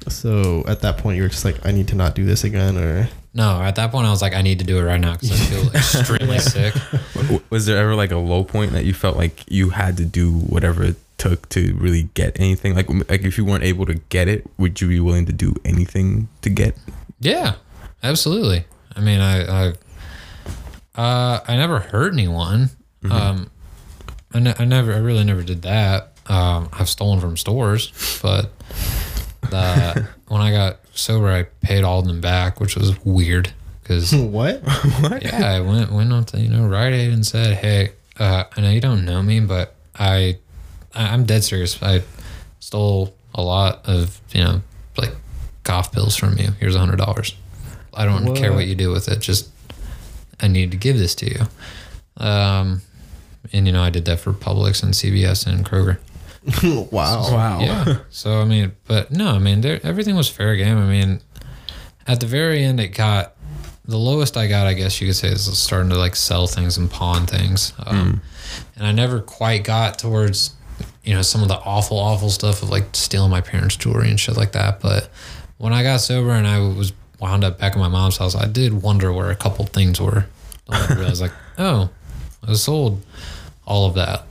So 0.08 0.62
at 0.68 0.80
that 0.82 0.98
point, 0.98 1.16
you 1.16 1.22
were 1.22 1.30
just 1.30 1.42
like, 1.46 1.64
I 1.64 1.70
need 1.70 1.88
to 1.88 1.94
not 1.94 2.14
do 2.14 2.26
this 2.26 2.44
again, 2.44 2.76
or 2.76 3.08
No, 3.32 3.62
at 3.62 3.76
that 3.76 3.90
point 3.92 4.06
I 4.06 4.10
was 4.10 4.20
like, 4.20 4.34
I 4.34 4.42
need 4.42 4.58
to 4.58 4.64
do 4.66 4.78
it 4.78 4.82
right 4.82 5.00
now 5.00 5.14
because 5.14 5.32
I 5.32 5.36
feel 5.36 5.68
extremely 5.74 6.38
sick. 6.38 6.74
Was 7.50 7.64
there 7.64 7.78
ever 7.78 7.94
like 7.94 8.10
a 8.12 8.18
low 8.18 8.44
point 8.44 8.72
that 8.72 8.84
you 8.84 8.92
felt 8.92 9.16
like 9.16 9.42
you 9.50 9.70
had 9.70 9.96
to 9.96 10.04
do 10.04 10.32
whatever 10.32 10.82
it 10.84 10.96
took 11.16 11.48
to 11.48 11.74
really 11.78 12.10
get 12.12 12.38
anything? 12.38 12.74
Like, 12.74 12.90
like 13.08 13.22
if 13.22 13.38
you 13.38 13.46
weren't 13.46 13.64
able 13.64 13.86
to 13.86 13.94
get 14.10 14.28
it, 14.28 14.44
would 14.58 14.82
you 14.82 14.88
be 14.88 15.00
willing 15.00 15.24
to 15.24 15.32
do 15.32 15.54
anything 15.64 16.28
to 16.42 16.50
get? 16.50 16.76
Yeah, 17.20 17.54
absolutely. 18.02 18.66
I 18.96 19.00
mean, 19.00 19.20
I 19.20 19.68
I, 19.68 19.72
uh, 20.94 21.40
I 21.46 21.56
never 21.56 21.80
hurt 21.80 22.12
anyone. 22.12 22.70
Um, 23.10 23.50
I, 24.32 24.40
ne- 24.40 24.54
I 24.58 24.64
never, 24.64 24.94
I 24.94 24.98
really 24.98 25.24
never 25.24 25.42
did 25.42 25.62
that. 25.62 26.12
Um, 26.26 26.68
I've 26.72 26.88
stolen 26.88 27.20
from 27.20 27.36
stores, 27.36 28.18
but 28.22 28.50
the 29.50 30.08
when 30.28 30.40
I 30.40 30.50
got 30.52 30.80
sober, 30.94 31.28
I 31.28 31.44
paid 31.64 31.84
all 31.84 32.00
of 32.00 32.06
them 32.06 32.20
back, 32.20 32.60
which 32.60 32.76
was 32.76 32.98
weird 33.04 33.52
because 33.82 34.12
what? 34.14 34.62
yeah, 35.22 35.46
I 35.46 35.60
went 35.60 35.92
went 35.92 36.12
on 36.12 36.24
to 36.26 36.40
you 36.40 36.48
know 36.48 36.66
Rite 36.66 36.94
Aid 36.94 37.12
and 37.12 37.26
said, 37.26 37.56
"Hey, 37.56 37.92
uh, 38.18 38.44
I 38.56 38.60
know 38.60 38.70
you 38.70 38.80
don't 38.80 39.04
know 39.04 39.22
me, 39.22 39.40
but 39.40 39.74
I, 39.94 40.38
I 40.94 41.08
I'm 41.08 41.24
dead 41.24 41.44
serious. 41.44 41.80
I 41.82 42.02
stole 42.60 43.14
a 43.34 43.42
lot 43.42 43.86
of 43.86 44.20
you 44.32 44.42
know 44.42 44.62
like 44.96 45.12
cough 45.62 45.92
pills 45.92 46.16
from 46.16 46.38
you. 46.38 46.52
Here's 46.58 46.74
a 46.74 46.78
hundred 46.78 46.96
dollars. 46.96 47.34
I 47.96 48.04
don't 48.04 48.34
care 48.34 48.50
What? 48.50 48.56
what 48.58 48.66
you 48.66 48.74
do 48.74 48.90
with 48.90 49.08
it. 49.08 49.20
Just 49.20 49.50
I 50.40 50.48
need 50.48 50.70
to 50.72 50.76
give 50.76 50.98
this 50.98 51.14
to 51.16 51.26
you." 51.26 51.46
Um, 52.16 52.82
and 53.52 53.66
you 53.66 53.72
know 53.72 53.82
I 53.82 53.90
did 53.90 54.04
that 54.06 54.20
for 54.20 54.32
Publix 54.32 54.82
and 54.82 54.92
CVS 54.94 55.46
and 55.46 55.64
Kroger. 55.64 55.98
wow. 56.92 57.22
Wow. 57.32 57.60
Yeah. 57.60 57.98
so 58.10 58.40
I 58.40 58.44
mean, 58.44 58.72
but 58.86 59.10
no, 59.10 59.30
I 59.30 59.38
mean, 59.38 59.60
there, 59.62 59.80
everything 59.82 60.14
was 60.14 60.28
fair 60.28 60.56
game. 60.56 60.76
I 60.76 60.86
mean, 60.86 61.20
at 62.06 62.20
the 62.20 62.26
very 62.26 62.62
end, 62.62 62.80
it 62.80 62.88
got 62.88 63.34
the 63.86 63.96
lowest 63.98 64.36
I 64.36 64.46
got. 64.46 64.66
I 64.66 64.74
guess 64.74 65.00
you 65.00 65.06
could 65.08 65.16
say 65.16 65.28
is 65.28 65.56
starting 65.58 65.90
to 65.90 65.98
like 65.98 66.16
sell 66.16 66.46
things 66.46 66.76
and 66.76 66.90
pawn 66.90 67.26
things, 67.26 67.72
um, 67.86 68.20
and 68.76 68.86
I 68.86 68.92
never 68.92 69.20
quite 69.20 69.64
got 69.64 69.98
towards 69.98 70.54
you 71.02 71.14
know 71.14 71.22
some 71.22 71.42
of 71.42 71.48
the 71.48 71.56
awful, 71.58 71.98
awful 71.98 72.30
stuff 72.30 72.62
of 72.62 72.70
like 72.70 72.84
stealing 72.94 73.30
my 73.30 73.40
parents' 73.40 73.76
jewelry 73.76 74.10
and 74.10 74.20
shit 74.20 74.36
like 74.36 74.52
that. 74.52 74.80
But 74.80 75.08
when 75.58 75.72
I 75.72 75.82
got 75.82 75.98
sober 75.98 76.30
and 76.32 76.46
I 76.46 76.58
was 76.60 76.92
wound 77.20 77.44
up 77.44 77.58
back 77.58 77.72
at 77.72 77.78
my 77.78 77.88
mom's 77.88 78.16
house, 78.18 78.34
I 78.34 78.46
did 78.46 78.82
wonder 78.82 79.12
where 79.12 79.30
a 79.30 79.36
couple 79.36 79.64
things 79.66 80.00
were. 80.00 80.26
I 80.68 80.94
realized 80.94 81.20
like, 81.20 81.32
oh, 81.58 81.90
I 82.46 82.52
sold 82.54 83.02
all 83.66 83.86
of 83.86 83.94
that. 83.94 84.24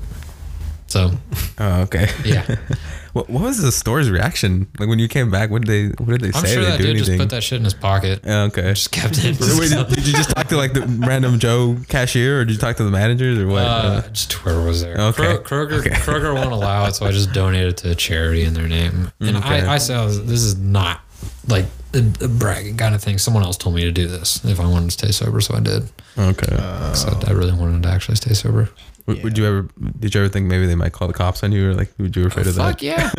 So 0.87 1.11
Oh, 1.57 1.81
okay. 1.81 2.07
yeah. 2.23 2.43
what, 3.13 3.27
what 3.27 3.41
was 3.43 3.59
the 3.59 3.71
store's 3.71 4.11
reaction? 4.11 4.67
Like 4.77 4.89
when 4.89 4.99
you 4.99 5.07
came 5.07 5.31
back, 5.31 5.49
what 5.49 5.63
did 5.65 5.67
they 5.97 6.03
what 6.03 6.11
did 6.11 6.21
they 6.21 6.31
say? 6.31 6.37
I'm 6.39 6.45
say? 6.45 6.53
sure 6.53 6.63
that 6.65 6.79
dude 6.79 6.97
just 6.97 7.17
put 7.17 7.29
that 7.31 7.41
shit 7.41 7.57
in 7.57 7.63
his 7.63 7.73
pocket. 7.73 8.19
Yeah, 8.23 8.43
okay. 8.43 8.73
Just 8.73 8.91
kept 8.91 9.15
it. 9.23 9.39
Wait, 9.59 9.69
did, 9.71 9.87
did 9.87 10.05
you 10.07 10.13
just 10.13 10.29
talk 10.35 10.47
to 10.49 10.57
like 10.57 10.73
the 10.73 10.81
random 10.81 11.39
Joe 11.39 11.77
cashier, 11.87 12.41
or 12.41 12.45
did 12.45 12.53
you 12.53 12.59
talk 12.59 12.75
to 12.77 12.83
the 12.83 12.91
managers, 12.91 13.39
or 13.39 13.47
what? 13.47 13.63
uh, 13.65 14.01
just 14.09 14.33
whoever 14.33 14.63
was 14.63 14.83
there. 14.83 14.95
Okay. 14.99 15.37
Kro- 15.37 15.65
Kroger, 15.67 15.79
Okay. 15.79 15.89
Kroger 15.91 16.35
won't 16.35 16.51
allow 16.51 16.85
it, 16.85 16.93
so 16.93 17.07
I 17.07 17.11
just 17.11 17.33
donated 17.33 17.77
to 17.77 17.91
a 17.91 17.95
charity 17.95 18.43
in 18.43 18.53
their 18.53 18.67
name. 18.67 19.11
And 19.19 19.37
Okay. 19.37 19.61
I, 19.61 19.75
I 19.75 19.77
said, 19.79 20.09
this 20.27 20.43
is 20.43 20.57
not 20.59 21.01
like 21.47 21.65
a, 21.93 22.25
a 22.25 22.27
bragging 22.27 22.77
kind 22.77 22.95
of 22.95 23.01
thing. 23.03 23.17
Someone 23.17 23.43
else 23.43 23.57
told 23.57 23.75
me 23.75 23.81
to 23.83 23.91
do 23.91 24.07
this 24.07 24.43
if 24.45 24.59
I 24.59 24.65
wanted 24.65 24.85
to 24.85 24.91
stay 24.91 25.11
sober, 25.11 25.41
so 25.41 25.55
I 25.55 25.59
did. 25.59 25.89
okay. 26.17 26.55
So 26.95 27.19
I 27.27 27.31
really 27.31 27.53
wanted 27.53 27.83
to 27.83 27.89
actually 27.89 28.15
stay 28.15 28.33
sober. 28.33 28.69
W- 29.07 29.21
Would 29.23 29.37
you 29.37 29.45
ever? 29.45 29.67
Did 29.99 30.15
you 30.15 30.21
ever 30.21 30.29
think 30.29 30.47
maybe 30.47 30.65
they 30.65 30.75
might 30.75 30.93
call 30.93 31.07
the 31.07 31.13
cops 31.13 31.43
on 31.43 31.51
you, 31.51 31.69
or 31.71 31.73
like 31.75 31.91
would 31.97 32.15
you 32.15 32.21
were 32.23 32.27
afraid 32.29 32.47
of 32.47 32.55
Fuck 32.55 32.79
that? 32.79 32.83
yeah. 32.83 33.11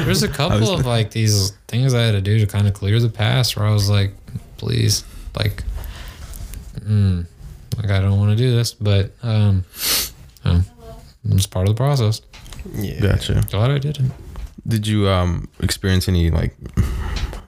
There's 0.04 0.22
a 0.22 0.28
couple 0.28 0.72
of 0.72 0.86
like 0.86 1.10
these 1.10 1.50
things 1.68 1.94
I 1.94 2.02
had 2.02 2.12
to 2.12 2.20
do 2.20 2.38
to 2.38 2.46
kind 2.46 2.68
of 2.68 2.74
clear 2.74 2.98
the 3.00 3.08
past 3.08 3.56
where 3.56 3.66
I 3.66 3.72
was 3.72 3.90
like, 3.90 4.12
please, 4.56 5.04
like, 5.36 5.64
mm, 6.78 7.26
like 7.76 7.90
I 7.90 8.00
don't 8.00 8.18
want 8.18 8.30
to 8.30 8.36
do 8.36 8.54
this, 8.54 8.72
but 8.72 9.10
um, 9.22 9.64
um, 10.44 10.64
it's 11.24 11.46
part 11.46 11.68
of 11.68 11.74
the 11.74 11.78
process. 11.78 12.22
Yeah. 12.72 13.00
Gotcha. 13.00 13.42
Glad 13.50 13.70
I 13.72 13.78
did 13.78 13.98
it. 13.98 14.10
Did 14.68 14.86
you 14.86 15.08
um 15.08 15.48
experience 15.60 16.06
any 16.08 16.30
like 16.30 16.54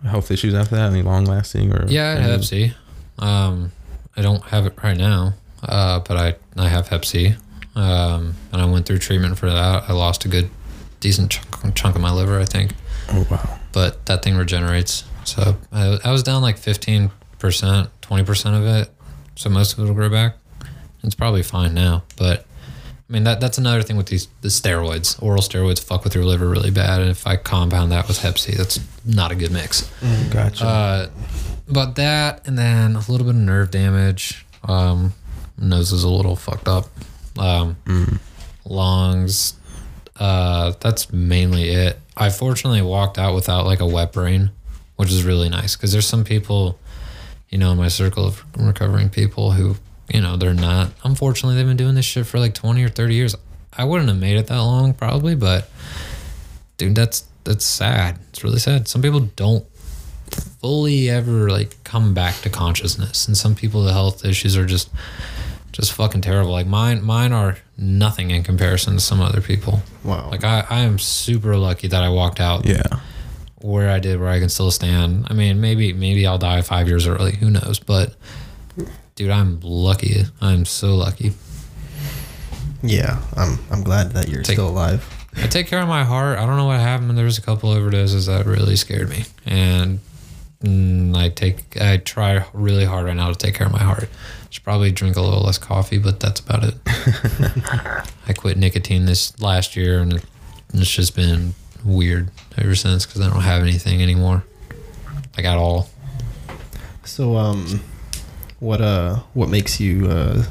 health 0.05 0.30
issues 0.30 0.55
after 0.55 0.76
that? 0.76 0.90
Any 0.90 1.03
long 1.03 1.24
lasting 1.24 1.72
or? 1.72 1.86
Yeah, 1.86 2.11
I 2.11 2.20
had 2.20 2.30
Hep 2.30 2.44
C. 2.44 2.72
Um, 3.18 3.72
I 4.16 4.22
don't 4.22 4.42
have 4.44 4.66
it 4.66 4.74
right 4.82 4.96
now, 4.96 5.34
uh, 5.62 6.00
but 6.00 6.16
I 6.16 6.34
I 6.57 6.68
have 6.68 6.88
Hep 6.88 7.05
C. 7.05 7.34
Um, 7.74 8.34
and 8.53 8.61
I 8.61 8.66
went 8.66 8.86
through 8.86 8.98
treatment 8.98 9.38
for 9.38 9.50
that. 9.50 9.84
I 9.88 9.92
lost 9.92 10.24
a 10.24 10.28
good, 10.28 10.50
decent 11.00 11.30
chunk, 11.30 11.74
chunk 11.74 11.96
of 11.96 12.03
my 12.03 12.12
liver, 12.12 12.38
I 12.38 12.44
think. 12.44 12.72
Oh 13.11 13.26
wow. 13.30 13.59
But 13.72 14.05
that 14.07 14.22
thing 14.22 14.36
regenerates. 14.36 15.05
So 15.24 15.57
I, 15.72 15.98
I 16.05 16.11
was 16.12 16.22
down 16.22 16.42
like 16.42 16.59
fifteen 16.59 17.11
percent, 17.38 17.88
twenty 18.03 18.24
percent 18.24 18.57
of 18.57 18.66
it. 18.66 18.90
So 19.36 19.48
most 19.48 19.72
of 19.72 19.78
it 19.78 19.82
will 19.84 19.94
grow 19.94 20.11
back. 20.11 20.36
It's 21.03 21.14
probably 21.14 21.42
fine 21.42 21.74
now, 21.74 22.05
but. 22.16 22.46
I 23.13 23.15
mean 23.15 23.25
that 23.25 23.43
that's 23.43 23.59
another 23.59 23.83
thing 23.83 23.99
with 23.99 24.07
these 24.07 24.27
the 24.41 24.49
steroids. 24.49 25.23
Oral 25.23 25.43
steroids 25.43 25.85
fuck 25.85 26.03
with 26.03 26.15
your 26.15 26.25
liver 26.25 26.49
really 26.49 26.71
bad, 26.71 27.03
and 27.03 27.11
if 27.11 27.27
I 27.27 27.37
compound 27.37 27.93
that 27.93 28.09
with 28.09 28.17
Hep 28.23 28.39
C, 28.39 28.55
that's 28.55 28.81
not 29.05 29.31
a 29.31 29.35
good 29.35 29.51
mix. 29.51 29.91
Gotcha. 30.31 30.65
Uh, 30.65 31.11
but 31.69 31.97
that, 31.97 32.47
and 32.49 32.57
then 32.57 32.97
a 32.97 33.01
little 33.01 33.27
bit 33.27 33.35
of 33.35 33.37
nerve 33.37 33.71
damage. 33.71 34.47
Um, 34.65 35.13
nose 35.59 35.93
is 35.93 36.05
a 36.05 36.09
little 36.09 36.37
fucked 36.37 36.69
up. 36.69 36.87
Um, 37.39 37.77
mm. 37.85 38.19
lungs. 38.65 39.59
Uh, 40.19 40.73
that's 40.81 41.13
mainly 41.13 41.69
it. 41.69 41.99
I 42.17 42.31
fortunately 42.31 42.81
walked 42.81 43.19
out 43.19 43.35
without 43.35 43.67
like 43.67 43.81
a 43.81 43.87
wet 43.87 44.15
brain, 44.15 44.53
which 44.97 45.11
is 45.11 45.23
really 45.23 45.51
nice 45.51 45.77
because 45.77 45.93
there's 45.93 46.07
some 46.07 46.25
people, 46.25 46.79
you 47.51 47.59
know, 47.59 47.73
in 47.73 47.77
my 47.77 47.89
circle 47.89 48.25
of 48.25 48.43
recovering 48.57 49.11
people 49.11 49.53
who, 49.53 49.77
you 50.09 50.20
know, 50.20 50.36
they're 50.36 50.55
not. 50.55 50.90
Unfortunately, 51.05 51.57
they've 51.57 51.66
been 51.66 51.76
doing 51.76 51.94
this 51.94 52.05
shit 52.05 52.26
for 52.26 52.38
like 52.38 52.55
20 52.55 52.82
or 52.84 52.88
30 52.88 53.14
years. 53.14 53.34
I 53.72 53.84
wouldn't 53.84 54.09
have 54.09 54.18
made 54.18 54.36
it 54.36 54.46
that 54.48 54.59
long 54.59 54.92
probably, 54.94 55.34
but 55.34 55.68
dude, 56.76 56.94
that's 56.94 57.24
that's 57.44 57.64
sad. 57.64 58.18
It's 58.30 58.44
really 58.44 58.59
sad. 58.59 58.86
Some 58.88 59.03
people 59.03 59.20
don't 59.36 59.64
fully 60.61 61.11
ever 61.11 61.50
like 61.50 61.82
come 61.84 62.14
back 62.14 62.34
to 62.40 62.48
consciousness 62.48 63.26
and 63.26 63.36
some 63.36 63.55
people 63.55 63.82
the 63.82 63.92
health 63.92 64.24
issues 64.24 64.57
are 64.57 64.64
just 64.64 64.88
just 65.72 65.92
fucking 65.92 66.22
terrible 66.22 66.53
like 66.53 66.66
mine 66.66 67.03
mine 67.03 67.32
are 67.32 67.59
nothing 67.76 68.30
in 68.30 68.42
comparison 68.42 68.94
to 68.94 69.00
some 69.00 69.20
other 69.20 69.42
people 69.42 69.82
Wow. 70.05 70.28
like 70.30 70.42
i 70.44 70.64
i 70.70 70.80
am 70.80 70.98
super 70.98 71.57
lucky 71.59 71.88
that 71.88 72.03
i 72.03 72.09
walked 72.09 72.40
out 72.40 72.64
yeah. 72.64 72.82
where 73.61 73.90
i 73.90 73.98
did 73.98 74.20
where 74.20 74.30
i 74.30 74.38
can 74.38 74.48
still 74.48 74.70
stand 74.70 75.26
i 75.28 75.34
mean 75.34 75.61
maybe 75.61 75.92
maybe 75.92 76.26
i'll 76.26 76.38
die 76.38 76.62
five 76.62 76.88
years 76.88 77.07
early 77.07 77.32
who 77.32 77.50
knows 77.50 77.78
but 77.78 78.14
dude 79.15 79.31
i'm 79.31 79.59
lucky 79.63 80.23
i'm 80.41 80.65
so 80.65 80.95
lucky 80.95 81.33
yeah. 82.83 83.23
I'm 83.37 83.59
I'm 83.71 83.83
glad 83.83 84.13
that 84.13 84.29
you're 84.29 84.43
Take- 84.43 84.57
still 84.57 84.69
alive. 84.69 85.09
I 85.37 85.47
take 85.47 85.67
care 85.67 85.81
of 85.81 85.89
my 85.89 86.05
heart. 86.05 86.39
I 86.39 86.45
don't 86.45 86.57
know 86.57 86.67
what 86.67 86.81
happened. 86.81 87.17
There 87.17 87.25
was 87.25 87.39
a 87.39 87.43
couple 87.43 87.73
overdoses 87.73 88.27
that 88.27 88.45
really 88.45 88.77
scared 88.77 89.09
me, 89.09 89.25
and 89.47 90.01
mm, 90.63 91.17
I 91.17 91.31
take 91.31 91.81
I 91.81 91.97
try 91.97 92.45
really 92.53 92.85
hard 92.85 93.07
right 93.07 93.17
now 93.17 93.29
to 93.31 93.35
take 93.35 93.55
care 93.55 93.67
of 93.67 93.73
my 93.73 93.83
heart. 93.83 94.11
Should 94.51 94.65
probably 94.65 94.91
drink 94.91 95.17
a 95.17 95.23
little 95.23 95.41
less 95.41 95.57
coffee, 95.57 95.97
but 95.97 96.21
that's 96.21 96.41
about 96.41 96.65
it. 96.65 96.75
I 98.29 98.35
quit 98.35 98.59
nicotine 98.59 99.07
this 99.07 99.41
last 99.41 99.75
year, 99.75 100.01
and 100.03 100.15
it, 100.15 100.25
it's 100.75 100.91
just 100.91 101.17
been 101.17 101.55
weird 101.83 102.31
ever 102.59 102.75
since 102.75 103.07
because 103.07 103.23
I 103.23 103.31
don't 103.31 103.43
have 103.43 103.63
anything 103.63 104.03
anymore, 104.03 104.45
like 105.37 105.47
at 105.47 105.57
all. 105.57 105.89
So 107.05 107.37
um, 107.37 107.81
what 108.63 108.81
uh 108.81 109.17
what 109.35 109.49
makes 109.49 109.81
you 109.81 110.07
uh 110.09 110.45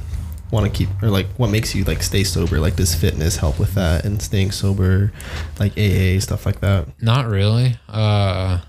want 0.51 0.66
to 0.66 0.70
keep 0.72 0.89
or 1.01 1.07
like 1.09 1.28
what 1.38 1.49
makes 1.49 1.74
you 1.74 1.84
like 1.86 2.03
stay 2.03 2.24
sober? 2.26 2.59
Like 2.59 2.76
does 2.76 2.93
fitness 2.93 3.38
help 3.38 3.57
with 3.57 3.74
that 3.76 4.03
and 4.03 4.22
staying 4.22 4.51
sober, 4.51 5.14
like 5.59 5.72
AA 5.78 6.20
stuff 6.20 6.45
like 6.45 6.59
that? 6.59 6.88
Not 7.01 7.28
really. 7.28 7.78
Uh, 7.88 8.59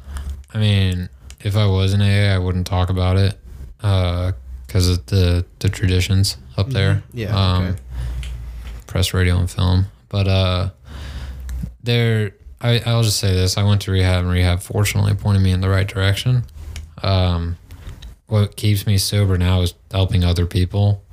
I 0.54 0.58
mean, 0.58 1.08
if 1.40 1.56
I 1.56 1.66
was 1.66 1.92
an 1.92 2.00
AA, 2.00 2.32
I 2.34 2.38
wouldn't 2.38 2.66
talk 2.68 2.88
about 2.88 3.16
it 3.16 3.36
uh 3.82 4.30
because 4.66 4.88
of 4.88 5.04
the 5.06 5.44
the 5.58 5.68
traditions 5.68 6.36
up 6.56 6.68
there. 6.70 7.02
Yeah, 7.12 7.34
Um, 7.36 7.64
okay. 7.64 7.78
Press, 8.86 9.12
radio, 9.12 9.38
and 9.38 9.50
film. 9.50 9.86
But 10.08 10.28
uh, 10.28 10.70
there, 11.82 12.32
I 12.60 12.80
I'll 12.86 13.02
just 13.02 13.18
say 13.18 13.34
this: 13.34 13.58
I 13.58 13.64
went 13.64 13.80
to 13.82 13.90
rehab, 13.90 14.22
and 14.24 14.30
rehab 14.30 14.60
fortunately 14.60 15.14
pointed 15.14 15.42
me 15.42 15.50
in 15.50 15.60
the 15.62 15.68
right 15.68 15.86
direction. 15.88 16.44
Um, 17.02 17.56
what 18.32 18.56
keeps 18.56 18.86
me 18.86 18.96
sober 18.96 19.36
now 19.36 19.60
is 19.60 19.74
helping 19.90 20.24
other 20.24 20.46
people, 20.46 21.04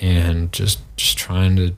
and 0.00 0.50
just 0.52 0.80
just 0.96 1.18
trying 1.18 1.54
to 1.56 1.74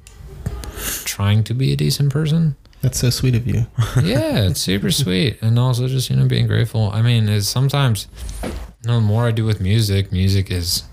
trying 1.04 1.42
to 1.44 1.52
be 1.52 1.72
a 1.72 1.76
decent 1.76 2.12
person 2.12 2.56
That's 2.80 2.98
so 2.98 3.10
sweet 3.10 3.34
of 3.34 3.46
you. 3.46 3.66
yeah, 4.02 4.46
it's 4.46 4.60
super 4.60 4.90
sweet, 4.90 5.42
and 5.42 5.58
also 5.58 5.88
just 5.88 6.08
you 6.08 6.16
know 6.16 6.26
being 6.26 6.46
grateful. 6.46 6.90
I 6.92 7.02
mean, 7.02 7.28
it's 7.28 7.48
sometimes 7.48 8.06
you 8.42 8.50
know, 8.86 8.94
the 8.94 9.00
more 9.00 9.26
I 9.26 9.32
do 9.32 9.44
with 9.44 9.60
music, 9.60 10.12
music 10.12 10.50
is 10.50 10.84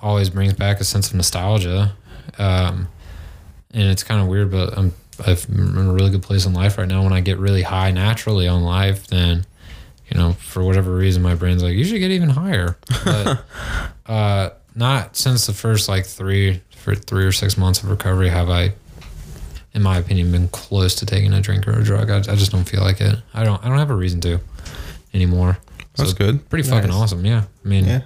always 0.00 0.30
brings 0.30 0.54
back 0.54 0.80
a 0.80 0.84
sense 0.84 1.08
of 1.08 1.14
nostalgia, 1.14 1.94
um, 2.38 2.88
and 3.72 3.84
it's 3.90 4.02
kind 4.02 4.22
of 4.22 4.26
weird, 4.26 4.50
but 4.50 4.76
I'm 4.76 4.92
I'm 5.26 5.36
in 5.78 5.86
a 5.86 5.92
really 5.92 6.10
good 6.10 6.22
place 6.22 6.46
in 6.46 6.54
life 6.54 6.78
right 6.78 6.88
now. 6.88 7.02
When 7.02 7.12
I 7.12 7.20
get 7.20 7.38
really 7.38 7.62
high 7.62 7.90
naturally 7.90 8.48
on 8.48 8.62
life, 8.62 9.06
then 9.06 9.44
you 10.12 10.18
know 10.20 10.32
for 10.34 10.62
whatever 10.62 10.94
reason 10.94 11.22
my 11.22 11.34
brain's 11.34 11.62
like 11.62 11.72
you 11.74 11.84
should 11.84 11.98
get 11.98 12.10
even 12.10 12.28
higher, 12.28 12.76
but 13.04 13.44
uh, 14.06 14.50
not 14.74 15.16
since 15.16 15.46
the 15.46 15.52
first 15.54 15.88
like 15.88 16.04
three 16.06 16.60
for 16.76 16.94
three 16.94 17.24
or 17.24 17.32
six 17.32 17.56
months 17.56 17.82
of 17.82 17.88
recovery 17.90 18.28
have 18.28 18.50
I 18.50 18.74
in 19.74 19.80
my 19.82 19.96
opinion, 19.96 20.30
been 20.30 20.48
close 20.48 20.94
to 20.96 21.06
taking 21.06 21.32
a 21.32 21.40
drink 21.40 21.66
or 21.66 21.72
a 21.72 21.82
drug. 21.82 22.10
I, 22.10 22.18
I 22.18 22.36
just 22.36 22.52
don't 22.52 22.68
feel 22.68 22.82
like 22.82 23.00
it. 23.00 23.16
I 23.32 23.42
don't. 23.42 23.64
I 23.64 23.70
don't 23.70 23.78
have 23.78 23.88
a 23.88 23.94
reason 23.94 24.20
to 24.20 24.38
anymore. 25.14 25.56
So 25.94 26.02
That's 26.02 26.12
good. 26.12 26.46
Pretty 26.50 26.68
fucking 26.68 26.90
Nice. 26.90 26.98
awesome. 26.98 27.24
Yeah. 27.24 27.44
I 27.64 27.68
mean, 27.68 27.86
Yeah. 27.86 28.00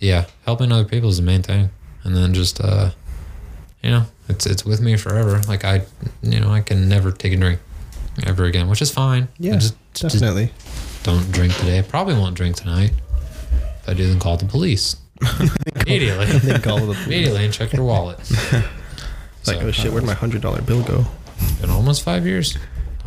yeah. 0.00 0.24
helping 0.44 0.70
other 0.70 0.84
people 0.84 1.08
is 1.08 1.16
the 1.16 1.22
main 1.22 1.42
thing, 1.42 1.70
and 2.04 2.14
then 2.14 2.34
just 2.34 2.60
uh, 2.60 2.90
you 3.82 3.88
know, 3.90 4.04
it's 4.28 4.44
it's 4.44 4.66
with 4.66 4.82
me 4.82 4.98
forever. 4.98 5.40
Like 5.48 5.64
I, 5.64 5.82
you 6.22 6.40
know, 6.40 6.50
I 6.50 6.60
can 6.60 6.90
never 6.90 7.10
take 7.10 7.32
a 7.32 7.36
drink 7.36 7.60
ever 8.26 8.44
again, 8.44 8.68
which 8.68 8.82
is 8.82 8.90
fine. 8.90 9.28
Yeah. 9.38 9.54
just, 9.54 9.76
just 9.94 10.14
Definitely. 10.14 10.52
don't 11.02 11.30
drink 11.32 11.54
today. 11.56 11.82
Probably 11.86 12.14
won't 12.14 12.34
drink 12.36 12.56
tonight. 12.56 12.92
If 13.82 13.88
I 13.88 13.94
do, 13.94 14.06
then 14.06 14.18
call 14.20 14.36
the 14.36 14.46
police 14.46 14.96
immediately. 15.86 16.26
Then 16.26 16.60
call 16.62 16.78
the 16.78 16.86
police. 16.94 17.06
Immediately 17.06 17.44
and 17.44 17.54
check 17.54 17.72
your 17.72 17.84
wallet. 17.84 18.18
It's 19.40 19.46
like, 19.46 19.60
So, 19.60 19.68
oh 19.68 19.70
shit, 19.70 19.92
where'd 19.92 20.04
my 20.04 20.12
uh, 20.12 20.16
hundred 20.16 20.42
dollar 20.42 20.60
bill 20.62 20.82
go? 20.82 21.04
Been 21.60 21.70
almost 21.70 22.02
five 22.02 22.26
years. 22.26 22.58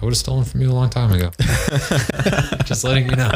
I 0.02 0.06
would 0.06 0.12
have 0.12 0.18
stolen 0.18 0.46
from 0.46 0.62
you 0.62 0.72
a 0.72 0.74
long 0.74 0.90
time 0.90 1.12
ago. 1.12 1.30
Just 2.66 2.84
letting 2.86 3.10
you 3.10 3.16
know. 3.18 3.30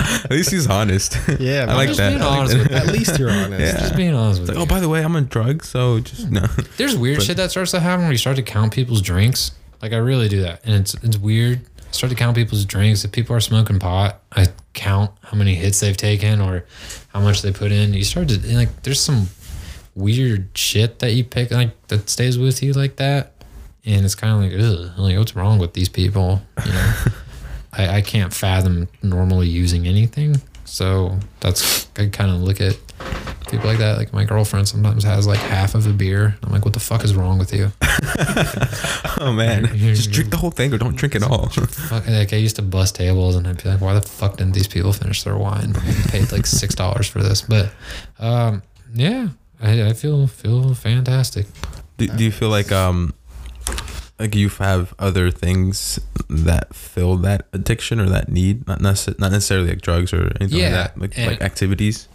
At 0.00 0.30
least 0.30 0.50
he's 0.50 0.66
honest. 0.68 1.16
Yeah, 1.38 1.66
I 1.68 1.74
like 1.74 1.88
Just 1.88 1.98
that. 1.98 2.10
being 2.10 2.22
honest 2.22 2.56
with 2.56 2.72
At 2.72 2.86
least 2.88 3.18
you're 3.18 3.30
honest. 3.30 3.60
Yeah. 3.60 3.80
Just 3.80 3.94
being 3.96 4.14
honest 4.14 4.40
with 4.40 4.48
like, 4.48 4.56
you. 4.58 4.62
oh, 4.64 4.66
by 4.66 4.80
the 4.80 4.88
way, 4.88 5.04
I'm 5.04 5.14
on 5.14 5.26
drugs, 5.26 5.68
so 5.68 6.00
just 6.00 6.30
no. 6.30 6.40
There's 6.78 6.96
weird 6.96 7.22
shit 7.22 7.36
that 7.36 7.50
starts 7.50 7.70
to 7.72 7.80
happen 7.80 8.06
when 8.06 8.12
you 8.12 8.18
start 8.18 8.36
to 8.36 8.42
count 8.42 8.72
people's 8.72 9.02
drinks. 9.02 9.52
Like 9.82 9.92
I 9.92 9.96
really 9.96 10.28
do 10.28 10.42
that, 10.42 10.60
and 10.64 10.74
it's 10.74 10.94
it's 11.02 11.16
weird. 11.16 11.60
I 11.78 11.92
start 11.92 12.10
to 12.10 12.16
count 12.16 12.36
people's 12.36 12.64
drinks. 12.64 13.04
If 13.04 13.12
people 13.12 13.34
are 13.34 13.40
smoking 13.40 13.78
pot, 13.78 14.20
I 14.32 14.46
count 14.74 15.10
how 15.22 15.36
many 15.36 15.54
hits 15.54 15.80
they've 15.80 15.96
taken 15.96 16.40
or 16.40 16.64
how 17.08 17.20
much 17.20 17.42
they 17.42 17.52
put 17.52 17.72
in. 17.72 17.94
You 17.94 18.04
start 18.04 18.28
to 18.28 18.56
like 18.56 18.82
there's 18.82 19.00
some 19.00 19.28
weird 19.94 20.48
shit 20.54 21.00
that 21.00 21.12
you 21.12 21.24
pick 21.24 21.50
like 21.50 21.70
that 21.88 22.08
stays 22.08 22.38
with 22.38 22.62
you 22.62 22.72
like 22.72 22.96
that, 22.96 23.32
and 23.84 24.04
it's 24.04 24.14
kind 24.14 24.44
of 24.44 24.50
like 24.50 24.60
ugh, 24.60 24.98
like 24.98 25.18
what's 25.18 25.34
wrong 25.34 25.58
with 25.58 25.72
these 25.72 25.88
people? 25.88 26.42
You 26.64 26.72
know, 26.72 26.94
I 27.72 27.96
I 27.96 28.00
can't 28.02 28.32
fathom 28.32 28.88
normally 29.02 29.48
using 29.48 29.86
anything. 29.86 30.40
So 30.64 31.18
that's 31.40 31.88
I 31.98 32.06
kind 32.06 32.30
of 32.30 32.40
look 32.40 32.60
at 32.60 32.76
people 33.50 33.66
like 33.66 33.78
that. 33.78 33.98
Like 33.98 34.12
my 34.12 34.24
girlfriend 34.24 34.68
sometimes 34.68 35.04
has 35.04 35.26
like 35.26 35.38
half 35.38 35.74
of 35.74 35.86
a 35.86 35.92
beer. 35.92 36.36
I'm 36.42 36.52
like, 36.52 36.64
what 36.64 36.74
the 36.74 36.80
fuck 36.80 37.04
is 37.04 37.14
wrong 37.14 37.38
with 37.38 37.52
you? 37.52 37.72
Oh 39.22 39.32
man, 39.34 39.66
just 39.76 40.10
drink 40.12 40.30
the 40.30 40.38
whole 40.38 40.50
thing 40.50 40.72
or 40.72 40.78
don't 40.78 40.96
drink 40.96 41.14
at 41.14 41.22
all. 41.22 41.50
Like 41.90 42.32
I 42.32 42.36
used 42.36 42.56
to 42.56 42.62
bust 42.62 42.94
tables 42.94 43.36
and 43.36 43.46
I'd 43.46 43.62
be 43.62 43.68
like, 43.68 43.80
why 43.82 43.92
the 43.92 44.00
fuck 44.00 44.38
didn't 44.38 44.54
these 44.54 44.66
people 44.68 44.94
finish 44.94 45.24
their 45.24 45.36
wine? 45.36 45.74
I 45.76 46.04
paid 46.08 46.32
like 46.32 46.46
six 46.46 46.74
dollars 46.74 47.06
for 47.06 47.22
this, 47.22 47.42
but 47.42 47.70
um, 48.18 48.62
yeah, 48.94 49.28
I, 49.60 49.88
I 49.88 49.92
feel 49.92 50.26
feel 50.26 50.72
fantastic. 50.74 51.46
do, 51.98 52.06
do 52.06 52.24
you 52.24 52.32
feel 52.32 52.48
like 52.48 52.72
um, 52.72 53.12
like 54.18 54.34
you 54.34 54.48
have 54.48 54.94
other 54.98 55.30
things 55.30 56.00
that 56.30 56.74
fill 56.74 57.16
that 57.18 57.46
addiction 57.52 58.00
or 58.00 58.08
that 58.08 58.30
need? 58.30 58.66
Not 58.66 58.78
necess- 58.80 59.18
not 59.18 59.32
necessarily 59.32 59.68
like 59.68 59.82
drugs 59.82 60.14
or 60.14 60.32
anything 60.40 60.58
Yeah, 60.60 60.64
like 60.94 60.94
that. 60.94 61.00
Like, 61.00 61.26
like 61.26 61.42
activities. 61.42 62.08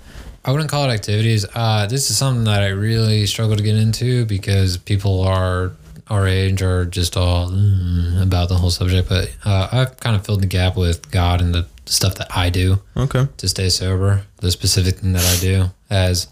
I 0.47 0.51
wouldn't 0.51 0.69
call 0.69 0.87
it 0.87 0.93
activities. 0.93 1.43
Uh, 1.55 1.87
this 1.87 2.11
is 2.11 2.17
something 2.17 2.43
that 2.43 2.61
I 2.61 2.67
really 2.67 3.25
struggle 3.25 3.57
to 3.57 3.63
get 3.63 3.75
into 3.75 4.25
because 4.25 4.77
people 4.77 5.21
are 5.21 5.71
our 6.07 6.27
age 6.27 6.61
are 6.61 6.85
just 6.85 7.17
all 7.17 7.49
mm, 7.49 8.21
about 8.21 8.49
the 8.49 8.55
whole 8.55 8.69
subject. 8.69 9.09
But 9.09 9.35
uh, 9.43 9.69
I've 9.71 9.99
kind 9.99 10.15
of 10.15 10.23
filled 10.23 10.43
the 10.43 10.47
gap 10.47 10.77
with 10.77 11.09
God 11.09 11.41
and 11.41 11.53
the 11.53 11.65
stuff 11.87 12.15
that 12.15 12.35
I 12.37 12.51
do. 12.51 12.79
Okay. 12.95 13.27
to 13.37 13.49
stay 13.49 13.69
sober. 13.69 14.23
The 14.37 14.51
specific 14.51 14.97
thing 14.99 15.13
that 15.13 15.25
I 15.25 15.41
do 15.41 15.65
has 15.89 16.27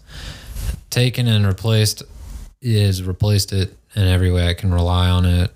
taken 0.90 1.26
and 1.26 1.44
replaced 1.44 2.04
is 2.62 3.02
replaced 3.02 3.52
it 3.52 3.76
in 3.96 4.06
every 4.06 4.30
way 4.30 4.48
I 4.48 4.54
can 4.54 4.72
rely 4.72 5.10
on 5.10 5.24
it 5.24 5.50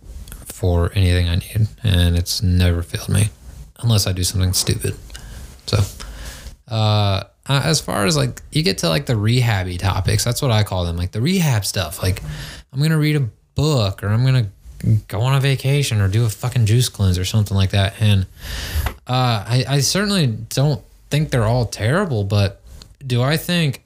for 0.45 0.91
anything 0.97 1.29
I 1.29 1.37
need, 1.37 1.69
and 1.85 2.17
it's 2.17 2.43
never 2.43 2.83
failed 2.83 3.09
me 3.09 3.29
unless 3.79 4.09
I 4.09 4.13
do 4.13 4.25
something 4.25 4.53
stupid. 4.53 4.97
So, 5.67 5.79
uh, 6.67 7.25
uh, 7.49 7.63
as 7.65 7.81
far 7.81 8.05
as 8.05 8.17
like 8.17 8.43
you 8.53 8.63
get 8.63 8.79
to 8.79 8.89
like 8.89 9.07
the 9.07 9.15
rehabby 9.15 9.79
topics, 9.79 10.25
that's 10.25 10.43
what 10.43 10.51
I 10.51 10.63
call 10.63 10.85
them, 10.85 10.97
like 10.97 11.13
the 11.13 11.21
rehab 11.21 11.65
stuff. 11.65 12.03
Like 12.03 12.23
I'm 12.73 12.81
gonna 12.81 12.99
read 12.99 13.17
a 13.17 13.29
book 13.55 14.03
or 14.03 14.09
I'm 14.09 14.25
gonna 14.25 14.49
go 15.09 15.21
on 15.23 15.35
a 15.35 15.41
vacation 15.41 16.01
or 16.01 16.09
do 16.09 16.25
a 16.25 16.29
fucking 16.29 16.67
juice 16.67 16.89
cleanse 16.89 17.19
or 17.19 17.25
something 17.25 17.57
like 17.57 17.71
that, 17.71 17.95
and 18.01 18.27
uh, 19.07 19.45
I, 19.47 19.65
I 19.69 19.81
certainly 19.81 20.27
don't 20.27 20.83
think 21.11 21.31
they're 21.31 21.45
all 21.45 21.65
terrible, 21.65 22.25
but 22.25 22.61
do 23.05 23.23
I 23.23 23.37
think 23.37 23.83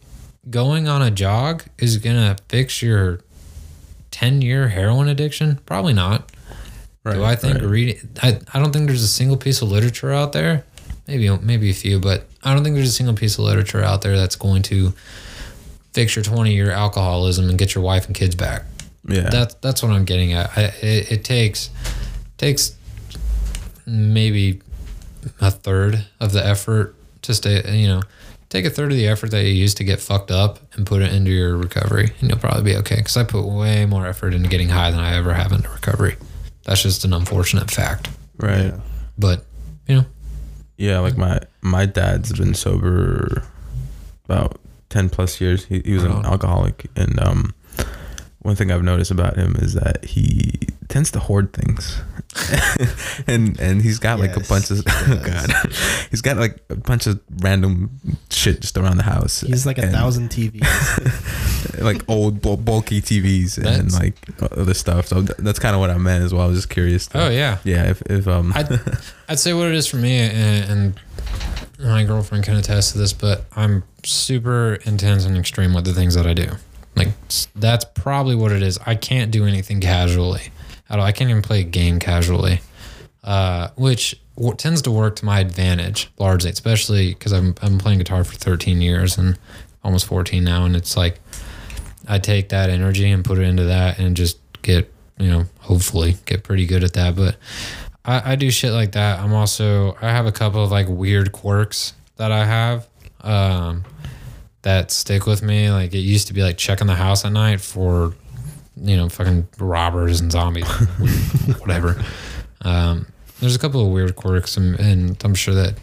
going 0.50 0.88
on 0.88 1.02
a 1.02 1.10
jog 1.10 1.64
is 1.78 1.98
gonna 1.98 2.36
fix 2.48 2.82
your 2.82 3.20
ten 4.10 4.42
year 4.42 4.68
heroin 4.68 5.08
addiction? 5.08 5.60
Probably 5.66 5.92
not. 5.92 6.30
do 7.04 7.22
I 7.24 7.36
think 7.36 7.54
right. 7.54 7.64
reading? 7.64 8.08
I, 8.22 8.40
I 8.52 8.58
don't 8.58 8.72
think 8.72 8.88
there's 8.88 9.02
a 9.02 9.08
single 9.08 9.36
piece 9.36 9.62
of 9.62 9.70
literature 9.70 10.12
out 10.12 10.32
there. 10.32 10.64
Maybe 11.12 11.28
maybe 11.44 11.68
a 11.68 11.74
few, 11.74 12.00
but 12.00 12.26
I 12.42 12.54
don't 12.54 12.64
think 12.64 12.74
there's 12.74 12.88
a 12.88 12.92
single 12.92 13.14
piece 13.14 13.34
of 13.36 13.44
literature 13.44 13.82
out 13.82 14.00
there 14.00 14.16
that's 14.16 14.36
going 14.36 14.62
to 14.62 14.94
fix 15.92 16.16
your 16.16 16.24
20 16.24 16.54
year 16.54 16.70
alcoholism 16.70 17.50
and 17.50 17.58
get 17.58 17.74
your 17.74 17.84
wife 17.84 18.06
and 18.06 18.14
kids 18.14 18.34
back. 18.34 18.64
Yeah. 19.06 19.28
That's 19.28 19.54
that's 19.56 19.82
what 19.82 19.92
I'm 19.92 20.06
getting 20.06 20.32
at. 20.32 20.56
I, 20.56 20.62
it, 20.80 21.12
it 21.12 21.24
takes 21.24 21.68
takes 22.38 22.74
maybe 23.84 24.62
a 25.38 25.50
third 25.50 26.04
of 26.18 26.32
the 26.32 26.44
effort 26.44 26.94
to 27.22 27.34
stay. 27.34 27.78
You 27.78 27.88
know, 27.88 28.02
take 28.48 28.64
a 28.64 28.70
third 28.70 28.90
of 28.90 28.96
the 28.96 29.08
effort 29.08 29.32
that 29.32 29.42
you 29.42 29.50
used 29.52 29.76
to 29.78 29.84
get 29.84 30.00
fucked 30.00 30.30
up 30.30 30.60
and 30.74 30.86
put 30.86 31.02
it 31.02 31.12
into 31.12 31.30
your 31.30 31.58
recovery, 31.58 32.12
and 32.20 32.30
you'll 32.30 32.38
probably 32.38 32.62
be 32.62 32.76
okay. 32.78 32.96
Because 32.96 33.18
I 33.18 33.24
put 33.24 33.44
way 33.44 33.84
more 33.84 34.06
effort 34.06 34.32
into 34.32 34.48
getting 34.48 34.70
high 34.70 34.90
than 34.90 35.00
I 35.00 35.16
ever 35.16 35.34
have 35.34 35.52
into 35.52 35.68
recovery. 35.68 36.16
That's 36.64 36.82
just 36.82 37.04
an 37.04 37.12
unfortunate 37.12 37.70
fact. 37.70 38.08
right. 38.38 38.72
But 39.18 39.44
you 39.88 39.96
know, 39.96 40.06
Yeah, 40.82 40.98
like 40.98 41.16
my 41.16 41.38
my 41.60 41.86
dad's 41.86 42.32
been 42.32 42.54
sober 42.54 43.44
about 44.24 44.58
ten 44.88 45.10
plus 45.10 45.40
years. 45.40 45.64
He, 45.66 45.80
he 45.84 45.94
was 45.94 46.02
an 46.02 46.26
alcoholic, 46.26 46.90
and 46.96 47.20
um, 47.20 47.54
one 48.40 48.56
thing 48.56 48.72
I've 48.72 48.82
noticed 48.82 49.12
about 49.12 49.36
him 49.36 49.54
is 49.60 49.74
that 49.74 50.04
he 50.04 50.58
tends 50.92 51.10
to 51.12 51.18
hoard 51.18 51.52
things, 51.54 51.98
and 53.26 53.58
and 53.58 53.80
he's 53.80 53.98
got 53.98 54.18
like 54.20 54.36
a 54.36 54.40
bunch 54.40 54.70
of 54.70 54.76
he 54.78 54.82
oh 55.08 55.22
god, 55.24 55.50
he's 56.10 56.20
got 56.20 56.36
like 56.36 56.62
a 56.68 56.76
bunch 56.76 57.06
of 57.06 57.18
random 57.40 57.98
shit 58.30 58.60
just 58.60 58.76
around 58.76 58.98
the 58.98 59.02
house. 59.02 59.40
He's 59.40 59.64
like 59.64 59.78
a 59.78 59.84
And, 59.84 59.92
thousand 59.92 60.28
TVs. 60.28 61.80
like 61.82 62.06
old 62.08 62.42
bul- 62.42 62.58
bulky 62.58 63.00
TVs 63.00 63.56
and 63.58 63.90
like 63.92 64.14
other 64.52 64.74
stuff. 64.74 65.06
So 65.06 65.22
th- 65.22 65.38
that's 65.38 65.58
kind 65.58 65.74
of 65.74 65.80
what 65.80 65.88
I 65.90 65.96
meant 65.96 66.24
as 66.24 66.34
well. 66.34 66.42
I 66.44 66.46
was 66.48 66.58
just 66.58 66.68
curious. 66.70 67.06
to- 67.08 67.24
oh 67.26 67.28
yeah, 67.30 67.58
yeah. 67.64 67.88
If 67.90 68.02
if 68.02 68.28
um 68.28 68.52
I'd, 68.54 68.68
I'd 69.28 69.38
say 69.38 69.54
what 69.54 69.68
it 69.68 69.74
is 69.74 69.86
for 69.86 69.96
me, 69.96 70.18
and, 70.18 70.70
and 70.70 71.00
my 71.80 72.04
girlfriend 72.04 72.44
can 72.44 72.56
attest 72.56 72.92
to 72.92 72.98
this, 72.98 73.12
but 73.14 73.46
I'm 73.56 73.82
super 74.04 74.74
intense 74.84 75.24
and 75.24 75.36
extreme 75.38 75.72
with 75.72 75.86
the 75.86 75.94
things 75.94 76.14
that 76.14 76.26
I 76.26 76.34
do. 76.34 76.48
Like 76.94 77.08
that's 77.56 77.86
probably 77.94 78.34
what 78.34 78.52
it 78.52 78.62
is. 78.62 78.78
I 78.84 78.94
can't 78.94 79.30
do 79.30 79.46
anything 79.46 79.80
casually 79.80 80.50
at 80.92 80.98
all. 80.98 81.04
I 81.04 81.12
can't 81.12 81.30
even 81.30 81.42
play 81.42 81.60
a 81.60 81.64
game 81.64 81.98
casually, 81.98 82.60
uh, 83.24 83.68
which 83.76 84.20
w- 84.36 84.54
tends 84.54 84.82
to 84.82 84.90
work 84.90 85.16
to 85.16 85.24
my 85.24 85.40
advantage 85.40 86.10
largely, 86.18 86.50
especially 86.50 87.14
because 87.14 87.32
I'm 87.32 87.54
I'm 87.62 87.78
playing 87.78 87.98
guitar 87.98 88.22
for 88.22 88.34
13 88.34 88.80
years 88.80 89.18
and 89.18 89.38
almost 89.82 90.06
14 90.06 90.44
now, 90.44 90.64
and 90.64 90.76
it's 90.76 90.96
like 90.96 91.18
I 92.06 92.18
take 92.18 92.50
that 92.50 92.70
energy 92.70 93.10
and 93.10 93.24
put 93.24 93.38
it 93.38 93.42
into 93.42 93.64
that 93.64 93.98
and 93.98 94.16
just 94.16 94.38
get 94.62 94.92
you 95.18 95.28
know 95.28 95.46
hopefully 95.60 96.16
get 96.26 96.44
pretty 96.44 96.66
good 96.66 96.84
at 96.84 96.92
that, 96.92 97.16
but. 97.16 97.36
I, 98.04 98.32
I 98.32 98.34
do 98.34 98.50
shit 98.50 98.72
like 98.72 98.90
that. 98.92 99.20
I'm 99.20 99.32
also 99.32 99.96
I 100.02 100.10
have 100.10 100.26
a 100.26 100.32
couple 100.32 100.64
of 100.64 100.72
like 100.72 100.88
weird 100.88 101.30
quirks 101.30 101.92
that 102.16 102.32
I 102.32 102.44
have 102.44 102.88
um, 103.20 103.84
that 104.62 104.90
stick 104.90 105.26
with 105.26 105.42
me. 105.42 105.70
Like 105.70 105.94
it 105.94 105.98
used 105.98 106.26
to 106.28 106.34
be 106.34 106.42
like 106.42 106.56
checking 106.56 106.88
the 106.88 106.96
house 106.96 107.24
at 107.24 107.30
night 107.30 107.60
for 107.60 108.14
you 108.82 108.96
know 108.96 109.08
fucking 109.08 109.48
robbers 109.58 110.20
and 110.20 110.30
zombies, 110.30 110.68
whatever. 111.58 112.02
Um, 112.62 113.06
there's 113.40 113.56
a 113.56 113.58
couple 113.58 113.84
of 113.84 113.92
weird 113.92 114.14
quirks, 114.16 114.56
and, 114.56 114.78
and 114.78 115.22
I'm 115.24 115.34
sure 115.34 115.54
that 115.54 115.74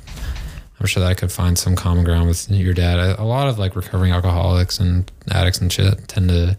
I'm 0.79 0.85
sure 0.85 1.03
that 1.03 1.09
I 1.09 1.13
could 1.13 1.31
find 1.31 1.57
some 1.57 1.75
common 1.75 2.03
ground 2.03 2.27
with 2.27 2.49
your 2.49 2.73
dad. 2.73 2.99
A, 2.99 3.21
a 3.21 3.23
lot 3.23 3.47
of 3.47 3.59
like 3.59 3.75
recovering 3.75 4.11
alcoholics 4.11 4.79
and 4.79 5.11
addicts 5.31 5.59
and 5.59 5.71
shit 5.71 6.07
tend 6.07 6.29
to 6.29 6.57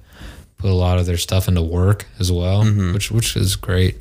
put 0.58 0.70
a 0.70 0.74
lot 0.74 0.98
of 0.98 1.06
their 1.06 1.16
stuff 1.16 1.48
into 1.48 1.62
work 1.62 2.06
as 2.18 2.30
well, 2.30 2.64
which 2.92 3.10
which 3.10 3.36
is 3.36 3.56
great. 3.56 3.98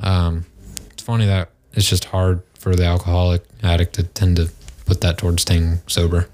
Um, 0.00 0.46
it's 0.90 1.02
funny 1.02 1.26
that 1.26 1.50
it's 1.72 1.88
just 1.88 2.06
hard 2.06 2.42
for 2.58 2.74
the 2.74 2.84
alcoholic 2.84 3.42
addict 3.62 3.94
to 3.94 4.02
tend 4.02 4.36
to 4.36 4.50
put 4.86 5.00
that 5.02 5.18
towards 5.18 5.42
staying 5.42 5.80
sober. 5.86 6.28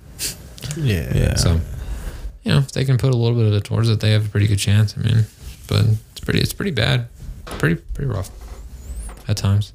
yeah. 0.77 1.13
yeah. 1.15 1.35
So, 1.35 1.61
you 2.51 2.57
know, 2.57 2.63
if 2.63 2.73
they 2.73 2.85
can 2.85 2.99
put 2.99 3.13
a 3.15 3.17
little 3.17 3.37
bit 3.39 3.47
of 3.47 3.53
it 3.55 3.63
towards 3.65 3.89
it, 3.89 4.01
they 4.01 4.11
have 4.11 4.27
a 4.27 4.29
pretty 4.29 4.49
good 4.49 4.59
chance. 4.59 4.97
I 4.99 5.03
mean, 5.03 5.25
but 5.69 5.85
it's 6.11 6.21
pretty, 6.21 6.41
it's 6.41 6.53
pretty 6.53 6.73
bad, 6.73 7.07
pretty, 7.45 7.77
pretty 7.95 8.11
rough 8.11 8.29
at 9.29 9.37
times. 9.37 9.73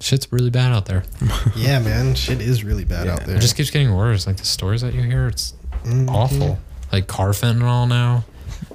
Shit's 0.00 0.30
really 0.30 0.50
bad 0.50 0.72
out 0.72 0.84
there. 0.86 1.04
Yeah, 1.56 1.78
man. 1.78 2.14
Shit 2.14 2.42
is 2.42 2.62
really 2.62 2.84
bad 2.84 3.06
Yeah. 3.06 3.14
out 3.14 3.24
there. 3.24 3.36
It 3.36 3.40
just 3.40 3.56
keeps 3.56 3.70
getting 3.70 3.94
worse. 3.94 4.26
Like 4.26 4.36
the 4.36 4.44
stories 4.44 4.82
that 4.82 4.92
you 4.92 5.02
hear, 5.02 5.28
it's 5.28 5.54
Mhm. 5.84 6.10
awful. 6.10 6.58
Like 6.92 7.06
carfentanil 7.06 7.88
now. 7.88 8.24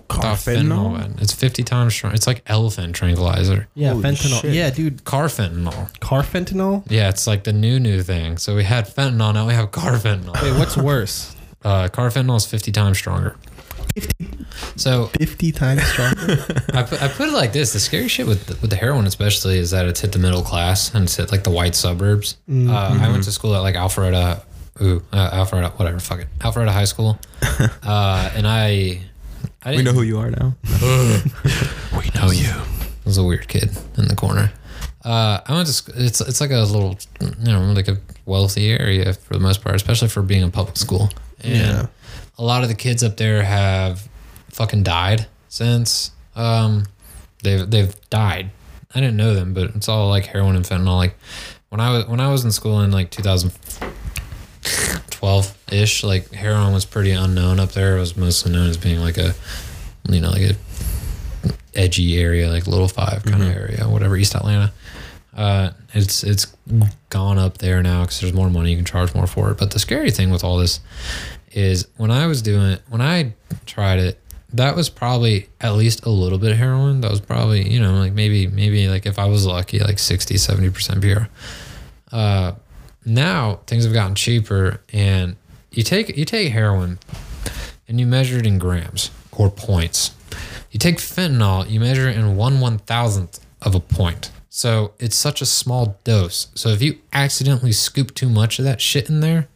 Without 0.10 0.38
Carfentanil? 0.38 0.98
man. 0.98 1.16
It's 1.22 1.32
50 1.34 1.64
times 1.64 1.94
strong. 1.94 2.14
It's 2.14 2.28
like 2.28 2.42
elephant 2.48 2.96
tranquilizer. 2.96 3.68
Yeah, 3.76 3.92
Holy 3.92 4.04
fentanyl. 4.04 4.42
shit. 4.42 4.54
Yeah, 4.54 4.70
dude. 4.72 5.06
Carfentanil. 5.06 6.00
Car 6.00 6.24
fentanyl. 6.24 6.84
Yeah, 6.90 7.08
it's 7.10 7.28
like 7.28 7.44
the 7.46 7.54
new 7.54 7.80
new 7.80 8.02
thing. 8.04 8.38
So 8.38 8.56
we 8.56 8.64
had 8.66 8.88
fentanyl, 8.94 9.34
now 9.34 9.48
we 9.48 9.54
have 9.54 9.70
carfentanil. 9.72 10.42
Wait, 10.42 10.58
what's 10.58 10.76
worse? 10.76 11.36
Uh, 11.64 11.88
carfentanil 11.90 12.38
is 12.38 12.46
50 12.46 12.72
times 12.72 12.98
stronger. 12.98 13.36
50, 13.96 14.30
So 14.78 15.08
50 15.20 15.52
times 15.52 15.84
stronger. 15.84 16.18
I 16.74 16.84
put, 16.84 17.02
I 17.04 17.08
put 17.10 17.28
it 17.28 17.34
like 17.34 17.52
this: 17.52 17.74
the 17.74 17.80
scary 17.80 18.08
shit 18.08 18.26
with 18.26 18.46
the, 18.48 18.54
with 18.62 18.70
the 18.70 18.76
heroin, 18.78 19.06
especially, 19.06 19.58
is 19.58 19.72
that 19.72 19.86
it's 19.86 20.00
hit 20.00 20.12
the 20.14 20.20
middle 20.20 20.42
class 20.44 20.94
and 20.96 21.04
it's 21.04 21.16
hit 21.18 21.32
like 21.32 21.44
the 21.44 21.50
white 21.52 21.76
suburbs. 21.76 22.38
Uh, 22.50 22.98
I 23.02 23.10
went 23.12 23.24
to 23.26 23.32
school 23.32 23.54
at 23.56 23.60
like 23.60 23.76
Alpharetta, 23.76 24.44
ooh, 24.82 25.04
uh, 25.12 25.32
Alpharetta, 25.32 25.78
whatever, 25.78 26.00
fuck 26.00 26.22
it, 26.22 26.28
Alpharetta 26.40 26.70
High 26.72 26.86
School, 26.86 27.20
uh, 27.84 28.32
and 28.34 28.48
I, 28.48 29.02
I 29.64 29.76
We 29.76 29.84
know 29.84 29.92
who 29.94 30.04
you 30.04 30.20
are 30.20 30.32
now. 30.32 30.56
we 30.82 32.10
know 32.16 32.32
you. 32.32 32.50
I 32.50 32.66
was 33.06 33.18
a 33.18 33.24
weird 33.24 33.48
kid 33.50 33.72
in 33.98 34.08
the 34.08 34.16
corner. 34.16 34.52
Uh, 35.04 35.42
I 35.46 35.54
went 35.54 35.68
to 35.68 35.74
sc- 35.74 35.92
it's 35.96 36.22
it's 36.22 36.40
like 36.40 36.52
a 36.52 36.60
little 36.60 36.98
you 37.20 37.52
know 37.52 37.74
like 37.74 37.88
a 37.90 37.98
wealthy 38.26 38.70
area 38.70 39.14
for 39.14 39.34
the 39.34 39.40
most 39.40 39.62
part, 39.64 39.76
especially 39.76 40.08
for 40.08 40.22
being 40.22 40.44
a 40.44 40.50
public 40.50 40.78
school. 40.78 41.10
And 41.44 41.54
Yeah. 41.54 41.88
a 42.38 42.44
lot 42.44 42.64
of 42.64 42.70
the 42.70 42.76
kids 42.76 43.04
up 43.04 43.18
there 43.18 43.44
have 43.44 44.08
fucking 44.50 44.84
died 44.84 45.28
since 45.50 46.12
um 46.36 46.86
they've 47.44 47.70
they've 47.70 47.94
died. 48.10 48.52
I 48.94 49.00
didn't 49.00 49.16
know 49.18 49.34
them, 49.34 49.54
but 49.54 49.76
it's 49.76 49.88
all 49.90 50.10
like 50.10 50.26
heroin 50.26 50.56
and 50.56 50.66
fentanyl. 50.66 50.98
Like 50.98 51.16
when 51.70 51.80
I 51.82 51.90
was 51.92 52.06
when 52.08 52.20
I 52.20 52.30
was 52.32 52.44
in 52.46 52.52
school 52.52 52.82
in 52.82 52.92
like 52.92 53.10
2012 53.12 55.58
ish, 55.72 56.04
like 56.04 56.32
heroin 56.32 56.74
was 56.74 56.86
pretty 56.86 57.12
unknown 57.12 57.60
up 57.60 57.72
there. 57.72 57.98
It 57.98 58.00
was 58.00 58.16
mostly 58.18 58.52
known 58.52 58.70
as 58.70 58.78
being 58.78 59.00
like 59.00 59.18
a 59.18 59.34
you 60.10 60.20
know 60.22 60.30
like 60.32 60.52
a 60.52 60.56
edgy 61.74 62.20
area, 62.20 62.50
like 62.50 62.68
Little 62.68 62.88
Five 62.90 63.24
kind 63.24 63.42
of 63.44 63.50
area, 63.50 63.88
whatever, 63.88 64.18
East 64.18 64.36
Atlanta. 64.36 64.74
Uh, 65.36 65.72
it's 65.94 66.24
it's 66.24 66.46
gone 67.10 67.38
up 67.38 67.60
there 67.60 67.82
now 67.82 68.02
because 68.02 68.20
there's 68.20 68.34
more 68.34 68.50
money, 68.50 68.72
you 68.72 68.76
can 68.76 68.86
charge 68.86 69.14
more 69.16 69.28
for 69.28 69.52
it. 69.52 69.58
But 69.58 69.72
the 69.72 69.80
scary 69.80 70.12
thing 70.12 70.30
with 70.30 70.44
all 70.44 70.58
this 70.58 70.80
is 71.52 71.88
when 71.98 72.12
I 72.12 72.28
was 72.28 72.42
doing 72.42 72.72
it, 72.72 72.82
when 72.90 73.02
I 73.02 73.34
tried 73.66 74.00
it, 74.00 74.20
that 74.54 74.76
was 74.76 74.90
probably 74.90 75.48
at 75.62 75.72
least 75.76 76.06
a 76.06 76.10
little 76.10 76.38
bit 76.38 76.52
of 76.52 76.58
heroin. 76.58 77.02
That 77.02 77.12
was 77.12 77.22
probably 77.22 77.70
you 77.70 77.80
know 77.80 77.94
like 77.94 78.14
maybe 78.14 78.48
maybe 78.48 78.88
like 78.90 79.06
if 79.06 79.18
I 79.18 79.26
was 79.26 79.46
lucky, 79.46 79.80
like 79.80 80.00
60, 80.00 80.38
70 80.38 80.70
percent 80.70 81.02
pure. 81.02 81.30
Uh, 82.12 82.54
now 83.06 83.62
things 83.68 83.86
have 83.86 83.94
gotten 83.94 84.16
cheaper, 84.16 84.82
and 84.92 85.38
you 85.72 85.84
take 85.84 86.18
you 86.18 86.26
take 86.26 86.52
heroin 86.52 87.00
and 87.88 88.00
you 88.00 88.06
measure 88.06 88.38
it 88.38 88.46
in 88.46 88.58
grams 88.60 89.12
or 89.32 89.50
points. 89.50 90.12
You 90.72 90.80
take 90.80 90.98
fentanyl, 90.98 91.70
you 91.70 91.80
measure 91.80 92.08
it 92.08 92.18
in 92.18 92.36
one 92.36 92.60
one 92.60 92.78
thousandth 92.80 93.40
of 93.62 93.76
a 93.76 93.80
point. 93.80 94.32
So 94.54 94.92
it's 95.00 95.16
such 95.16 95.42
a 95.42 95.46
small 95.46 95.98
dose. 96.04 96.48
So 96.56 96.70
if 96.70 96.82
you 96.82 97.00
accidentally 97.14 97.72
scoop 97.72 98.14
too 98.14 98.28
much 98.28 98.60
of 98.60 98.66
that 98.66 98.82
shit 98.82 99.08
in 99.10 99.22
there, 99.22 99.48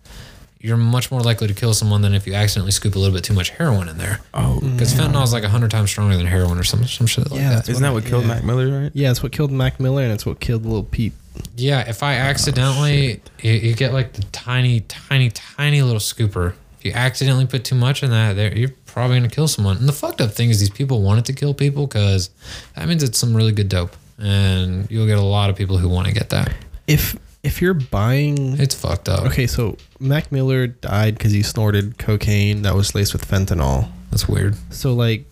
you're 0.62 0.78
much 0.78 1.12
more 1.12 1.20
likely 1.20 1.48
to 1.48 1.54
kill 1.54 1.74
someone 1.74 2.02
than 2.02 2.14
if 2.16 2.26
you 2.26 2.34
accidentally 2.34 2.72
scoop 2.72 2.96
a 2.96 3.00
little 3.00 3.14
bit 3.14 3.26
too 3.26 3.34
much 3.34 3.50
heroin 3.50 3.90
in 3.90 3.98
there. 3.98 4.22
Oh, 4.34 4.62
Because 4.62 4.94
fentanyl 4.94 5.22
is 5.26 5.34
like 5.34 5.44
hundred 5.44 5.70
times 5.72 5.90
stronger 5.92 6.16
than 6.16 6.26
heroin 6.26 6.58
or 6.58 6.64
some 6.64 6.86
some 6.88 7.08
shit 7.08 7.30
like 7.30 7.42
Yeah. 7.42 7.56
that. 7.56 7.68
isn't 7.68 7.84
that 7.84 7.92
what 7.92 8.06
killed 8.06 8.24
Yeah. 8.24 8.36
Mac 8.36 8.44
Miller? 8.46 8.84
Right? 8.84 8.92
Yeah, 8.96 9.12
it's 9.12 9.22
what 9.22 9.34
killed 9.34 9.52
Mac 9.52 9.82
Miller 9.82 10.02
and 10.04 10.14
it's 10.14 10.26
what 10.26 10.40
killed 10.40 10.66
Lil 10.66 10.84
Peep. 10.84 11.14
Yeah, 11.58 11.82
if 11.90 12.02
I 12.02 12.14
accidentally, 12.16 13.20
you, 13.42 13.52
you 13.52 13.76
get 13.76 13.92
like 13.92 14.14
the 14.14 14.24
tiny, 14.32 14.80
tiny, 14.80 15.30
tiny 15.30 15.82
little 15.82 16.00
scooper. 16.00 16.54
If 16.80 16.86
you 16.86 16.94
accidentally 16.94 17.46
put 17.46 17.66
too 17.66 17.76
much 17.76 18.02
in 18.02 18.12
that, 18.12 18.38
there 18.38 18.58
you're 18.58 18.72
probably 18.86 19.18
gonna 19.18 19.28
kill 19.28 19.50
someone. 19.50 19.76
And 19.76 19.90
the 19.90 19.94
fucked 19.94 20.22
up 20.22 20.32
thing 20.32 20.50
is 20.50 20.62
these 20.62 20.70
people 20.70 21.02
wanted 21.02 21.26
to 21.26 21.34
kill 21.34 21.54
people 21.54 21.86
because 21.86 22.30
that 22.78 22.88
means 22.88 23.04
it's 23.04 23.20
some 23.20 23.36
really 23.36 23.52
good 23.52 23.68
dope, 23.68 23.96
and 24.18 24.90
you'll 24.90 25.08
get 25.08 25.18
a 25.18 25.22
lot 25.22 25.50
of 25.50 25.56
people 25.56 25.78
who 25.78 25.90
want 25.90 26.08
to 26.08 26.14
get 26.14 26.30
that. 26.30 26.52
If 26.88 27.18
if 27.44 27.62
you're 27.62 27.74
buying 27.76 28.60
It's 28.60 28.74
fucked 28.74 29.08
up. 29.08 29.26
Okay, 29.28 29.46
so 29.48 29.78
Mac 30.00 30.32
Miller 30.32 30.66
died 30.68 31.16
because 31.18 31.32
he 31.32 31.44
snorted 31.44 31.98
cocaine 32.00 32.64
that 32.64 32.74
was 32.76 32.96
laced 32.96 33.14
with 33.14 33.28
fentanyl. 33.28 33.90
That's 34.10 34.28
weird. 34.28 34.56
So 34.72 34.94
like, 34.94 35.26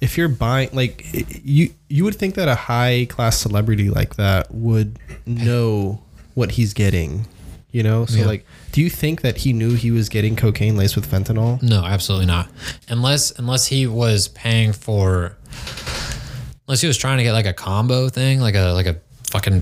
if 0.00 0.16
you're 0.16 0.28
buying, 0.28 0.70
like, 0.72 1.04
you 1.44 1.70
you 1.88 2.04
would 2.04 2.14
think 2.16 2.34
that 2.36 2.48
a 2.48 2.54
high 2.54 3.06
class 3.10 3.36
celebrity 3.38 3.90
like 3.90 4.16
that 4.16 4.50
would 4.54 4.98
know 5.26 6.00
what 6.34 6.52
he's 6.52 6.72
getting, 6.72 7.26
you 7.72 7.82
know? 7.82 8.06
So 8.06 8.20
Yeah. 8.20 8.26
like, 8.26 8.46
do 8.72 8.80
you 8.80 8.88
think 8.88 9.20
that 9.20 9.38
he 9.38 9.52
knew 9.52 9.74
he 9.74 9.90
was 9.90 10.08
getting 10.08 10.36
cocaine 10.36 10.76
laced 10.78 10.96
with 10.96 11.10
fentanyl? 11.10 11.60
No, 11.62 11.84
absolutely 11.84 12.26
not. 12.26 12.48
Unless 12.88 13.32
unless 13.38 13.66
he 13.66 13.86
was 13.86 14.28
paying 14.28 14.72
for, 14.72 15.36
unless 16.70 16.80
he 16.80 16.86
was 16.86 16.96
trying 16.96 17.18
to 17.18 17.24
get 17.24 17.32
like 17.32 17.46
a 17.46 17.52
combo 17.52 18.08
thing, 18.08 18.38
like 18.38 18.54
a 18.54 18.72
like 18.74 18.86
a 18.86 18.94
fucking 19.32 19.60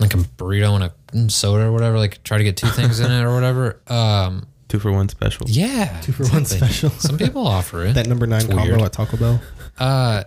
like 0.00 0.12
a 0.12 0.16
burrito 0.16 0.74
and 1.12 1.28
a 1.28 1.30
soda 1.30 1.66
or 1.66 1.70
whatever, 1.72 1.98
like 1.98 2.20
try 2.24 2.36
to 2.36 2.42
get 2.42 2.56
two 2.56 2.66
things 2.66 2.98
in 2.98 3.12
it 3.12 3.22
or 3.22 3.32
whatever. 3.32 3.80
Um, 3.86 4.48
Two 4.66 4.80
for 4.80 4.90
one 4.90 5.08
special. 5.08 5.46
Yeah, 5.48 6.00
Two 6.02 6.10
for 6.10 6.26
one 6.26 6.44
special. 6.44 6.90
Some 6.90 7.16
people 7.16 7.46
offer 7.46 7.84
it. 7.86 7.92
That 7.94 8.08
number 8.08 8.26
nine 8.26 8.40
It's 8.40 8.48
combo 8.52 8.64
weird. 8.70 8.82
at 8.82 8.92
Taco 8.92 9.16
Bell. 9.16 9.40
Uh, 9.78 10.24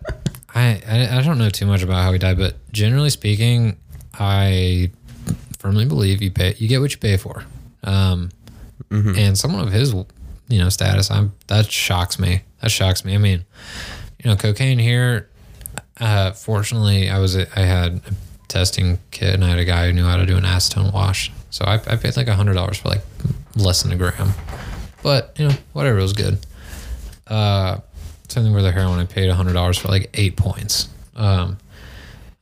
I, 0.56 0.82
I 0.88 1.18
I 1.18 1.22
don't 1.22 1.38
know 1.38 1.50
too 1.50 1.66
much 1.66 1.84
about 1.84 2.02
how 2.02 2.14
he 2.14 2.18
died, 2.18 2.38
but 2.38 2.56
generally 2.72 3.10
speaking, 3.10 3.76
I 4.18 4.90
firmly 5.60 5.84
believe 5.86 6.22
you 6.22 6.32
pay 6.32 6.56
you 6.58 6.70
get 6.70 6.80
what 6.80 6.92
you 6.94 6.98
pay 6.98 7.18
for. 7.18 7.44
Um, 7.84 8.30
and 8.90 9.38
someone 9.38 9.68
of 9.68 9.74
his 9.74 9.94
you 9.94 10.60
know 10.60 10.70
status, 10.70 11.12
I'm 11.12 11.34
that 11.48 11.70
shocks 11.70 12.18
me. 12.18 12.44
That 12.62 12.72
shocks 12.72 13.04
me. 13.04 13.16
I 13.16 13.18
mean, 13.18 13.44
you 14.24 14.30
know, 14.30 14.38
cocaine 14.38 14.80
here. 14.80 15.28
Uh, 16.02 16.32
fortunately, 16.32 17.10
I 17.10 17.20
was 17.20 17.38
I 17.38 17.60
had 17.60 18.02
a 18.08 18.14
testing 18.48 18.98
kit, 19.12 19.36
and 19.36 19.46
I 19.46 19.50
had 19.50 19.60
a 19.60 19.66
guy 19.66 19.86
who 19.86 19.94
knew 19.94 20.04
how 20.04 20.18
to 20.18 20.26
do 20.26 20.36
an 20.36 20.44
acetone 20.44 20.92
wash. 20.92 21.32
So 21.52 21.64
I, 21.64 21.76
I 21.76 21.96
paid 21.96 22.18
like 22.18 22.28
a 22.28 22.36
hundred 22.36 22.56
dollars 22.56 22.80
for 22.80 22.90
like 22.90 23.02
less 23.56 23.84
than 23.84 23.92
a 23.92 23.96
gram, 23.96 24.32
but 25.04 25.34
you 25.38 25.48
know, 25.48 25.56
whatever, 25.74 26.00
it 26.00 26.02
was 26.02 26.14
good. 26.14 26.40
Uh, 27.28 27.78
something 28.30 28.52
with 28.54 28.64
the 28.64 28.72
heroin, 28.72 29.00
I 29.00 29.06
paid 29.06 29.30
a 29.30 29.36
hundred 29.36 29.54
dollars 29.54 29.78
for 29.78 29.90
like 29.90 30.10
eight 30.16 30.36
points. 30.36 30.90
Um, 31.16 31.58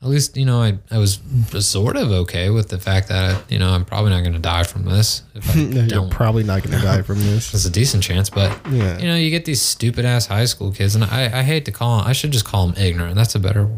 at 0.01 0.07
least 0.07 0.37
you 0.37 0.45
know 0.45 0.61
I, 0.61 0.77
I 0.89 0.97
was 0.97 1.19
sort 1.59 1.97
of 1.97 2.09
okay 2.11 2.49
with 2.49 2.69
the 2.69 2.79
fact 2.79 3.09
that 3.09 3.51
you 3.51 3.59
know 3.59 3.69
I'm 3.69 3.83
probably 3.85 4.11
not 4.11 4.21
going 4.21 4.33
to 4.33 4.39
die 4.39 4.63
from 4.63 4.85
this. 4.85 5.23
If 5.35 5.49
I 5.55 5.59
You're 5.59 5.87
don't, 5.87 6.09
probably 6.09 6.43
not 6.43 6.63
going 6.63 6.77
to 6.79 6.83
die 6.85 7.01
from 7.01 7.19
this. 7.19 7.51
there's 7.51 7.65
a 7.65 7.69
decent 7.71 8.03
chance, 8.03 8.29
but 8.29 8.57
Yeah. 8.71 8.97
you 8.97 9.07
know 9.07 9.15
you 9.15 9.29
get 9.29 9.45
these 9.45 9.61
stupid 9.61 10.05
ass 10.05 10.25
high 10.27 10.45
school 10.45 10.71
kids, 10.71 10.95
and 10.95 11.03
I, 11.03 11.39
I 11.39 11.43
hate 11.43 11.65
to 11.65 11.71
call 11.71 11.97
them. 11.97 12.07
I 12.07 12.13
should 12.13 12.31
just 12.31 12.45
call 12.45 12.67
them 12.67 12.75
ignorant. 12.81 13.15
That's 13.15 13.35
a 13.35 13.39
better 13.39 13.69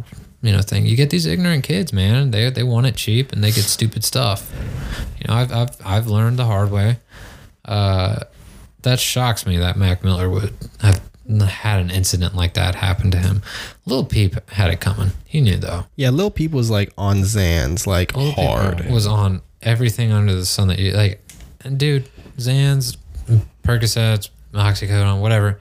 you 0.44 0.52
know 0.52 0.62
thing. 0.62 0.86
You 0.86 0.96
get 0.96 1.10
these 1.10 1.26
ignorant 1.26 1.64
kids, 1.64 1.92
man. 1.92 2.32
They 2.32 2.50
they 2.52 2.64
want 2.64 2.86
it 2.88 2.96
cheap 2.96 3.32
and 3.32 3.44
they 3.44 3.50
get 3.52 3.64
stupid 3.64 4.04
stuff. 4.04 4.52
You 5.20 5.26
know 5.28 5.34
I've 5.36 5.52
I've 5.52 5.76
I've 5.84 6.08
learned 6.08 6.38
the 6.38 6.46
hard 6.46 6.70
way. 6.72 6.98
Uh, 7.66 8.22
that 8.84 9.00
shocks 9.00 9.46
me 9.46 9.58
that 9.58 9.78
Mac 9.78 10.04
Miller 10.04 10.28
would 10.30 10.54
have 10.82 11.00
had 11.40 11.80
an 11.80 11.90
incident 11.90 12.36
like 12.36 12.54
that 12.56 12.76
happen 12.76 13.12
to 13.12 13.18
him. 13.18 13.42
Lil 13.86 14.06
Peep 14.06 14.50
had 14.52 14.70
it 14.72 14.80
coming. 14.80 15.12
He 15.26 15.42
knew 15.42 15.58
though. 15.58 15.86
Yeah, 15.96 16.10
Lil 16.10 16.32
Peep 16.32 16.52
was 16.52 16.70
like 16.70 16.92
on 16.98 17.18
Xans, 17.22 17.88
like 17.88 18.16
Lil 18.16 18.34
Peep 18.34 18.46
hard. 18.46 18.90
was 18.90 19.08
on 19.08 19.42
everything 19.62 20.12
under 20.12 20.34
the 20.34 20.46
sun 20.46 20.68
that 20.70 20.80
you 20.80 20.92
like. 20.94 21.22
And 21.64 21.78
dude, 21.78 22.10
Xans, 22.38 22.98
Percocets, 23.64 24.30
Oxycodone, 24.54 25.22
whatever, 25.22 25.60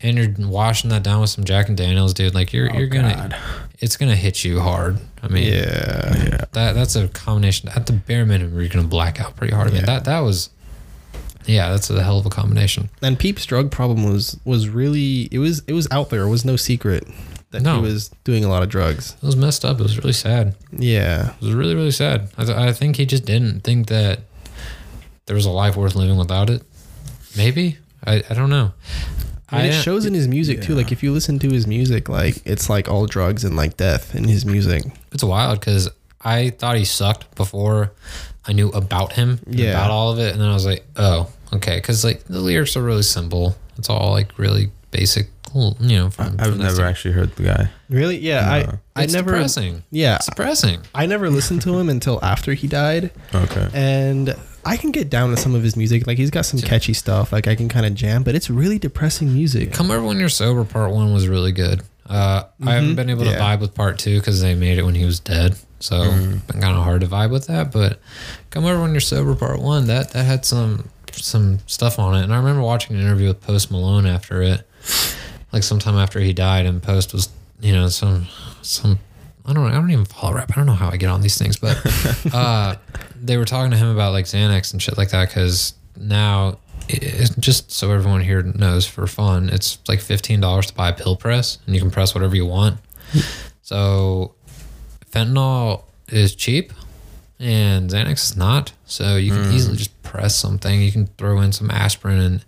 and 0.00 0.16
you're 0.16 0.34
washing 0.48 0.90
that 0.90 1.02
down 1.02 1.20
with 1.20 1.30
some 1.30 1.44
Jack 1.44 1.68
and 1.68 1.76
Daniels, 1.76 2.14
dude. 2.14 2.34
Like 2.34 2.52
you're 2.52 2.70
oh, 2.74 2.78
you're 2.78 2.86
gonna, 2.88 3.14
God. 3.14 3.36
it's 3.80 3.96
gonna 3.96 4.16
hit 4.16 4.44
you 4.44 4.60
hard. 4.60 4.98
I 5.22 5.28
mean, 5.28 5.44
Yeah. 5.52 6.24
Yeah. 6.24 6.44
that 6.52 6.74
that's 6.74 6.96
a 6.96 7.08
combination. 7.08 7.68
At 7.70 7.86
the 7.86 7.92
bare 7.94 8.26
minimum, 8.26 8.58
you're 8.58 8.68
gonna 8.68 8.88
black 8.88 9.20
out 9.20 9.36
pretty 9.36 9.54
hard. 9.54 9.68
I 9.68 9.70
mean, 9.70 9.80
Yeah. 9.80 9.86
that 9.86 10.04
that 10.04 10.20
was, 10.20 10.50
yeah, 11.46 11.70
that's 11.70 11.90
a 11.90 12.02
hell 12.02 12.18
of 12.18 12.26
a 12.26 12.30
combination. 12.30 12.88
And 13.02 13.18
Peep's 13.18 13.44
drug 13.46 13.70
problem 13.70 14.04
was 14.04 14.38
was 14.44 14.68
really 14.68 15.28
it 15.30 15.38
was 15.38 15.62
it 15.66 15.72
was 15.72 15.86
out 15.90 16.10
there. 16.10 16.22
It 16.22 16.30
was 16.30 16.44
no 16.44 16.56
secret 16.56 17.06
that 17.50 17.62
No. 17.62 17.76
he 17.76 17.82
was 17.82 18.08
doing 18.24 18.44
a 18.44 18.48
lot 18.48 18.62
of 18.62 18.68
drugs. 18.68 19.14
It 19.22 19.26
was 19.26 19.36
messed 19.36 19.64
up. 19.64 19.78
It 19.78 19.82
was 19.82 19.96
really 19.98 20.12
sad. 20.12 20.54
Yeah. 20.72 21.30
It 21.34 21.40
was 21.40 21.52
really, 21.54 21.74
really 21.74 21.92
sad. 21.92 22.28
I, 22.36 22.44
th- 22.44 22.56
I 22.56 22.72
think 22.72 22.96
he 22.96 23.06
just 23.06 23.24
didn't 23.24 23.60
think 23.60 23.86
that 23.88 24.20
there 25.26 25.36
was 25.36 25.46
a 25.46 25.50
life 25.50 25.76
worth 25.76 25.94
living 25.94 26.16
without 26.18 26.50
it. 26.50 26.62
Maybe 27.36 27.78
I, 28.04 28.22
I 28.28 28.34
don't 28.34 28.50
know. 28.50 28.72
I 29.50 29.66
it 29.66 29.74
uh, 29.74 29.80
shows 29.82 30.04
in 30.06 30.14
his 30.14 30.26
music 30.26 30.62
too. 30.62 30.74
Like 30.74 30.90
if 30.90 31.02
you 31.02 31.12
listen 31.12 31.38
to 31.40 31.50
his 31.50 31.66
music, 31.66 32.08
like 32.08 32.36
it's 32.44 32.68
like 32.68 32.88
all 32.88 33.06
drugs 33.06 33.44
and 33.44 33.56
like 33.56 33.76
death 33.76 34.14
in 34.14 34.24
his 34.24 34.44
music. 34.44 34.82
It's 35.12 35.22
wild 35.22 35.60
because 35.60 35.88
I 36.20 36.50
thought 36.50 36.76
he 36.76 36.84
sucked 36.84 37.34
before 37.36 37.92
I 38.46 38.52
knew 38.52 38.68
about 38.70 39.12
him, 39.14 39.40
Yeah. 39.48 39.70
about 39.70 39.90
all 39.90 40.12
of 40.12 40.18
it, 40.18 40.32
and 40.32 40.40
then 40.40 40.48
I 40.48 40.54
was 40.54 40.66
like, 40.66 40.84
oh, 40.96 41.30
okay, 41.52 41.76
because 41.76 42.04
like 42.04 42.24
the 42.24 42.40
lyrics 42.40 42.76
are 42.76 42.82
really 42.82 43.02
simple. 43.02 43.56
It's 43.78 43.88
all 43.90 44.10
like 44.12 44.38
really 44.38 44.70
basic, 44.90 45.28
you 45.54 45.74
know. 45.80 46.10
From, 46.10 46.36
I've 46.38 46.48
from 46.50 46.58
never 46.58 46.74
stuff. 46.76 46.84
actually 46.86 47.12
heard 47.14 47.34
the 47.36 47.42
guy. 47.44 47.70
Really? 47.88 48.18
Yeah. 48.18 48.40
No. 48.66 48.78
I 48.96 49.00
I 49.00 49.04
It's 49.04 49.12
never. 49.12 49.32
depressing. 49.32 49.82
Yeah. 49.90 50.16
It's 50.16 50.26
depressing. 50.26 50.80
I 50.94 51.06
never 51.06 51.30
listened 51.30 51.62
to 51.62 51.78
him 51.78 51.88
until 51.88 52.18
after 52.24 52.54
he 52.54 52.68
died, 52.68 53.10
Okay. 53.34 53.68
and 53.74 54.34
I 54.66 54.76
can 54.76 54.92
get 54.92 55.10
down 55.10 55.30
to 55.30 55.36
some 55.36 55.54
of 55.54 55.62
his 55.62 55.76
music. 55.76 56.06
Like 56.06 56.16
he's 56.18 56.30
got 56.30 56.46
some 56.46 56.60
catchy 56.60 56.94
stuff. 56.94 57.32
Like 57.32 57.46
I 57.48 57.54
can 57.54 57.68
kind 57.68 57.84
of 57.86 57.94
jam, 57.94 58.22
but 58.22 58.34
it's 58.34 58.48
really 58.50 58.78
depressing 58.78 59.32
music. 59.34 59.72
Come 59.72 59.90
over 59.90 60.02
when 60.04 60.18
you're 60.18 60.28
sober. 60.28 60.64
Part 60.64 60.90
one 60.92 61.12
was 61.12 61.28
really 61.28 61.52
good. 61.52 61.82
Uh, 62.06 62.44
I 62.64 62.74
haven't 62.74 62.96
been 62.96 63.10
able 63.10 63.24
to 63.24 63.30
vibe 63.30 63.60
with 63.60 63.74
part 63.74 63.98
two 63.98 64.18
because 64.18 64.40
they 64.42 64.54
made 64.54 64.78
it 64.78 64.84
when 64.84 64.94
he 64.94 65.04
was 65.04 65.20
dead, 65.20 65.56
so 65.80 66.02
been 66.02 66.60
kind 66.60 66.76
of 66.76 66.84
hard 66.84 67.00
to 67.00 67.06
vibe 67.06 67.30
with 67.30 67.46
that. 67.46 67.72
But 67.72 67.98
come 68.50 68.64
over 68.66 68.80
when 68.80 68.92
you're 68.92 69.00
sober. 69.00 69.34
Part 69.34 69.60
one 69.60 69.86
that 69.86 70.10
that 70.10 70.24
had 70.24 70.44
some 70.44 70.90
some 71.12 71.60
stuff 71.66 71.98
on 71.98 72.14
it, 72.14 72.24
and 72.24 72.34
I 72.34 72.36
remember 72.36 72.62
watching 72.62 72.96
an 72.96 73.02
interview 73.02 73.28
with 73.28 73.40
Post 73.40 73.70
Malone 73.70 74.06
after 74.06 74.42
it. 74.42 74.68
like 75.52 75.62
sometime 75.62 75.94
after 75.96 76.20
he 76.20 76.32
died, 76.32 76.66
and 76.66 76.82
post 76.82 77.12
was 77.14 77.28
you 77.60 77.72
know 77.72 77.88
some 77.88 78.26
some 78.60 78.98
I 79.46 79.52
don't 79.52 79.64
know 79.64 79.70
I 79.70 79.74
don't 79.74 79.90
even 79.90 80.04
follow 80.04 80.34
rap. 80.34 80.50
I 80.52 80.56
don't 80.56 80.66
know 80.66 80.74
how 80.74 80.90
I 80.90 80.96
get 80.96 81.08
on 81.08 81.22
these 81.22 81.38
things, 81.38 81.56
but 81.56 81.80
uh, 82.34 82.76
they 83.18 83.36
were 83.36 83.44
talking 83.44 83.70
to 83.70 83.76
him 83.76 83.88
about 83.88 84.12
like 84.12 84.26
Xanax 84.26 84.72
and 84.72 84.82
shit 84.82 84.98
like 84.98 85.10
that 85.10 85.28
because 85.28 85.74
now. 85.96 86.58
It's 86.88 87.34
just 87.36 87.70
so 87.70 87.90
everyone 87.90 88.20
here 88.20 88.42
knows 88.42 88.86
for 88.86 89.06
fun, 89.06 89.48
it's 89.48 89.78
like 89.88 90.00
fifteen 90.00 90.40
dollars 90.40 90.66
to 90.66 90.74
buy 90.74 90.90
a 90.90 90.92
pill 90.92 91.16
press, 91.16 91.58
and 91.66 91.74
you 91.74 91.80
can 91.80 91.90
press 91.90 92.14
whatever 92.14 92.36
you 92.36 92.46
want. 92.46 92.78
So, 93.62 94.34
fentanyl 95.10 95.84
is 96.08 96.34
cheap, 96.34 96.72
and 97.38 97.90
Xanax 97.90 98.30
is 98.30 98.36
not. 98.36 98.72
So 98.84 99.16
you 99.16 99.32
can 99.32 99.44
hmm. 99.44 99.52
easily 99.52 99.76
just 99.76 100.02
press 100.02 100.36
something. 100.36 100.82
You 100.82 100.92
can 100.92 101.06
throw 101.18 101.40
in 101.40 101.52
some 101.52 101.70
aspirin 101.70 102.18
and 102.18 102.44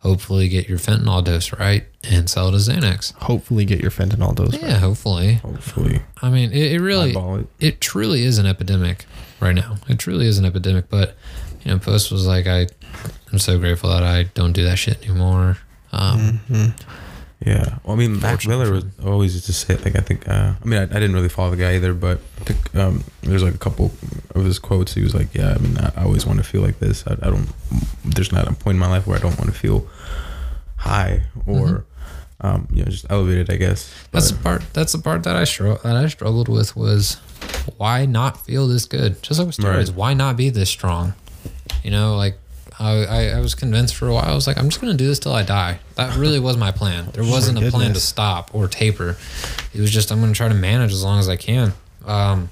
hopefully 0.00 0.48
get 0.48 0.68
your 0.68 0.78
fentanyl 0.78 1.22
dose 1.24 1.52
right 1.52 1.84
and 2.02 2.28
sell 2.28 2.48
it 2.48 2.54
as 2.54 2.68
Xanax. 2.68 3.14
Hopefully, 3.14 3.64
get 3.64 3.80
your 3.80 3.90
fentanyl 3.90 4.34
dose. 4.34 4.60
Yeah, 4.60 4.78
hopefully. 4.78 5.34
Hopefully, 5.34 6.00
I 6.22 6.30
mean, 6.30 6.52
it, 6.52 6.72
it 6.72 6.80
really, 6.80 7.12
it. 7.12 7.46
it 7.58 7.80
truly 7.80 8.24
is 8.24 8.38
an 8.38 8.46
epidemic 8.46 9.06
right 9.40 9.54
now. 9.54 9.76
It 9.88 9.98
truly 9.98 10.26
is 10.26 10.38
an 10.38 10.44
epidemic. 10.44 10.88
But 10.88 11.16
you 11.64 11.72
know, 11.72 11.78
Post 11.78 12.10
was 12.10 12.26
like, 12.26 12.46
I, 12.46 12.66
I'm 13.32 13.38
so 13.38 13.58
grateful 13.58 13.90
that 13.90 14.02
I 14.02 14.24
don't 14.34 14.52
do 14.52 14.64
that 14.64 14.76
shit 14.76 15.02
anymore. 15.04 15.58
Um, 15.92 16.40
Yeah, 17.44 17.78
well, 17.84 17.94
I 17.94 17.98
mean, 17.98 18.20
Mac 18.20 18.46
Miller 18.46 18.70
was 18.70 18.84
always 19.02 19.32
used 19.32 19.46
to 19.46 19.54
say 19.54 19.74
like 19.76 19.96
I 19.96 20.00
think. 20.00 20.28
Uh, 20.28 20.52
I 20.62 20.64
mean, 20.66 20.78
I, 20.78 20.82
I 20.82 20.86
didn't 20.86 21.14
really 21.14 21.30
follow 21.30 21.50
the 21.50 21.56
guy 21.56 21.74
either, 21.76 21.94
but 21.94 22.18
I 22.40 22.44
think 22.44 22.74
um, 22.76 23.02
there's 23.22 23.42
like 23.42 23.54
a 23.54 23.58
couple 23.58 23.92
of 24.34 24.44
his 24.44 24.58
quotes. 24.58 24.92
He 24.92 25.00
was 25.02 25.14
like, 25.14 25.34
"Yeah, 25.34 25.54
I 25.54 25.58
mean, 25.58 25.78
I, 25.78 25.90
I 25.96 26.04
always 26.04 26.26
want 26.26 26.36
to 26.38 26.44
feel 26.44 26.60
like 26.60 26.80
this. 26.80 27.02
I, 27.06 27.12
I 27.14 27.30
don't. 27.30 27.48
There's 28.04 28.30
not 28.30 28.46
a 28.46 28.52
point 28.52 28.74
in 28.74 28.78
my 28.78 28.88
life 28.88 29.06
where 29.06 29.16
I 29.16 29.20
don't 29.20 29.38
want 29.38 29.50
to 29.50 29.58
feel 29.58 29.88
high 30.76 31.22
or, 31.46 31.84
um, 32.42 32.66
you 32.70 32.84
know, 32.84 32.90
just 32.90 33.06
elevated. 33.08 33.50
I 33.50 33.56
guess. 33.56 33.88
Mm-hmm. 33.88 34.08
That's 34.12 34.32
But- 34.32 34.36
the 34.36 34.42
part. 34.44 34.72
That's 34.74 34.92
the 34.92 34.98
part 34.98 35.22
that 35.22 35.36
I 35.36 35.44
that 35.88 35.96
I 35.96 36.08
struggled 36.08 36.48
with 36.50 36.76
was 36.76 37.14
why 37.78 38.04
not 38.04 38.44
feel 38.44 38.66
this 38.68 38.84
good? 38.84 39.22
Just 39.22 39.38
like 39.40 39.46
with 39.46 39.56
steroids, 39.56 39.86
Right. 39.88 39.94
why 39.96 40.12
not 40.12 40.36
be 40.36 40.50
this 40.50 40.68
strong? 40.68 41.14
You 41.82 41.90
know, 41.90 42.16
like 42.16 42.36
I, 42.80 43.04
I, 43.04 43.24
I 43.36 43.40
was 43.40 43.54
convinced 43.54 43.94
for 43.94 44.08
a 44.08 44.14
while. 44.14 44.24
I 44.24 44.34
was 44.34 44.46
like, 44.46 44.56
I'm 44.56 44.70
just 44.70 44.80
gonna 44.80 44.94
do 44.94 45.06
this 45.06 45.18
till 45.18 45.34
I 45.34 45.42
die. 45.42 45.80
That 45.96 46.16
really 46.16 46.40
was 46.40 46.56
my 46.56 46.72
plan. 46.72 47.10
There 47.12 47.22
wasn't 47.30 47.62
a 47.62 47.70
plan 47.70 47.92
to 47.92 48.00
stop 48.00 48.54
or 48.54 48.66
taper. 48.68 49.16
It 49.74 49.80
was 49.80 49.90
just 49.90 50.10
I'm 50.10 50.20
gonna 50.20 50.32
try 50.32 50.48
to 50.48 50.54
manage 50.54 50.92
as 50.92 51.04
long 51.04 51.18
as 51.18 51.28
I 51.28 51.36
can. 51.36 51.74
Um, 52.06 52.48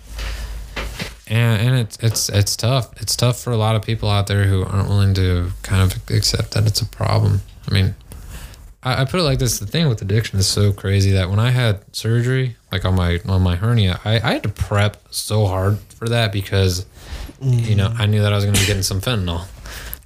and 1.27 1.69
and 1.69 1.79
it's 1.79 1.97
it's 2.01 2.29
it's 2.29 2.57
tough. 2.57 2.91
It's 3.01 3.17
tough 3.17 3.41
for 3.41 3.53
a 3.53 3.57
lot 3.57 3.75
of 3.75 3.83
people 3.83 4.11
out 4.11 4.27
there 4.27 4.45
who 4.45 4.65
aren't 4.65 4.89
willing 4.89 5.15
to 5.15 5.51
kind 5.63 5.83
of 5.83 5.99
accept 6.11 6.53
that 6.53 6.67
it's 6.67 6.83
a 6.83 6.87
problem. 6.87 7.41
I 7.69 7.75
mean, 7.75 7.95
I, 8.83 9.03
I 9.03 9.05
put 9.07 9.21
it 9.21 9.25
like 9.25 9.39
this: 9.39 9.59
the 9.59 9.67
thing 9.67 9.89
with 9.89 10.03
addiction 10.03 10.39
is 10.39 10.47
so 10.47 10.73
crazy 10.73 11.13
that 11.13 11.31
when 11.31 11.39
I 11.39 11.51
had 11.51 11.85
surgery, 11.95 12.57
like 12.71 12.85
on 12.85 12.95
my 12.95 13.21
on 13.27 13.43
my 13.43 13.57
hernia, 13.57 13.99
I, 14.05 14.17
I 14.17 14.33
had 14.35 14.43
to 14.43 14.51
prep 14.51 14.99
so 15.11 15.47
hard 15.47 15.79
for 15.79 16.09
that 16.09 16.33
because 16.33 16.85
you 17.41 17.75
know 17.75 17.95
I 17.97 18.07
knew 18.07 18.21
that 18.21 18.33
I 18.33 18.37
was 18.37 18.45
going 18.45 18.55
to 18.55 18.61
be 18.61 18.67
getting 18.67 18.83
some 18.83 19.01
fentanyl. 19.01 19.47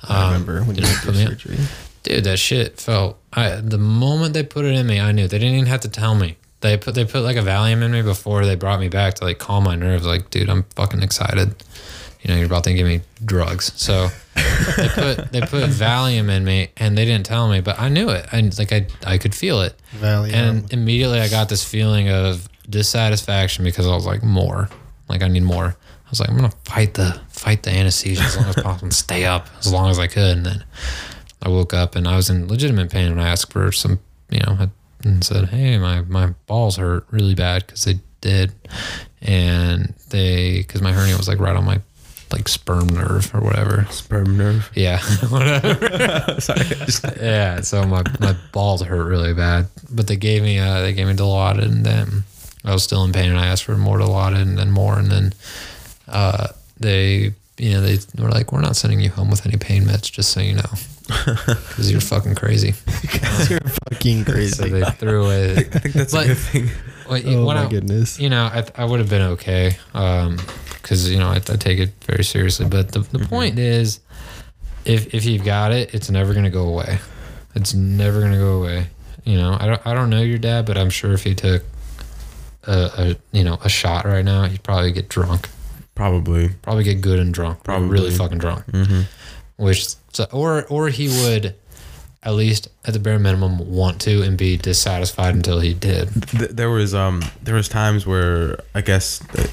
I 0.09 0.23
Um, 0.25 0.33
remember 0.33 0.63
when 0.65 0.77
you 0.77 0.83
put 0.83 1.15
your 1.15 1.15
me 1.15 1.27
on- 1.59 1.67
dude 2.03 2.25
that 2.25 2.37
shit 2.39 2.81
felt 2.81 3.17
i 3.33 3.51
the 3.57 3.79
moment 3.79 4.35
they 4.35 4.43
put 4.43 4.65
it 4.65 4.75
in 4.75 4.87
me 4.87 4.99
i 5.01 5.13
knew. 5.13 5.29
They 5.29 5.39
didn't 5.39 5.55
even 5.55 5.67
have 5.67 5.81
to 5.83 5.89
tell 5.89 6.15
me. 6.15 6.37
They 6.61 6.77
put 6.77 6.95
they 6.95 7.05
put 7.05 7.23
like 7.23 7.37
a 7.37 7.41
valium 7.43 7.83
in 7.83 7.91
me 7.93 8.03
before 8.03 8.45
they 8.45 8.55
brought 8.57 8.81
me 8.81 8.89
back 8.89 9.15
to 9.15 9.25
like 9.25 9.39
calm 9.39 9.65
my 9.65 9.75
nerves 9.77 10.05
like 10.07 10.31
dude 10.31 10.49
i'm 10.51 10.65
fucking 10.77 11.03
excited. 11.03 11.55
You 12.21 12.29
know 12.31 12.37
you're 12.37 12.47
about 12.47 12.65
to 12.65 12.75
give 12.75 12.87
me 12.87 13.01
drugs. 13.25 13.73
So 13.77 14.09
they 14.77 14.89
put 14.89 15.33
they 15.33 15.41
put 15.41 15.71
valium 15.85 16.29
in 16.31 16.45
me 16.45 16.69
and 16.77 16.97
they 16.99 17.05
didn't 17.05 17.27
tell 17.27 17.49
me 17.49 17.61
but 17.61 17.79
i 17.81 17.89
knew 17.89 18.09
it. 18.11 18.27
And 18.33 18.57
like 18.59 18.73
i 18.73 18.87
i 19.07 19.19
could 19.19 19.35
feel 19.35 19.61
it. 19.63 19.75
Valium. 20.01 20.33
and 20.33 20.73
immediately 20.73 21.21
i 21.21 21.29
got 21.29 21.49
this 21.49 21.65
feeling 21.65 22.09
of 22.09 22.49
dissatisfaction 22.69 23.65
because 23.65 23.87
i 23.87 23.95
was 23.95 24.07
like 24.07 24.23
more. 24.25 24.69
Like 25.09 25.23
i 25.23 25.29
need 25.29 25.43
more. 25.45 25.77
I 26.07 26.11
was 26.11 26.21
like 26.21 26.29
i'm 26.31 26.37
gonna 26.37 26.53
fight 26.65 26.95
the 26.95 27.21
fight 27.43 27.63
the 27.65 27.71
anesthesia 27.71 28.23
as 28.23 28.37
long 28.37 28.49
as 28.49 28.55
possible 28.55 28.85
and 28.85 28.95
stay 28.95 29.25
up 29.25 29.49
as 29.59 29.73
long 29.73 29.91
as 29.91 29.99
i 29.99 30.07
could 30.07 30.37
and 30.37 30.47
then 30.47 30.65
I 31.43 31.49
woke 31.49 31.75
up 31.75 31.97
and 31.97 32.07
I 32.07 32.17
was 32.17 32.31
in 32.31 32.47
legitimate 32.47 32.91
pain 32.91 33.11
and 33.11 33.21
I 33.21 33.29
asked 33.29 33.53
for 33.53 33.73
some, 33.73 33.99
you 34.31 34.41
know, 34.41 34.71
and 35.03 35.25
said, 35.25 35.49
"Hey, 35.49 35.77
my 35.79 36.03
my 36.03 36.29
balls 36.47 36.77
hurt 36.77 37.07
really 37.11 37.35
bad 37.35 37.67
because 37.67 37.85
they 37.85 37.99
did," 38.21 38.53
and 39.21 39.93
they 40.11 40.59
because 40.59 40.81
my 40.81 40.93
hernia 40.93 41.17
was 41.17 41.27
like 41.27 41.41
right 41.41 41.57
on 41.57 41.65
my 41.65 41.81
like 42.31 42.47
sperm 42.47 42.89
nerve 42.89 43.35
or 43.35 43.41
whatever. 43.41 43.87
sperm 43.91 44.39
nerve. 44.39 44.71
Yeah, 44.77 45.01
whatever. 45.29 45.79
yeah, 47.21 47.61
so 47.63 47.85
my 47.87 48.05
my 48.21 48.37
balls 48.53 48.83
hurt 48.83 49.05
really 49.05 49.35
bad, 49.35 49.67
but 49.91 50.07
they 50.07 50.17
gave 50.17 50.43
me 50.45 50.61
uh 50.61 50.81
they 50.81 50.93
gave 50.93 51.09
me 51.09 51.15
Dilaudid 51.15 51.65
and 51.65 51.85
then 51.85 52.23
I 52.65 52.73
was 52.73 52.85
still 52.85 53.03
in 53.03 53.13
pain 53.13 53.31
and 53.31 53.41
I 53.41 53.47
asked 53.49 53.65
for 53.65 53.77
more 53.77 53.99
Dilaudid 53.99 54.43
and 54.43 54.57
then 54.57 54.71
more 54.71 54.97
and 54.97 55.11
then 55.11 55.35
uh 56.07 56.49
they 56.83 57.33
you 57.59 57.71
know 57.73 57.81
they 57.81 57.99
were 58.23 58.31
like 58.31 58.53
we're 58.53 58.61
not 58.61 58.77
sending 58.77 59.01
you 59.01 59.11
home 59.11 59.31
with 59.31 59.47
any 59.47 59.57
pain 59.57 59.85
meds 59.85 60.11
just 60.11 60.33
so 60.33 60.41
you 60.41 60.55
know 60.55 60.71
because 61.27 61.91
you're 61.91 62.01
fucking 62.01 62.35
crazy. 62.35 62.75
Because 63.03 63.51
you're 63.51 63.61
fucking 63.61 64.25
So 64.27 64.33
crazy. 64.33 64.69
they 64.71 64.85
threw 64.93 65.25
away. 65.25 65.53
I 65.57 65.63
think 65.63 65.95
that's 65.95 66.13
But- 66.13 66.25
a 66.25 66.29
good 66.29 66.39
thing. 66.39 66.71
Well, 67.09 67.23
oh 67.27 67.45
my 67.47 67.65
I- 67.65 67.69
goodness. 67.69 68.19
you 68.19 68.31
know, 68.31 68.45
I, 68.45 68.65
I 68.77 68.85
would 68.85 69.01
have 69.01 69.11
been 69.11 69.23
okay 69.33 69.77
um, 69.93 70.39
because 70.81 71.11
you 71.11 71.19
know 71.19 71.29
I, 71.29 71.37
I 71.37 71.57
take 71.57 71.79
it 71.79 71.91
very 72.05 72.25
seriously. 72.25 72.67
But 72.67 72.93
the, 72.93 73.01
the 73.01 73.19
mm-hmm. 73.19 73.27
point 73.27 73.59
is, 73.59 74.01
if 74.85 75.13
if 75.13 75.25
you've 75.25 75.45
got 75.45 75.73
it, 75.73 75.95
it's 75.95 76.11
never 76.11 76.33
gonna 76.33 76.51
go 76.51 76.69
away. 76.69 76.99
It's 77.55 77.75
never 77.75 78.21
gonna 78.21 78.39
go 78.39 78.61
away. 78.63 78.87
You 79.25 79.37
know, 79.37 79.57
I 79.59 79.67
don't 79.67 79.87
I 79.87 79.95
don't 79.95 80.11
know 80.11 80.23
your 80.23 80.39
dad, 80.39 80.65
but 80.65 80.79
I'm 80.79 80.91
sure 80.91 81.13
if 81.13 81.25
he 81.25 81.35
took 81.35 81.65
a, 82.65 82.91
a 82.97 83.17
you 83.37 83.45
know 83.45 83.59
a 83.63 83.69
shot 83.69 84.05
right 84.05 84.25
now, 84.25 84.45
he'd 84.45 84.63
probably 84.63 84.93
get 84.93 85.09
drunk. 85.09 85.49
Probably. 86.03 86.49
Probably 86.63 86.83
get 86.83 87.01
good 87.01 87.21
and 87.21 87.33
drunk. 87.33 87.63
Probably 87.63 87.89
really 87.89 88.11
fucking 88.11 88.39
drunk. 88.39 88.67
Mm-hmm. 88.67 89.03
Which 89.63 89.87
so, 90.13 90.27
or 90.33 90.67
or 90.67 90.89
he 90.89 91.07
would. 91.07 91.55
At 92.25 92.35
least 92.35 92.69
at 92.85 92.93
the 92.93 93.01
bare 93.01 93.19
minimum, 93.19 93.59
want 93.73 94.01
to 94.03 94.23
and 94.23 94.39
be 94.39 94.57
dissatisfied 94.57 95.35
until 95.35 95.59
he 95.59 95.75
did. 95.75 96.09
There 96.09 96.71
was 96.71 96.95
um 96.95 97.23
there 97.43 97.57
was 97.57 97.69
times 97.69 98.07
where 98.07 98.61
I 98.77 98.81
guess 98.81 99.19
that 99.19 99.51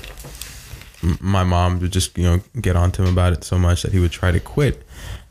my 1.19 1.43
mom 1.43 1.80
would 1.80 1.91
just 1.91 2.17
you 2.17 2.23
know 2.23 2.41
get 2.61 2.76
on 2.76 2.91
to 2.93 3.03
him 3.03 3.09
about 3.09 3.34
it 3.34 3.43
so 3.43 3.57
much 3.57 3.81
that 3.84 3.91
he 3.91 3.99
would 3.99 4.11
try 4.11 4.31
to 4.31 4.39
quit, 4.39 4.84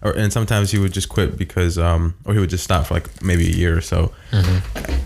or 0.02 0.12
and 0.12 0.32
sometimes 0.32 0.70
he 0.70 0.78
would 0.78 0.92
just 0.92 1.08
quit 1.08 1.36
because 1.36 1.76
um 1.78 2.14
or 2.24 2.34
he 2.34 2.40
would 2.40 2.50
just 2.50 2.64
stop 2.64 2.86
for 2.86 2.94
like 2.94 3.22
maybe 3.22 3.46
a 3.46 3.50
year 3.52 3.76
or 3.76 3.80
so, 3.80 4.12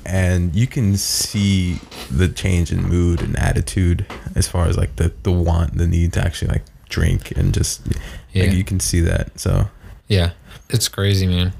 and 0.05 0.55
you 0.55 0.66
can 0.66 0.97
see 0.97 1.78
the 2.10 2.28
change 2.28 2.73
in 2.73 2.82
mood 2.82 3.20
and 3.23 3.39
attitude 3.39 4.05
as 4.35 4.48
far 4.48 4.66
as 4.66 4.77
like 4.77 4.97
the 4.97 5.12
the 5.23 5.32
want 5.32 5.77
the 5.78 5.86
need 5.86 6.12
to 6.14 6.20
actually 6.24 6.48
like 6.48 6.64
drink 6.89 7.31
and 7.36 7.55
just 7.55 7.81
Yeah. 8.32 8.44
like 8.44 8.52
you 8.56 8.64
can 8.64 8.81
see 8.81 9.01
that 9.01 9.39
so 9.40 9.69
Yeah, 10.09 10.32
it's 10.69 10.89
crazy, 10.89 11.27
man. 11.27 11.52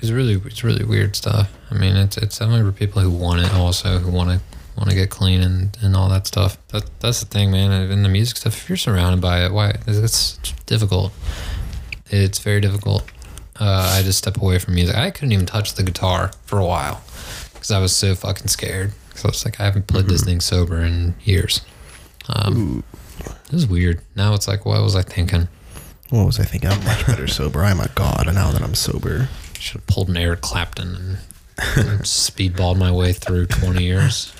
It's 0.00 0.10
really 0.10 0.34
it's 0.44 0.62
really 0.62 0.84
weird 0.84 1.16
stuff. 1.16 1.50
I 1.70 1.74
mean, 1.74 1.96
it's 1.96 2.16
it's 2.18 2.40
only 2.42 2.60
for 2.62 2.72
people 2.72 3.00
who 3.02 3.10
want 3.10 3.40
it, 3.40 3.52
also 3.54 3.98
who 3.98 4.10
want 4.12 4.30
to 4.30 4.40
want 4.76 4.90
to 4.90 4.94
get 4.94 5.10
clean 5.10 5.40
and, 5.42 5.76
and 5.82 5.96
all 5.96 6.08
that 6.10 6.26
stuff. 6.26 6.56
That 6.68 6.84
that's 7.00 7.20
the 7.20 7.26
thing, 7.26 7.50
man. 7.50 7.90
In 7.90 8.02
the 8.02 8.08
music 8.08 8.36
stuff, 8.36 8.54
if 8.56 8.68
you're 8.68 8.76
surrounded 8.76 9.20
by 9.20 9.44
it, 9.44 9.52
why 9.52 9.74
it's 9.86 10.38
difficult. 10.66 11.12
It's 12.10 12.38
very 12.38 12.60
difficult. 12.60 13.04
Uh, 13.60 13.94
I 13.98 14.02
just 14.02 14.18
step 14.18 14.36
away 14.40 14.58
from 14.58 14.74
music. 14.74 14.96
I 14.96 15.10
couldn't 15.10 15.32
even 15.32 15.46
touch 15.46 15.74
the 15.74 15.82
guitar 15.82 16.30
for 16.44 16.58
a 16.58 16.64
while 16.64 17.02
because 17.54 17.70
I 17.70 17.80
was 17.80 17.94
so 17.94 18.14
fucking 18.14 18.46
scared. 18.48 18.92
Because 19.08 19.24
I 19.24 19.28
was 19.28 19.44
like, 19.44 19.60
I 19.60 19.64
haven't 19.64 19.86
played 19.88 20.06
this 20.06 20.22
thing 20.24 20.40
sober 20.40 20.80
in 20.80 21.14
years. 21.24 21.62
Um, 22.28 22.84
it 23.46 23.52
was 23.52 23.66
weird. 23.66 24.00
Now 24.14 24.34
it's 24.34 24.46
like, 24.46 24.64
what 24.64 24.80
was 24.82 24.94
I 24.94 25.02
thinking? 25.02 25.48
What 26.10 26.24
was 26.24 26.38
I 26.38 26.44
thinking? 26.44 26.70
I'm 26.70 26.84
much 26.84 27.06
better 27.06 27.26
sober. 27.26 27.64
I'm 27.64 27.80
a 27.80 27.88
god 27.94 28.26
now 28.32 28.50
that 28.52 28.62
I'm 28.62 28.74
sober. 28.74 29.28
Should 29.58 29.80
have 29.80 29.86
pulled 29.88 30.08
an 30.08 30.16
Eric 30.16 30.40
Clapton 30.40 30.94
and, 30.96 31.18
speedballed 32.02 32.78
my 32.78 32.92
way 32.92 33.12
through 33.12 33.46
20 33.46 33.82
years. 33.82 34.32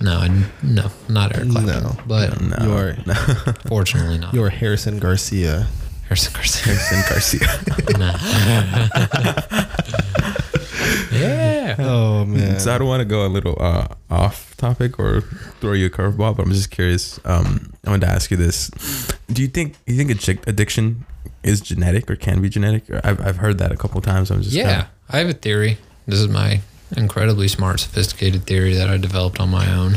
No, 0.00 0.18
I, 0.18 0.44
no, 0.62 0.90
not 1.08 1.34
Eric 1.34 1.48
Clapton. 1.50 1.82
No. 1.82 1.96
but 2.06 2.40
no 2.42 2.56
You're 2.66 3.14
fortunately 3.66 4.18
not. 4.18 4.34
you're 4.34 4.50
Harrison 4.50 4.98
Garcia. 4.98 5.66
Harrison 6.14 6.32
Garcia. 6.32 6.62
Harrison 6.64 7.02
Garcia 7.08 7.48
yeah. 11.12 11.76
Oh 11.78 12.24
man. 12.24 12.60
So 12.60 12.74
I 12.74 12.78
don't 12.78 12.86
want 12.88 13.00
to 13.00 13.04
go 13.04 13.26
a 13.26 13.28
little 13.28 13.56
uh, 13.60 13.88
off 14.10 14.56
topic 14.56 14.98
or 14.98 15.22
throw 15.60 15.72
you 15.72 15.86
a 15.86 15.90
curveball, 15.90 16.36
but 16.36 16.44
I'm 16.46 16.52
just 16.52 16.70
curious. 16.70 17.18
Um, 17.24 17.72
I 17.86 17.90
wanted 17.90 18.06
to 18.06 18.12
ask 18.12 18.30
you 18.30 18.36
this: 18.36 18.70
Do 19.32 19.42
you 19.42 19.48
think 19.48 19.74
you 19.86 19.96
think 19.96 20.46
addiction 20.46 21.04
is 21.42 21.60
genetic 21.60 22.10
or 22.10 22.16
can 22.16 22.40
be 22.42 22.48
genetic? 22.48 22.84
I've 23.04 23.20
I've 23.24 23.36
heard 23.38 23.58
that 23.58 23.72
a 23.72 23.76
couple 23.76 23.98
of 23.98 24.04
times. 24.04 24.30
I'm 24.30 24.42
just 24.42 24.54
Yeah. 24.54 24.62
kinda- 24.70 24.90
I 25.10 25.18
have 25.18 25.28
a 25.28 25.32
theory. 25.34 25.78
This 26.06 26.18
is 26.20 26.28
my 26.28 26.60
incredibly 26.96 27.48
smart, 27.48 27.80
sophisticated 27.80 28.46
theory 28.46 28.74
that 28.74 28.88
I 28.88 28.96
developed 28.98 29.40
on 29.40 29.50
my 29.50 29.70
own. 29.74 29.96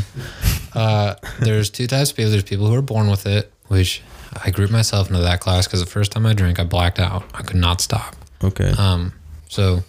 Uh, 0.74 1.14
there's 1.40 1.70
two 1.70 1.86
types 1.86 2.10
of 2.10 2.16
people. 2.16 2.30
There's 2.30 2.42
people 2.42 2.66
who 2.66 2.74
are 2.74 2.82
born 2.82 3.08
with 3.08 3.26
it, 3.26 3.50
which 3.68 4.02
I 4.44 4.50
grouped 4.50 4.72
myself 4.72 5.08
into 5.08 5.20
that 5.22 5.40
class 5.40 5.66
because 5.66 5.80
the 5.80 5.90
first 5.90 6.12
time 6.12 6.26
I 6.26 6.34
drank, 6.34 6.58
I 6.60 6.64
blacked 6.64 6.98
out. 6.98 7.24
I 7.34 7.42
could 7.42 7.56
not 7.56 7.80
stop. 7.80 8.14
okay. 8.42 8.70
Um, 8.78 9.12
so 9.48 9.82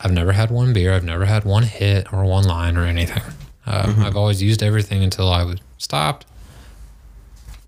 I've 0.00 0.12
never 0.12 0.32
had 0.32 0.50
one 0.50 0.72
beer. 0.72 0.92
I've 0.92 1.04
never 1.04 1.24
had 1.24 1.44
one 1.44 1.62
hit 1.62 2.12
or 2.12 2.24
one 2.24 2.44
line 2.44 2.76
or 2.76 2.84
anything. 2.84 3.22
Uh, 3.66 3.92
I've 3.98 4.16
always 4.16 4.40
used 4.40 4.62
everything 4.62 5.02
until 5.02 5.28
I 5.28 5.42
was 5.42 5.58
stopped 5.78 6.24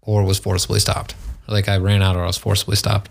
or 0.02 0.22
was 0.24 0.38
forcibly 0.38 0.78
stopped. 0.78 1.16
Like 1.48 1.68
I 1.68 1.78
ran 1.78 2.02
out 2.02 2.14
or 2.14 2.22
I 2.22 2.26
was 2.26 2.36
forcibly 2.36 2.76
stopped. 2.76 3.10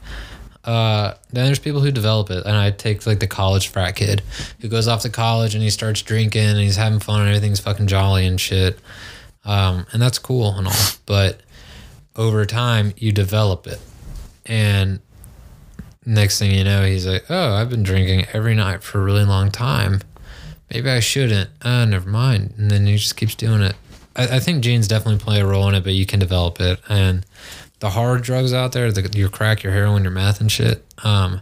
Uh, 0.63 1.13
then 1.31 1.45
there's 1.45 1.59
people 1.59 1.81
who 1.81 1.91
develop 1.91 2.29
it, 2.29 2.45
and 2.45 2.55
I 2.55 2.71
take 2.71 3.05
like 3.05 3.19
the 3.19 3.27
college 3.27 3.69
frat 3.69 3.95
kid 3.95 4.21
who 4.61 4.67
goes 4.67 4.87
off 4.87 5.01
to 5.01 5.09
college 5.09 5.53
and 5.53 5.63
he 5.63 5.69
starts 5.69 6.01
drinking 6.01 6.45
and 6.45 6.59
he's 6.59 6.75
having 6.75 6.99
fun 6.99 7.21
and 7.21 7.29
everything's 7.29 7.59
fucking 7.59 7.87
jolly 7.87 8.25
and 8.25 8.39
shit. 8.39 8.79
Um, 9.45 9.85
and 9.93 10.01
that's 10.01 10.19
cool 10.19 10.53
and 10.57 10.67
all, 10.67 10.73
but 11.05 11.41
over 12.17 12.45
time 12.45 12.93
you 12.97 13.11
develop 13.11 13.67
it, 13.67 13.79
and 14.45 14.99
next 16.05 16.39
thing 16.39 16.51
you 16.51 16.63
know, 16.63 16.85
he's 16.85 17.05
like, 17.05 17.25
"Oh, 17.29 17.53
I've 17.53 17.69
been 17.69 17.83
drinking 17.83 18.25
every 18.33 18.55
night 18.55 18.83
for 18.83 18.99
a 18.99 19.03
really 19.03 19.25
long 19.25 19.51
time. 19.51 20.01
Maybe 20.73 20.89
I 20.89 20.99
shouldn't. 20.99 21.49
Ah, 21.63 21.85
never 21.85 22.09
mind." 22.09 22.53
And 22.57 22.71
then 22.71 22.85
he 22.85 22.97
just 22.97 23.15
keeps 23.17 23.35
doing 23.35 23.61
it. 23.61 23.75
I, 24.15 24.37
I 24.37 24.39
think 24.39 24.63
genes 24.63 24.87
definitely 24.87 25.19
play 25.23 25.39
a 25.41 25.45
role 25.45 25.67
in 25.69 25.75
it, 25.75 25.83
but 25.83 25.93
you 25.93 26.05
can 26.05 26.19
develop 26.19 26.59
it. 26.59 26.79
And 26.89 27.25
the 27.79 27.91
hard 27.91 28.23
drugs 28.23 28.53
out 28.53 28.71
there, 28.71 28.91
the, 28.91 29.07
your 29.17 29.29
crack, 29.29 29.63
your 29.63 29.73
heroin, 29.73 30.03
your 30.03 30.11
meth, 30.11 30.41
and 30.41 30.51
shit, 30.51 30.83
um, 31.03 31.41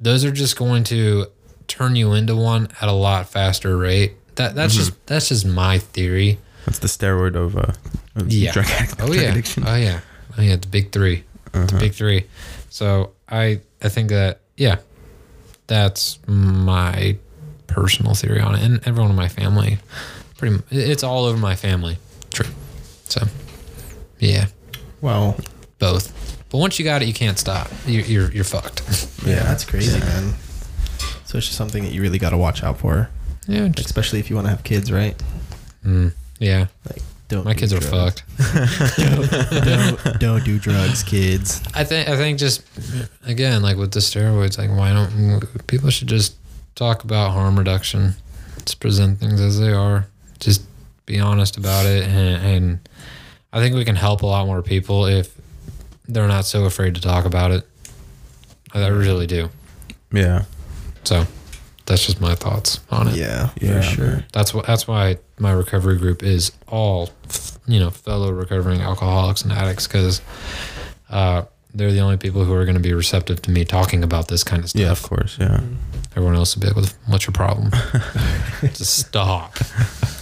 those 0.00 0.24
are 0.24 0.32
just 0.32 0.56
going 0.56 0.84
to 0.84 1.26
turn 1.68 1.94
you 1.96 2.14
into 2.14 2.34
one 2.34 2.68
at 2.80 2.88
a 2.88 2.92
lot 2.92 3.28
faster 3.28 3.76
rate. 3.76 4.14
That 4.36 4.54
that's 4.54 4.74
just 4.74 5.06
that's 5.06 5.28
just 5.28 5.46
my 5.46 5.78
theory. 5.78 6.38
That's 6.66 6.78
the 6.80 6.88
steroid 6.88 7.34
of, 7.34 7.56
uh, 7.56 7.72
of 8.16 8.30
Yeah. 8.32 8.52
drug, 8.52 8.66
Oh 9.00 9.12
yeah. 9.12 9.30
addiction. 9.30 9.64
Oh 9.66 9.74
yeah. 9.76 10.00
Oh 10.38 10.42
yeah. 10.42 10.56
The 10.56 10.68
big 10.68 10.92
3 10.92 11.24
The 11.52 11.58
Uh-huh. 11.60 11.78
big 11.78 11.92
three. 11.94 12.24
So 12.70 13.10
I 13.28 13.60
I 13.82 13.88
think 13.88 14.10
that 14.10 14.40
yeah, 14.56 14.76
that's 15.66 16.18
my 16.26 17.16
personal 17.66 18.14
theory 18.14 18.40
on 18.40 18.54
it, 18.54 18.62
and 18.62 18.80
everyone 18.86 19.10
in 19.10 19.16
my 19.16 19.28
family, 19.28 19.78
pretty. 20.36 20.56
m- 20.56 20.64
It's 20.70 21.02
all 21.02 21.24
over 21.26 21.36
my 21.38 21.54
family. 21.56 21.98
True. 22.32 22.46
So 23.08 23.26
yeah, 24.18 24.46
Well, 25.00 25.36
both. 25.78 26.12
But 26.50 26.58
once 26.58 26.78
you 26.78 26.84
got 26.84 27.02
it, 27.02 27.08
you 27.08 27.14
can't 27.14 27.38
stop. 27.38 27.68
You're 27.86 28.04
you're, 28.04 28.32
you're 28.32 28.44
fucked. 28.44 28.80
yeah, 29.26 29.42
that's 29.44 29.64
crazy, 29.64 30.00
man. 30.00 30.34
So 31.24 31.36
it's 31.38 31.46
just 31.46 31.58
something 31.58 31.84
that 31.84 31.92
you 31.92 32.00
really 32.02 32.18
got 32.18 32.30
to 32.30 32.38
watch 32.38 32.62
out 32.62 32.78
for, 32.78 33.10
yeah. 33.46 33.68
Just, 33.68 33.86
especially 33.86 34.18
if 34.18 34.28
you 34.30 34.36
want 34.36 34.46
to 34.46 34.50
have 34.50 34.64
kids, 34.64 34.90
right? 34.90 35.14
mm, 35.84 36.12
yeah. 36.38 36.66
Like, 36.88 37.02
don't. 37.28 37.44
My 37.44 37.52
do 37.52 37.60
kids 37.60 37.72
are 37.74 37.80
fucked. 37.80 38.24
don't, 38.96 40.18
don't 40.18 40.44
do 40.44 40.58
drugs, 40.58 41.02
kids. 41.02 41.62
I 41.74 41.84
think 41.84 42.08
I 42.08 42.16
think 42.16 42.38
just 42.38 42.62
again 43.26 43.62
like 43.62 43.76
with 43.76 43.92
the 43.92 44.00
steroids, 44.00 44.58
like 44.58 44.70
why 44.70 44.92
don't 44.92 45.66
people 45.66 45.90
should 45.90 46.08
just 46.08 46.36
talk 46.74 47.04
about 47.04 47.32
harm 47.32 47.58
reduction, 47.58 48.14
just 48.60 48.80
present 48.80 49.18
things 49.18 49.40
as 49.40 49.60
they 49.60 49.72
are, 49.72 50.06
just 50.40 50.62
be 51.04 51.20
honest 51.20 51.56
about 51.56 51.84
it, 51.84 52.04
and, 52.04 52.46
and 52.46 52.88
I 53.52 53.60
think 53.60 53.74
we 53.74 53.84
can 53.84 53.96
help 53.96 54.22
a 54.22 54.26
lot 54.26 54.46
more 54.46 54.62
people 54.62 55.06
if 55.06 55.34
they're 56.08 56.28
not 56.28 56.46
so 56.46 56.64
afraid 56.64 56.94
to 56.94 57.00
talk 57.00 57.26
about 57.26 57.50
it. 57.50 57.66
I 58.72 58.78
I 58.78 58.88
really 58.88 59.26
do. 59.26 59.50
Yeah. 60.12 60.44
So 61.04 61.26
that's 61.88 62.06
just 62.06 62.20
my 62.20 62.34
thoughts 62.36 62.78
on 62.90 63.08
it. 63.08 63.16
Yeah, 63.16 63.50
Yeah. 63.60 63.80
for 63.80 63.82
sure. 63.82 64.24
That's 64.32 64.54
what 64.54 64.66
that's 64.66 64.86
why 64.86 65.18
my 65.38 65.50
recovery 65.52 65.98
group 65.98 66.22
is 66.22 66.52
all 66.68 67.10
you 67.66 67.80
know 67.80 67.90
fellow 67.90 68.30
recovering 68.30 68.80
alcoholics 68.80 69.42
and 69.42 69.50
addicts 69.52 69.86
because 69.88 70.20
uh, 71.10 71.42
they're 71.74 71.92
the 71.92 72.00
only 72.00 72.16
people 72.16 72.44
who 72.44 72.52
are 72.54 72.64
going 72.64 72.76
to 72.76 72.82
be 72.82 72.92
receptive 72.92 73.42
to 73.42 73.50
me 73.50 73.64
talking 73.64 74.02
about 74.04 74.28
this 74.28 74.44
kind 74.44 74.62
of 74.62 74.70
stuff. 74.70 74.80
Yeah, 74.82 74.90
of 74.92 75.02
course. 75.02 75.36
Yeah. 75.40 75.60
Everyone 76.12 76.34
else 76.36 76.54
will 76.56 76.62
be 76.62 76.80
like, 76.80 76.92
"What's 77.06 77.26
your 77.26 77.32
problem?" 77.34 77.70
Just 78.62 78.98
stop. 78.98 79.56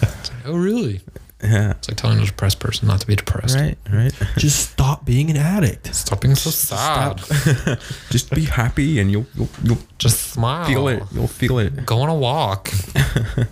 Like, 0.03 0.13
oh, 0.47 0.57
really? 0.57 1.01
Yeah. 1.43 1.73
It's 1.73 1.89
like 1.89 1.97
telling 1.99 2.19
a 2.21 2.25
depressed 2.25 2.61
person 2.61 2.89
not 2.89 3.01
to 3.01 3.07
be 3.07 3.15
depressed. 3.15 3.57
Right. 3.57 3.77
Right. 3.93 4.13
Just 4.39 4.71
stop 4.71 5.05
being 5.05 5.31
an 5.31 5.37
addict. 5.37 5.95
Stop 5.95 6.23
being 6.23 6.35
so 6.35 6.51
sad. 6.51 7.19
Just 8.11 8.31
be 8.31 8.45
happy, 8.45 8.99
and 9.01 9.11
you'll 9.13 9.27
you'll, 9.35 9.49
you'll 9.63 9.79
Just 9.99 10.31
smile. 10.33 10.67
feel 10.67 10.89
it. 10.89 11.03
You'll 11.13 11.27
feel 11.29 11.59
it. 11.59 11.85
Go 11.85 12.01
on 12.01 12.09
a 12.09 12.15
walk. 12.15 12.71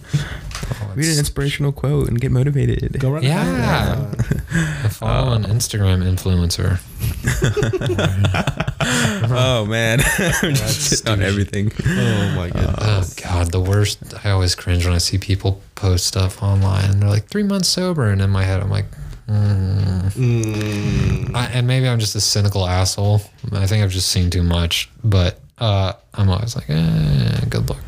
Oh, 0.67 0.93
Read 0.95 1.13
an 1.13 1.19
inspirational 1.19 1.73
quote 1.73 2.09
and 2.09 2.19
get 2.19 2.31
motivated. 2.33 2.99
Go 2.99 3.11
run. 3.11 3.23
a 3.23 3.27
Yeah. 3.27 3.45
marathon. 3.45 4.91
follow 4.91 5.33
an 5.35 5.43
Instagram 5.45 6.03
influencer. 6.03 6.81
oh 9.31 9.67
man, 9.69 10.01
I'm 10.01 10.55
just 10.55 11.05
shitting 11.05 11.13
on 11.13 11.23
everything. 11.23 11.73
Oh 11.87 12.33
my 12.37 12.51
god. 12.51 12.75
Oh 12.81 13.05
God, 13.23 13.53
the 13.53 13.61
worst. 13.61 14.15
I 14.25 14.31
always 14.31 14.55
cringe 14.55 14.85
when 14.85 14.95
I 14.95 14.99
see 14.99 15.19
people 15.19 15.61
post 15.75 16.07
stuff 16.07 16.43
online 16.43 16.91
and 16.91 17.03
they're 17.03 17.09
like 17.09 17.27
three 17.27 17.43
months 17.43 17.69
sober, 17.69 18.11
and 18.11 18.21
in 18.21 18.31
my 18.31 18.45
head 18.45 18.61
I'm 18.61 18.71
like, 18.71 18.87
mm. 19.29 20.11
Mm. 20.13 21.35
I, 21.35 21.47
and 21.47 21.67
maybe 21.67 21.89
I'm 21.89 21.99
just 21.99 22.15
a 22.15 22.21
cynical 22.21 22.67
asshole. 22.67 23.23
I 23.53 23.67
think 23.67 23.83
I've 23.83 23.93
just 23.93 24.09
seen 24.09 24.31
too 24.31 24.43
much, 24.43 24.91
but 25.03 25.41
uh, 25.59 25.95
I'm 26.15 26.29
always 26.29 26.57
like, 26.57 26.67
eh, 26.69 27.41
good 27.49 27.69
luck, 27.69 27.83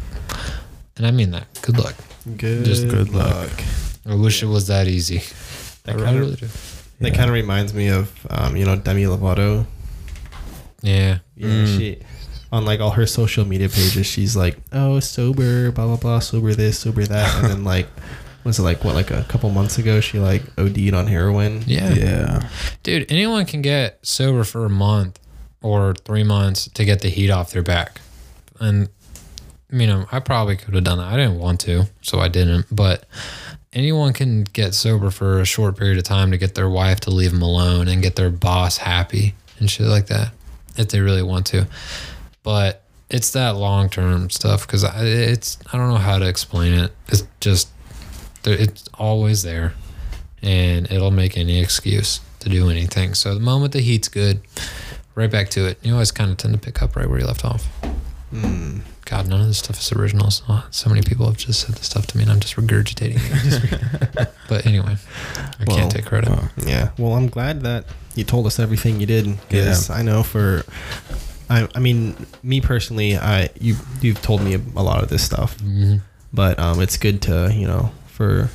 and 0.96 1.06
I 1.06 1.10
mean 1.10 1.30
that. 1.32 1.46
Good 1.62 1.78
luck. 1.78 1.94
Good. 2.36 2.64
Just 2.64 2.88
good 2.88 3.10
luck. 3.10 3.50
I 4.08 4.14
wish 4.14 4.42
it 4.42 4.46
was 4.46 4.68
that 4.68 4.88
easy. 4.88 5.18
I 5.18 5.92
That 5.92 5.96
really, 5.96 6.18
really 6.18 6.32
of 6.32 6.40
do. 6.40 6.46
That 7.00 7.14
kind 7.14 7.28
of 7.28 7.34
reminds 7.34 7.74
me 7.74 7.88
of 7.88 8.10
um, 8.30 8.56
you 8.56 8.64
know 8.64 8.76
Demi 8.76 9.04
Lovato. 9.04 9.66
Yeah. 10.82 11.18
Yeah, 11.36 11.48
Mm. 11.48 11.78
she 11.78 11.98
on 12.52 12.64
like 12.64 12.80
all 12.80 12.90
her 12.92 13.06
social 13.06 13.44
media 13.44 13.68
pages, 13.68 14.06
she's 14.06 14.36
like, 14.36 14.56
"Oh, 14.72 15.00
sober, 15.00 15.70
blah 15.72 15.86
blah 15.86 15.96
blah, 15.96 16.18
sober 16.20 16.54
this, 16.54 16.78
sober 16.78 17.04
that," 17.04 17.34
and 17.42 17.50
then 17.50 17.64
like, 17.64 17.88
was 18.44 18.58
it 18.58 18.62
like 18.62 18.84
what 18.84 18.94
like 18.94 19.10
a 19.10 19.24
couple 19.28 19.50
months 19.50 19.78
ago 19.78 20.00
she 20.00 20.18
like 20.18 20.42
OD'd 20.56 20.94
on 20.94 21.06
heroin. 21.08 21.62
Yeah. 21.66 21.92
Yeah. 21.92 22.48
Dude, 22.82 23.10
anyone 23.10 23.44
can 23.46 23.62
get 23.62 23.98
sober 24.06 24.44
for 24.44 24.64
a 24.64 24.70
month 24.70 25.18
or 25.62 25.94
three 26.04 26.22
months 26.22 26.68
to 26.74 26.84
get 26.84 27.00
the 27.00 27.08
heat 27.08 27.30
off 27.30 27.50
their 27.50 27.62
back. 27.62 28.00
And, 28.60 28.88
you 29.70 29.86
know, 29.86 30.06
I 30.12 30.20
probably 30.20 30.56
could 30.56 30.74
have 30.74 30.84
done 30.84 30.98
that. 30.98 31.12
I 31.12 31.16
didn't 31.16 31.38
want 31.40 31.58
to, 31.62 31.86
so 32.00 32.20
I 32.20 32.28
didn't. 32.28 32.66
But 32.70 33.04
anyone 33.76 34.14
can 34.14 34.42
get 34.42 34.74
sober 34.74 35.10
for 35.10 35.38
a 35.38 35.44
short 35.44 35.76
period 35.76 35.98
of 35.98 36.04
time 36.04 36.30
to 36.30 36.38
get 36.38 36.54
their 36.54 36.68
wife 36.68 36.98
to 37.00 37.10
leave 37.10 37.30
them 37.30 37.42
alone 37.42 37.88
and 37.88 38.02
get 38.02 38.16
their 38.16 38.30
boss 38.30 38.78
happy 38.78 39.34
and 39.58 39.70
shit 39.70 39.86
like 39.86 40.06
that 40.06 40.32
if 40.76 40.88
they 40.88 41.00
really 41.00 41.22
want 41.22 41.46
to. 41.46 41.68
But 42.42 42.82
it's 43.10 43.30
that 43.32 43.50
long 43.50 43.90
term 43.90 44.30
stuff 44.30 44.66
because 44.66 44.82
it's, 44.82 45.58
I 45.72 45.76
don't 45.76 45.90
know 45.90 45.96
how 45.96 46.18
to 46.18 46.26
explain 46.26 46.72
it. 46.72 46.90
It's 47.08 47.22
just, 47.38 47.68
it's 48.44 48.88
always 48.94 49.42
there 49.42 49.74
and 50.42 50.90
it'll 50.90 51.10
make 51.10 51.36
any 51.36 51.60
excuse 51.60 52.20
to 52.40 52.48
do 52.48 52.70
anything. 52.70 53.12
So 53.12 53.34
the 53.34 53.40
moment 53.40 53.72
the 53.72 53.80
heat's 53.80 54.08
good, 54.08 54.40
right 55.14 55.30
back 55.30 55.50
to 55.50 55.66
it. 55.66 55.78
You 55.82 55.92
always 55.92 56.12
kind 56.12 56.30
of 56.30 56.38
tend 56.38 56.54
to 56.54 56.60
pick 56.60 56.82
up 56.82 56.96
right 56.96 57.08
where 57.08 57.18
you 57.18 57.26
left 57.26 57.44
off. 57.44 57.68
Mm. 58.32 58.80
God, 59.06 59.28
none 59.28 59.40
of 59.40 59.46
this 59.46 59.58
stuff 59.58 59.78
is 59.80 59.92
original. 59.92 60.30
So, 60.30 60.60
so 60.70 60.90
many 60.90 61.00
people 61.00 61.26
have 61.26 61.36
just 61.36 61.60
said 61.60 61.76
this 61.76 61.86
stuff 61.86 62.06
to 62.08 62.16
me, 62.18 62.24
and 62.24 62.32
I'm 62.32 62.40
just 62.40 62.56
regurgitating 62.56 63.18
it. 63.20 64.28
but 64.48 64.66
anyway, 64.66 64.96
I 65.36 65.64
Well, 65.66 65.76
can't 65.76 65.90
take 65.90 66.04
credit. 66.04 66.28
Well, 66.28 66.50
Yeah. 66.66 66.90
Well, 66.98 67.12
I'm 67.14 67.28
glad 67.28 67.62
that 67.62 67.84
you 68.16 68.24
told 68.24 68.46
us 68.46 68.58
everything 68.58 69.00
you 69.00 69.06
did 69.06 69.24
because 69.48 69.90
I 69.90 70.02
know 70.02 70.22
for. 70.22 70.64
I, 71.48 71.68
I 71.74 71.78
mean, 71.78 72.16
me 72.42 72.60
personally, 72.60 73.16
I 73.16 73.48
you 73.60 73.76
you've 74.02 74.20
told 74.22 74.42
me 74.42 74.54
a 74.54 74.82
lot 74.82 75.02
of 75.04 75.08
this 75.08 75.22
stuff, 75.22 75.56
Mhm. 75.58 76.00
but 76.32 76.58
um, 76.58 76.80
it's 76.80 76.96
good 76.96 77.22
to 77.22 77.52
you 77.54 77.68
know 77.68 77.92
for 78.08 78.50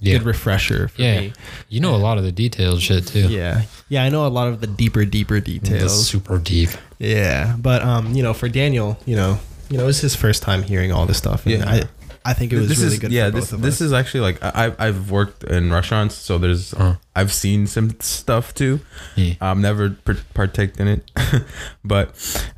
Yeah, 0.00 0.18
good 0.18 0.26
refresher 0.26 0.88
for 0.88 1.00
yeah. 1.02 1.20
me. 1.20 1.32
You 1.68 1.78
know 1.78 1.94
a 1.94 2.02
lot 2.02 2.18
of 2.18 2.24
the 2.24 2.32
details 2.32 2.82
shit 2.82 3.06
too. 3.06 3.28
Yeah, 3.28 3.62
yeah, 3.88 4.02
I 4.02 4.08
know 4.08 4.26
a 4.26 4.28
lot 4.34 4.48
of 4.48 4.60
the 4.60 4.66
deeper, 4.66 5.04
deeper 5.04 5.38
The 5.40 5.58
details. 5.60 6.04
super 6.08 6.38
deep. 6.38 6.70
Yeah, 6.98 7.54
but 7.56 7.82
um, 7.82 8.12
you 8.14 8.24
know, 8.24 8.34
for 8.34 8.48
Daniel, 8.48 8.98
you 9.06 9.14
know, 9.14 9.38
you 9.70 9.76
know, 9.78 9.84
it 9.84 9.86
was 9.86 10.00
his 10.00 10.14
first 10.16 10.42
time 10.42 10.62
hearing 10.62 10.92
all 10.92 11.06
this 11.06 11.18
stuff. 11.18 11.46
And 11.46 11.54
Yeah. 11.58 11.68
I, 11.68 11.82
I 12.26 12.32
think 12.32 12.52
it 12.54 12.58
was 12.58 12.68
this 12.68 12.78
really 12.78 12.94
is 12.94 12.98
good. 13.00 13.12
yeah. 13.12 13.26
for 13.26 13.32
This 13.32 13.44
both 13.50 13.52
of 13.52 13.62
this 13.62 13.74
us. 13.76 13.80
is 13.82 13.92
actually 13.92 14.20
like 14.20 14.42
I 14.42 14.64
I've- 14.66 14.76
I've 14.78 15.10
worked 15.10 15.44
in 15.44 15.70
restaurants, 15.72 16.14
so 16.14 16.38
there's 16.38 16.72
Uh. 16.72 16.96
I've 17.14 17.32
seen 17.32 17.66
some 17.66 17.94
stuff 18.00 18.54
too. 18.54 18.80
Yeah. 19.14 19.34
I've 19.42 19.58
never 19.58 19.90
par- 19.90 20.16
partaked 20.34 20.80
in 20.80 20.88
it, 20.88 21.10
but 21.84 22.14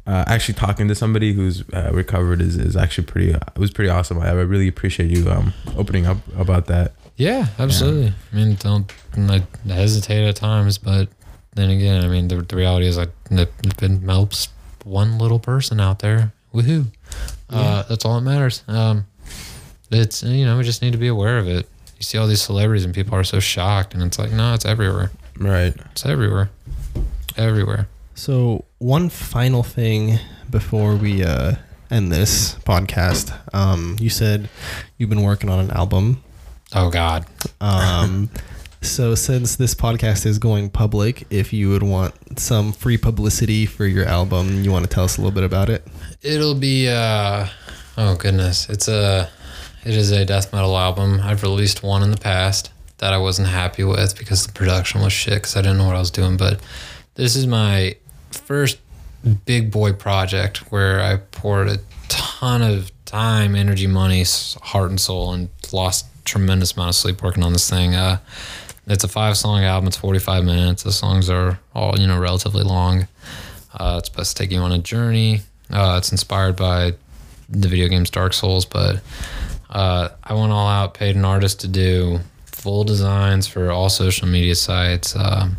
uh, 0.06 0.24
actually 0.28 0.54
talking 0.54 0.86
to 0.88 0.94
somebody 0.94 1.32
who's 1.32 1.62
uh, 1.72 1.90
recovered 1.92 2.40
is, 2.40 2.56
is 2.56 2.76
actually 2.76 3.04
pretty. 3.06 3.34
Uh, 3.34 3.40
it 3.54 3.58
was 3.58 3.70
pretty 3.72 3.90
awesome. 3.90 4.18
I, 4.20 4.28
I 4.28 4.32
really 4.32 4.68
appreciate 4.68 5.10
you 5.10 5.28
um 5.30 5.52
opening 5.76 6.06
up 6.06 6.18
about 6.36 6.66
that. 6.66 6.92
Yeah, 7.16 7.46
absolutely. 7.58 8.12
I 8.32 8.36
mean, 8.36 8.54
don't 8.56 8.92
I 9.16 9.42
hesitate 9.66 10.28
at 10.28 10.36
times, 10.36 10.78
but 10.78 11.08
then 11.54 11.70
again, 11.70 12.04
I 12.04 12.08
mean, 12.08 12.28
the, 12.28 12.36
the 12.42 12.54
reality 12.56 12.86
is 12.86 12.96
like 12.98 13.10
it, 13.30 13.50
it 13.82 14.02
helps 14.02 14.48
one 14.84 15.18
little 15.18 15.38
person 15.40 15.80
out 15.80 15.98
there. 16.00 16.32
Woohoo! 16.56 16.86
Uh, 17.50 17.82
that's 17.82 18.04
all 18.06 18.14
that 18.14 18.22
matters. 18.22 18.64
Um, 18.66 19.06
it's 19.90 20.22
you 20.22 20.46
know 20.46 20.56
we 20.56 20.64
just 20.64 20.80
need 20.80 20.92
to 20.92 20.98
be 20.98 21.08
aware 21.08 21.38
of 21.38 21.46
it. 21.48 21.68
You 21.98 22.02
see 22.02 22.16
all 22.16 22.26
these 22.26 22.40
celebrities 22.40 22.84
and 22.84 22.94
people 22.94 23.14
are 23.14 23.24
so 23.24 23.40
shocked, 23.40 23.92
and 23.92 24.02
it's 24.02 24.18
like 24.18 24.32
no, 24.32 24.54
it's 24.54 24.64
everywhere. 24.64 25.10
Right. 25.38 25.74
It's 25.92 26.06
everywhere, 26.06 26.48
everywhere. 27.36 27.88
So 28.14 28.64
one 28.78 29.10
final 29.10 29.62
thing 29.62 30.18
before 30.48 30.96
we 30.96 31.22
uh, 31.22 31.56
end 31.90 32.10
this 32.10 32.54
podcast. 32.60 33.38
Um, 33.54 33.96
you 34.00 34.08
said 34.08 34.48
you've 34.96 35.10
been 35.10 35.22
working 35.22 35.50
on 35.50 35.58
an 35.58 35.70
album. 35.70 36.22
Oh 36.74 36.88
God. 36.88 37.26
Um, 37.60 38.30
so 38.82 39.14
since 39.14 39.56
this 39.56 39.74
podcast 39.74 40.26
is 40.26 40.38
going 40.38 40.70
public, 40.70 41.26
if 41.30 41.52
you 41.52 41.70
would 41.70 41.82
want 41.82 42.38
some 42.38 42.72
free 42.72 42.96
publicity 42.96 43.66
for 43.66 43.86
your 43.86 44.06
album, 44.06 44.62
you 44.62 44.70
want 44.70 44.84
to 44.84 44.90
tell 44.90 45.04
us 45.04 45.16
a 45.16 45.20
little 45.20 45.34
bit 45.34 45.44
about 45.44 45.68
it? 45.68 45.86
It'll 46.22 46.54
be 46.54 46.88
uh 46.88 47.46
oh 47.96 48.16
goodness. 48.16 48.68
It's 48.68 48.88
a 48.88 49.28
it 49.84 49.94
is 49.94 50.10
a 50.10 50.24
death 50.24 50.52
metal 50.52 50.76
album. 50.76 51.20
I've 51.22 51.42
released 51.42 51.82
one 51.82 52.02
in 52.02 52.10
the 52.10 52.16
past 52.16 52.70
that 52.98 53.12
I 53.12 53.18
wasn't 53.18 53.48
happy 53.48 53.84
with 53.84 54.18
because 54.18 54.46
the 54.46 54.52
production 54.52 55.00
was 55.00 55.12
shit 55.12 55.34
because 55.34 55.56
I 55.56 55.62
didn't 55.62 55.78
know 55.78 55.86
what 55.86 55.96
I 55.96 56.00
was 56.00 56.10
doing. 56.10 56.36
But 56.36 56.60
this 57.14 57.36
is 57.36 57.46
my 57.46 57.96
first 58.30 58.78
big 59.44 59.70
boy 59.70 59.92
project 59.92 60.58
where 60.72 61.00
I 61.00 61.16
poured 61.16 61.68
a 61.68 61.78
ton 62.08 62.62
of 62.62 62.90
time, 63.04 63.54
energy, 63.54 63.86
money, 63.86 64.24
heart, 64.62 64.90
and 64.90 65.00
soul, 65.00 65.32
and 65.32 65.48
lost 65.72 66.06
tremendous 66.24 66.72
amount 66.72 66.90
of 66.90 66.94
sleep 66.94 67.22
working 67.22 67.42
on 67.42 67.52
this 67.52 67.68
thing. 67.70 67.94
Uh, 67.94 68.18
it's 68.86 69.04
a 69.04 69.08
five 69.08 69.36
song 69.36 69.62
album. 69.62 69.88
It's 69.88 69.96
45 69.96 70.44
minutes. 70.44 70.82
The 70.82 70.92
songs 70.92 71.28
are 71.28 71.58
all, 71.74 71.98
you 71.98 72.06
know, 72.06 72.18
relatively 72.18 72.62
long. 72.62 73.08
Uh, 73.74 73.96
it's 73.98 74.08
supposed 74.08 74.36
to 74.36 74.42
take 74.42 74.50
you 74.52 74.60
on 74.60 74.72
a 74.72 74.78
journey. 74.78 75.40
Uh, 75.70 75.96
it's 75.98 76.12
inspired 76.12 76.56
by 76.56 76.92
the 77.48 77.68
video 77.68 77.88
games 77.88 78.10
Dark 78.10 78.32
Souls, 78.32 78.64
but 78.64 79.00
uh, 79.70 80.08
I 80.22 80.34
went 80.34 80.52
all 80.52 80.68
out, 80.68 80.94
paid 80.94 81.16
an 81.16 81.24
artist 81.24 81.60
to 81.60 81.68
do 81.68 82.20
full 82.46 82.84
designs 82.84 83.46
for 83.46 83.70
all 83.70 83.88
social 83.88 84.28
media 84.28 84.54
sites. 84.54 85.14
Um, 85.16 85.56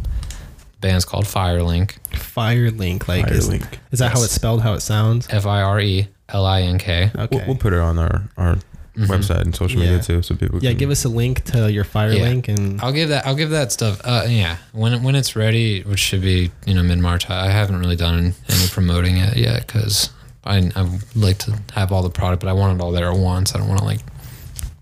band's 0.82 1.06
called 1.06 1.26
Firelink, 1.26 1.98
Firelink, 2.12 3.08
like 3.08 3.30
is, 3.30 3.49
Firelink. 3.49 3.78
is 3.91 3.99
that 3.99 4.14
how 4.14 4.24
it's 4.24 4.34
spelled? 4.34 4.62
How 4.62 4.74
it 4.74 4.82
sounds? 4.82 5.28
F 5.30 5.45
I 5.45 5.62
R 5.62 5.80
E 5.80 6.08
L 6.30 6.45
I 6.45 6.62
N 6.62 6.78
K. 6.78 7.12
Okay. 7.16 7.38
We'll, 7.38 7.48
we'll 7.48 7.56
put 7.58 7.74
it 7.74 7.80
on 7.80 7.99
our 7.99 8.30
our 8.38 8.58
website 8.98 9.41
and 9.41 9.56
social 9.56 9.80
Yeah. 9.82 9.90
media 9.91 10.03
too, 10.03 10.22
so 10.22 10.36
people. 10.36 10.60
yeah, 10.61 10.72
can, 10.72 10.78
give 10.80 10.90
us 10.90 11.06
a 11.06 11.10
link 11.10 11.44
to 11.45 11.72
your 11.72 11.84
fire 11.84 12.14
link 12.14 12.48
and 12.48 12.82
I'll 12.82 12.91
give 12.94 13.10
that. 13.10 13.26
I'll 13.28 13.36
give 13.36 13.52
that 13.52 13.72
stuff. 13.72 14.02
Uh, 14.03 14.26
yeah, 14.28 14.57
when 14.74 15.03
when 15.03 15.15
it's 15.15 15.36
ready, 15.36 15.84
which 15.84 15.99
should 15.99 16.22
be 16.22 16.52
you 16.65 16.74
know 16.74 16.84
mid 16.84 16.99
March. 16.99 17.30
I 17.30 17.48
I 17.48 17.49
haven't 17.52 17.80
really 17.80 17.95
done 17.95 18.34
any 18.49 18.68
promoting 18.72 19.18
it 19.18 19.38
yet 19.38 19.68
because 19.68 20.10
I 20.45 20.72
I 20.76 20.99
like 21.15 21.38
to 21.45 21.52
have 21.74 21.91
all 21.91 22.03
the 22.03 22.10
product, 22.10 22.41
but 22.44 22.49
I 22.49 22.53
want 22.53 22.80
it 22.80 22.84
all 22.84 22.91
there 22.91 23.11
at 23.11 23.18
once. 23.18 23.53
I 23.56 23.60
don't 23.60 23.68
want 23.68 23.80
to 23.80 23.86
like 23.86 23.99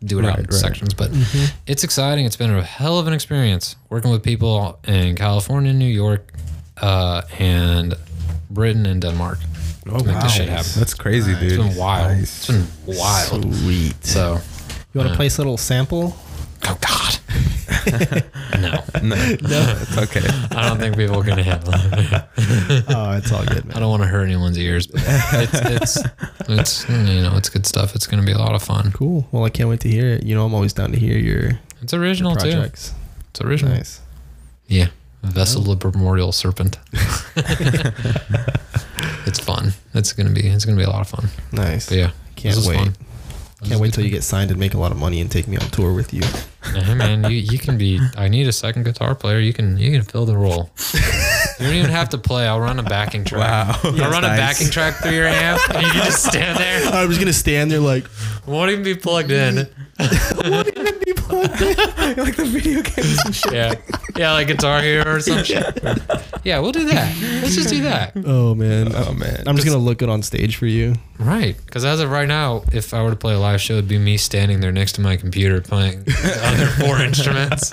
do 0.03 0.19
it 0.19 0.25
out 0.25 0.37
in 0.37 0.43
Right, 0.45 0.51
right. 0.53 0.59
sections. 0.61 0.93
But 0.93 1.09
it's 1.67 1.83
exciting. 1.83 2.25
It's 2.25 2.35
been 2.37 2.51
a 2.55 2.61
hell 2.63 2.99
of 2.99 3.07
an 3.07 3.13
experience 3.13 3.75
working 3.89 4.11
with 4.11 4.21
people 4.23 4.77
in 4.87 5.15
California, 5.15 5.73
New 5.73 5.85
York, 6.03 6.31
uh, 6.81 7.23
and 7.39 7.95
Britain 8.49 8.85
and 8.85 9.01
Denmark. 9.01 9.39
Oh, 9.87 9.99
to 9.99 10.05
make 10.05 10.19
this 10.21 10.33
shit 10.35 10.49
happen. 10.49 10.71
That's 10.77 10.93
crazy, 10.93 11.33
dude. 11.35 11.53
It's 11.53 11.57
been 11.57 11.75
wild. 11.77 12.17
Nice. 12.17 12.49
It's 12.49 12.67
been 12.85 12.95
wild. 12.97 13.55
sweet. 13.55 14.03
So, 14.03 14.33
you 14.33 14.33
want 14.33 14.41
to 14.93 14.99
yeah. 15.05 15.11
Uh, 15.11 15.15
place 15.15 15.37
a 15.37 15.41
little 15.41 15.57
sample? 15.57 16.15
oh 16.67 16.77
god, 16.81 17.19
no, 18.59 18.71
No, 19.03 19.15
no, 19.15 19.77
it's 19.81 19.97
okay. 19.99 20.25
I 20.51 20.67
don't 20.67 20.79
think 20.79 20.97
people 20.97 21.19
are 21.19 21.23
going 21.23 21.37
to 21.37 21.43
handle 21.43 21.73
it. 21.75 22.23
oh, 22.89 23.11
it's 23.17 23.31
all 23.31 23.45
good, 23.45 23.65
man. 23.65 23.77
I 23.77 23.79
don't 23.79 23.91
want 23.91 24.01
to 24.01 24.07
hurt 24.07 24.23
anyone's 24.23 24.57
ears, 24.57 24.87
but 24.87 25.03
it's 25.05 25.53
it's 25.53 26.03
it's 26.49 26.89
you 26.89 27.21
know 27.21 27.37
it's 27.37 27.49
good 27.49 27.67
stuff. 27.67 27.93
It's 27.93 28.07
gonna 28.07 28.23
be 28.23 28.31
a 28.31 28.39
lot 28.39 28.55
of 28.55 28.63
fun. 28.63 28.91
Cool. 28.93 29.27
Well, 29.31 29.43
I 29.43 29.49
can't 29.51 29.69
wait 29.69 29.81
to 29.81 29.89
hear 29.89 30.07
it. 30.07 30.23
You 30.23 30.33
know, 30.33 30.43
I'm 30.45 30.55
always 30.55 30.73
down 30.73 30.91
to 30.93 30.99
hear 30.99 31.15
your 31.17 31.59
It's 31.83 31.93
original 31.93 32.35
too. 32.35 32.49
projects. 32.51 32.93
It's 33.29 33.41
original. 33.41 33.75
Nice. 33.75 34.01
Yeah, 34.67 34.87
vessel 35.21 35.69
of 35.71 35.79
the 35.79 35.91
primordial 35.91 36.31
serpent. 36.31 36.79
it's 39.25 39.39
fun. 39.39 39.73
It's 39.93 40.13
gonna 40.13 40.29
be 40.31 40.47
it's 40.47 40.65
gonna 40.65 40.77
be 40.77 40.83
a 40.83 40.89
lot 40.89 41.01
of 41.01 41.07
fun. 41.07 41.27
Nice. 41.51 41.89
But 41.89 41.97
yeah, 41.97 42.11
Can't 42.35 42.57
wait. 42.65 42.77
fun. 42.77 42.95
Can't 43.63 43.79
wait 43.81 43.93
till 43.93 44.03
you 44.03 44.11
get 44.11 44.23
signed 44.23 44.51
and 44.51 44.59
make 44.59 44.73
a 44.75 44.77
lot 44.77 44.91
of 44.91 44.97
money 44.97 45.21
and 45.21 45.31
take 45.31 45.47
me 45.47 45.57
on 45.57 45.67
tour 45.69 45.93
with 45.93 46.13
you. 46.13 46.21
Hey 46.63 46.93
man, 46.93 47.23
you, 47.23 47.37
you 47.37 47.57
can 47.57 47.77
be. 47.77 47.99
I 48.17 48.27
need 48.27 48.47
a 48.47 48.51
second 48.51 48.83
guitar 48.83 49.15
player. 49.15 49.39
You 49.39 49.53
can 49.53 49.77
you 49.77 49.91
can 49.91 50.03
fill 50.03 50.25
the 50.25 50.37
role. 50.37 50.69
You 51.59 51.65
don't 51.67 51.75
even 51.75 51.91
have 51.91 52.09
to 52.09 52.17
play. 52.17 52.45
I'll 52.47 52.59
run 52.59 52.79
a 52.79 52.83
backing 52.83 53.23
track. 53.23 53.39
Wow. 53.39 53.79
I'll 53.83 53.91
That's 53.93 54.11
run 54.11 54.23
a 54.23 54.27
nice. 54.27 54.39
backing 54.39 54.69
track 54.69 54.95
through 54.95 55.13
your 55.13 55.27
amp, 55.27 55.61
and 55.73 55.85
you 55.85 55.91
can 55.91 56.03
just 56.05 56.25
stand 56.25 56.57
there. 56.59 56.93
I 56.93 57.05
was 57.05 57.17
gonna 57.17 57.31
stand 57.33 57.71
there 57.71 57.79
like, 57.79 58.05
Won't 58.45 58.71
even 58.71 58.83
be 58.83 58.95
plugged 58.95 59.31
in. 59.31 59.67
what 59.97 60.67
even 60.67 60.99
be 61.05 61.13
plugged 61.13 61.61
in? 61.61 61.77
like 62.17 62.35
the 62.35 62.45
video 62.45 62.81
games 62.81 63.19
and 63.25 63.33
shit. 63.35 63.53
Yeah, 63.53 63.73
yeah, 64.17 64.33
like 64.33 64.47
Guitar 64.47 64.81
Hero 64.81 65.15
or 65.15 65.19
some 65.21 65.43
shit. 65.45 65.81
Yeah, 66.43 66.59
we'll 66.59 66.73
do 66.73 66.85
that. 66.85 67.15
Let's 67.41 67.55
just 67.55 67.69
do 67.69 67.81
that. 67.83 68.11
Oh 68.25 68.53
man. 68.53 68.91
Oh 68.93 69.13
man. 69.13 69.43
I'm 69.47 69.55
just 69.55 69.65
gonna 69.65 69.79
look 69.79 69.99
good 69.99 70.09
on 70.09 70.21
stage 70.23 70.57
for 70.57 70.65
you. 70.67 70.95
Right, 71.17 71.55
because 71.65 71.85
as 71.85 72.01
of 72.01 72.11
right 72.11 72.27
now, 72.27 72.63
if 72.73 72.93
I 72.93 73.01
were 73.01 73.11
to 73.11 73.15
play 73.15 73.33
a 73.33 73.39
live 73.39 73.61
show, 73.61 73.73
it'd 73.75 73.87
be 73.87 73.97
me 73.97 74.17
standing 74.17 74.59
there 74.59 74.73
next 74.73 74.93
to 74.93 75.01
my 75.01 75.15
computer 75.15 75.61
playing 75.61 76.03
the 76.03 76.39
other 76.43 76.65
four 76.85 76.99
instruments. 77.01 77.71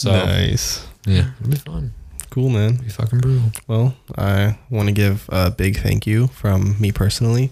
So 0.00 0.12
nice. 0.12 0.86
yeah, 1.04 1.30
it'd 1.40 1.50
be 1.50 1.56
fun. 1.56 1.92
Cool, 2.32 2.48
man. 2.48 2.72
It'd 2.74 2.84
be 2.84 2.88
fucking 2.90 3.18
brutal. 3.20 3.52
Well, 3.68 3.94
I 4.16 4.56
want 4.70 4.88
to 4.88 4.92
give 4.94 5.28
a 5.28 5.50
big 5.50 5.76
thank 5.78 6.06
you 6.06 6.28
from 6.28 6.80
me 6.80 6.90
personally. 6.90 7.50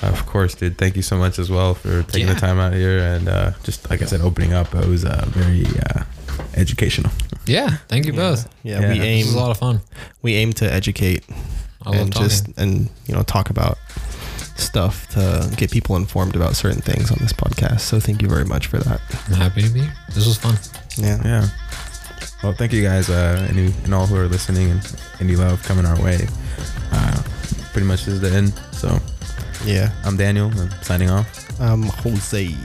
Of 0.00 0.26
course, 0.26 0.54
dude. 0.54 0.78
Thank 0.78 0.94
you 0.94 1.02
so 1.02 1.16
much 1.18 1.40
as 1.40 1.50
well 1.50 1.74
for 1.74 2.04
taking 2.04 2.28
Yeah. 2.28 2.34
the 2.34 2.40
time 2.40 2.58
out 2.60 2.72
here 2.72 2.98
and 3.00 3.28
uh, 3.28 3.50
just 3.64 3.90
like 3.90 4.00
I 4.00 4.04
said, 4.04 4.20
opening 4.20 4.52
up. 4.52 4.72
It 4.76 4.86
was 4.86 5.04
uh, 5.04 5.24
very 5.28 5.64
uh, 5.90 6.04
educational. 6.54 7.10
Yeah, 7.46 7.78
thank 7.88 8.06
you 8.06 8.12
both. 8.12 8.48
Yeah, 8.62 8.80
Yeah. 8.80 8.92
we 8.92 8.98
This 9.00 9.06
This 9.24 9.26
is 9.26 9.34
a 9.34 9.38
lot 9.38 9.50
of 9.50 9.58
fun. 9.58 9.80
we 10.22 10.34
aim 10.34 10.52
to 10.54 10.72
educate 10.72 11.24
I 11.84 11.90
love 11.90 11.98
and 12.00 12.12
talking. 12.12 12.28
just 12.28 12.46
and 12.56 12.88
you 13.08 13.14
know 13.16 13.22
talk 13.24 13.50
about 13.50 13.76
stuff 14.56 15.08
to 15.08 15.50
get 15.56 15.72
people 15.72 15.96
informed 15.96 16.36
about 16.36 16.54
certain 16.54 16.80
things 16.80 17.10
on 17.10 17.18
this 17.20 17.32
podcast. 17.32 17.80
So 17.80 17.98
thank 17.98 18.22
you 18.22 18.28
very 18.28 18.44
much 18.44 18.68
for 18.68 18.78
that. 18.78 19.00
I'm 19.26 19.34
happy 19.34 19.62
to 19.62 19.68
be 19.70 19.80
here. 19.80 19.92
This 20.14 20.26
was 20.26 20.38
fun. 20.38 20.56
Yeah. 20.96 21.18
Yeah. 21.24 21.48
Well, 22.42 22.52
thank 22.52 22.72
you 22.72 22.82
guys, 22.82 23.08
uh, 23.08 23.46
any 23.50 23.72
and 23.84 23.94
all 23.94 24.06
who 24.06 24.16
are 24.16 24.26
listening 24.28 24.70
and 24.70 24.96
any 25.20 25.36
love 25.36 25.62
coming 25.62 25.86
our 25.86 26.00
way. 26.02 26.26
Uh, 26.90 27.22
pretty 27.72 27.86
much 27.86 28.04
this 28.04 28.14
is 28.14 28.20
the 28.20 28.30
end. 28.32 28.52
So 28.72 28.98
Yeah. 29.64 29.90
I'm 30.04 30.16
Daniel. 30.16 30.50
I'm 30.58 30.70
signing 30.82 31.10
off. 31.10 31.26
I'm 31.60 31.82
Jose. 31.84 32.56